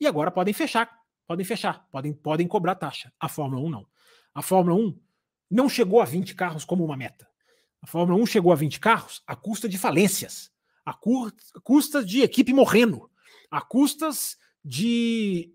e 0.00 0.06
agora 0.06 0.30
podem 0.30 0.54
fechar. 0.54 0.90
Podem 1.26 1.44
fechar, 1.44 1.86
podem, 1.90 2.14
podem 2.14 2.48
cobrar 2.48 2.76
taxa. 2.76 3.12
A 3.20 3.28
Fórmula 3.28 3.62
1 3.62 3.70
não. 3.70 3.86
A 4.34 4.40
Fórmula 4.40 4.80
1 4.80 4.98
não 5.50 5.68
chegou 5.68 6.00
a 6.00 6.04
20 6.04 6.34
carros 6.34 6.64
como 6.64 6.84
uma 6.84 6.96
meta. 6.96 7.28
A 7.80 7.86
Fórmula 7.86 8.20
1 8.22 8.26
chegou 8.26 8.52
a 8.52 8.56
20 8.56 8.80
carros 8.80 9.22
a 9.26 9.36
custa 9.36 9.68
de 9.68 9.78
falências, 9.78 10.50
a, 10.84 10.92
cur, 10.92 11.32
a 11.54 11.60
custas 11.60 12.06
de 12.06 12.22
equipe 12.22 12.52
morrendo, 12.52 13.10
a 13.50 13.60
custas 13.60 14.36
de 14.64 15.52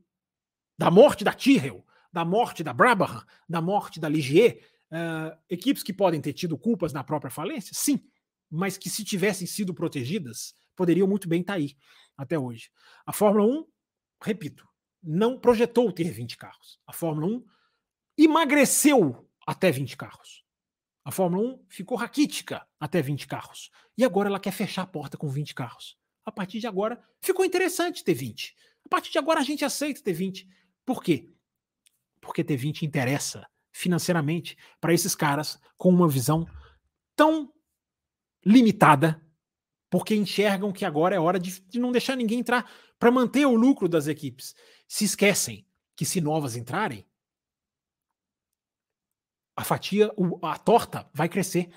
da 0.78 0.90
morte 0.90 1.24
da 1.24 1.34
Tyrrell, 1.34 1.86
da 2.12 2.26
morte 2.26 2.64
da 2.64 2.74
Brabham, 2.74 3.24
da 3.48 3.62
morte 3.62 4.00
da 4.00 4.10
Ligier, 4.10 4.60
Uh, 4.92 5.32
equipes 5.50 5.84
que 5.84 5.94
podem 5.94 6.20
ter 6.20 6.34
tido 6.34 6.58
culpas 6.58 6.92
na 6.92 7.02
própria 7.02 7.32
falência? 7.32 7.72
Sim, 7.74 8.06
mas 8.50 8.78
que 8.78 8.90
se 8.90 9.06
tivessem 9.06 9.48
sido 9.48 9.74
protegidas, 9.74 10.54
poderiam 10.76 11.08
muito 11.08 11.30
bem 11.30 11.40
estar 11.40 11.54
tá 11.54 11.60
aí 11.60 11.78
até 12.18 12.38
hoje. 12.38 12.70
A 13.06 13.14
Fórmula 13.14 13.46
1, 13.46 13.66
repito, 14.22 14.68
não 15.02 15.40
projetou 15.40 15.90
ter 15.94 16.12
20 16.12 16.36
carros. 16.36 16.78
A 16.86 16.92
Fórmula 16.92 17.28
1 17.38 17.46
emagreceu 18.18 19.26
até 19.52 19.70
20 19.70 19.98
carros. 19.98 20.46
A 21.04 21.12
Fórmula 21.12 21.56
1 21.56 21.66
ficou 21.68 21.98
raquítica 21.98 22.66
até 22.80 23.02
20 23.02 23.28
carros. 23.28 23.70
E 23.98 24.06
agora 24.06 24.30
ela 24.30 24.40
quer 24.40 24.52
fechar 24.52 24.84
a 24.84 24.88
porta 24.88 25.18
com 25.18 25.28
20 25.28 25.54
carros. 25.54 25.98
A 26.26 26.32
partir 26.32 26.60
de 26.60 26.68
agora, 26.68 27.04
ficou 27.20 27.44
interessante 27.44 28.02
ter 28.02 28.14
20. 28.14 28.56
A 28.86 28.90
partir 28.90 29.12
de 29.12 29.18
agora, 29.18 29.42
a 29.42 29.44
gente 29.44 29.66
aceita 29.66 30.02
ter 30.02 30.14
20. 30.14 30.48
Por 30.86 31.04
quê? 31.04 31.30
Porque 32.22 32.46
ter 32.46 32.56
20 32.56 32.86
interessa 32.86 33.46
financeiramente 33.74 34.58
para 34.80 34.94
esses 34.94 35.16
caras 35.16 35.60
com 35.78 35.90
uma 35.90 36.08
visão 36.08 36.48
tão 37.14 37.54
limitada, 38.46 39.22
porque 39.90 40.16
enxergam 40.16 40.72
que 40.72 40.86
agora 40.86 41.14
é 41.14 41.20
hora 41.20 41.38
de, 41.38 41.60
de 41.68 41.78
não 41.78 41.92
deixar 41.92 42.16
ninguém 42.16 42.40
entrar 42.40 42.72
para 42.98 43.12
manter 43.12 43.46
o 43.46 43.56
lucro 43.56 43.90
das 43.90 44.08
equipes. 44.08 44.56
Se 44.88 45.04
esquecem 45.04 45.68
que 45.94 46.06
se 46.06 46.22
novas 46.22 46.56
entrarem, 46.56 47.06
a 49.62 49.64
fatia, 49.64 50.12
a 50.42 50.58
torta 50.58 51.08
vai 51.14 51.30
crescer, 51.30 51.70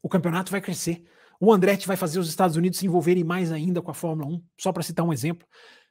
o 0.00 0.08
campeonato 0.08 0.50
vai 0.52 0.60
crescer. 0.60 1.04
O 1.40 1.52
Andretti 1.52 1.86
vai 1.86 1.96
fazer 1.96 2.18
os 2.18 2.28
Estados 2.28 2.56
Unidos 2.56 2.78
se 2.78 2.86
envolverem 2.86 3.24
mais 3.24 3.50
ainda 3.50 3.82
com 3.82 3.90
a 3.90 3.94
Fórmula 3.94 4.30
1, 4.30 4.42
só 4.58 4.72
para 4.72 4.82
citar 4.82 5.04
um 5.04 5.12
exemplo. 5.12 5.46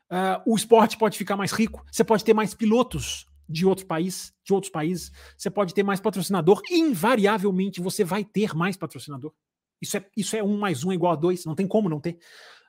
Uh, 0.10 0.53
o 0.53 0.56
esporte 0.56 0.98
pode 0.98 1.18
ficar 1.18 1.36
mais 1.36 1.52
rico, 1.52 1.86
você 1.91 2.03
pode 2.03 2.24
ter 2.24 2.34
mais 2.34 2.53
pilotos 2.53 3.28
de 3.49 3.66
outro 3.66 3.86
país, 3.86 4.34
de 4.44 4.53
outros 4.53 4.72
países, 4.72 5.12
você 5.38 5.49
pode 5.49 5.74
ter 5.74 5.84
mais 5.84 5.99
patrocinador, 5.99 6.62
invariavelmente 6.72 7.82
você 7.82 8.03
vai 8.03 8.24
ter 8.24 8.56
mais 8.56 8.78
patrocinador. 8.78 9.34
Isso 9.82 9.98
é, 9.98 10.06
isso 10.16 10.36
é 10.36 10.44
um 10.44 10.57
mais 10.57 10.84
um 10.84 10.94
igual 10.94 11.14
a 11.14 11.18
dois, 11.18 11.45
não 11.45 11.53
tem 11.53 11.68
como 11.68 11.90
não 11.90 11.99
ter. 11.99 12.18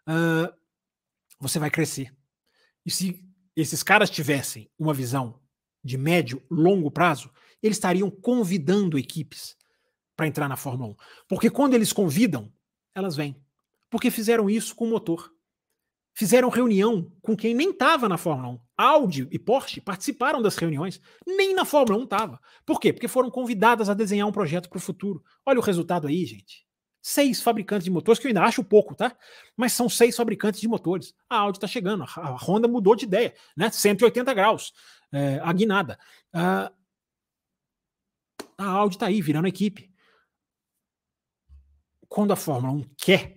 Uh, 0.09 0.52
você 1.38 1.59
vai 1.59 1.70
crescer. 1.70 2.12
E 2.84 2.90
se 2.90 3.24
esses 3.55 3.82
caras 3.82 4.10
tivessem 4.10 4.68
uma 4.78 4.93
visão 4.93 5.40
de 5.84 5.97
médio, 5.97 6.43
longo 6.51 6.90
prazo, 6.90 7.30
eles 7.66 7.76
estariam 7.76 8.10
convidando 8.10 8.98
equipes 8.98 9.56
para 10.16 10.26
entrar 10.26 10.48
na 10.48 10.56
Fórmula 10.56 10.93
1. 10.93 10.97
Porque 11.28 11.51
quando 11.51 11.74
eles 11.74 11.93
convidam, 11.93 12.52
elas 12.94 13.16
vêm. 13.16 13.36
Porque 13.90 14.10
fizeram 14.10 14.48
isso 14.48 14.74
com 14.74 14.86
o 14.86 14.90
motor 14.90 15.30
fizeram 16.16 16.48
reunião 16.48 17.12
com 17.20 17.36
quem 17.36 17.55
nem 17.55 17.70
estava 17.70 18.09
na 18.09 18.16
Fórmula 18.16 18.55
1. 18.55 18.60
Audi 18.78 19.28
e 19.30 19.38
Porsche 19.38 19.82
participaram 19.82 20.40
das 20.40 20.56
reuniões, 20.56 20.98
nem 21.26 21.55
na 21.55 21.64
Fórmula 21.66 22.01
1 22.01 22.05
estava. 22.05 22.40
Por 22.64 22.80
quê? 22.80 22.93
Porque 22.93 23.06
foram 23.06 23.30
convidadas 23.30 23.90
a 23.90 23.94
desenhar 23.94 24.26
um 24.26 24.32
projeto 24.32 24.68
para 24.70 24.78
o 24.78 24.80
futuro. 24.80 25.22
Olha 25.44 25.59
o 25.59 25.62
resultado 25.62 26.06
aí, 26.06 26.24
gente. 26.24 26.64
Seis 27.02 27.43
fabricantes 27.43 27.84
de 27.84 27.90
motores, 27.90 28.18
que 28.18 28.26
eu 28.26 28.30
ainda 28.30 28.43
acho 28.43 28.64
pouco, 28.64 28.94
tá? 28.94 29.14
Mas 29.56 29.74
são 29.74 29.90
seis 29.90 30.16
fabricantes 30.16 30.60
de 30.60 30.66
motores. 30.66 31.14
A 31.28 31.36
Audi 31.36 31.59
está 31.59 31.66
chegando, 31.66 32.02
a 32.02 32.36
Honda 32.43 32.66
mudou 32.66 32.97
de 32.97 33.05
ideia, 33.05 33.34
né? 33.55 33.70
180 33.70 34.32
graus, 34.32 34.72
é, 35.12 35.38
a 35.43 35.52
guinada. 35.52 35.98
A 38.59 38.66
Audi 38.66 38.97
está 38.97 39.07
aí, 39.07 39.20
virando 39.20 39.49
equipe. 39.49 39.93
Quando 42.09 42.33
a 42.33 42.37
Fórmula 42.37 42.73
1 42.73 42.83
quer 42.97 43.37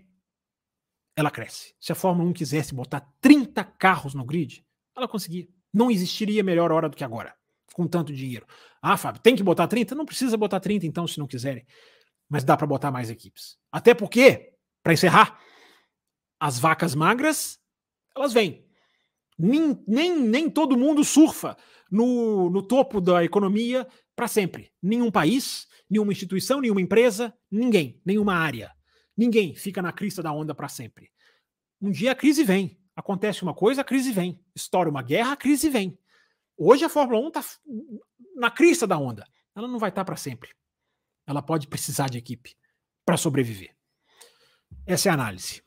ela 1.20 1.30
cresce. 1.30 1.76
Se 1.80 1.91
a 1.91 1.96
Fórmula 1.96 2.30
1 2.30 2.34
quisesse 2.34 2.74
botar 2.74 3.02
30 3.20 3.64
carros 3.64 4.14
no 4.14 4.24
grid, 4.24 4.66
ela 4.96 5.08
conseguia. 5.08 5.48
Não 5.74 5.91
existiria 5.91 6.44
melhor 6.44 6.72
hora 6.72 6.88
do 6.88 6.96
que 6.96 7.04
agora, 7.04 7.36
com 7.74 7.86
tanto 7.86 8.14
dinheiro. 8.14 8.48
Ah, 8.82 8.96
Fábio, 8.96 9.22
tem 9.22 9.36
que 9.36 9.44
botar 9.44 9.68
30? 9.68 9.94
Não 9.96 10.06
precisa 10.06 10.38
botar 10.38 10.60
30 10.60 10.86
então, 10.86 11.06
se 11.06 11.20
não 11.20 11.28
quiserem. 11.28 11.66
Mas 12.28 12.44
dá 12.44 12.56
para 12.56 12.66
botar 12.66 12.90
mais 12.90 13.10
equipes. 13.10 13.58
Até 13.72 13.94
porque, 13.94 14.54
para 14.82 14.94
encerrar, 14.94 15.40
as 16.40 16.58
vacas 16.58 16.96
magras, 16.96 17.60
elas 18.16 18.32
vêm. 18.32 18.66
Nem, 19.38 19.84
nem, 19.86 20.18
nem 20.20 20.50
todo 20.50 20.78
mundo 20.78 21.04
surfa 21.04 21.58
no, 21.90 22.49
no 22.49 22.61
topo 22.61 23.02
da 23.02 23.24
economia 23.24 23.88
para 24.16 24.28
sempre. 24.28 24.72
Nenhum 24.82 25.10
país, 25.10 25.68
nenhuma 25.90 26.11
instituição, 26.11 26.61
nenhuma 26.61 26.82
empresa, 26.82 27.34
ninguém, 27.49 28.02
nenhuma 28.06 28.36
área. 28.36 28.72
Ninguém 29.16 29.56
fica 29.56 29.82
na 29.82 29.91
crista 29.91 30.22
da 30.22 30.32
onda 30.32 30.53
para 30.53 30.68
sempre. 30.68 31.11
Um 31.82 31.91
dia 31.91 32.11
a 32.11 32.16
crise 32.16 32.44
vem. 32.44 32.80
Acontece 32.95 33.44
uma 33.44 33.53
coisa, 33.53 33.82
a 33.82 33.84
crise 33.84 34.11
vem. 34.11 34.44
Estoura 34.56 34.90
uma 34.90 35.02
guerra, 35.02 35.34
a 35.34 35.38
crise 35.38 35.70
vem. 35.70 35.98
Hoje 36.57 36.84
a 36.84 36.90
Fórmula 36.90 37.20
1 37.22 37.28
está 37.30 37.44
na 38.36 38.52
crista 38.52 38.86
da 38.86 38.98
onda. 38.98 39.26
Ela 39.56 39.68
não 39.68 39.80
vai 39.80 39.90
estar 39.90 40.02
tá 40.02 40.06
para 40.06 40.18
sempre. 40.18 40.49
Ela 41.26 41.41
pode 41.41 41.68
precisar 41.68 42.10
de 42.10 42.18
equipe 42.18 42.56
para 43.06 43.18
sobreviver. 43.18 43.76
Essa 44.86 45.10
é 45.10 45.11
a 45.11 45.14
análise. 45.14 45.64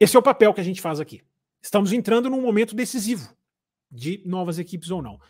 Esse 0.00 0.16
é 0.16 0.18
o 0.18 0.22
papel 0.22 0.52
que 0.54 0.60
a 0.60 0.64
gente 0.64 0.80
faz 0.80 1.00
aqui. 1.00 1.22
Estamos 1.62 1.92
entrando 1.92 2.28
num 2.28 2.40
momento 2.40 2.74
decisivo 2.74 3.34
de 3.94 4.22
novas 4.26 4.58
equipes 4.58 4.90
ou 4.90 5.00
não. 5.00 5.20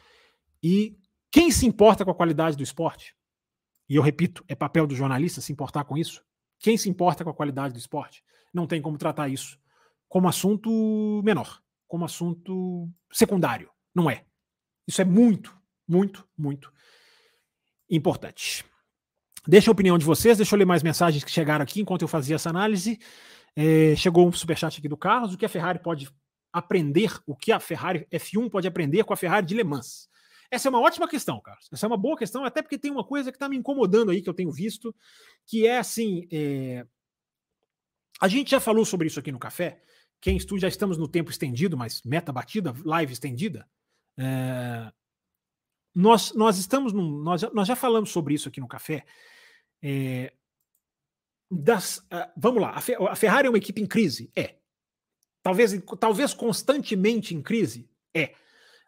E 0.63 0.97
quem 1.31 1.51
se 1.51 1.67
importa 1.67 2.05
com 2.05 2.11
a 2.11 2.15
qualidade 2.15 2.57
do 2.57 2.63
esporte? 2.63 3.15
E 3.89 3.97
eu 3.97 4.03
repito, 4.03 4.43
é 4.49 4.55
papel 4.55 4.87
do 4.87 4.97
jornalista 4.97 5.41
se 5.41 5.53
importar 5.53 5.85
com 5.85 5.97
isso? 5.97 6.25
Quem 6.59 6.77
se 6.77 6.89
importa 6.89 7.23
com 7.23 7.31
a 7.31 7.35
qualidade 7.35 7.75
do 7.75 7.79
esporte? 7.79 8.25
Não 8.53 8.67
tem 8.67 8.81
como 8.81 8.97
tratar 8.97 9.29
isso 9.29 9.59
como 10.09 10.29
assunto 10.29 11.21
menor, 11.25 11.61
como 11.89 12.05
assunto 12.05 12.89
secundário. 13.13 13.69
Não 13.93 14.09
é. 14.09 14.25
Isso 14.87 15.03
é 15.03 15.05
muito, 15.05 15.53
muito, 15.89 16.25
muito 16.39 16.73
importante. 17.91 18.65
Deixa 19.45 19.71
a 19.71 19.73
opinião 19.73 19.99
de 19.99 20.05
vocês, 20.05 20.37
deixa 20.37 20.55
eu 20.55 20.59
ler 20.59 20.65
mais 20.67 20.85
mensagens 20.85 21.25
que 21.25 21.33
chegaram 21.33 21.65
aqui 21.65 21.81
enquanto 21.81 22.03
eu 22.03 22.09
fazia 22.09 22.37
essa 22.37 22.49
análise. 22.49 22.99
É, 23.57 23.97
chegou 23.97 24.29
um 24.29 24.33
superchat 24.33 24.79
aqui 24.79 24.89
do 24.89 24.97
Carlos. 24.97 25.35
O 25.35 25.37
que 25.37 25.45
a 25.45 25.49
Ferrari 25.49 25.81
pode 25.81 26.09
aprender, 26.55 27.11
o 27.27 27.35
que 27.35 27.51
a 27.51 27.59
Ferrari 27.59 28.07
F1 28.13 28.49
pode 28.49 28.69
aprender 28.69 29.03
com 29.03 29.13
a 29.13 29.17
Ferrari 29.17 29.45
de 29.45 29.55
Le 29.57 29.65
Mans? 29.65 30.09
Essa 30.49 30.69
é 30.69 30.71
uma 30.71 30.81
ótima 30.81 31.09
questão, 31.09 31.41
Carlos. 31.41 31.69
Essa 31.73 31.85
é 31.85 31.89
uma 31.89 31.97
boa 31.97 32.17
questão, 32.17 32.45
até 32.45 32.63
porque 32.63 32.79
tem 32.79 32.93
uma 32.93 33.03
coisa 33.03 33.33
que 33.33 33.37
está 33.37 33.49
me 33.49 33.57
incomodando 33.57 34.13
aí, 34.13 34.23
que 34.23 34.29
eu 34.29 34.35
tenho 34.35 34.53
visto, 34.53 34.95
que 35.45 35.67
é 35.67 35.79
assim. 35.79 36.29
É... 36.31 36.87
A 38.21 38.29
gente 38.29 38.53
já 38.53 38.61
falou 38.61 38.85
sobre 38.85 39.09
isso 39.09 39.19
aqui 39.19 39.33
no 39.33 39.39
café. 39.39 39.83
Quem 40.21 40.37
estuda, 40.37 40.61
já 40.61 40.69
estamos 40.69 40.97
no 40.97 41.09
tempo 41.09 41.29
estendido, 41.29 41.77
mas 41.77 42.03
meta 42.05 42.33
batida, 42.33 42.73
live 42.85 43.13
estendida. 43.13 43.69
É... 44.17 44.93
Nós, 45.93 46.33
nós 46.35 46.57
estamos 46.57 46.93
num. 46.93 47.19
Nós, 47.19 47.43
nós 47.53 47.67
já 47.67 47.75
falamos 47.75 48.11
sobre 48.11 48.35
isso 48.35 48.49
aqui 48.49 48.61
no 48.61 48.69
café. 48.69 49.05
É... 49.83 50.33
Das, 51.51 51.99
uh, 51.99 52.31
vamos 52.37 52.63
lá, 52.63 52.71
a 53.11 53.17
Ferrari 53.17 53.47
é 53.47 53.51
uma 53.51 53.59
equipe 53.59 53.83
em 53.83 53.87
crise? 53.87 54.31
É. 54.37 54.57
Talvez, 55.45 55.79
talvez 56.01 56.33
constantemente 56.33 57.35
em 57.35 57.43
crise? 57.43 57.87
É. 58.15 58.35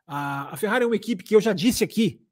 A, 0.06 0.56
Ferrari 0.56 0.84
é 0.84 0.86
uma 0.86 0.96
equipe 0.96 1.22
que 1.22 1.36
eu 1.36 1.40
já 1.40 1.52
disse 1.52 1.84
aqui, 1.84 2.26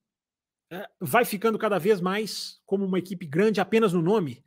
é, 0.70 0.88
vai 0.98 1.26
ficando 1.26 1.58
cada 1.58 1.78
vez 1.78 2.00
mais 2.00 2.58
como 2.64 2.86
uma 2.86 2.98
equipe 2.98 3.26
grande 3.26 3.60
apenas 3.60 3.92
no 3.92 4.00
nome 4.00 4.42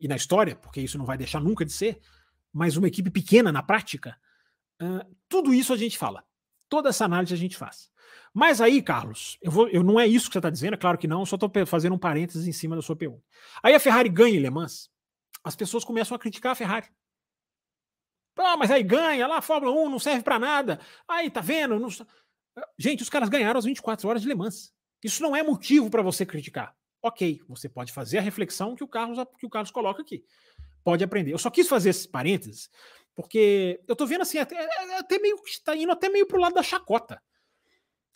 e 0.00 0.08
na 0.08 0.16
história, 0.16 0.56
porque 0.56 0.80
isso 0.80 0.98
não 0.98 1.04
vai 1.04 1.16
deixar 1.16 1.38
nunca 1.38 1.64
de 1.64 1.72
ser, 1.72 2.00
mas 2.52 2.76
uma 2.76 2.88
equipe 2.88 3.08
pequena 3.08 3.52
na 3.52 3.62
prática. 3.62 4.18
Uh, 4.82 5.16
tudo 5.28 5.54
isso 5.54 5.72
a 5.72 5.76
gente 5.76 5.96
fala. 5.96 6.24
Toda 6.68 6.88
essa 6.88 7.04
análise 7.04 7.32
a 7.32 7.36
gente 7.36 7.56
faz. 7.56 7.88
Mas 8.34 8.60
aí, 8.60 8.82
Carlos, 8.82 9.38
eu, 9.40 9.52
vou, 9.52 9.68
eu 9.68 9.84
não 9.84 10.00
é 10.00 10.06
isso 10.06 10.26
que 10.26 10.32
você 10.32 10.40
está 10.40 10.50
dizendo, 10.50 10.74
é 10.74 10.78
claro 10.78 10.98
que 10.98 11.06
não, 11.06 11.24
só 11.24 11.36
estou 11.36 11.50
fazendo 11.64 11.94
um 11.94 11.98
parênteses 11.98 12.48
em 12.48 12.52
cima 12.52 12.74
da 12.74 12.82
sua 12.82 12.96
pergunta. 12.96 13.22
Aí 13.62 13.72
a 13.72 13.80
Ferrari 13.80 14.08
ganha 14.08 14.36
em 14.36 14.40
Le 14.40 14.50
Mans, 14.50 14.90
as 15.44 15.54
pessoas 15.54 15.84
começam 15.84 16.16
a 16.16 16.18
criticar 16.18 16.50
a 16.50 16.56
Ferrari. 16.56 16.88
Ah, 18.36 18.56
mas 18.56 18.70
aí 18.70 18.82
ganha, 18.82 19.26
lá 19.26 19.38
a 19.38 19.42
Fórmula 19.42 19.72
1 19.72 19.90
não 19.90 19.98
serve 19.98 20.22
para 20.22 20.38
nada. 20.38 20.78
Aí, 21.08 21.30
tá 21.30 21.40
vendo? 21.40 21.78
Não... 21.78 21.88
Gente, 22.78 23.02
os 23.02 23.08
caras 23.08 23.28
ganharam 23.28 23.58
as 23.58 23.64
24 23.64 24.08
horas 24.08 24.22
de 24.22 24.28
Le 24.28 24.34
Mans. 24.34 24.72
Isso 25.02 25.22
não 25.22 25.34
é 25.34 25.42
motivo 25.42 25.90
para 25.90 26.02
você 26.02 26.26
criticar. 26.26 26.74
Ok, 27.02 27.40
você 27.48 27.68
pode 27.68 27.92
fazer 27.92 28.18
a 28.18 28.22
reflexão 28.22 28.74
que 28.74 28.82
o 28.82 28.88
Carlos, 28.88 29.18
que 29.38 29.46
o 29.46 29.50
Carlos 29.50 29.70
coloca 29.70 30.02
aqui. 30.02 30.24
Pode 30.82 31.04
aprender. 31.04 31.32
Eu 31.32 31.38
só 31.38 31.50
quis 31.50 31.68
fazer 31.68 31.90
esses 31.90 32.06
parênteses, 32.06 32.70
porque 33.14 33.80
eu 33.86 33.94
tô 33.94 34.06
vendo 34.06 34.22
assim, 34.22 34.38
até, 34.38 34.56
é, 34.56 34.64
é, 34.64 34.98
até 34.98 35.18
meio 35.18 35.36
está 35.46 35.76
indo 35.76 35.92
até 35.92 36.08
meio 36.08 36.26
pro 36.26 36.40
lado 36.40 36.54
da 36.54 36.62
chacota. 36.62 37.20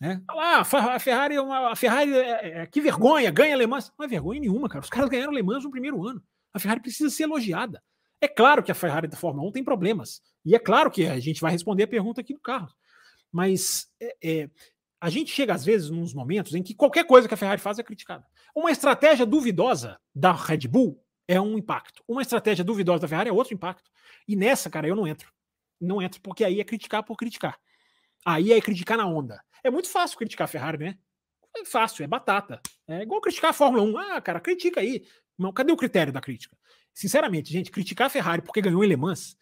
Né? 0.00 0.22
Lá, 0.30 0.60
a 0.60 0.98
Ferrari, 0.98 1.36
é 1.36 1.38
a 1.38 1.76
Ferrari 1.76 2.14
é, 2.14 2.62
é, 2.62 2.66
que 2.66 2.80
vergonha, 2.80 3.30
ganha 3.30 3.56
Le 3.56 3.66
Mans. 3.66 3.92
Não 3.98 4.04
é 4.04 4.08
vergonha 4.08 4.40
nenhuma, 4.40 4.68
cara. 4.68 4.82
Os 4.82 4.90
caras 4.90 5.10
ganharam 5.10 5.32
Le 5.32 5.42
Mans 5.42 5.64
no 5.64 5.70
primeiro 5.70 6.06
ano. 6.06 6.22
A 6.52 6.58
Ferrari 6.58 6.80
precisa 6.80 7.10
ser 7.10 7.24
elogiada. 7.24 7.82
É 8.20 8.28
claro 8.28 8.62
que 8.62 8.70
a 8.70 8.74
Ferrari 8.74 9.08
da 9.08 9.16
Fórmula 9.16 9.48
1 9.48 9.52
tem 9.52 9.64
problemas. 9.64 10.20
E 10.44 10.54
é 10.54 10.58
claro 10.58 10.90
que 10.90 11.06
a 11.06 11.18
gente 11.18 11.40
vai 11.40 11.52
responder 11.52 11.84
a 11.84 11.88
pergunta 11.88 12.20
aqui 12.20 12.34
do 12.34 12.40
Carlos. 12.40 12.74
Mas 13.32 13.88
é, 14.00 14.16
é, 14.22 14.50
a 15.00 15.08
gente 15.08 15.32
chega, 15.32 15.54
às 15.54 15.64
vezes, 15.64 15.88
nos 15.88 16.12
momentos 16.12 16.54
em 16.54 16.62
que 16.62 16.74
qualquer 16.74 17.04
coisa 17.04 17.26
que 17.26 17.34
a 17.34 17.36
Ferrari 17.36 17.60
faz 17.60 17.78
é 17.78 17.82
criticada. 17.82 18.26
Uma 18.54 18.70
estratégia 18.70 19.24
duvidosa 19.24 19.98
da 20.14 20.32
Red 20.32 20.68
Bull 20.68 21.02
é 21.26 21.40
um 21.40 21.56
impacto. 21.56 22.02
Uma 22.06 22.22
estratégia 22.22 22.64
duvidosa 22.64 23.02
da 23.02 23.08
Ferrari 23.08 23.30
é 23.30 23.32
outro 23.32 23.54
impacto. 23.54 23.90
E 24.28 24.36
nessa, 24.36 24.68
cara, 24.68 24.86
eu 24.86 24.96
não 24.96 25.06
entro. 25.06 25.32
Não 25.80 26.02
entro, 26.02 26.20
porque 26.20 26.44
aí 26.44 26.60
é 26.60 26.64
criticar 26.64 27.02
por 27.02 27.16
criticar. 27.16 27.58
Aí 28.26 28.52
é 28.52 28.60
criticar 28.60 28.98
na 28.98 29.06
onda. 29.06 29.42
É 29.64 29.70
muito 29.70 29.88
fácil 29.88 30.18
criticar 30.18 30.44
a 30.44 30.48
Ferrari, 30.48 30.78
né? 30.78 30.98
É 31.56 31.64
fácil, 31.64 32.04
é 32.04 32.06
batata. 32.06 32.60
É 32.86 33.02
igual 33.02 33.20
criticar 33.20 33.50
a 33.50 33.54
Fórmula 33.54 33.82
1. 33.82 33.98
Ah, 33.98 34.20
cara, 34.20 34.40
critica 34.40 34.80
aí. 34.80 35.06
Não, 35.38 35.52
cadê 35.52 35.72
o 35.72 35.76
critério 35.76 36.12
da 36.12 36.20
crítica? 36.20 36.56
Sinceramente, 36.92 37.52
gente, 37.52 37.70
criticar 37.70 38.08
a 38.08 38.10
Ferrari 38.10 38.42
porque 38.42 38.60
ganhou 38.60 38.84
em 38.84 38.88
Le 38.88 38.96
Mans, 38.96 39.36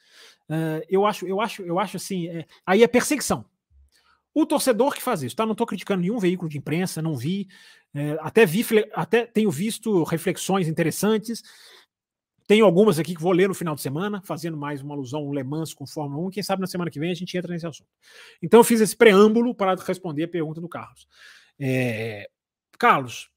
uh, 0.48 0.84
eu 0.88 1.06
acho, 1.06 1.26
eu 1.26 1.40
acho, 1.40 1.62
eu 1.62 1.78
acho 1.78 1.96
assim, 1.96 2.28
é, 2.28 2.46
aí 2.64 2.82
é 2.82 2.88
perseguição. 2.88 3.44
O 4.34 4.46
torcedor 4.46 4.94
que 4.94 5.02
faz 5.02 5.22
isso, 5.22 5.34
tá? 5.34 5.44
Não 5.44 5.52
estou 5.52 5.66
criticando 5.66 6.02
nenhum 6.02 6.18
veículo 6.18 6.48
de 6.48 6.58
imprensa, 6.58 7.02
não 7.02 7.16
vi, 7.16 7.48
é, 7.94 8.16
até 8.20 8.46
vi, 8.46 8.64
até 8.92 9.26
tenho 9.26 9.50
visto 9.50 10.04
reflexões 10.04 10.68
interessantes. 10.68 11.42
Tenho 12.46 12.64
algumas 12.64 12.98
aqui 12.98 13.14
que 13.14 13.20
vou 13.20 13.32
ler 13.32 13.48
no 13.48 13.54
final 13.54 13.74
de 13.74 13.82
semana, 13.82 14.22
fazendo 14.24 14.56
mais 14.56 14.80
uma 14.80 14.94
alusão 14.94 15.20
ao 15.20 15.32
Le 15.32 15.42
Mans 15.42 15.74
com 15.74 15.86
Fórmula 15.86 16.28
1. 16.28 16.30
Quem 16.30 16.42
sabe 16.42 16.60
na 16.60 16.66
semana 16.66 16.90
que 16.90 16.98
vem 16.98 17.10
a 17.10 17.14
gente 17.14 17.36
entra 17.36 17.52
nesse 17.52 17.66
assunto. 17.66 17.90
Então 18.42 18.60
eu 18.60 18.64
fiz 18.64 18.80
esse 18.80 18.96
preâmbulo 18.96 19.54
para 19.54 19.74
responder 19.74 20.24
a 20.24 20.28
pergunta 20.28 20.60
do 20.60 20.68
Carlos. 20.68 21.06
É, 21.58 22.30
Carlos, 22.78 23.30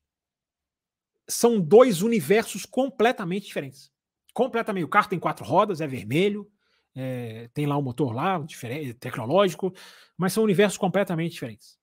são 1.28 1.60
dois 1.60 2.02
universos 2.02 2.66
completamente 2.66 3.48
diferentes. 3.48 3.92
Completamente. 4.34 4.84
O 4.84 4.90
carro 4.90 5.10
tem 5.10 5.20
quatro 5.20 5.46
rodas, 5.46 5.82
é 5.82 5.88
vermelho, 5.88 6.50
é, 6.96 7.50
tem 7.54 7.66
lá 7.66 7.76
o 7.76 7.80
um 7.80 7.84
motor 7.84 8.14
lá, 8.14 8.38
diferente, 8.40 8.94
tecnológico, 8.94 9.74
mas 10.18 10.34
são 10.34 10.44
universos 10.44 10.78
completamente 10.78 11.34
diferentes. 11.34 11.78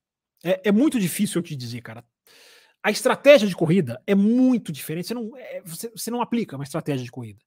É, 0.45 0.69
é, 0.69 0.73
muito 0.73 0.99
difícil 1.01 1.41
eu 1.41 1.43
te 1.43 1.57
dizer, 1.57 1.81
cara. 1.83 2.05
A 2.83 2.91
estratégia 2.91 3.49
de 3.49 3.57
corrida 3.57 4.01
é 4.07 4.15
muito 4.15 4.70
diferente. 4.70 5.09
Você 5.09 5.15
não, 5.15 5.37
é, 5.37 5.61
você, 5.65 5.91
você, 5.91 6.11
não 6.11 6.23
aplica 6.23 6.57
uma 6.57 6.65
estratégia 6.65 7.05
de 7.05 7.11
corrida. 7.11 7.41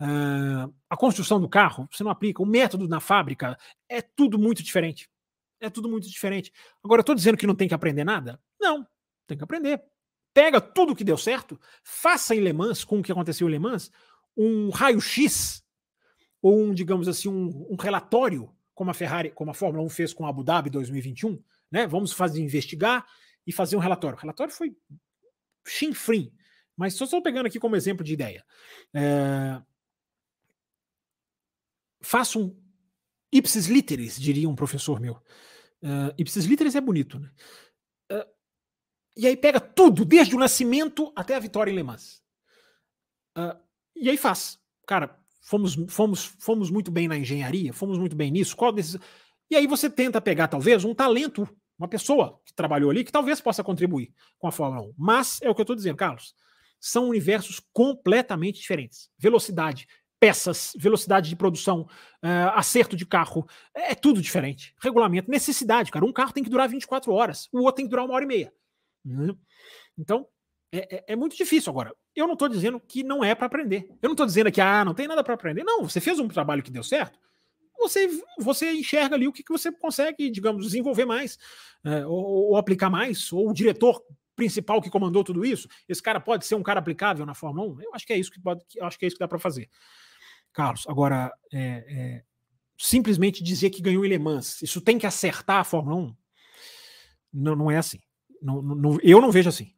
Uh, 0.00 0.72
a 0.88 0.96
construção 0.96 1.40
do 1.40 1.48
carro, 1.48 1.88
você 1.90 2.04
não 2.04 2.10
aplica. 2.10 2.42
O 2.42 2.46
método 2.46 2.86
na 2.86 3.00
fábrica 3.00 3.58
é 3.88 4.00
tudo 4.00 4.38
muito 4.38 4.62
diferente. 4.62 5.08
É 5.60 5.68
tudo 5.68 5.88
muito 5.88 6.08
diferente. 6.08 6.52
Agora, 6.84 7.00
eu 7.00 7.02
estou 7.02 7.14
dizendo 7.14 7.36
que 7.36 7.46
não 7.46 7.54
tem 7.54 7.66
que 7.66 7.74
aprender 7.74 8.04
nada? 8.04 8.40
Não, 8.60 8.86
tem 9.26 9.36
que 9.36 9.44
aprender. 9.44 9.82
Pega 10.32 10.60
tudo 10.60 10.94
que 10.94 11.02
deu 11.02 11.16
certo, 11.16 11.58
faça 11.82 12.34
em 12.34 12.40
Le 12.40 12.52
Mans, 12.52 12.84
com 12.84 12.98
o 12.98 13.02
que 13.02 13.10
aconteceu 13.10 13.48
em 13.48 13.52
Le 13.52 13.58
Mans, 13.58 13.90
um 14.36 14.70
raio-x 14.70 15.64
ou 16.42 16.60
um, 16.60 16.74
digamos 16.74 17.08
assim, 17.08 17.28
um, 17.28 17.66
um, 17.70 17.76
relatório, 17.76 18.54
como 18.74 18.90
a 18.90 18.94
Ferrari, 18.94 19.30
como 19.30 19.50
a 19.50 19.54
Fórmula 19.54 19.84
1 19.84 19.88
fez 19.88 20.12
com 20.12 20.26
a 20.26 20.28
Abu 20.28 20.44
Dhabi 20.44 20.70
2021, 20.70 21.42
né? 21.70 21.86
Vamos 21.86 22.12
fazer 22.12 22.40
investigar 22.40 23.06
e 23.46 23.52
fazer 23.52 23.76
um 23.76 23.80
relatório. 23.80 24.16
O 24.16 24.20
relatório 24.20 24.52
foi 24.52 24.76
chinfrim, 25.66 26.32
mas 26.76 26.94
só 26.94 27.04
estou 27.04 27.22
pegando 27.22 27.46
aqui 27.46 27.58
como 27.58 27.74
exemplo 27.74 28.04
de 28.04 28.12
ideia. 28.12 28.44
É... 28.94 29.60
Faça 32.00 32.38
um 32.38 32.56
ipsis 33.32 33.66
literis, 33.66 34.20
diria 34.20 34.48
um 34.48 34.54
professor 34.54 35.00
meu. 35.00 35.14
Uh, 35.82 36.14
ipsis 36.16 36.44
literis 36.44 36.74
é 36.74 36.80
bonito, 36.80 37.18
né? 37.18 37.30
Uh, 38.12 38.30
e 39.16 39.26
aí 39.26 39.36
pega 39.36 39.60
tudo, 39.60 40.04
desde 40.04 40.36
o 40.36 40.38
nascimento 40.38 41.12
até 41.16 41.34
a 41.34 41.40
vitória 41.40 41.70
em 41.70 41.74
Le 41.74 41.82
Mans. 41.82 42.22
Uh, 43.36 43.65
e 43.96 44.10
aí 44.10 44.16
faz. 44.16 44.58
Cara, 44.86 45.18
fomos, 45.40 45.76
fomos, 45.88 46.24
fomos 46.38 46.70
muito 46.70 46.90
bem 46.90 47.08
na 47.08 47.16
engenharia, 47.16 47.72
fomos 47.72 47.98
muito 47.98 48.14
bem 48.14 48.30
nisso. 48.30 48.56
Qual 48.56 48.72
desses... 48.72 48.98
E 49.50 49.56
aí 49.56 49.66
você 49.66 49.88
tenta 49.88 50.20
pegar, 50.20 50.48
talvez, 50.48 50.84
um 50.84 50.94
talento, 50.94 51.48
uma 51.78 51.88
pessoa 51.88 52.40
que 52.44 52.52
trabalhou 52.54 52.90
ali, 52.90 53.04
que 53.04 53.12
talvez 53.12 53.40
possa 53.40 53.62
contribuir 53.62 54.12
com 54.38 54.48
a 54.48 54.52
Fórmula 54.52 54.86
1. 54.88 54.94
Mas 54.98 55.40
é 55.40 55.48
o 55.48 55.54
que 55.54 55.60
eu 55.60 55.64
estou 55.64 55.76
dizendo, 55.76 55.96
Carlos. 55.96 56.34
São 56.80 57.08
universos 57.08 57.60
completamente 57.72 58.60
diferentes. 58.60 59.08
Velocidade, 59.18 59.86
peças, 60.18 60.72
velocidade 60.76 61.28
de 61.28 61.36
produção, 61.36 61.82
uh, 62.22 62.50
acerto 62.54 62.96
de 62.96 63.06
carro, 63.06 63.46
é, 63.74 63.92
é 63.92 63.94
tudo 63.94 64.20
diferente. 64.20 64.74
Regulamento, 64.82 65.30
necessidade, 65.30 65.90
cara. 65.90 66.04
Um 66.04 66.12
carro 66.12 66.32
tem 66.32 66.42
que 66.42 66.50
durar 66.50 66.68
24 66.68 67.12
horas, 67.12 67.48
o 67.52 67.60
outro 67.60 67.76
tem 67.76 67.84
que 67.84 67.90
durar 67.90 68.04
uma 68.04 68.14
hora 68.14 68.24
e 68.24 68.28
meia. 68.28 68.52
Então, 69.96 70.26
é, 70.72 70.96
é, 70.96 71.04
é 71.12 71.16
muito 71.16 71.36
difícil 71.36 71.70
agora 71.70 71.94
Eu 72.16 72.26
não 72.26 72.32
estou 72.32 72.48
dizendo 72.48 72.80
que 72.80 73.04
não 73.04 73.22
é 73.22 73.34
para 73.34 73.46
aprender. 73.46 73.88
Eu 74.00 74.08
não 74.08 74.12
estou 74.12 74.24
dizendo 74.24 74.50
que 74.50 74.60
ah, 74.60 74.84
não 74.84 74.94
tem 74.94 75.06
nada 75.06 75.22
para 75.22 75.34
aprender. 75.34 75.62
Não, 75.62 75.82
você 75.82 76.00
fez 76.00 76.18
um 76.18 76.26
trabalho 76.26 76.62
que 76.62 76.70
deu 76.70 76.82
certo. 76.82 77.18
Você, 77.78 78.08
você 78.38 78.72
enxerga 78.72 79.14
ali 79.14 79.28
o 79.28 79.32
que, 79.32 79.42
que 79.42 79.52
você 79.52 79.70
consegue, 79.70 80.30
digamos, 80.30 80.64
desenvolver 80.64 81.04
mais, 81.04 81.38
é, 81.84 82.06
ou, 82.06 82.50
ou, 82.50 82.56
aplicar 82.56 82.88
mais, 82.88 83.30
ou 83.30 83.50
o 83.50 83.52
diretor 83.52 84.02
principal 84.34 84.80
que 84.80 84.90
comandou 84.90 85.22
tudo 85.22 85.44
isso, 85.44 85.68
esse 85.88 86.02
cara 86.02 86.18
pode 86.18 86.46
ser 86.46 86.54
um 86.54 86.62
cara 86.62 86.80
aplicável 86.80 87.24
na 87.26 87.34
Fórmula 87.34 87.68
1. 87.74 87.82
Eu 87.82 87.94
acho 87.94 88.06
que 88.06 88.12
é 88.14 88.18
isso 88.18 88.30
que 88.30 88.40
pode, 88.40 88.64
acho 88.80 88.98
que 88.98 89.04
é 89.04 89.08
isso 89.08 89.16
que 89.16 89.20
dá 89.20 89.28
para 89.28 89.38
fazer. 89.38 89.68
Carlos, 90.52 90.86
agora 90.88 91.30
é, 91.52 91.84
é, 91.88 92.24
simplesmente 92.78 93.44
dizer 93.44 93.68
que 93.68 93.82
ganhou 93.82 94.04
em 94.04 94.08
Le 94.08 94.18
Mans, 94.18 94.62
isso 94.62 94.80
tem 94.80 94.98
que 94.98 95.06
acertar 95.06 95.58
a 95.58 95.64
Fórmula 95.64 95.96
1? 95.96 96.16
Não, 97.32 97.56
não 97.56 97.70
é 97.70 97.76
assim. 97.76 98.00
Não, 98.40 98.62
não, 98.62 98.98
eu 99.02 99.20
não 99.20 99.30
vejo 99.30 99.48
assim. 99.50 99.75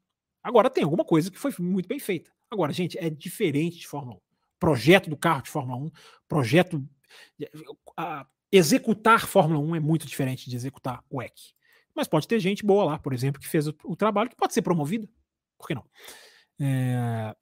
Agora 0.48 0.70
tem 0.70 0.82
alguma 0.82 1.04
coisa 1.04 1.30
que 1.30 1.38
foi 1.38 1.52
muito 1.58 1.86
bem 1.86 1.98
feita. 1.98 2.32
Agora, 2.50 2.72
gente, 2.72 2.98
é 2.98 3.10
diferente 3.10 3.80
de 3.80 3.86
Fórmula 3.86 4.16
1. 4.16 4.20
Projeto 4.58 5.10
do 5.10 5.16
carro 5.16 5.42
de 5.42 5.50
Fórmula 5.50 5.78
1, 5.78 5.90
projeto. 6.26 6.82
A, 7.94 8.26
executar 8.50 9.26
Fórmula 9.26 9.60
1 9.60 9.76
é 9.76 9.80
muito 9.80 10.06
diferente 10.06 10.48
de 10.48 10.56
executar 10.56 11.04
o 11.10 11.22
EC. 11.22 11.34
Mas 11.94 12.08
pode 12.08 12.26
ter 12.26 12.40
gente 12.40 12.64
boa 12.64 12.82
lá, 12.82 12.98
por 12.98 13.12
exemplo, 13.12 13.38
que 13.38 13.46
fez 13.46 13.68
o, 13.68 13.74
o 13.84 13.94
trabalho, 13.94 14.30
que 14.30 14.36
pode 14.36 14.54
ser 14.54 14.62
promovida. 14.62 15.06
Por 15.58 15.68
que 15.68 15.74
não? 15.74 15.84
É... 16.58 17.36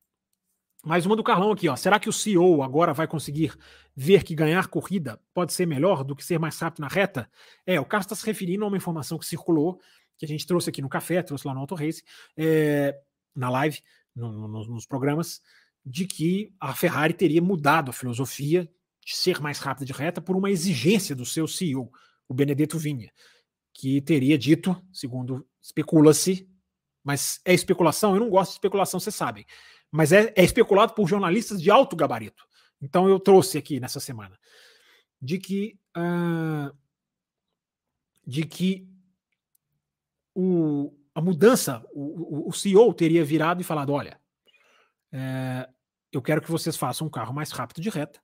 Mais 0.84 1.06
uma 1.06 1.14
do 1.14 1.22
Carlão 1.22 1.52
aqui, 1.52 1.68
ó. 1.68 1.76
Será 1.76 2.00
que 2.00 2.08
o 2.08 2.12
CEO 2.12 2.60
agora 2.60 2.92
vai 2.92 3.06
conseguir 3.06 3.56
ver 3.94 4.24
que 4.24 4.34
ganhar 4.34 4.66
corrida 4.66 5.20
pode 5.32 5.52
ser 5.52 5.64
melhor 5.64 6.02
do 6.02 6.16
que 6.16 6.24
ser 6.24 6.40
mais 6.40 6.58
rápido 6.58 6.80
na 6.80 6.88
reta? 6.88 7.30
É, 7.64 7.78
o 7.78 7.84
Carlos 7.84 8.06
está 8.06 8.16
se 8.16 8.26
referindo 8.26 8.64
a 8.64 8.68
uma 8.68 8.76
informação 8.76 9.16
que 9.16 9.26
circulou 9.26 9.80
que 10.18 10.24
a 10.24 10.28
gente 10.28 10.46
trouxe 10.46 10.70
aqui 10.70 10.82
no 10.82 10.88
café, 10.88 11.22
trouxe 11.22 11.46
lá 11.46 11.54
no 11.54 11.60
Auto 11.60 11.74
Race, 11.74 12.02
é, 12.36 12.98
na 13.34 13.50
live, 13.50 13.80
no, 14.14 14.48
no, 14.48 14.66
nos 14.66 14.86
programas, 14.86 15.40
de 15.84 16.06
que 16.06 16.52
a 16.58 16.74
Ferrari 16.74 17.14
teria 17.14 17.42
mudado 17.42 17.90
a 17.90 17.94
filosofia 17.94 18.68
de 19.04 19.14
ser 19.14 19.40
mais 19.40 19.58
rápida 19.58 19.86
de 19.86 19.92
reta 19.92 20.20
por 20.20 20.36
uma 20.36 20.50
exigência 20.50 21.14
do 21.14 21.24
seu 21.24 21.46
CEO, 21.46 21.90
o 22.28 22.34
Benedetto 22.34 22.78
Vinha, 22.78 23.12
que 23.72 24.00
teria 24.00 24.36
dito, 24.36 24.76
segundo 24.92 25.46
especula-se, 25.62 26.48
mas 27.04 27.40
é 27.44 27.54
especulação, 27.54 28.14
eu 28.14 28.20
não 28.20 28.28
gosto 28.28 28.50
de 28.50 28.56
especulação, 28.56 28.98
vocês 28.98 29.14
sabem, 29.14 29.46
mas 29.92 30.10
é, 30.10 30.32
é 30.34 30.42
especulado 30.42 30.92
por 30.92 31.06
jornalistas 31.06 31.62
de 31.62 31.70
alto 31.70 31.94
gabarito. 31.94 32.44
Então 32.80 33.08
eu 33.08 33.20
trouxe 33.20 33.56
aqui 33.56 33.78
nessa 33.78 34.00
semana 34.00 34.36
de 35.22 35.38
que 35.38 35.78
uh, 35.96 36.76
de 38.26 38.44
que 38.44 38.88
o, 40.36 40.94
a 41.14 41.20
mudança, 41.22 41.82
o, 41.94 42.50
o, 42.50 42.52
CEO 42.52 42.92
teria 42.92 43.24
virado 43.24 43.62
e 43.62 43.64
falado: 43.64 43.90
olha, 43.90 44.20
é, 45.10 45.66
eu 46.12 46.20
quero 46.20 46.42
que 46.42 46.50
vocês 46.50 46.76
façam 46.76 47.06
um 47.06 47.10
carro 47.10 47.32
mais 47.34 47.50
rápido 47.50 47.80
de 47.80 47.88
reta, 47.88 48.20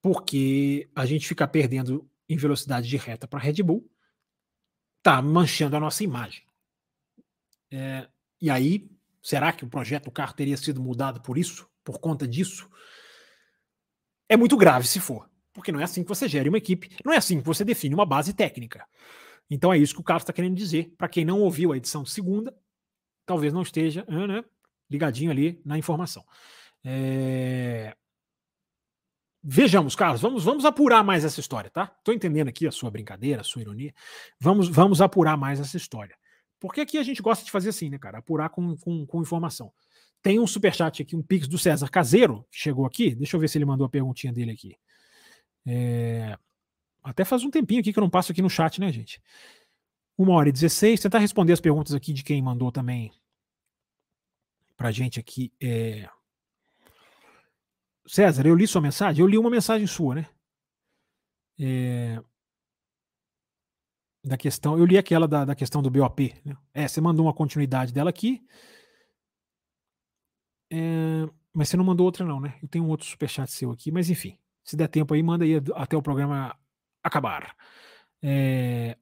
porque 0.00 0.88
a 0.96 1.04
gente 1.04 1.28
fica 1.28 1.46
perdendo 1.46 2.08
em 2.26 2.38
velocidade 2.38 2.88
de 2.88 2.96
reta 2.96 3.28
para 3.28 3.38
Red 3.38 3.62
Bull, 3.62 3.86
tá 5.02 5.20
manchando 5.20 5.76
a 5.76 5.80
nossa 5.80 6.02
imagem. 6.02 6.42
É, 7.70 8.08
e 8.40 8.48
aí, 8.48 8.90
será 9.22 9.52
que 9.52 9.64
o 9.64 9.68
projeto 9.68 10.04
do 10.04 10.10
carro 10.10 10.32
teria 10.32 10.56
sido 10.56 10.80
mudado 10.80 11.20
por 11.20 11.36
isso, 11.36 11.68
por 11.84 12.00
conta 12.00 12.26
disso? 12.26 12.70
É 14.30 14.36
muito 14.36 14.56
grave 14.56 14.86
se 14.86 14.98
for, 14.98 15.28
porque 15.52 15.70
não 15.70 15.80
é 15.80 15.84
assim 15.84 16.02
que 16.02 16.08
você 16.08 16.26
gere 16.26 16.48
uma 16.48 16.56
equipe, 16.56 16.96
não 17.04 17.12
é 17.12 17.18
assim 17.18 17.38
que 17.38 17.46
você 17.46 17.66
define 17.66 17.94
uma 17.94 18.06
base 18.06 18.32
técnica. 18.32 18.86
Então 19.50 19.72
é 19.72 19.78
isso 19.78 19.94
que 19.94 20.00
o 20.00 20.04
Carlos 20.04 20.22
está 20.22 20.32
querendo 20.32 20.56
dizer. 20.56 20.94
Para 20.96 21.08
quem 21.08 21.24
não 21.24 21.40
ouviu 21.40 21.72
a 21.72 21.76
edição 21.76 22.04
segunda, 22.04 22.54
talvez 23.26 23.52
não 23.52 23.62
esteja 23.62 24.04
né, 24.08 24.44
ligadinho 24.90 25.30
ali 25.30 25.60
na 25.64 25.78
informação. 25.78 26.24
É... 26.84 27.94
Vejamos, 29.46 29.94
Carlos, 29.94 30.22
vamos, 30.22 30.42
vamos 30.42 30.64
apurar 30.64 31.04
mais 31.04 31.22
essa 31.22 31.38
história, 31.38 31.70
tá? 31.70 31.94
Estou 31.98 32.14
entendendo 32.14 32.48
aqui 32.48 32.66
a 32.66 32.72
sua 32.72 32.90
brincadeira, 32.90 33.42
a 33.42 33.44
sua 33.44 33.60
ironia. 33.60 33.92
Vamos, 34.40 34.68
vamos 34.68 35.02
apurar 35.02 35.36
mais 35.36 35.60
essa 35.60 35.76
história. 35.76 36.16
Porque 36.58 36.80
aqui 36.80 36.96
a 36.96 37.02
gente 37.02 37.20
gosta 37.20 37.44
de 37.44 37.50
fazer 37.50 37.68
assim, 37.68 37.90
né, 37.90 37.98
cara? 37.98 38.18
Apurar 38.18 38.48
com, 38.48 38.74
com, 38.78 39.04
com 39.04 39.20
informação. 39.20 39.70
Tem 40.22 40.38
um 40.38 40.46
superchat 40.46 41.02
aqui, 41.02 41.14
um 41.14 41.22
pix 41.22 41.46
do 41.46 41.58
César 41.58 41.90
Caseiro, 41.90 42.46
que 42.50 42.58
chegou 42.58 42.86
aqui. 42.86 43.14
Deixa 43.14 43.36
eu 43.36 43.40
ver 43.40 43.48
se 43.48 43.58
ele 43.58 43.66
mandou 43.66 43.86
a 43.86 43.90
perguntinha 43.90 44.32
dele 44.32 44.52
aqui. 44.52 44.74
É... 45.66 46.38
Até 47.04 47.22
faz 47.22 47.44
um 47.44 47.50
tempinho 47.50 47.80
aqui 47.80 47.92
que 47.92 47.98
eu 47.98 48.02
não 48.02 48.08
passo 48.08 48.32
aqui 48.32 48.40
no 48.40 48.48
chat, 48.48 48.80
né, 48.80 48.90
gente? 48.90 49.20
Uma 50.16 50.32
hora 50.32 50.48
e 50.48 50.52
16. 50.52 51.00
Tentar 51.00 51.18
responder 51.18 51.52
as 51.52 51.60
perguntas 51.60 51.92
aqui 51.92 52.14
de 52.14 52.24
quem 52.24 52.40
mandou 52.40 52.72
também 52.72 53.12
pra 54.74 54.90
gente 54.90 55.20
aqui. 55.20 55.52
É... 55.60 56.08
César, 58.06 58.46
eu 58.46 58.54
li 58.54 58.66
sua 58.66 58.80
mensagem? 58.80 59.20
Eu 59.20 59.28
li 59.28 59.36
uma 59.36 59.50
mensagem 59.50 59.86
sua, 59.86 60.14
né? 60.14 60.26
É... 61.60 62.22
Da 64.24 64.38
questão. 64.38 64.78
Eu 64.78 64.86
li 64.86 64.96
aquela 64.96 65.28
da, 65.28 65.44
da 65.44 65.54
questão 65.54 65.82
do 65.82 65.90
BOP. 65.90 66.34
Né? 66.42 66.56
É, 66.72 66.88
você 66.88 67.02
mandou 67.02 67.26
uma 67.26 67.34
continuidade 67.34 67.92
dela 67.92 68.08
aqui. 68.08 68.42
É... 70.72 71.28
Mas 71.52 71.68
você 71.68 71.76
não 71.76 71.84
mandou 71.84 72.06
outra, 72.06 72.24
não, 72.24 72.40
né? 72.40 72.58
Eu 72.62 72.68
tenho 72.68 72.84
um 72.84 72.88
outro 72.88 73.06
superchat 73.06 73.52
seu 73.52 73.70
aqui, 73.70 73.92
mas 73.92 74.08
enfim. 74.08 74.38
Se 74.64 74.74
der 74.74 74.88
tempo 74.88 75.12
aí, 75.12 75.22
manda 75.22 75.44
aí 75.44 75.60
até 75.74 75.94
o 75.94 76.02
programa 76.02 76.56
acabar. 77.04 77.54
É... 78.22 78.96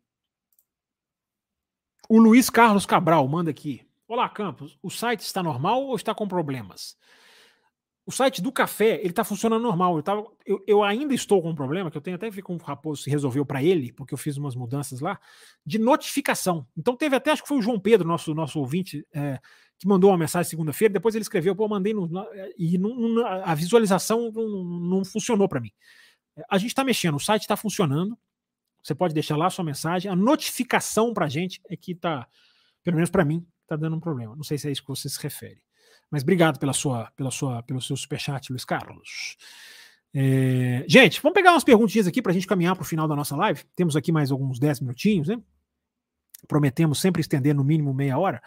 O 2.09 2.19
Luiz 2.19 2.51
Carlos 2.51 2.85
Cabral 2.85 3.27
manda 3.29 3.51
aqui. 3.51 3.87
Olá, 4.09 4.29
Campos. 4.29 4.77
O 4.83 4.91
site 4.91 5.21
está 5.21 5.43
normal 5.43 5.85
ou 5.85 5.97
está 5.97 6.15
com 6.15 6.27
problemas? 6.29 6.97
O 8.05 8.11
site 8.11 8.43
do 8.43 8.51
café, 8.51 8.97
ele 8.97 9.11
está 9.11 9.23
funcionando 9.23 9.63
normal. 9.63 9.97
Eu, 9.97 10.03
tava, 10.03 10.27
eu, 10.45 10.63
eu, 10.67 10.83
ainda 10.83 11.15
estou 11.15 11.41
com 11.41 11.51
um 11.51 11.55
problema, 11.55 11.89
que 11.89 11.97
eu 11.97 12.03
tenho 12.03 12.17
até 12.17 12.29
que 12.29 12.35
ver 12.35 12.43
como 12.43 12.59
o 12.59 12.63
Raposo 12.63 13.05
se 13.05 13.09
resolveu 13.09 13.47
para 13.47 13.63
ele, 13.63 13.93
porque 13.93 14.13
eu 14.13 14.19
fiz 14.19 14.37
umas 14.37 14.57
mudanças 14.57 15.01
lá, 15.01 15.19
de 15.65 15.79
notificação. 15.79 16.67
Então 16.77 16.97
teve 16.97 17.15
até, 17.15 17.31
acho 17.31 17.43
que 17.43 17.49
foi 17.49 17.59
o 17.59 17.63
João 17.63 17.79
Pedro, 17.79 18.07
nosso, 18.07 18.35
nosso 18.35 18.59
ouvinte, 18.59 19.07
é, 19.15 19.41
que 19.79 19.87
mandou 19.87 20.11
uma 20.11 20.19
mensagem 20.19 20.51
segunda-feira, 20.51 20.93
depois 20.93 21.15
ele 21.15 21.23
escreveu, 21.23 21.55
pô, 21.55 21.69
mandei 21.69 21.95
no, 21.95 22.11
e 22.59 22.77
não, 22.77 23.25
a 23.25 23.55
visualização 23.55 24.33
não, 24.33 24.65
não 24.65 25.05
funcionou 25.05 25.49
para 25.49 25.61
mim. 25.61 25.71
A 26.49 26.59
gente 26.59 26.71
está 26.71 26.85
mexendo, 26.85 27.17
o 27.17 27.21
site 27.21 27.43
está 27.43 27.57
funcionando. 27.57 28.17
Você 28.83 28.95
pode 28.95 29.15
deixar 29.15 29.37
lá 29.37 29.47
a 29.47 29.51
sua 29.51 29.65
mensagem. 29.65 30.11
A 30.11 30.17
notificação 30.17 31.13
para 31.15 31.27
a 31.27 31.29
gente 31.29 31.61
é 31.69 31.77
que 31.77 31.93
está, 31.93 32.27
pelo 32.83 32.97
menos 32.97 33.11
para 33.11 33.25
mim, 33.25 33.47
está 33.63 33.77
dando 33.77 33.97
um 33.97 34.01
problema. 34.01 34.35
Não 34.35 34.43
sei 34.43 34.59
se 34.59 34.69
é 34.69 34.73
isso 34.73 34.83
que 34.83 34.89
você 34.89 35.09
se 35.09 35.21
refere. 35.21 35.63
Mas 36.11 36.23
obrigado 36.23 36.59
pela 36.59 36.73
sua, 36.73 37.11
pela 37.13 37.31
sua, 37.31 37.63
pelo 37.63 37.81
seu 37.81 37.97
superchat, 37.97 38.51
Luiz 38.51 38.65
Carlos. 38.65 39.37
É, 40.15 40.85
gente, 40.87 41.23
vamos 41.23 41.35
pegar 41.35 41.53
umas 41.53 41.65
perguntinhas 41.65 42.07
aqui 42.07 42.21
para 42.21 42.33
a 42.33 42.35
gente 42.35 42.47
caminhar 42.47 42.75
para 42.75 42.83
o 42.83 42.87
final 42.87 43.09
da 43.09 43.17
nossa 43.17 43.37
live. 43.37 43.65
Temos 43.75 43.97
aqui 43.97 44.13
mais 44.13 44.31
alguns 44.31 44.59
10 44.59 44.81
minutinhos, 44.81 45.29
né? 45.29 45.41
Prometemos 46.49 47.01
sempre 47.01 47.21
estender 47.21 47.55
no 47.55 47.65
mínimo 47.65 47.95
meia 47.95 48.19
hora. 48.19 48.43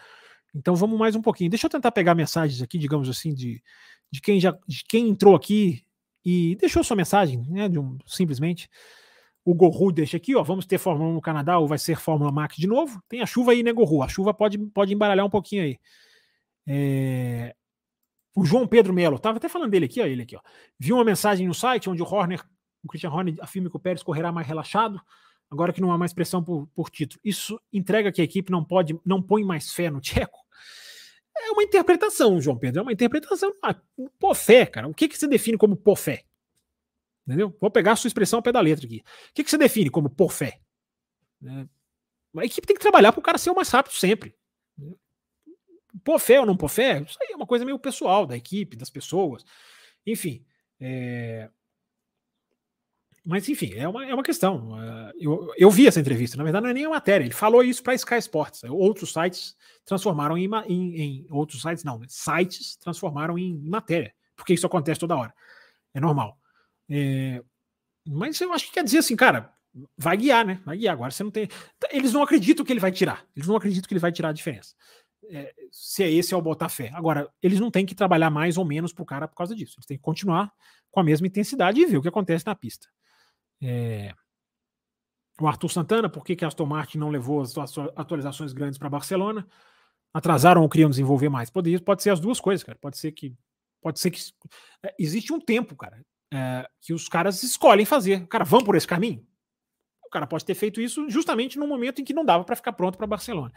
Então 0.54 0.76
vamos 0.76 0.98
mais 0.98 1.16
um 1.16 1.22
pouquinho. 1.22 1.50
Deixa 1.50 1.66
eu 1.66 1.70
tentar 1.70 1.90
pegar 1.92 2.14
mensagens 2.14 2.62
aqui, 2.62 2.78
digamos 2.78 3.08
assim, 3.08 3.34
de, 3.34 3.62
de 4.10 4.20
quem 4.20 4.38
já 4.38 4.56
de 4.66 4.84
quem 4.84 5.08
entrou 5.08 5.34
aqui 5.34 5.84
e 6.26 6.56
deixou 6.56 6.82
sua 6.82 6.96
mensagem, 6.96 7.46
né, 7.48 7.68
de 7.68 7.78
um, 7.78 7.96
simplesmente. 8.04 8.68
O 9.44 9.54
Gorru 9.54 9.92
deixa 9.92 10.16
aqui, 10.16 10.34
ó, 10.34 10.42
vamos 10.42 10.66
ter 10.66 10.76
Fórmula 10.76 11.08
1 11.08 11.14
no 11.14 11.20
Canadá 11.20 11.56
ou 11.56 11.68
vai 11.68 11.78
ser 11.78 12.00
Fórmula 12.00 12.32
Max 12.32 12.56
de 12.56 12.66
novo? 12.66 13.00
Tem 13.08 13.20
a 13.20 13.26
chuva 13.26 13.52
aí, 13.52 13.62
né, 13.62 13.72
Gorru? 13.72 14.02
A 14.02 14.08
chuva 14.08 14.34
pode, 14.34 14.58
pode 14.58 14.92
embaralhar 14.92 15.24
um 15.24 15.30
pouquinho 15.30 15.62
aí. 15.62 15.78
É... 16.66 17.54
O 18.34 18.44
João 18.44 18.66
Pedro 18.66 18.92
Melo, 18.92 19.20
tava 19.20 19.36
até 19.36 19.48
falando 19.48 19.70
dele 19.70 19.86
aqui, 19.86 20.00
ó, 20.00 20.04
ele 20.04 20.22
aqui, 20.22 20.34
ó. 20.34 20.40
Viu 20.76 20.96
uma 20.96 21.04
mensagem 21.04 21.46
no 21.46 21.54
site 21.54 21.88
onde 21.88 22.02
o 22.02 22.04
Horner, 22.04 22.44
o 22.82 22.88
Christian 22.88 23.10
Horner 23.10 23.36
afirma 23.40 23.70
que 23.70 23.76
o 23.76 23.80
Pérez 23.80 24.02
correrá 24.02 24.32
mais 24.32 24.48
relaxado, 24.48 25.00
agora 25.48 25.72
que 25.72 25.80
não 25.80 25.92
há 25.92 25.96
mais 25.96 26.12
pressão 26.12 26.42
por, 26.42 26.66
por 26.74 26.90
título. 26.90 27.20
Isso 27.24 27.56
entrega 27.72 28.10
que 28.10 28.20
a 28.20 28.24
equipe 28.24 28.50
não 28.50 28.64
pode, 28.64 28.98
não 29.06 29.22
põe 29.22 29.44
mais 29.44 29.70
fé 29.70 29.90
no 29.90 30.00
Tcheco? 30.00 30.44
É 31.38 31.50
uma 31.50 31.62
interpretação, 31.62 32.40
João 32.40 32.56
Pedro, 32.56 32.80
é 32.80 32.82
uma 32.82 32.92
interpretação. 32.92 33.52
Ah, 33.62 33.74
pô, 34.18 34.34
fé, 34.34 34.66
cara. 34.66 34.88
O 34.88 34.94
que, 34.94 35.08
que 35.08 35.18
você 35.18 35.28
define 35.28 35.58
como 35.58 35.76
pô 35.76 35.94
fé? 35.94 36.24
Entendeu? 37.26 37.54
Vou 37.60 37.70
pegar 37.70 37.92
a 37.92 37.96
sua 37.96 38.08
expressão 38.08 38.38
ao 38.38 38.42
pé 38.42 38.52
da 38.52 38.60
letra 38.60 38.86
aqui. 38.86 39.02
O 39.30 39.34
que, 39.34 39.44
que 39.44 39.50
você 39.50 39.58
define 39.58 39.90
como 39.90 40.08
pô 40.08 40.28
fé? 40.28 40.60
É, 41.44 41.66
a 42.40 42.44
equipe 42.44 42.66
tem 42.66 42.76
que 42.76 42.82
trabalhar 42.82 43.12
para 43.12 43.20
o 43.20 43.22
cara 43.22 43.38
ser 43.38 43.50
o 43.50 43.54
mais 43.54 43.68
rápido 43.68 43.94
sempre. 43.94 44.34
Pô 46.04 46.18
fé 46.18 46.38
ou 46.40 46.46
não 46.46 46.56
pô 46.56 46.68
fé? 46.68 47.00
Isso 47.00 47.18
aí 47.20 47.32
é 47.32 47.36
uma 47.36 47.46
coisa 47.46 47.64
meio 47.64 47.78
pessoal 47.78 48.26
da 48.26 48.36
equipe, 48.36 48.76
das 48.76 48.90
pessoas. 48.90 49.44
Enfim. 50.06 50.44
É, 50.78 51.50
mas, 53.26 53.48
enfim, 53.48 53.72
é 53.74 53.88
uma, 53.88 54.06
é 54.06 54.14
uma 54.14 54.22
questão. 54.22 54.80
É, 54.80 55.12
eu, 55.18 55.52
eu 55.56 55.68
vi 55.68 55.88
essa 55.88 55.98
entrevista, 55.98 56.36
na 56.36 56.44
verdade, 56.44 56.62
não 56.62 56.70
é 56.70 56.74
nem 56.74 56.86
uma 56.86 56.94
matéria. 56.94 57.24
Ele 57.24 57.34
falou 57.34 57.60
isso 57.64 57.82
para 57.82 57.94
Sky 57.94 58.18
Sports. 58.18 58.62
Outros 58.64 59.12
sites 59.12 59.56
transformaram 59.84 60.38
em, 60.38 60.48
em, 60.68 61.00
em, 61.00 61.26
Outros 61.28 61.60
sites, 61.60 61.82
não, 61.82 62.00
sites 62.06 62.76
transformaram 62.76 63.36
em, 63.36 63.50
em, 63.50 63.68
matéria, 63.68 64.14
porque 64.36 64.54
isso 64.54 64.64
acontece 64.64 65.00
toda 65.00 65.16
hora. 65.16 65.34
É 65.92 65.98
normal. 65.98 66.38
É, 66.88 67.42
mas 68.06 68.40
eu 68.40 68.52
acho 68.52 68.66
que 68.66 68.74
quer 68.74 68.84
dizer 68.84 68.98
assim, 68.98 69.16
cara, 69.16 69.52
vai 69.98 70.16
guiar, 70.16 70.46
né? 70.46 70.60
Vai 70.64 70.76
guiar. 70.76 70.94
Agora 70.94 71.10
você 71.10 71.24
não 71.24 71.32
tem. 71.32 71.48
Eles 71.90 72.12
não 72.12 72.22
acreditam 72.22 72.64
que 72.64 72.72
ele 72.72 72.78
vai 72.78 72.92
tirar. 72.92 73.26
Eles 73.34 73.48
não 73.48 73.56
acreditam 73.56 73.88
que 73.88 73.94
ele 73.94 74.00
vai 74.00 74.12
tirar 74.12 74.28
a 74.28 74.32
diferença. 74.32 74.76
é, 75.28 75.52
se 75.72 76.04
é 76.04 76.10
esse 76.12 76.32
é 76.32 76.36
o 76.36 76.42
botar 76.42 76.68
fé. 76.68 76.92
Agora, 76.94 77.28
eles 77.42 77.58
não 77.58 77.72
têm 77.72 77.84
que 77.84 77.94
trabalhar 77.94 78.30
mais 78.30 78.56
ou 78.56 78.64
menos 78.64 78.92
pro 78.92 79.04
cara 79.04 79.26
por 79.26 79.34
causa 79.34 79.52
disso. 79.52 79.74
Eles 79.78 79.86
têm 79.86 79.96
que 79.96 80.02
continuar 80.04 80.52
com 80.92 81.00
a 81.00 81.04
mesma 81.04 81.26
intensidade 81.26 81.80
e 81.80 81.86
ver 81.86 81.96
o 81.96 82.02
que 82.02 82.08
acontece 82.08 82.46
na 82.46 82.54
pista. 82.54 82.86
É... 83.62 84.14
O 85.40 85.46
Arthur 85.46 85.68
Santana, 85.68 86.08
por 86.08 86.24
que, 86.24 86.34
que 86.34 86.44
Aston 86.44 86.64
Martin 86.64 86.98
não 86.98 87.10
levou 87.10 87.42
as 87.42 87.54
atualizações 87.94 88.52
grandes 88.52 88.78
para 88.78 88.88
Barcelona? 88.88 89.46
Atrasaram 90.14 90.62
ou 90.62 90.68
queriam 90.68 90.88
desenvolver 90.88 91.28
mais? 91.28 91.50
Pode, 91.50 91.78
pode 91.80 92.02
ser 92.02 92.10
as 92.10 92.20
duas 92.20 92.40
coisas, 92.40 92.64
cara. 92.64 92.78
Pode 92.80 92.96
ser 92.96 93.12
que. 93.12 93.36
Pode 93.82 94.00
ser 94.00 94.10
que. 94.10 94.20
É, 94.82 94.94
existe 94.98 95.32
um 95.32 95.40
tempo, 95.40 95.76
cara, 95.76 96.02
é, 96.32 96.66
que 96.80 96.94
os 96.94 97.06
caras 97.08 97.42
escolhem 97.42 97.84
fazer. 97.84 98.26
Cara, 98.28 98.44
vão 98.44 98.64
por 98.64 98.76
esse 98.76 98.86
caminho? 98.86 99.26
O 100.06 100.08
cara 100.08 100.26
pode 100.26 100.44
ter 100.44 100.54
feito 100.54 100.80
isso 100.80 101.10
justamente 101.10 101.58
no 101.58 101.66
momento 101.66 102.00
em 102.00 102.04
que 102.04 102.14
não 102.14 102.24
dava 102.24 102.44
para 102.44 102.56
ficar 102.56 102.72
pronto 102.72 102.96
para 102.96 103.06
Barcelona. 103.06 103.52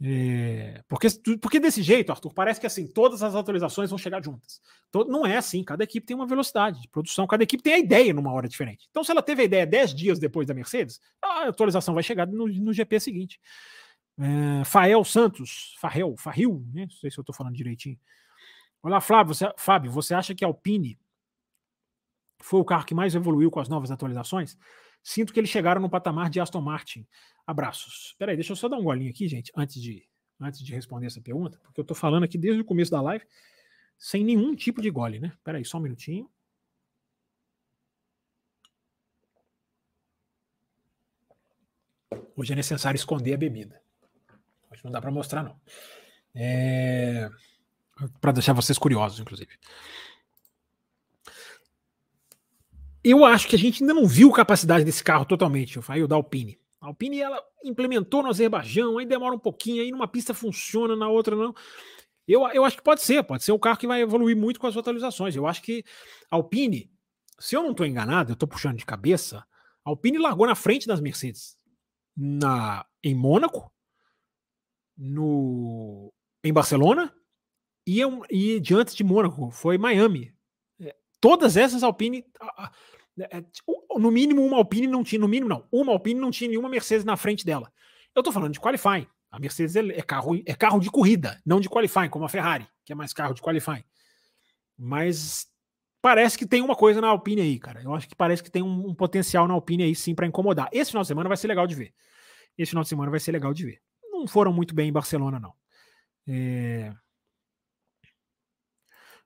É, 0.00 0.80
porque, 0.86 1.08
porque 1.40 1.58
desse 1.58 1.82
jeito, 1.82 2.12
Arthur, 2.12 2.32
parece 2.32 2.60
que 2.60 2.66
assim, 2.66 2.86
todas 2.86 3.20
as 3.20 3.34
atualizações 3.34 3.90
vão 3.90 3.98
chegar 3.98 4.22
juntas. 4.22 4.60
Não 5.08 5.26
é 5.26 5.36
assim, 5.36 5.64
cada 5.64 5.82
equipe 5.82 6.06
tem 6.06 6.14
uma 6.14 6.26
velocidade 6.26 6.80
de 6.80 6.88
produção, 6.88 7.26
cada 7.26 7.42
equipe 7.42 7.62
tem 7.62 7.72
a 7.74 7.78
ideia 7.78 8.14
numa 8.14 8.32
hora 8.32 8.48
diferente. 8.48 8.86
Então, 8.90 9.02
se 9.02 9.10
ela 9.10 9.22
teve 9.22 9.42
a 9.42 9.44
ideia 9.44 9.66
10 9.66 9.94
dias 9.94 10.18
depois 10.20 10.46
da 10.46 10.54
Mercedes, 10.54 11.00
a 11.22 11.48
atualização 11.48 11.94
vai 11.94 12.02
chegar 12.02 12.26
no, 12.26 12.46
no 12.46 12.72
GP 12.72 13.00
seguinte. 13.00 13.40
É, 14.18 14.64
Fael 14.64 15.04
Santos, 15.04 15.74
Farrell, 15.80 16.14
Farril, 16.16 16.64
né? 16.72 16.82
não 16.82 16.90
sei 16.90 17.10
se 17.10 17.18
eu 17.18 17.22
estou 17.22 17.34
falando 17.34 17.54
direitinho. 17.54 17.98
Olá, 18.80 19.00
Flávio 19.00 19.34
você, 19.34 19.52
Fábio, 19.56 19.90
você 19.90 20.14
acha 20.14 20.34
que 20.34 20.44
a 20.44 20.48
Alpine 20.48 20.96
foi 22.40 22.60
o 22.60 22.64
carro 22.64 22.86
que 22.86 22.94
mais 22.94 23.14
evoluiu 23.16 23.50
com 23.50 23.58
as 23.58 23.68
novas 23.68 23.90
atualizações? 23.90 24.56
Sinto 25.08 25.32
que 25.32 25.40
eles 25.40 25.48
chegaram 25.48 25.80
no 25.80 25.88
patamar 25.88 26.28
de 26.28 26.38
Aston 26.38 26.60
Martin. 26.60 27.06
Abraços. 27.46 28.14
Peraí, 28.18 28.36
deixa 28.36 28.52
eu 28.52 28.56
só 28.56 28.68
dar 28.68 28.76
um 28.76 28.82
golinho 28.82 29.08
aqui, 29.08 29.26
gente, 29.26 29.50
antes 29.56 29.80
de, 29.80 30.06
antes 30.38 30.60
de 30.60 30.70
responder 30.70 31.06
essa 31.06 31.18
pergunta, 31.18 31.58
porque 31.62 31.80
eu 31.80 31.84
tô 31.84 31.94
falando 31.94 32.24
aqui 32.24 32.36
desde 32.36 32.60
o 32.60 32.64
começo 32.64 32.90
da 32.90 33.00
live 33.00 33.24
sem 33.96 34.22
nenhum 34.22 34.54
tipo 34.54 34.82
de 34.82 34.90
gole, 34.90 35.18
né? 35.18 35.34
Peraí, 35.42 35.64
só 35.64 35.78
um 35.78 35.80
minutinho. 35.80 36.30
Hoje 42.36 42.52
é 42.52 42.56
necessário 42.56 42.98
esconder 42.98 43.32
a 43.32 43.38
bebida. 43.38 43.80
Hoje 44.70 44.84
não 44.84 44.92
dá 44.92 45.00
para 45.00 45.10
mostrar, 45.10 45.42
não. 45.42 45.58
É... 46.34 47.30
Para 48.20 48.32
deixar 48.32 48.52
vocês 48.52 48.78
curiosos, 48.78 49.18
inclusive. 49.20 49.58
Eu 53.08 53.24
acho 53.24 53.48
que 53.48 53.56
a 53.56 53.58
gente 53.58 53.82
ainda 53.82 53.94
não 53.94 54.06
viu 54.06 54.30
capacidade 54.30 54.84
desse 54.84 55.02
carro 55.02 55.24
totalmente, 55.24 55.78
o 55.78 56.06
da 56.06 56.14
Alpine. 56.14 56.60
A 56.78 56.88
Alpine 56.88 57.20
ela 57.20 57.42
implementou 57.64 58.22
no 58.22 58.28
Azerbaijão, 58.28 58.98
aí 58.98 59.06
demora 59.06 59.34
um 59.34 59.38
pouquinho, 59.38 59.82
aí 59.82 59.90
numa 59.90 60.06
pista 60.06 60.34
funciona, 60.34 60.94
na 60.94 61.08
outra 61.08 61.34
não. 61.34 61.54
Eu, 62.26 62.46
eu 62.48 62.66
acho 62.66 62.76
que 62.76 62.82
pode 62.82 63.00
ser, 63.00 63.22
pode 63.22 63.42
ser 63.42 63.52
um 63.52 63.58
carro 63.58 63.78
que 63.78 63.86
vai 63.86 64.02
evoluir 64.02 64.36
muito 64.36 64.60
com 64.60 64.66
as 64.66 64.76
atualizações. 64.76 65.34
Eu 65.34 65.46
acho 65.46 65.62
que 65.62 65.82
a 66.30 66.36
Alpine, 66.36 66.92
se 67.38 67.56
eu 67.56 67.62
não 67.62 67.70
estou 67.70 67.86
enganado, 67.86 68.32
eu 68.32 68.34
estou 68.34 68.46
puxando 68.46 68.76
de 68.76 68.84
cabeça, 68.84 69.38
a 69.82 69.88
Alpine 69.88 70.18
largou 70.18 70.46
na 70.46 70.54
frente 70.54 70.86
das 70.86 71.00
Mercedes 71.00 71.56
na 72.14 72.84
em 73.02 73.14
Mônaco, 73.14 73.72
no 74.98 76.12
em 76.44 76.52
Barcelona 76.52 77.10
e, 77.86 78.00
e 78.28 78.60
diante 78.60 78.94
de 78.94 79.02
Mônaco 79.02 79.50
foi 79.50 79.78
Miami. 79.78 80.34
É, 80.78 80.94
todas 81.22 81.56
essas 81.56 81.82
Alpine 81.82 82.22
no 83.98 84.10
mínimo, 84.10 84.44
uma 84.44 84.56
Alpine 84.56 84.86
não 84.86 85.02
tinha, 85.02 85.20
no 85.20 85.28
mínimo, 85.28 85.48
não. 85.48 85.66
Uma 85.72 85.92
Alpine 85.92 86.20
não 86.20 86.30
tinha 86.30 86.48
nenhuma 86.48 86.68
Mercedes 86.68 87.04
na 87.04 87.16
frente 87.16 87.44
dela. 87.44 87.72
Eu 88.14 88.22
tô 88.22 88.32
falando 88.32 88.52
de 88.52 88.60
qualifying. 88.60 89.06
A 89.30 89.38
Mercedes 89.38 89.76
é 89.76 90.02
carro, 90.02 90.40
é 90.46 90.54
carro 90.54 90.80
de 90.80 90.90
corrida, 90.90 91.40
não 91.44 91.60
de 91.60 91.68
qualifying, 91.68 92.08
como 92.08 92.24
a 92.24 92.28
Ferrari, 92.28 92.66
que 92.84 92.92
é 92.92 92.94
mais 92.94 93.12
carro 93.12 93.34
de 93.34 93.42
qualifying. 93.42 93.84
Mas 94.76 95.46
parece 96.00 96.38
que 96.38 96.46
tem 96.46 96.62
uma 96.62 96.74
coisa 96.74 97.00
na 97.00 97.08
Alpine 97.08 97.42
aí, 97.42 97.58
cara. 97.58 97.82
Eu 97.82 97.94
acho 97.94 98.08
que 98.08 98.14
parece 98.14 98.42
que 98.42 98.50
tem 98.50 98.62
um, 98.62 98.88
um 98.88 98.94
potencial 98.94 99.46
na 99.46 99.54
Alpine 99.54 99.82
aí 99.82 99.94
sim 99.94 100.14
para 100.14 100.26
incomodar. 100.26 100.68
Esse 100.72 100.90
final 100.90 101.02
de 101.02 101.08
semana 101.08 101.28
vai 101.28 101.36
ser 101.36 101.48
legal 101.48 101.66
de 101.66 101.74
ver. 101.74 101.92
Esse 102.56 102.70
final 102.70 102.82
de 102.82 102.88
semana 102.88 103.10
vai 103.10 103.20
ser 103.20 103.32
legal 103.32 103.52
de 103.52 103.66
ver. 103.66 103.82
Não 104.10 104.26
foram 104.26 104.52
muito 104.52 104.74
bem 104.74 104.88
em 104.88 104.92
Barcelona, 104.92 105.38
não. 105.38 105.52
É... 106.26 106.92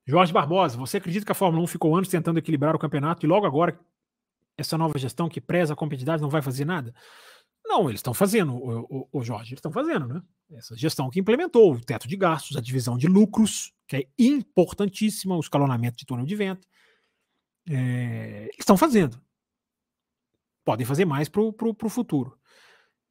Jorge 0.07 0.33
Barbosa, 0.33 0.77
você 0.77 0.97
acredita 0.97 1.25
que 1.25 1.33
a 1.33 1.35
Fórmula 1.35 1.63
1 1.65 1.67
ficou 1.69 1.95
anos 1.97 2.09
tentando 2.09 2.39
equilibrar 2.39 2.75
o 2.75 2.79
campeonato 2.79 3.25
e 3.25 3.29
logo 3.29 3.47
agora 3.47 3.79
essa 4.57 4.77
nova 4.77 4.99
gestão 4.99 5.29
que 5.29 5.41
preza 5.41 5.73
a 5.73 5.77
competitividade 5.77 6.23
não 6.23 6.29
vai 6.29 6.43
fazer 6.43 6.65
nada? 6.65 6.95
Não, 7.65 7.89
eles 7.89 8.01
estão 8.01 8.13
fazendo, 8.13 8.55
o, 8.55 8.81
o, 8.81 9.09
o, 9.13 9.23
Jorge, 9.23 9.51
eles 9.51 9.59
estão 9.59 9.73
fazendo, 9.73 10.07
né? 10.09 10.21
Essa 10.53 10.77
gestão 10.77 11.09
que 11.09 11.21
implementou 11.21 11.73
o 11.73 11.81
teto 11.81 12.09
de 12.09 12.17
gastos, 12.17 12.57
a 12.57 12.61
divisão 12.61 12.99
de 12.99 13.07
lucros, 13.07 13.73
que 13.87 13.97
é 13.97 14.09
importantíssima, 14.19 15.37
o 15.37 15.41
escalonamento 15.41 15.97
de 15.97 16.05
túnel 16.05 16.27
de 16.27 16.35
vento. 16.35 16.67
É, 17.69 18.43
eles 18.43 18.57
estão 18.59 18.77
fazendo. 18.77 19.23
Podem 20.65 20.85
fazer 20.85 21.05
mais 21.05 21.29
para 21.29 21.41
o 21.41 21.89
futuro. 21.89 22.37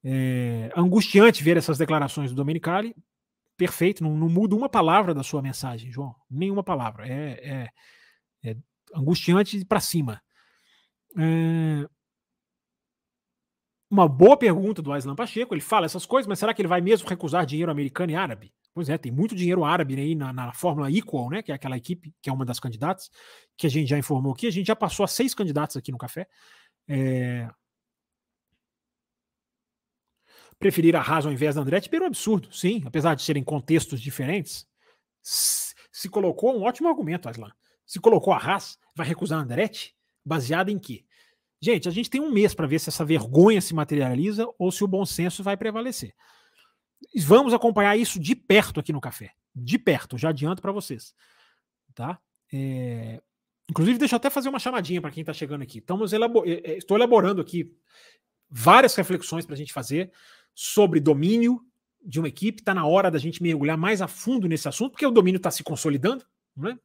É 0.03 0.71
angustiante 0.75 1.43
ver 1.43 1.57
essas 1.57 1.77
declarações 1.77 2.31
do 2.31 2.35
Domenicali, 2.35 2.95
perfeito, 3.61 4.03
não, 4.03 4.17
não, 4.17 4.27
muda 4.27 4.55
uma 4.55 4.67
palavra 4.67 5.13
da 5.13 5.21
sua 5.21 5.39
mensagem, 5.39 5.91
João. 5.91 6.15
Nenhuma 6.27 6.63
palavra. 6.63 7.07
É, 7.07 7.69
é, 8.43 8.49
é 8.49 8.57
angustiante 8.95 9.63
para 9.63 9.79
cima. 9.79 10.19
É... 11.15 11.87
Uma 13.87 14.07
boa 14.07 14.35
pergunta 14.35 14.81
do 14.81 14.91
Aislan 14.91 15.15
Pacheco. 15.15 15.53
Ele 15.53 15.61
fala 15.61 15.85
essas 15.85 16.07
coisas, 16.07 16.27
mas 16.27 16.39
será 16.39 16.55
que 16.55 16.61
ele 16.63 16.67
vai 16.67 16.81
mesmo 16.81 17.07
recusar 17.07 17.45
dinheiro 17.45 17.71
americano 17.71 18.11
e 18.11 18.15
árabe? 18.15 18.51
Pois 18.73 18.89
é, 18.89 18.97
tem 18.97 19.11
muito 19.11 19.35
dinheiro 19.35 19.63
árabe 19.63 19.95
aí 19.95 20.15
na, 20.15 20.33
na 20.33 20.51
Fórmula 20.53 20.89
Equal, 20.89 21.29
né? 21.29 21.43
Que 21.43 21.51
é 21.51 21.55
aquela 21.55 21.77
equipe 21.77 22.11
que 22.19 22.31
é 22.31 22.33
uma 22.33 22.45
das 22.45 22.59
candidatas, 22.59 23.11
que 23.55 23.67
a 23.67 23.69
gente 23.69 23.87
já 23.87 23.97
informou 23.99 24.33
aqui. 24.33 24.47
A 24.47 24.51
gente 24.51 24.65
já 24.65 24.75
passou 24.75 25.03
a 25.03 25.07
seis 25.07 25.35
candidatos 25.35 25.77
aqui 25.77 25.91
no 25.91 25.99
café. 25.99 26.25
É, 26.87 27.47
preferir 30.61 30.95
a 30.95 31.01
Haas 31.01 31.25
ao 31.25 31.33
invés 31.33 31.55
da 31.55 31.61
Andretti 31.61 31.89
pelo 31.89 32.05
absurdo, 32.05 32.53
sim, 32.53 32.81
apesar 32.85 33.15
de 33.15 33.23
serem 33.23 33.43
contextos 33.43 33.99
diferentes. 33.99 34.65
Se 35.21 36.07
colocou 36.07 36.57
um 36.57 36.63
ótimo 36.63 36.87
argumento, 36.87 37.27
Aslan. 37.27 37.51
Se 37.85 37.99
colocou 37.99 38.31
a 38.31 38.37
Haas, 38.37 38.77
vai 38.95 39.05
recusar 39.05 39.39
a 39.39 39.41
Andretti, 39.41 39.93
baseado 40.23 40.69
em 40.69 40.79
quê? 40.79 41.03
Gente, 41.59 41.89
a 41.89 41.91
gente 41.91 42.09
tem 42.09 42.21
um 42.21 42.31
mês 42.31 42.53
para 42.53 42.65
ver 42.65 42.79
se 42.79 42.89
essa 42.89 43.03
vergonha 43.03 43.59
se 43.59 43.73
materializa 43.73 44.47
ou 44.57 44.71
se 44.71 44.83
o 44.83 44.87
bom 44.87 45.05
senso 45.05 45.43
vai 45.43 45.57
prevalecer. 45.57 46.15
Vamos 47.25 47.53
acompanhar 47.53 47.97
isso 47.97 48.19
de 48.19 48.35
perto 48.35 48.79
aqui 48.79 48.93
no 48.93 49.01
café. 49.01 49.33
De 49.53 49.77
perto, 49.77 50.17
já 50.17 50.29
adianto 50.29 50.61
para 50.61 50.71
vocês. 50.71 51.13
Tá? 51.93 52.19
É... 52.53 53.21
Inclusive, 53.69 53.99
deixa 53.99 54.15
eu 54.15 54.17
até 54.17 54.29
fazer 54.29 54.49
uma 54.49 54.59
chamadinha 54.59 55.01
para 55.01 55.11
quem 55.11 55.21
está 55.21 55.33
chegando 55.33 55.61
aqui. 55.61 55.79
Estamos 55.79 56.13
elabor... 56.13 56.47
É, 56.47 56.71
é, 56.71 56.77
estou 56.77 56.97
elaborando 56.97 57.41
aqui 57.41 57.75
várias 58.49 58.95
reflexões 58.95 59.45
para 59.45 59.55
a 59.55 59.57
gente 59.57 59.71
fazer 59.71 60.11
sobre 60.53 60.99
domínio 60.99 61.61
de 62.03 62.19
uma 62.19 62.27
equipe. 62.27 62.61
Está 62.61 62.73
na 62.73 62.85
hora 62.85 63.11
da 63.11 63.19
gente 63.19 63.41
mergulhar 63.41 63.77
mais 63.77 64.01
a 64.01 64.07
fundo 64.07 64.47
nesse 64.47 64.67
assunto, 64.67 64.91
porque 64.91 65.05
o 65.05 65.11
domínio 65.11 65.37
está 65.37 65.51
se 65.51 65.63
consolidando. 65.63 66.25
Né? 66.55 66.77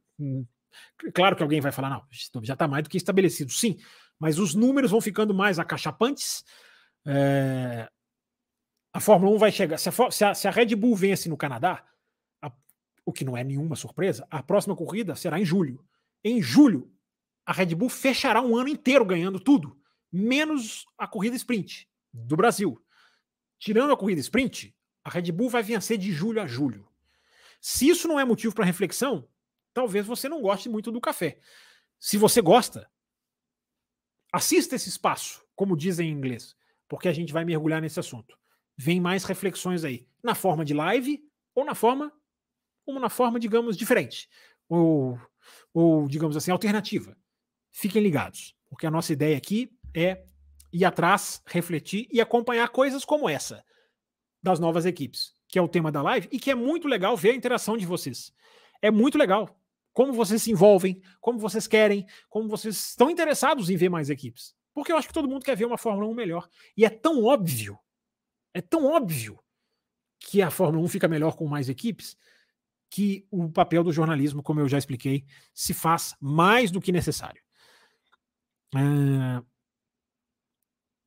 Claro 1.13 1.35
que 1.35 1.43
alguém 1.43 1.61
vai 1.61 1.71
falar, 1.71 1.89
não, 1.89 2.43
já 2.43 2.53
está 2.53 2.67
mais 2.67 2.83
do 2.83 2.89
que 2.89 2.97
estabelecido, 2.97 3.51
sim, 3.51 3.77
mas 4.19 4.39
os 4.39 4.53
números 4.53 4.91
vão 4.91 5.01
ficando 5.01 5.33
mais 5.33 5.59
acachapantes. 5.59 6.43
É... 7.05 7.89
A 8.93 8.99
Fórmula 8.99 9.35
1 9.35 9.37
vai 9.37 9.51
chegar. 9.51 9.77
Se 9.77 9.89
a, 9.89 10.11
se 10.11 10.25
a, 10.25 10.33
se 10.33 10.47
a 10.47 10.51
Red 10.51 10.75
Bull 10.75 10.95
vence 10.95 11.29
no 11.29 11.37
Canadá, 11.37 11.83
a, 12.41 12.51
o 13.05 13.13
que 13.13 13.23
não 13.23 13.37
é 13.37 13.43
nenhuma 13.43 13.75
surpresa, 13.75 14.25
a 14.29 14.41
próxima 14.41 14.75
corrida 14.75 15.15
será 15.15 15.39
em 15.39 15.45
julho. 15.45 15.85
Em 16.23 16.41
julho, 16.41 16.91
a 17.45 17.53
Red 17.53 17.75
Bull 17.75 17.89
fechará 17.89 18.41
um 18.41 18.57
ano 18.57 18.69
inteiro 18.69 19.05
ganhando 19.05 19.39
tudo, 19.39 19.79
menos 20.11 20.85
a 20.97 21.07
corrida 21.07 21.35
sprint 21.35 21.87
do 22.11 22.35
Brasil. 22.35 22.81
Tirando 23.59 23.91
a 23.91 23.97
corrida 23.97 24.21
sprint, 24.21 24.75
a 25.03 25.09
Red 25.09 25.31
Bull 25.31 25.49
vai 25.49 25.63
vencer 25.63 25.97
de 25.97 26.11
julho 26.11 26.41
a 26.41 26.47
julho. 26.47 26.87
Se 27.59 27.87
isso 27.87 28.07
não 28.07 28.19
é 28.19 28.25
motivo 28.25 28.53
para 28.53 28.65
reflexão, 28.65 29.27
talvez 29.73 30.05
você 30.05 30.29
não 30.29 30.41
goste 30.41 30.69
muito 30.69 30.91
do 30.91 31.01
café. 31.01 31.39
Se 31.99 32.17
você 32.17 32.41
gosta, 32.41 32.89
assista 34.31 34.75
esse 34.75 34.89
espaço, 34.89 35.43
como 35.55 35.75
dizem 35.75 36.09
em 36.09 36.13
inglês, 36.13 36.55
porque 36.87 37.07
a 37.07 37.13
gente 37.13 37.33
vai 37.33 37.43
mergulhar 37.43 37.81
nesse 37.81 37.99
assunto. 37.99 38.37
Vem 38.77 39.01
mais 39.01 39.23
reflexões 39.23 39.83
aí, 39.83 40.07
na 40.21 40.35
forma 40.35 40.63
de 40.63 40.73
live 40.73 41.27
ou 41.55 41.65
na 41.65 41.73
forma, 41.73 42.13
ou 42.85 42.99
na 42.99 43.09
forma, 43.09 43.39
digamos, 43.39 43.75
diferente, 43.75 44.29
ou, 44.69 45.19
ou 45.73 46.07
digamos 46.07 46.37
assim, 46.37 46.51
alternativa. 46.51 47.17
Fiquem 47.71 48.03
ligados, 48.03 48.55
porque 48.69 48.85
a 48.85 48.91
nossa 48.91 49.11
ideia 49.11 49.35
aqui 49.35 49.75
é 49.93 50.23
ir 50.77 50.85
atrás, 50.85 51.41
refletir 51.45 52.07
e 52.11 52.21
acompanhar 52.21 52.69
coisas 52.69 53.03
como 53.03 53.27
essa 53.27 53.63
das 54.41 54.59
novas 54.59 54.85
equipes, 54.85 55.33
que 55.47 55.57
é 55.57 55.61
o 55.61 55.67
tema 55.67 55.91
da 55.91 56.01
live 56.01 56.29
e 56.31 56.39
que 56.39 56.51
é 56.51 56.55
muito 56.55 56.87
legal 56.87 57.17
ver 57.17 57.31
a 57.31 57.35
interação 57.35 57.77
de 57.77 57.85
vocês. 57.85 58.31
É 58.81 58.91
muito 58.91 59.17
legal 59.17 59.59
como 59.91 60.13
vocês 60.13 60.43
se 60.43 60.51
envolvem, 60.51 61.01
como 61.19 61.39
vocês 61.39 61.65
querem, 61.65 62.05
como 62.29 62.47
vocês 62.47 62.89
estão 62.89 63.09
interessados 63.09 63.69
em 63.69 63.75
ver 63.75 63.89
mais 63.89 64.11
equipes. 64.11 64.55
Porque 64.73 64.91
eu 64.91 64.97
acho 64.97 65.07
que 65.07 65.13
todo 65.13 65.27
mundo 65.27 65.43
quer 65.43 65.57
ver 65.57 65.65
uma 65.65 65.77
Fórmula 65.77 66.07
1 66.07 66.13
melhor. 66.13 66.47
E 66.77 66.85
é 66.85 66.89
tão 66.89 67.23
óbvio, 67.23 67.79
é 68.53 68.61
tão 68.61 68.85
óbvio 68.85 69.39
que 70.19 70.41
a 70.41 70.51
Fórmula 70.51 70.85
1 70.85 70.87
fica 70.87 71.07
melhor 71.07 71.35
com 71.35 71.47
mais 71.47 71.67
equipes, 71.67 72.15
que 72.89 73.27
o 73.31 73.49
papel 73.49 73.83
do 73.83 73.91
jornalismo, 73.91 74.43
como 74.43 74.59
eu 74.59 74.69
já 74.69 74.77
expliquei, 74.77 75.25
se 75.53 75.73
faz 75.73 76.15
mais 76.21 76.69
do 76.69 76.79
que 76.79 76.91
necessário. 76.91 77.41
É... 78.75 79.43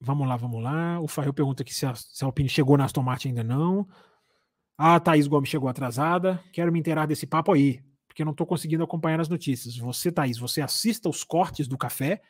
Vamos 0.01 0.27
lá, 0.27 0.37
vamos 0.37 0.63
lá. 0.63 0.99
O 1.01 1.07
Farrell 1.07 1.35
pergunta 1.35 1.63
aqui 1.63 1.75
se 1.75 1.85
a, 1.85 1.95
se 1.95 2.25
a 2.25 2.27
Alpine 2.27 2.49
chegou 2.49 2.77
na 2.77 2.85
Aston 2.85 3.03
Martin 3.03 3.29
ainda 3.29 3.45
não. 3.45 3.87
A 4.79 4.99
Thaís 4.99 5.27
Gomes 5.27 5.51
chegou 5.51 5.69
atrasada. 5.69 6.43
Quero 6.53 6.73
me 6.73 6.81
inteirar 6.81 7.07
desse 7.07 7.27
papo 7.27 7.53
aí, 7.53 7.83
porque 8.09 8.25
não 8.25 8.33
estou 8.33 8.47
conseguindo 8.47 8.83
acompanhar 8.83 9.21
as 9.21 9.29
notícias. 9.29 9.77
Você, 9.77 10.11
Thaís, 10.11 10.39
você 10.39 10.63
assista 10.63 11.07
os 11.07 11.23
cortes 11.23 11.69
do 11.69 11.77
café, 11.77 12.23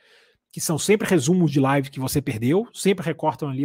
que 0.52 0.60
são 0.60 0.76
sempre 0.76 1.08
resumos 1.08 1.52
de 1.52 1.60
live 1.60 1.90
que 1.90 2.00
você 2.00 2.20
perdeu, 2.20 2.66
sempre 2.74 3.06
recortam 3.06 3.48
ali 3.48 3.64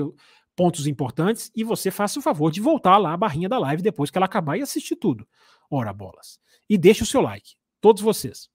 pontos 0.56 0.86
importantes, 0.86 1.52
e 1.56 1.64
você 1.64 1.90
faça 1.90 2.20
o 2.20 2.22
favor 2.22 2.52
de 2.52 2.62
voltar 2.62 2.98
lá 2.98 3.12
a 3.14 3.18
barrinha 3.18 3.50
da 3.50 3.58
live 3.58 3.82
depois 3.82 4.12
que 4.12 4.20
ela 4.20 4.28
acabar 4.28 4.56
e 4.56 4.62
assistir 4.62 4.96
tudo. 4.96 5.28
Ora 5.68 5.92
bolas. 5.92 6.40
E 6.70 6.78
deixe 6.78 7.02
o 7.02 7.08
seu 7.08 7.22
like. 7.22 7.56
Todos 7.82 8.04
vocês. 8.04 8.50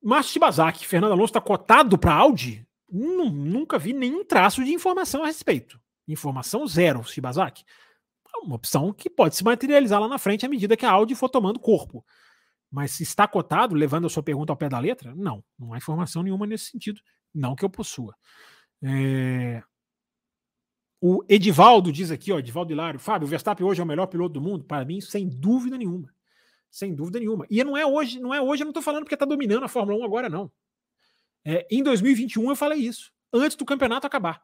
Márcio 0.00 0.34
Shibazaki, 0.34 0.86
Fernando 0.86 1.12
Alonso 1.12 1.30
está 1.30 1.40
cotado 1.40 1.98
para 1.98 2.14
Audi? 2.14 2.64
Nunca 2.90 3.78
vi 3.78 3.92
nenhum 3.92 4.24
traço 4.24 4.64
de 4.64 4.72
informação 4.72 5.22
a 5.22 5.26
respeito. 5.26 5.80
Informação 6.08 6.66
zero, 6.66 7.04
Shibazaki. 7.04 7.64
É 8.34 8.38
uma 8.38 8.56
opção 8.56 8.92
que 8.92 9.08
pode 9.08 9.36
se 9.36 9.44
materializar 9.44 10.00
lá 10.00 10.08
na 10.08 10.18
frente 10.18 10.46
à 10.46 10.48
medida 10.48 10.76
que 10.76 10.86
a 10.86 10.90
Audi 10.90 11.14
for 11.14 11.28
tomando 11.28 11.60
corpo. 11.60 12.04
Mas 12.70 12.92
se 12.92 13.02
está 13.02 13.26
cotado, 13.26 13.74
levando 13.74 14.06
a 14.06 14.10
sua 14.10 14.22
pergunta 14.22 14.52
ao 14.52 14.56
pé 14.56 14.68
da 14.68 14.78
letra, 14.78 15.14
não. 15.14 15.44
Não 15.58 15.72
há 15.72 15.76
informação 15.76 16.22
nenhuma 16.22 16.46
nesse 16.46 16.66
sentido. 16.66 17.00
Não 17.34 17.54
que 17.54 17.64
eu 17.64 17.70
possua. 17.70 18.14
É... 18.82 19.62
O 21.00 21.24
Edivaldo 21.28 21.90
diz 21.90 22.10
aqui, 22.10 22.30
ó, 22.30 22.38
Edivaldo 22.38 22.72
Hilário, 22.72 23.00
Fábio, 23.00 23.26
o 23.26 23.28
Verstappen 23.28 23.66
hoje 23.66 23.80
é 23.80 23.84
o 23.84 23.86
melhor 23.86 24.06
piloto 24.06 24.34
do 24.34 24.40
mundo? 24.40 24.64
Para 24.64 24.84
mim, 24.84 25.00
sem 25.00 25.28
dúvida 25.28 25.78
nenhuma. 25.78 26.12
Sem 26.70 26.94
dúvida 26.94 27.18
nenhuma. 27.18 27.46
E 27.50 27.64
não 27.64 27.76
é 27.76 27.86
hoje, 27.86 28.20
não 28.20 28.34
é 28.34 28.40
hoje, 28.40 28.62
eu 28.62 28.66
não 28.66 28.70
estou 28.70 28.82
falando 28.82 29.04
porque 29.04 29.14
está 29.14 29.24
dominando 29.24 29.64
a 29.64 29.68
Fórmula 29.68 29.98
1 29.98 30.04
agora, 30.04 30.28
não. 30.28 30.52
É, 31.44 31.66
em 31.70 31.82
2021 31.82 32.50
eu 32.50 32.56
falei 32.56 32.78
isso, 32.78 33.12
antes 33.32 33.56
do 33.56 33.64
campeonato 33.64 34.06
acabar. 34.06 34.42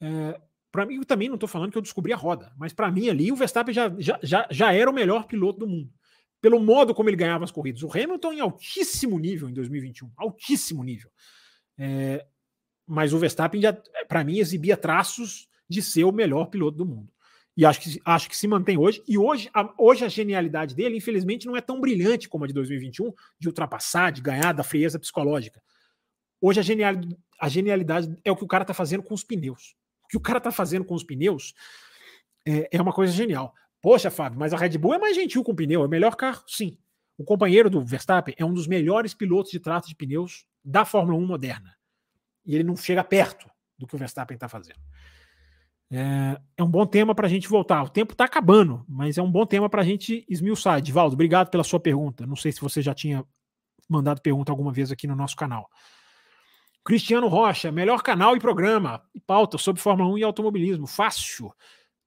É, 0.00 0.40
para 0.70 0.86
mim, 0.86 0.96
eu 0.96 1.04
também 1.04 1.28
não 1.28 1.36
estou 1.36 1.48
falando 1.48 1.70
que 1.70 1.78
eu 1.78 1.82
descobri 1.82 2.12
a 2.12 2.16
roda, 2.16 2.52
mas 2.58 2.72
para 2.72 2.90
mim 2.90 3.08
ali 3.08 3.30
o 3.30 3.36
Verstappen 3.36 3.72
já, 3.72 3.94
já, 3.98 4.18
já, 4.22 4.46
já 4.50 4.72
era 4.72 4.90
o 4.90 4.94
melhor 4.94 5.26
piloto 5.26 5.60
do 5.60 5.68
mundo. 5.68 5.92
Pelo 6.40 6.60
modo 6.60 6.94
como 6.94 7.08
ele 7.08 7.16
ganhava 7.16 7.44
as 7.44 7.50
corridas. 7.50 7.82
O 7.82 7.90
Hamilton 7.90 8.32
em 8.32 8.40
altíssimo 8.40 9.18
nível 9.18 9.48
em 9.48 9.54
2021, 9.54 10.10
altíssimo 10.16 10.82
nível. 10.82 11.10
É, 11.78 12.26
mas 12.86 13.12
o 13.12 13.18
Verstappen 13.18 13.60
já, 13.60 13.72
para 14.08 14.24
mim, 14.24 14.38
exibia 14.38 14.76
traços 14.76 15.48
de 15.68 15.80
ser 15.80 16.04
o 16.04 16.12
melhor 16.12 16.46
piloto 16.46 16.76
do 16.76 16.84
mundo. 16.84 17.08
E 17.56 17.64
acho 17.64 17.80
que, 17.80 18.00
acho 18.04 18.28
que 18.28 18.36
se 18.36 18.48
mantém 18.48 18.76
hoje. 18.76 19.02
E 19.06 19.16
hoje 19.16 19.48
a, 19.54 19.72
hoje 19.78 20.04
a 20.04 20.08
genialidade 20.08 20.74
dele, 20.74 20.96
infelizmente, 20.96 21.46
não 21.46 21.56
é 21.56 21.60
tão 21.60 21.80
brilhante 21.80 22.28
como 22.28 22.44
a 22.44 22.46
de 22.48 22.52
2021, 22.52 23.12
de 23.38 23.48
ultrapassar, 23.48 24.10
de 24.10 24.20
ganhar 24.20 24.52
da 24.52 24.64
frieza 24.64 24.98
psicológica. 24.98 25.62
Hoje 26.46 26.60
a 26.60 26.62
genialidade, 26.62 27.16
a 27.40 27.48
genialidade 27.48 28.18
é 28.22 28.30
o 28.30 28.36
que 28.36 28.44
o 28.44 28.46
cara 28.46 28.64
está 28.64 28.74
fazendo 28.74 29.02
com 29.02 29.14
os 29.14 29.24
pneus. 29.24 29.74
O 30.04 30.08
que 30.08 30.16
o 30.18 30.20
cara 30.20 30.36
está 30.36 30.52
fazendo 30.52 30.84
com 30.84 30.94
os 30.94 31.02
pneus 31.02 31.54
é, 32.46 32.68
é 32.70 32.82
uma 32.82 32.92
coisa 32.92 33.10
genial. 33.14 33.54
Poxa, 33.80 34.10
Fábio, 34.10 34.38
mas 34.38 34.52
a 34.52 34.58
Red 34.58 34.76
Bull 34.76 34.92
é 34.92 34.98
mais 34.98 35.16
gentil 35.16 35.42
com 35.42 35.54
pneu, 35.54 35.82
é 35.82 35.86
o 35.86 35.88
melhor 35.88 36.16
carro? 36.16 36.44
Sim. 36.46 36.76
O 37.16 37.24
companheiro 37.24 37.70
do 37.70 37.80
Verstappen 37.80 38.34
é 38.36 38.44
um 38.44 38.52
dos 38.52 38.66
melhores 38.66 39.14
pilotos 39.14 39.52
de 39.52 39.58
trato 39.58 39.88
de 39.88 39.94
pneus 39.94 40.44
da 40.62 40.84
Fórmula 40.84 41.16
1 41.16 41.26
moderna. 41.26 41.74
E 42.44 42.54
ele 42.54 42.64
não 42.64 42.76
chega 42.76 43.02
perto 43.02 43.48
do 43.78 43.86
que 43.86 43.94
o 43.94 43.98
Verstappen 43.98 44.34
está 44.34 44.46
fazendo. 44.46 44.80
É, 45.90 46.38
é, 46.58 46.62
um 46.62 46.68
bom 46.68 46.84
tema 46.84 47.14
para 47.14 47.26
a 47.26 47.30
gente 47.30 47.48
voltar. 47.48 47.84
O 47.84 47.88
tempo 47.88 48.12
está 48.12 48.26
acabando, 48.26 48.84
mas 48.86 49.16
é 49.16 49.22
um 49.22 49.30
bom 49.30 49.46
tema 49.46 49.70
para 49.70 49.80
a 49.80 49.84
gente 49.84 50.26
esmiuçar. 50.28 50.82
Divaldo, 50.82 51.14
obrigado 51.14 51.48
pela 51.48 51.64
sua 51.64 51.80
pergunta. 51.80 52.26
Não 52.26 52.36
sei 52.36 52.52
se 52.52 52.60
você 52.60 52.82
já 52.82 52.92
tinha 52.92 53.24
mandado 53.88 54.20
pergunta 54.20 54.52
alguma 54.52 54.72
vez 54.72 54.92
aqui 54.92 55.06
no 55.06 55.16
nosso 55.16 55.36
canal. 55.36 55.70
Cristiano 56.84 57.28
Rocha, 57.28 57.72
melhor 57.72 58.02
canal 58.02 58.36
e 58.36 58.40
programa 58.40 59.02
e 59.14 59.20
pauta 59.20 59.56
sobre 59.56 59.80
Fórmula 59.80 60.10
1 60.10 60.18
e 60.18 60.22
automobilismo. 60.22 60.86
Fácil. 60.86 61.50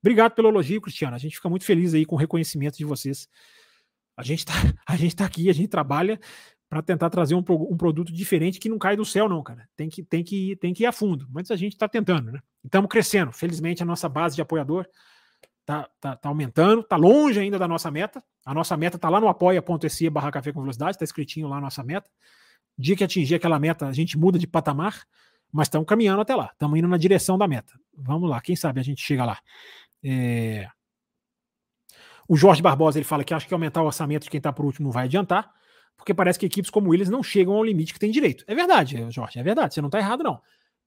Obrigado 0.01 0.33
pelo 0.33 0.49
elogio, 0.49 0.79
Cristiano. 0.79 1.15
A 1.15 1.19
gente 1.19 1.35
fica 1.35 1.49
muito 1.49 1.65
feliz 1.65 1.95
aí 1.95 2.05
com 2.05 2.15
o 2.15 2.17
reconhecimento 2.17 2.77
de 2.77 2.85
vocês. 2.85 3.27
A 4.15 4.23
gente 4.23 4.39
está 4.39 4.53
a 4.87 4.95
gente 4.95 5.15
tá 5.15 5.25
aqui, 5.25 5.49
a 5.49 5.53
gente 5.53 5.67
trabalha 5.67 6.19
para 6.69 6.81
tentar 6.81 7.09
trazer 7.09 7.33
um, 7.33 7.39
um, 7.39 7.77
produto 7.77 8.11
diferente 8.11 8.59
que 8.59 8.69
não 8.69 8.77
cai 8.77 8.95
do 8.95 9.05
céu, 9.05 9.27
não, 9.27 9.41
cara. 9.41 9.67
Tem 9.75 9.89
que, 9.89 10.03
tem 10.03 10.23
que, 10.23 10.55
tem 10.57 10.73
que 10.73 10.83
ir 10.83 10.85
a 10.85 10.91
fundo. 10.91 11.25
Mas 11.31 11.49
a 11.49 11.55
gente 11.55 11.73
está 11.73 11.87
tentando, 11.87 12.31
né? 12.31 12.39
Estamos 12.63 12.89
crescendo. 12.89 13.31
Felizmente, 13.31 13.81
a 13.81 13.85
nossa 13.85 14.07
base 14.09 14.35
de 14.35 14.41
apoiador 14.41 14.85
está 15.61 15.89
tá, 15.99 16.15
tá 16.15 16.29
aumentando, 16.29 16.81
está 16.81 16.97
longe 16.97 17.39
ainda 17.39 17.57
da 17.57 17.67
nossa 17.67 17.89
meta. 17.89 18.21
A 18.45 18.53
nossa 18.53 18.75
meta 18.75 18.97
está 18.97 19.09
lá 19.09 19.19
no 19.19 19.29
apoia.se 19.29 20.09
barra 20.09 20.31
café 20.31 20.51
com 20.51 20.61
velocidade, 20.61 20.91
está 20.91 21.05
escritinho 21.05 21.47
lá 21.47 21.57
a 21.57 21.61
nossa 21.61 21.83
meta. 21.83 22.09
Dia 22.77 22.95
que 22.95 23.03
atingir 23.03 23.35
aquela 23.35 23.59
meta, 23.59 23.87
a 23.87 23.93
gente 23.93 24.17
muda 24.17 24.37
de 24.37 24.45
patamar, 24.45 25.05
mas 25.51 25.67
estamos 25.67 25.87
caminhando 25.87 26.21
até 26.21 26.35
lá. 26.35 26.49
Estamos 26.53 26.77
indo 26.77 26.87
na 26.87 26.97
direção 26.97 27.37
da 27.37 27.47
meta. 27.47 27.73
Vamos 27.95 28.29
lá, 28.29 28.39
quem 28.41 28.55
sabe 28.55 28.79
a 28.79 28.83
gente 28.83 29.01
chega 29.01 29.25
lá. 29.25 29.39
É... 30.03 30.67
O 32.27 32.35
Jorge 32.35 32.61
Barbosa 32.61 32.99
ele 32.99 33.05
fala 33.05 33.23
que 33.23 33.33
acha 33.33 33.47
que 33.47 33.53
aumentar 33.53 33.81
o 33.81 33.85
orçamento 33.85 34.23
de 34.23 34.29
quem 34.29 34.37
está 34.37 34.51
por 34.51 34.65
último 34.65 34.85
não 34.85 34.91
vai 34.91 35.05
adiantar 35.05 35.57
porque 35.97 36.13
parece 36.13 36.39
que 36.39 36.45
equipes 36.45 36.69
como 36.69 36.93
eles 36.93 37.09
não 37.09 37.23
chegam 37.23 37.55
ao 37.55 37.63
limite 37.63 37.91
que 37.91 37.99
tem 37.99 38.11
direito. 38.11 38.45
É 38.47 38.53
verdade, 38.53 39.05
Jorge, 39.09 39.39
é 39.39 39.43
verdade, 39.43 39.73
você 39.73 39.81
não 39.81 39.87
está 39.87 39.97
errado, 39.97 40.23
não. 40.23 40.39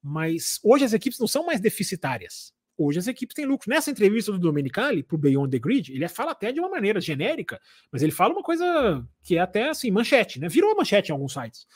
Mas 0.03 0.59
hoje 0.63 0.85
as 0.85 0.93
equipes 0.93 1.19
não 1.19 1.27
são 1.27 1.45
mais 1.45 1.61
deficitárias. 1.61 2.55
Hoje 2.83 2.99
as 2.99 3.07
equipes 3.07 3.35
têm 3.35 3.45
lucro. 3.45 3.69
Nessa 3.69 3.91
entrevista 3.91 4.33
do 4.33 4.39
Domenicali 4.39 5.03
para 5.03 5.15
o 5.15 5.19
Beyond 5.19 5.51
the 5.51 5.59
Grid, 5.59 5.93
ele 5.93 6.09
fala 6.09 6.31
até 6.31 6.51
de 6.51 6.61
uma 6.61 6.71
maneira 6.71 6.99
genérica, 6.99 7.61
mas 7.93 8.03
ele 8.03 8.11
fala 8.11 8.33
uma 8.33 8.43
coisa 8.43 9.07
que 9.23 9.37
é 9.37 9.41
até 9.41 9.69
assim, 9.69 9.91
manchete, 9.91 10.41
né? 10.41 10.49
Virou 10.49 10.75
manchete 10.75 11.11
em 11.11 11.13
alguns 11.13 11.35
sites. 11.35 11.67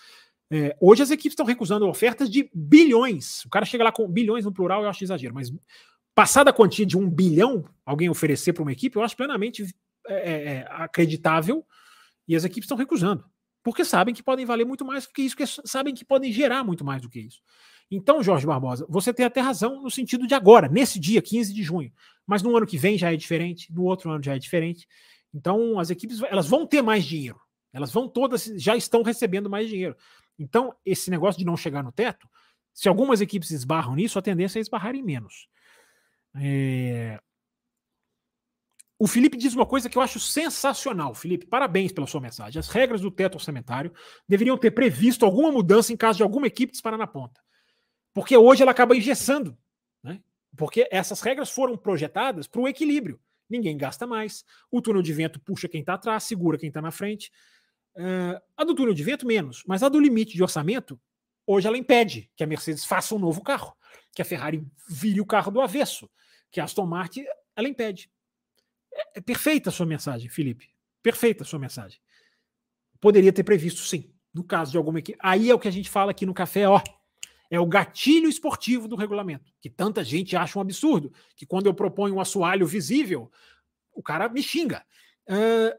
É, 0.50 0.74
hoje 0.80 1.02
as 1.02 1.10
equipes 1.10 1.32
estão 1.32 1.44
recusando 1.44 1.86
ofertas 1.86 2.30
de 2.30 2.48
bilhões. 2.54 3.44
O 3.44 3.50
cara 3.50 3.66
chega 3.66 3.84
lá 3.84 3.92
com 3.92 4.08
bilhões 4.08 4.46
no 4.46 4.52
plural, 4.52 4.82
eu 4.82 4.88
acho 4.88 5.04
exagero, 5.04 5.34
mas 5.34 5.52
passada 6.14 6.48
a 6.48 6.54
quantia 6.54 6.86
de 6.86 6.96
um 6.96 7.10
bilhão, 7.10 7.66
alguém 7.84 8.08
oferecer 8.08 8.54
para 8.54 8.62
uma 8.62 8.72
equipe, 8.72 8.96
eu 8.96 9.02
acho 9.02 9.14
plenamente 9.14 9.62
é, 10.08 10.14
é, 10.14 10.54
é 10.54 10.66
acreditável 10.70 11.66
e 12.26 12.34
as 12.34 12.44
equipes 12.44 12.64
estão 12.64 12.78
recusando, 12.78 13.26
porque 13.62 13.84
sabem 13.84 14.14
que 14.14 14.22
podem 14.22 14.46
valer 14.46 14.64
muito 14.64 14.86
mais 14.86 15.06
do 15.06 15.12
que 15.12 15.20
isso, 15.20 15.36
que 15.36 15.44
sabem 15.46 15.94
que 15.94 16.04
podem 16.04 16.32
gerar 16.32 16.64
muito 16.64 16.82
mais 16.82 17.02
do 17.02 17.10
que 17.10 17.20
isso. 17.20 17.42
Então, 17.94 18.22
Jorge 18.22 18.46
Barbosa, 18.46 18.86
você 18.88 19.12
tem 19.12 19.24
até 19.24 19.40
razão 19.40 19.82
no 19.82 19.90
sentido 19.90 20.26
de 20.26 20.34
agora, 20.34 20.68
nesse 20.68 20.98
dia, 20.98 21.22
15 21.22 21.52
de 21.52 21.62
junho. 21.62 21.92
Mas 22.26 22.42
no 22.42 22.56
ano 22.56 22.66
que 22.66 22.78
vem 22.78 22.98
já 22.98 23.12
é 23.12 23.16
diferente, 23.16 23.72
no 23.72 23.84
outro 23.84 24.10
ano 24.10 24.22
já 24.22 24.34
é 24.34 24.38
diferente. 24.38 24.86
Então, 25.32 25.78
as 25.78 25.90
equipes 25.90 26.20
elas 26.22 26.48
vão 26.48 26.66
ter 26.66 26.82
mais 26.82 27.04
dinheiro. 27.04 27.40
Elas 27.72 27.92
vão 27.92 28.08
todas, 28.08 28.44
já 28.56 28.76
estão 28.76 29.02
recebendo 29.02 29.50
mais 29.50 29.68
dinheiro. 29.68 29.96
Então, 30.38 30.74
esse 30.84 31.10
negócio 31.10 31.38
de 31.38 31.44
não 31.44 31.56
chegar 31.56 31.82
no 31.82 31.92
teto, 31.92 32.28
se 32.72 32.88
algumas 32.88 33.20
equipes 33.20 33.50
esbarram 33.50 33.94
nisso, 33.94 34.18
a 34.18 34.22
tendência 34.22 34.58
é 34.58 34.62
esbarrarem 34.62 35.02
menos. 35.02 35.48
É, 36.36 37.20
o 38.98 39.06
Felipe 39.06 39.36
diz 39.36 39.54
uma 39.54 39.66
coisa 39.66 39.88
que 39.88 39.98
eu 39.98 40.02
acho 40.02 40.20
sensacional. 40.20 41.14
Felipe, 41.14 41.46
parabéns 41.46 41.92
pela 41.92 42.06
sua 42.06 42.20
mensagem. 42.20 42.58
As 42.58 42.68
regras 42.68 43.00
do 43.00 43.10
teto 43.10 43.34
orçamentário 43.34 43.92
deveriam 44.28 44.56
ter 44.56 44.70
previsto 44.70 45.24
alguma 45.24 45.50
mudança 45.50 45.92
em 45.92 45.96
caso 45.96 46.16
de 46.16 46.22
alguma 46.22 46.46
equipe 46.46 46.72
disparar 46.72 46.98
na 46.98 47.06
ponta. 47.06 47.40
Porque 48.14 48.36
hoje 48.36 48.62
ela 48.62 48.70
acaba 48.70 48.96
engessando. 48.96 49.58
Né? 50.02 50.22
Porque 50.56 50.88
essas 50.90 51.20
regras 51.20 51.50
foram 51.50 51.76
projetadas 51.76 52.46
para 52.46 52.60
o 52.60 52.68
equilíbrio. 52.68 53.20
Ninguém 53.50 53.76
gasta 53.76 54.06
mais. 54.06 54.44
O 54.70 54.80
túnel 54.80 55.02
de 55.02 55.12
vento 55.12 55.40
puxa 55.40 55.68
quem 55.68 55.80
está 55.80 55.94
atrás, 55.94 56.22
segura 56.22 56.56
quem 56.56 56.68
está 56.68 56.80
na 56.80 56.90
frente. 56.90 57.30
Uh, 57.96 58.40
a 58.56 58.64
do 58.64 58.74
túnel 58.74 58.94
de 58.94 59.02
vento, 59.02 59.26
menos. 59.26 59.62
Mas 59.66 59.82
a 59.82 59.88
do 59.88 60.00
limite 60.00 60.34
de 60.34 60.42
orçamento, 60.42 60.98
hoje 61.46 61.66
ela 61.66 61.76
impede 61.76 62.30
que 62.36 62.44
a 62.44 62.46
Mercedes 62.46 62.84
faça 62.84 63.14
um 63.14 63.18
novo 63.18 63.42
carro, 63.42 63.76
que 64.14 64.22
a 64.22 64.24
Ferrari 64.24 64.64
vire 64.88 65.20
o 65.20 65.26
carro 65.26 65.50
do 65.50 65.60
avesso, 65.60 66.08
que 66.50 66.60
a 66.60 66.64
Aston 66.64 66.86
Martin, 66.86 67.24
ela 67.54 67.68
impede. 67.68 68.10
É, 68.92 69.18
é 69.18 69.20
perfeita 69.20 69.70
a 69.70 69.72
sua 69.72 69.86
mensagem, 69.86 70.28
Felipe. 70.28 70.70
Perfeita 71.02 71.42
a 71.42 71.46
sua 71.46 71.58
mensagem. 71.58 72.00
Poderia 73.00 73.32
ter 73.32 73.44
previsto, 73.44 73.80
sim. 73.82 74.12
No 74.32 74.42
caso 74.42 74.70
de 74.70 74.76
alguma 74.76 74.98
equipe. 74.98 75.18
Aí 75.20 75.50
é 75.50 75.54
o 75.54 75.58
que 75.58 75.68
a 75.68 75.70
gente 75.70 75.90
fala 75.90 76.10
aqui 76.10 76.24
no 76.24 76.34
café, 76.34 76.68
ó. 76.68 76.80
É 77.50 77.60
o 77.60 77.66
gatilho 77.66 78.28
esportivo 78.28 78.88
do 78.88 78.96
regulamento, 78.96 79.52
que 79.60 79.70
tanta 79.70 80.02
gente 80.02 80.36
acha 80.36 80.58
um 80.58 80.62
absurdo. 80.62 81.12
Que 81.36 81.46
quando 81.46 81.66
eu 81.66 81.74
proponho 81.74 82.16
um 82.16 82.20
assoalho 82.20 82.66
visível, 82.66 83.30
o 83.92 84.02
cara 84.02 84.28
me 84.28 84.42
xinga. 84.42 84.84
Uh, 85.28 85.76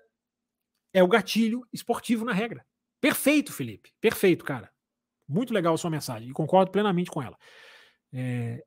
é 0.94 1.04
o 1.04 1.08
gatilho 1.08 1.68
esportivo 1.74 2.24
na 2.24 2.32
regra. 2.32 2.66
Perfeito, 3.02 3.52
Felipe. 3.52 3.92
Perfeito, 4.00 4.46
cara. 4.46 4.72
Muito 5.28 5.54
legal 5.54 5.74
a 5.74 5.78
sua 5.78 5.90
mensagem. 5.90 6.30
E 6.30 6.34
concordo 6.34 6.72
plenamente 6.72 7.12
com 7.12 7.22
ela. 7.22 7.38
É, 8.14 8.64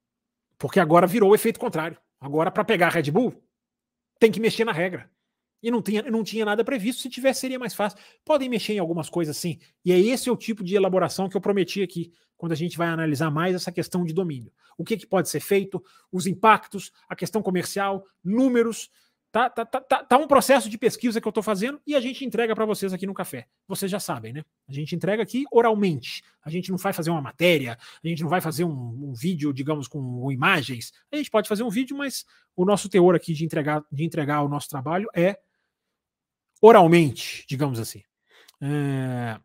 porque 0.59 0.79
agora 0.79 1.07
virou 1.07 1.31
o 1.31 1.35
efeito 1.35 1.59
contrário. 1.59 1.99
Agora, 2.21 2.51
para 2.51 2.65
pegar 2.65 2.89
a 2.89 2.91
Red 2.91 3.11
Bull, 3.11 3.43
tem 4.19 4.31
que 4.31 4.41
mexer 4.41 4.65
na 4.65 4.73
regra. 4.73 5.11
E 5.63 5.71
não 5.71 5.83
tinha, 5.83 6.03
não 6.03 6.23
tinha 6.23 6.45
nada 6.45 6.65
previsto. 6.65 7.03
Se 7.03 7.09
tivesse, 7.09 7.41
seria 7.41 7.59
mais 7.59 7.75
fácil. 7.75 7.99
Podem 8.25 8.49
mexer 8.49 8.75
em 8.75 8.79
algumas 8.79 9.09
coisas 9.09 9.37
sim. 9.37 9.59
E 9.85 9.93
é 9.93 9.99
esse 9.99 10.29
é 10.29 10.33
o 10.33 10.37
tipo 10.37 10.63
de 10.63 10.77
elaboração 10.77 11.29
que 11.29 11.37
eu 11.37 11.41
prometi 11.41 11.83
aqui, 11.83 12.13
quando 12.39 12.53
a 12.53 12.57
gente 12.57 12.79
vai 12.79 12.89
analisar 12.89 13.31
mais 13.31 13.55
essa 13.55 13.71
questão 13.71 14.05
de 14.05 14.15
domínio. 14.15 14.51
O 14.79 14.85
que, 14.85 14.97
que 14.97 15.07
pode 15.07 15.29
ser 15.29 15.41
feito, 15.41 15.85
os 16.11 16.27
impactos, 16.27 16.93
a 17.09 17.17
questão 17.17 17.43
comercial, 17.43 18.07
números. 18.25 18.89
Tá, 19.31 19.51
tá, 19.51 19.67
tá, 19.67 19.81
tá, 19.81 20.05
tá 20.05 20.17
um 20.17 20.27
processo 20.27 20.71
de 20.71 20.79
pesquisa 20.79 21.21
que 21.21 21.29
eu 21.29 21.31
estou 21.31 21.43
fazendo 21.43 21.79
e 21.87 21.95
a 21.95 22.01
gente 22.01 22.25
entrega 22.25 22.55
para 22.55 22.65
vocês 22.65 22.95
aqui 22.95 23.07
no 23.07 23.13
café. 23.13 23.47
Vocês 23.67 23.91
já 23.91 24.01
sabem, 24.01 24.33
né? 24.33 24.43
A 24.67 24.73
gente 24.73 24.95
entrega 24.95 25.23
aqui 25.23 25.45
oralmente. 25.53 26.23
A 26.43 26.49
gente 26.49 26.71
não 26.71 26.79
vai 26.79 26.95
fazer 26.95 27.11
uma 27.11 27.21
matéria, 27.21 27.77
a 28.03 28.09
gente 28.09 28.23
não 28.23 28.31
vai 28.31 28.41
fazer 28.41 28.65
um, 28.65 28.71
um 28.71 29.13
vídeo, 29.13 29.53
digamos, 29.53 29.87
com 29.87 30.33
imagens. 30.33 30.95
A 31.13 31.17
gente 31.17 31.31
pode 31.31 31.47
fazer 31.47 31.63
um 31.63 31.69
vídeo, 31.69 31.95
mas 31.95 32.25
o 32.57 32.65
nosso 32.65 32.89
teor 32.89 33.15
aqui 33.15 33.35
de 33.35 33.45
entregar, 33.45 33.85
de 33.93 34.05
entregar 34.05 34.43
o 34.43 34.49
nosso 34.49 34.69
trabalho 34.69 35.09
é 35.15 35.39
oralmente, 36.63 37.45
digamos 37.47 37.79
assim. 37.79 38.03
É... 38.61 39.39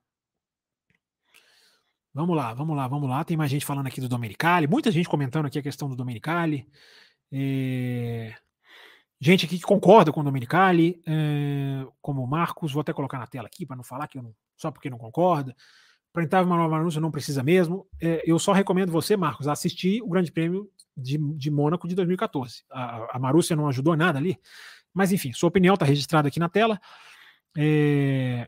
Vamos 2.14 2.38
lá, 2.38 2.54
vamos 2.54 2.78
lá, 2.78 2.88
vamos 2.88 3.10
lá. 3.10 3.24
Tem 3.24 3.36
mais 3.36 3.50
gente 3.50 3.66
falando 3.66 3.88
aqui 3.88 4.00
do 4.00 4.08
Domenicali, 4.08 4.68
muita 4.68 4.92
gente 4.92 5.10
comentando 5.10 5.48
aqui 5.48 5.58
a 5.58 5.64
questão 5.64 5.90
do 5.90 5.96
Domenicali. 5.96 6.68
É... 7.32 8.36
Gente 9.20 9.46
aqui 9.46 9.58
que 9.58 9.66
concorda 9.66 10.12
com 10.12 10.22
o 10.22 10.24
Domenicali, 10.24 11.02
é... 11.08 11.86
como 12.02 12.24
o 12.24 12.28
Marcos, 12.28 12.72
vou 12.72 12.82
até 12.82 12.94
colocar 12.94 13.18
na 13.18 13.26
tela 13.26 13.48
aqui 13.48 13.66
para 13.66 13.76
não 13.76 13.84
falar 13.84 14.08
que 14.08 14.20
eu 14.20 14.22
não, 14.22 14.36
só 14.56 14.70
porque 14.70 14.92
não 14.92 15.00
concorda. 15.00 15.56
Para 16.14 16.24
entrar 16.24 16.46
uma 16.46 16.56
nova 16.56 16.78
anúncio 16.78 17.02
não 17.02 17.10
precisa 17.10 17.42
mesmo. 17.42 17.88
É, 18.00 18.22
eu 18.24 18.38
só 18.38 18.52
recomendo 18.52 18.92
você, 18.92 19.18
Marcos, 19.18 19.48
assistir 19.48 20.00
o 20.04 20.10
Grande 20.10 20.32
Prêmio 20.32 20.70
de, 20.96 21.18
de 21.18 21.50
Mônaco 21.50 21.88
de 21.88 21.96
2014. 21.96 22.64
A, 22.70 23.18
a 23.18 23.20
Marúcia 23.20 23.56
não 23.56 23.68
ajudou 23.68 23.98
nada 23.98 24.20
ali, 24.20 24.38
mas 24.94 25.12
enfim, 25.12 25.34
sua 25.34 25.50
opinião 25.50 25.74
está 25.74 25.88
registrada 25.88 26.28
aqui 26.28 26.40
na 26.40 26.48
tela. 26.48 26.80
É... 27.58 28.48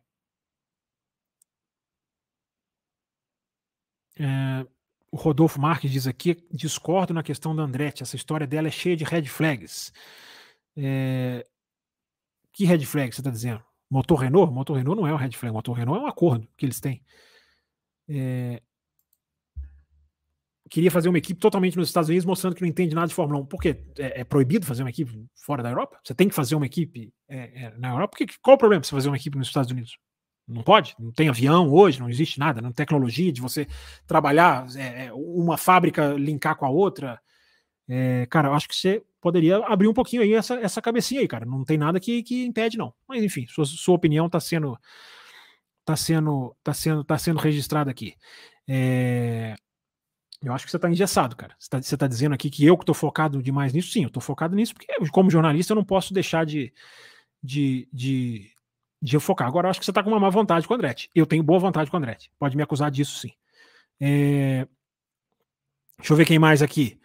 É... 4.18 4.66
O 5.12 5.18
Rodolfo 5.18 5.60
Marques 5.60 5.92
diz 5.92 6.08
aqui: 6.08 6.46
discordo 6.52 7.14
na 7.14 7.24
questão 7.24 7.56
da 7.56 7.64
Andretti. 7.64 8.04
Essa 8.04 8.16
história 8.16 8.46
dela 8.46 8.68
é 8.68 8.72
cheia 8.72 8.96
de 8.96 9.04
red 9.04 9.26
flags. 9.26 9.94
É... 10.76 11.46
Que 12.52 12.66
red 12.66 12.86
flag 12.86 13.14
você 13.14 13.22
está 13.22 13.30
dizendo? 13.30 13.64
Motor 13.90 14.20
Renault? 14.20 14.52
Motor 14.54 14.78
Renault 14.78 15.02
não 15.02 15.08
é 15.08 15.14
um 15.14 15.18
red 15.18 15.32
flag. 15.32 15.54
Motor 15.54 15.76
Renault 15.76 16.02
é 16.02 16.04
um 16.06 16.08
acordo 16.08 16.48
que 16.58 16.66
eles 16.66 16.80
têm. 16.80 17.04
É 18.10 18.62
queria 20.70 20.92
fazer 20.92 21.10
uma 21.10 21.18
equipe 21.18 21.40
totalmente 21.40 21.78
nos 21.78 21.88
Estados 21.88 22.10
Unidos, 22.10 22.26
mostrando 22.26 22.56
que 22.56 22.62
não 22.62 22.68
entende 22.68 22.96
nada 22.96 23.08
de 23.08 23.14
Fórmula 23.14 23.40
1. 23.42 23.46
Por 23.46 23.62
quê? 23.62 23.84
É, 23.98 24.22
é 24.22 24.24
proibido 24.24 24.66
fazer 24.66 24.84
uma 24.84 24.90
equipe 24.90 25.26
fora 25.46 25.62
da 25.62 25.70
Europa? 25.70 26.00
Você 26.04 26.14
tem 26.14 26.28
que 26.28 26.36
fazer 26.36 26.56
uma 26.56 26.66
equipe 26.66 27.14
é, 27.30 27.66
é, 27.66 27.78
na 27.78 27.90
Europa? 27.90 28.18
Porque, 28.18 28.34
qual 28.42 28.56
o 28.56 28.58
problema 28.58 28.84
você 28.84 28.92
fazer 28.92 29.10
uma 29.10 29.18
equipe 29.18 29.38
nos 29.38 29.48
Estados 29.48 29.72
Unidos? 29.72 29.98
Não 30.48 30.62
pode? 30.62 30.96
Não 31.00 31.12
tem 31.12 31.28
avião 31.28 31.72
hoje, 31.72 32.00
não 32.00 32.10
existe 32.10 32.40
nada, 32.40 32.62
não 32.62 32.72
tecnologia 32.72 33.32
de 33.32 33.42
você 33.42 33.68
trabalhar 34.06 34.68
é, 34.76 35.06
é, 35.06 35.14
uma 35.14 35.58
fábrica 35.58 36.14
linkar 36.14 36.56
com 36.56 36.66
a 36.66 36.70
outra. 36.70 37.20
É, 37.88 38.28
cara, 38.28 38.50
eu 38.50 38.54
acho 38.54 38.68
que 38.68 38.76
você 38.76 39.04
poderia 39.20 39.58
abrir 39.58 39.88
um 39.88 39.94
pouquinho 39.94 40.22
aí 40.22 40.34
essa, 40.34 40.56
essa 40.56 40.82
cabecinha 40.82 41.22
aí, 41.22 41.28
cara. 41.28 41.46
Não 41.46 41.64
tem 41.64 41.78
nada 41.78 42.00
que, 42.00 42.22
que 42.22 42.46
impede, 42.46 42.78
não. 42.78 42.94
Mas 43.08 43.24
enfim, 43.24 43.48
sua, 43.48 43.66
sua 43.66 43.96
opinião 43.96 44.28
está 44.28 44.40
sendo 44.40 44.78
tá 45.84 45.96
sendo 45.96 46.56
tá 46.64 46.74
sendo 46.74 47.04
tá 47.04 47.18
sendo 47.18 47.40
registrada 47.40 47.90
aqui. 47.90 48.16
É, 48.68 49.56
eu 50.44 50.54
acho 50.54 50.66
que 50.66 50.72
você 50.72 50.78
está 50.78 50.90
engessado, 50.90 51.36
cara. 51.36 51.56
Você 51.58 51.76
está 51.78 51.98
tá 51.98 52.08
dizendo 52.08 52.34
aqui 52.34 52.52
que 52.52 52.66
eu 52.66 52.78
que 52.78 52.84
estou 52.84 52.94
focado 52.94 53.42
demais 53.42 53.74
nisso. 53.74 53.92
Sim, 53.92 54.04
eu 54.04 54.08
estou 54.08 54.22
focado 54.22 54.56
nisso 54.56 54.76
porque, 54.76 54.94
como 55.12 55.30
jornalista, 55.30 55.74
eu 55.74 55.76
não 55.76 55.84
posso 55.84 56.14
deixar 56.14 56.46
de, 56.46 56.72
de, 57.42 57.90
de, 57.92 58.52
de 59.02 59.20
focar. 59.20 59.48
Agora, 59.48 59.68
eu 59.68 59.72
acho 59.72 59.80
que 59.80 59.86
você 59.86 59.92
está 59.92 60.04
com 60.04 60.10
uma 60.10 60.20
má 60.20 60.30
vontade 60.30 60.68
com 60.68 60.74
o 60.74 60.76
Andretti. 60.76 61.10
Eu 61.14 61.26
tenho 61.26 61.44
boa 61.44 61.60
vontade 61.60 61.90
com 61.90 61.98
o 61.98 62.00
Andretti. 62.00 62.32
Pode 62.40 62.56
me 62.56 62.64
acusar 62.64 62.90
disso, 62.92 63.20
sim. 63.20 63.32
É... 64.00 64.68
Deixa 65.98 66.14
eu 66.14 66.18
ver 66.18 66.26
quem 66.26 66.40
mais 66.40 66.62
aqui. 66.62 67.00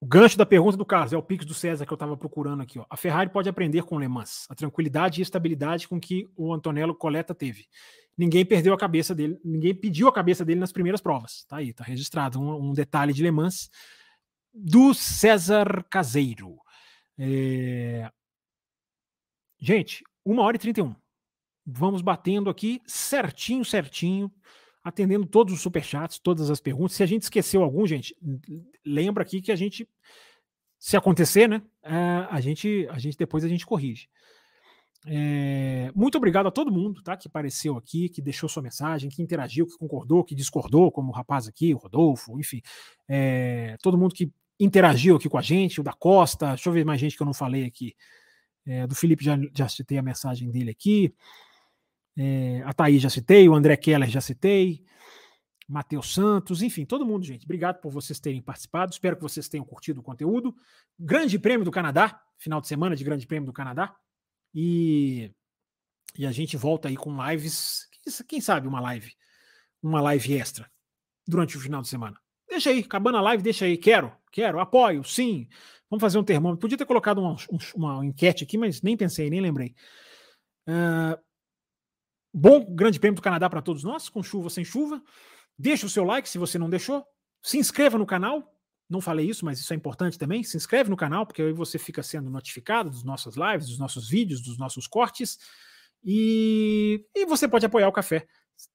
O 0.00 0.06
gancho 0.06 0.36
da 0.36 0.44
pergunta 0.44 0.76
do 0.76 0.84
Carlos 0.84 1.12
é 1.12 1.16
o 1.16 1.22
Pix 1.22 1.44
do 1.44 1.54
César 1.54 1.86
que 1.86 1.92
eu 1.92 1.96
estava 1.96 2.16
procurando 2.16 2.62
aqui. 2.62 2.78
Ó. 2.78 2.84
A 2.90 2.96
Ferrari 2.96 3.30
pode 3.30 3.48
aprender 3.48 3.82
com 3.82 3.96
o 3.96 3.98
Le 3.98 4.08
Mans 4.08 4.46
a 4.50 4.54
tranquilidade 4.54 5.20
e 5.20 5.22
estabilidade 5.22 5.88
com 5.88 5.98
que 5.98 6.28
o 6.36 6.52
Antonello 6.52 6.94
Coletta 6.94 7.34
teve 7.34 7.66
ninguém 8.16 8.44
perdeu 8.44 8.72
a 8.72 8.78
cabeça 8.78 9.14
dele, 9.14 9.38
ninguém 9.44 9.74
pediu 9.74 10.08
a 10.08 10.12
cabeça 10.12 10.44
dele 10.44 10.60
nas 10.60 10.72
primeiras 10.72 11.00
provas. 11.00 11.44
Tá 11.44 11.56
aí, 11.56 11.72
tá 11.72 11.84
registrado 11.84 12.40
um, 12.40 12.70
um 12.70 12.72
detalhe 12.72 13.12
de 13.12 13.22
Le 13.22 13.30
Mans 13.30 13.70
do 14.52 14.94
César 14.94 15.84
Caseiro. 15.90 16.56
É... 17.18 18.10
Gente, 19.58 20.02
uma 20.26 20.42
hora 20.42 20.56
e 20.56 20.60
31. 20.60 20.94
Vamos 21.64 22.02
batendo 22.02 22.50
aqui 22.50 22.82
certinho, 22.84 23.64
certinho, 23.64 24.30
atendendo 24.82 25.24
todos 25.24 25.54
os 25.54 25.60
superchats, 25.60 26.18
todas 26.18 26.50
as 26.50 26.60
perguntas. 26.60 26.96
Se 26.96 27.02
a 27.02 27.06
gente 27.06 27.22
esqueceu 27.22 27.62
algum, 27.62 27.86
gente, 27.86 28.14
lembra 28.84 29.22
aqui 29.22 29.40
que 29.40 29.52
a 29.52 29.56
gente, 29.56 29.88
se 30.78 30.96
acontecer, 30.96 31.48
né, 31.48 31.62
é, 31.82 32.26
a 32.28 32.40
gente, 32.40 32.86
a 32.90 32.98
gente 32.98 33.16
depois 33.16 33.44
a 33.44 33.48
gente 33.48 33.64
corrige. 33.64 34.08
É, 35.08 35.92
muito 35.94 36.18
obrigado 36.18 36.48
a 36.48 36.50
todo 36.50 36.72
mundo 36.72 37.00
tá, 37.00 37.16
que 37.16 37.28
apareceu 37.28 37.76
aqui, 37.76 38.08
que 38.08 38.20
deixou 38.20 38.48
sua 38.48 38.62
mensagem, 38.62 39.08
que 39.08 39.22
interagiu, 39.22 39.64
que 39.66 39.78
concordou, 39.78 40.24
que 40.24 40.34
discordou, 40.34 40.90
como 40.90 41.10
o 41.10 41.14
rapaz 41.14 41.46
aqui, 41.46 41.72
o 41.72 41.78
Rodolfo, 41.78 42.38
enfim. 42.40 42.60
É, 43.08 43.76
todo 43.80 43.96
mundo 43.96 44.14
que 44.14 44.32
interagiu 44.58 45.16
aqui 45.16 45.28
com 45.28 45.38
a 45.38 45.42
gente, 45.42 45.80
o 45.80 45.84
da 45.84 45.92
Costa, 45.92 46.48
deixa 46.48 46.68
eu 46.68 46.72
ver 46.72 46.84
mais 46.84 47.00
gente 47.00 47.16
que 47.16 47.22
eu 47.22 47.26
não 47.26 47.34
falei 47.34 47.64
aqui. 47.64 47.94
É, 48.66 48.86
do 48.86 48.94
Felipe 48.94 49.24
já, 49.24 49.38
já 49.54 49.68
citei 49.68 49.96
a 49.98 50.02
mensagem 50.02 50.50
dele 50.50 50.70
aqui. 50.70 51.14
É, 52.16 52.62
a 52.64 52.72
Thaís 52.72 53.00
já 53.00 53.10
citei, 53.10 53.48
o 53.48 53.54
André 53.54 53.76
Keller 53.76 54.08
já 54.08 54.20
citei. 54.20 54.84
Matheus 55.68 56.14
Santos, 56.14 56.62
enfim, 56.62 56.84
todo 56.84 57.04
mundo, 57.04 57.24
gente. 57.24 57.44
Obrigado 57.44 57.80
por 57.80 57.90
vocês 57.90 58.20
terem 58.20 58.40
participado. 58.40 58.92
Espero 58.92 59.16
que 59.16 59.22
vocês 59.22 59.48
tenham 59.48 59.64
curtido 59.64 60.00
o 60.00 60.02
conteúdo. 60.02 60.54
Grande 60.98 61.38
Prêmio 61.38 61.64
do 61.64 61.70
Canadá, 61.70 62.22
final 62.38 62.60
de 62.60 62.68
semana 62.68 62.94
de 62.94 63.02
Grande 63.04 63.26
Prêmio 63.26 63.46
do 63.46 63.52
Canadá. 63.52 63.94
E, 64.54 65.32
e 66.16 66.24
a 66.24 66.32
gente 66.32 66.56
volta 66.56 66.88
aí 66.88 66.96
com 66.96 67.24
lives. 67.28 67.88
Quem 68.28 68.40
sabe 68.40 68.68
uma 68.68 68.80
live, 68.80 69.12
uma 69.82 70.00
live 70.00 70.34
extra 70.34 70.70
durante 71.26 71.56
o 71.56 71.60
final 71.60 71.82
de 71.82 71.88
semana. 71.88 72.16
Deixa 72.48 72.70
aí, 72.70 72.80
acabando 72.80 73.18
a 73.18 73.20
live, 73.20 73.42
deixa 73.42 73.64
aí. 73.64 73.76
Quero, 73.76 74.12
quero, 74.30 74.60
apoio, 74.60 75.02
sim. 75.02 75.48
Vamos 75.90 76.00
fazer 76.00 76.18
um 76.18 76.24
termômetro. 76.24 76.60
Podia 76.60 76.78
ter 76.78 76.84
colocado 76.84 77.18
uma, 77.18 77.36
uma 77.74 78.04
enquete 78.04 78.44
aqui, 78.44 78.58
mas 78.58 78.82
nem 78.82 78.96
pensei, 78.96 79.30
nem 79.30 79.40
lembrei. 79.40 79.74
Uh, 80.68 81.16
bom 82.34 82.74
Grande 82.74 82.98
Prêmio 82.98 83.16
do 83.16 83.22
Canadá 83.22 83.48
para 83.48 83.62
todos 83.62 83.84
nós, 83.84 84.08
com 84.08 84.22
chuva 84.22 84.50
sem 84.50 84.64
chuva. 84.64 85.02
Deixa 85.58 85.86
o 85.86 85.88
seu 85.88 86.04
like 86.04 86.28
se 86.28 86.38
você 86.38 86.58
não 86.58 86.68
deixou. 86.68 87.04
Se 87.42 87.56
inscreva 87.56 87.96
no 87.96 88.04
canal, 88.04 88.52
não 88.90 89.00
falei 89.00 89.28
isso, 89.28 89.44
mas 89.44 89.60
isso 89.60 89.72
é 89.72 89.76
importante 89.76 90.18
também. 90.18 90.42
Se 90.42 90.56
inscreve 90.56 90.90
no 90.90 90.96
canal, 90.96 91.24
porque 91.24 91.40
aí 91.40 91.52
você 91.52 91.78
fica 91.78 92.02
sendo 92.02 92.28
notificado 92.28 92.90
dos 92.90 93.04
nossas 93.04 93.36
lives, 93.36 93.68
dos 93.68 93.78
nossos 93.78 94.08
vídeos, 94.08 94.42
dos 94.42 94.58
nossos 94.58 94.88
cortes. 94.88 95.38
E, 96.04 97.04
e 97.14 97.24
você 97.26 97.46
pode 97.48 97.64
apoiar 97.64 97.88
o 97.88 97.92
café, 97.92 98.26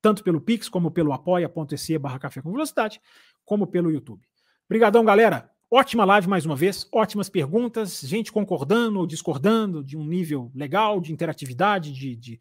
tanto 0.02 0.24
pelo 0.24 0.40
Pix, 0.40 0.70
como 0.70 0.92
pelo 0.92 1.12
apoia.se 1.12 1.98
barra 1.98 2.20
café 2.20 2.42
com 2.42 2.52
velocidade, 2.52 3.02
como 3.44 3.68
pelo 3.68 3.92
YouTube. 3.92 4.26
Obrigadão, 4.66 5.04
galera. 5.04 5.51
Ótima 5.74 6.04
live 6.04 6.28
mais 6.28 6.46
uma 6.46 6.54
vez, 6.54 6.86
ótimas 6.92 7.30
perguntas, 7.30 8.02
gente 8.02 8.30
concordando 8.30 9.00
ou 9.00 9.08
discordando 9.08 9.82
de 9.82 9.96
um 9.98 10.06
nível 10.06 10.52
legal, 10.54 11.00
de 11.00 11.14
interatividade, 11.14 11.94
de, 11.94 12.14
de, 12.14 12.40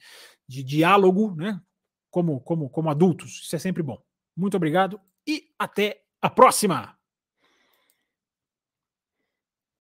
de 0.48 0.64
diálogo, 0.64 1.36
né? 1.36 1.60
Como, 2.10 2.40
como, 2.40 2.68
como 2.68 2.90
adultos. 2.90 3.42
Isso 3.44 3.54
é 3.54 3.58
sempre 3.60 3.84
bom. 3.84 4.02
Muito 4.36 4.56
obrigado 4.56 5.00
e 5.24 5.44
até 5.56 6.02
a 6.20 6.28
próxima! 6.28 6.99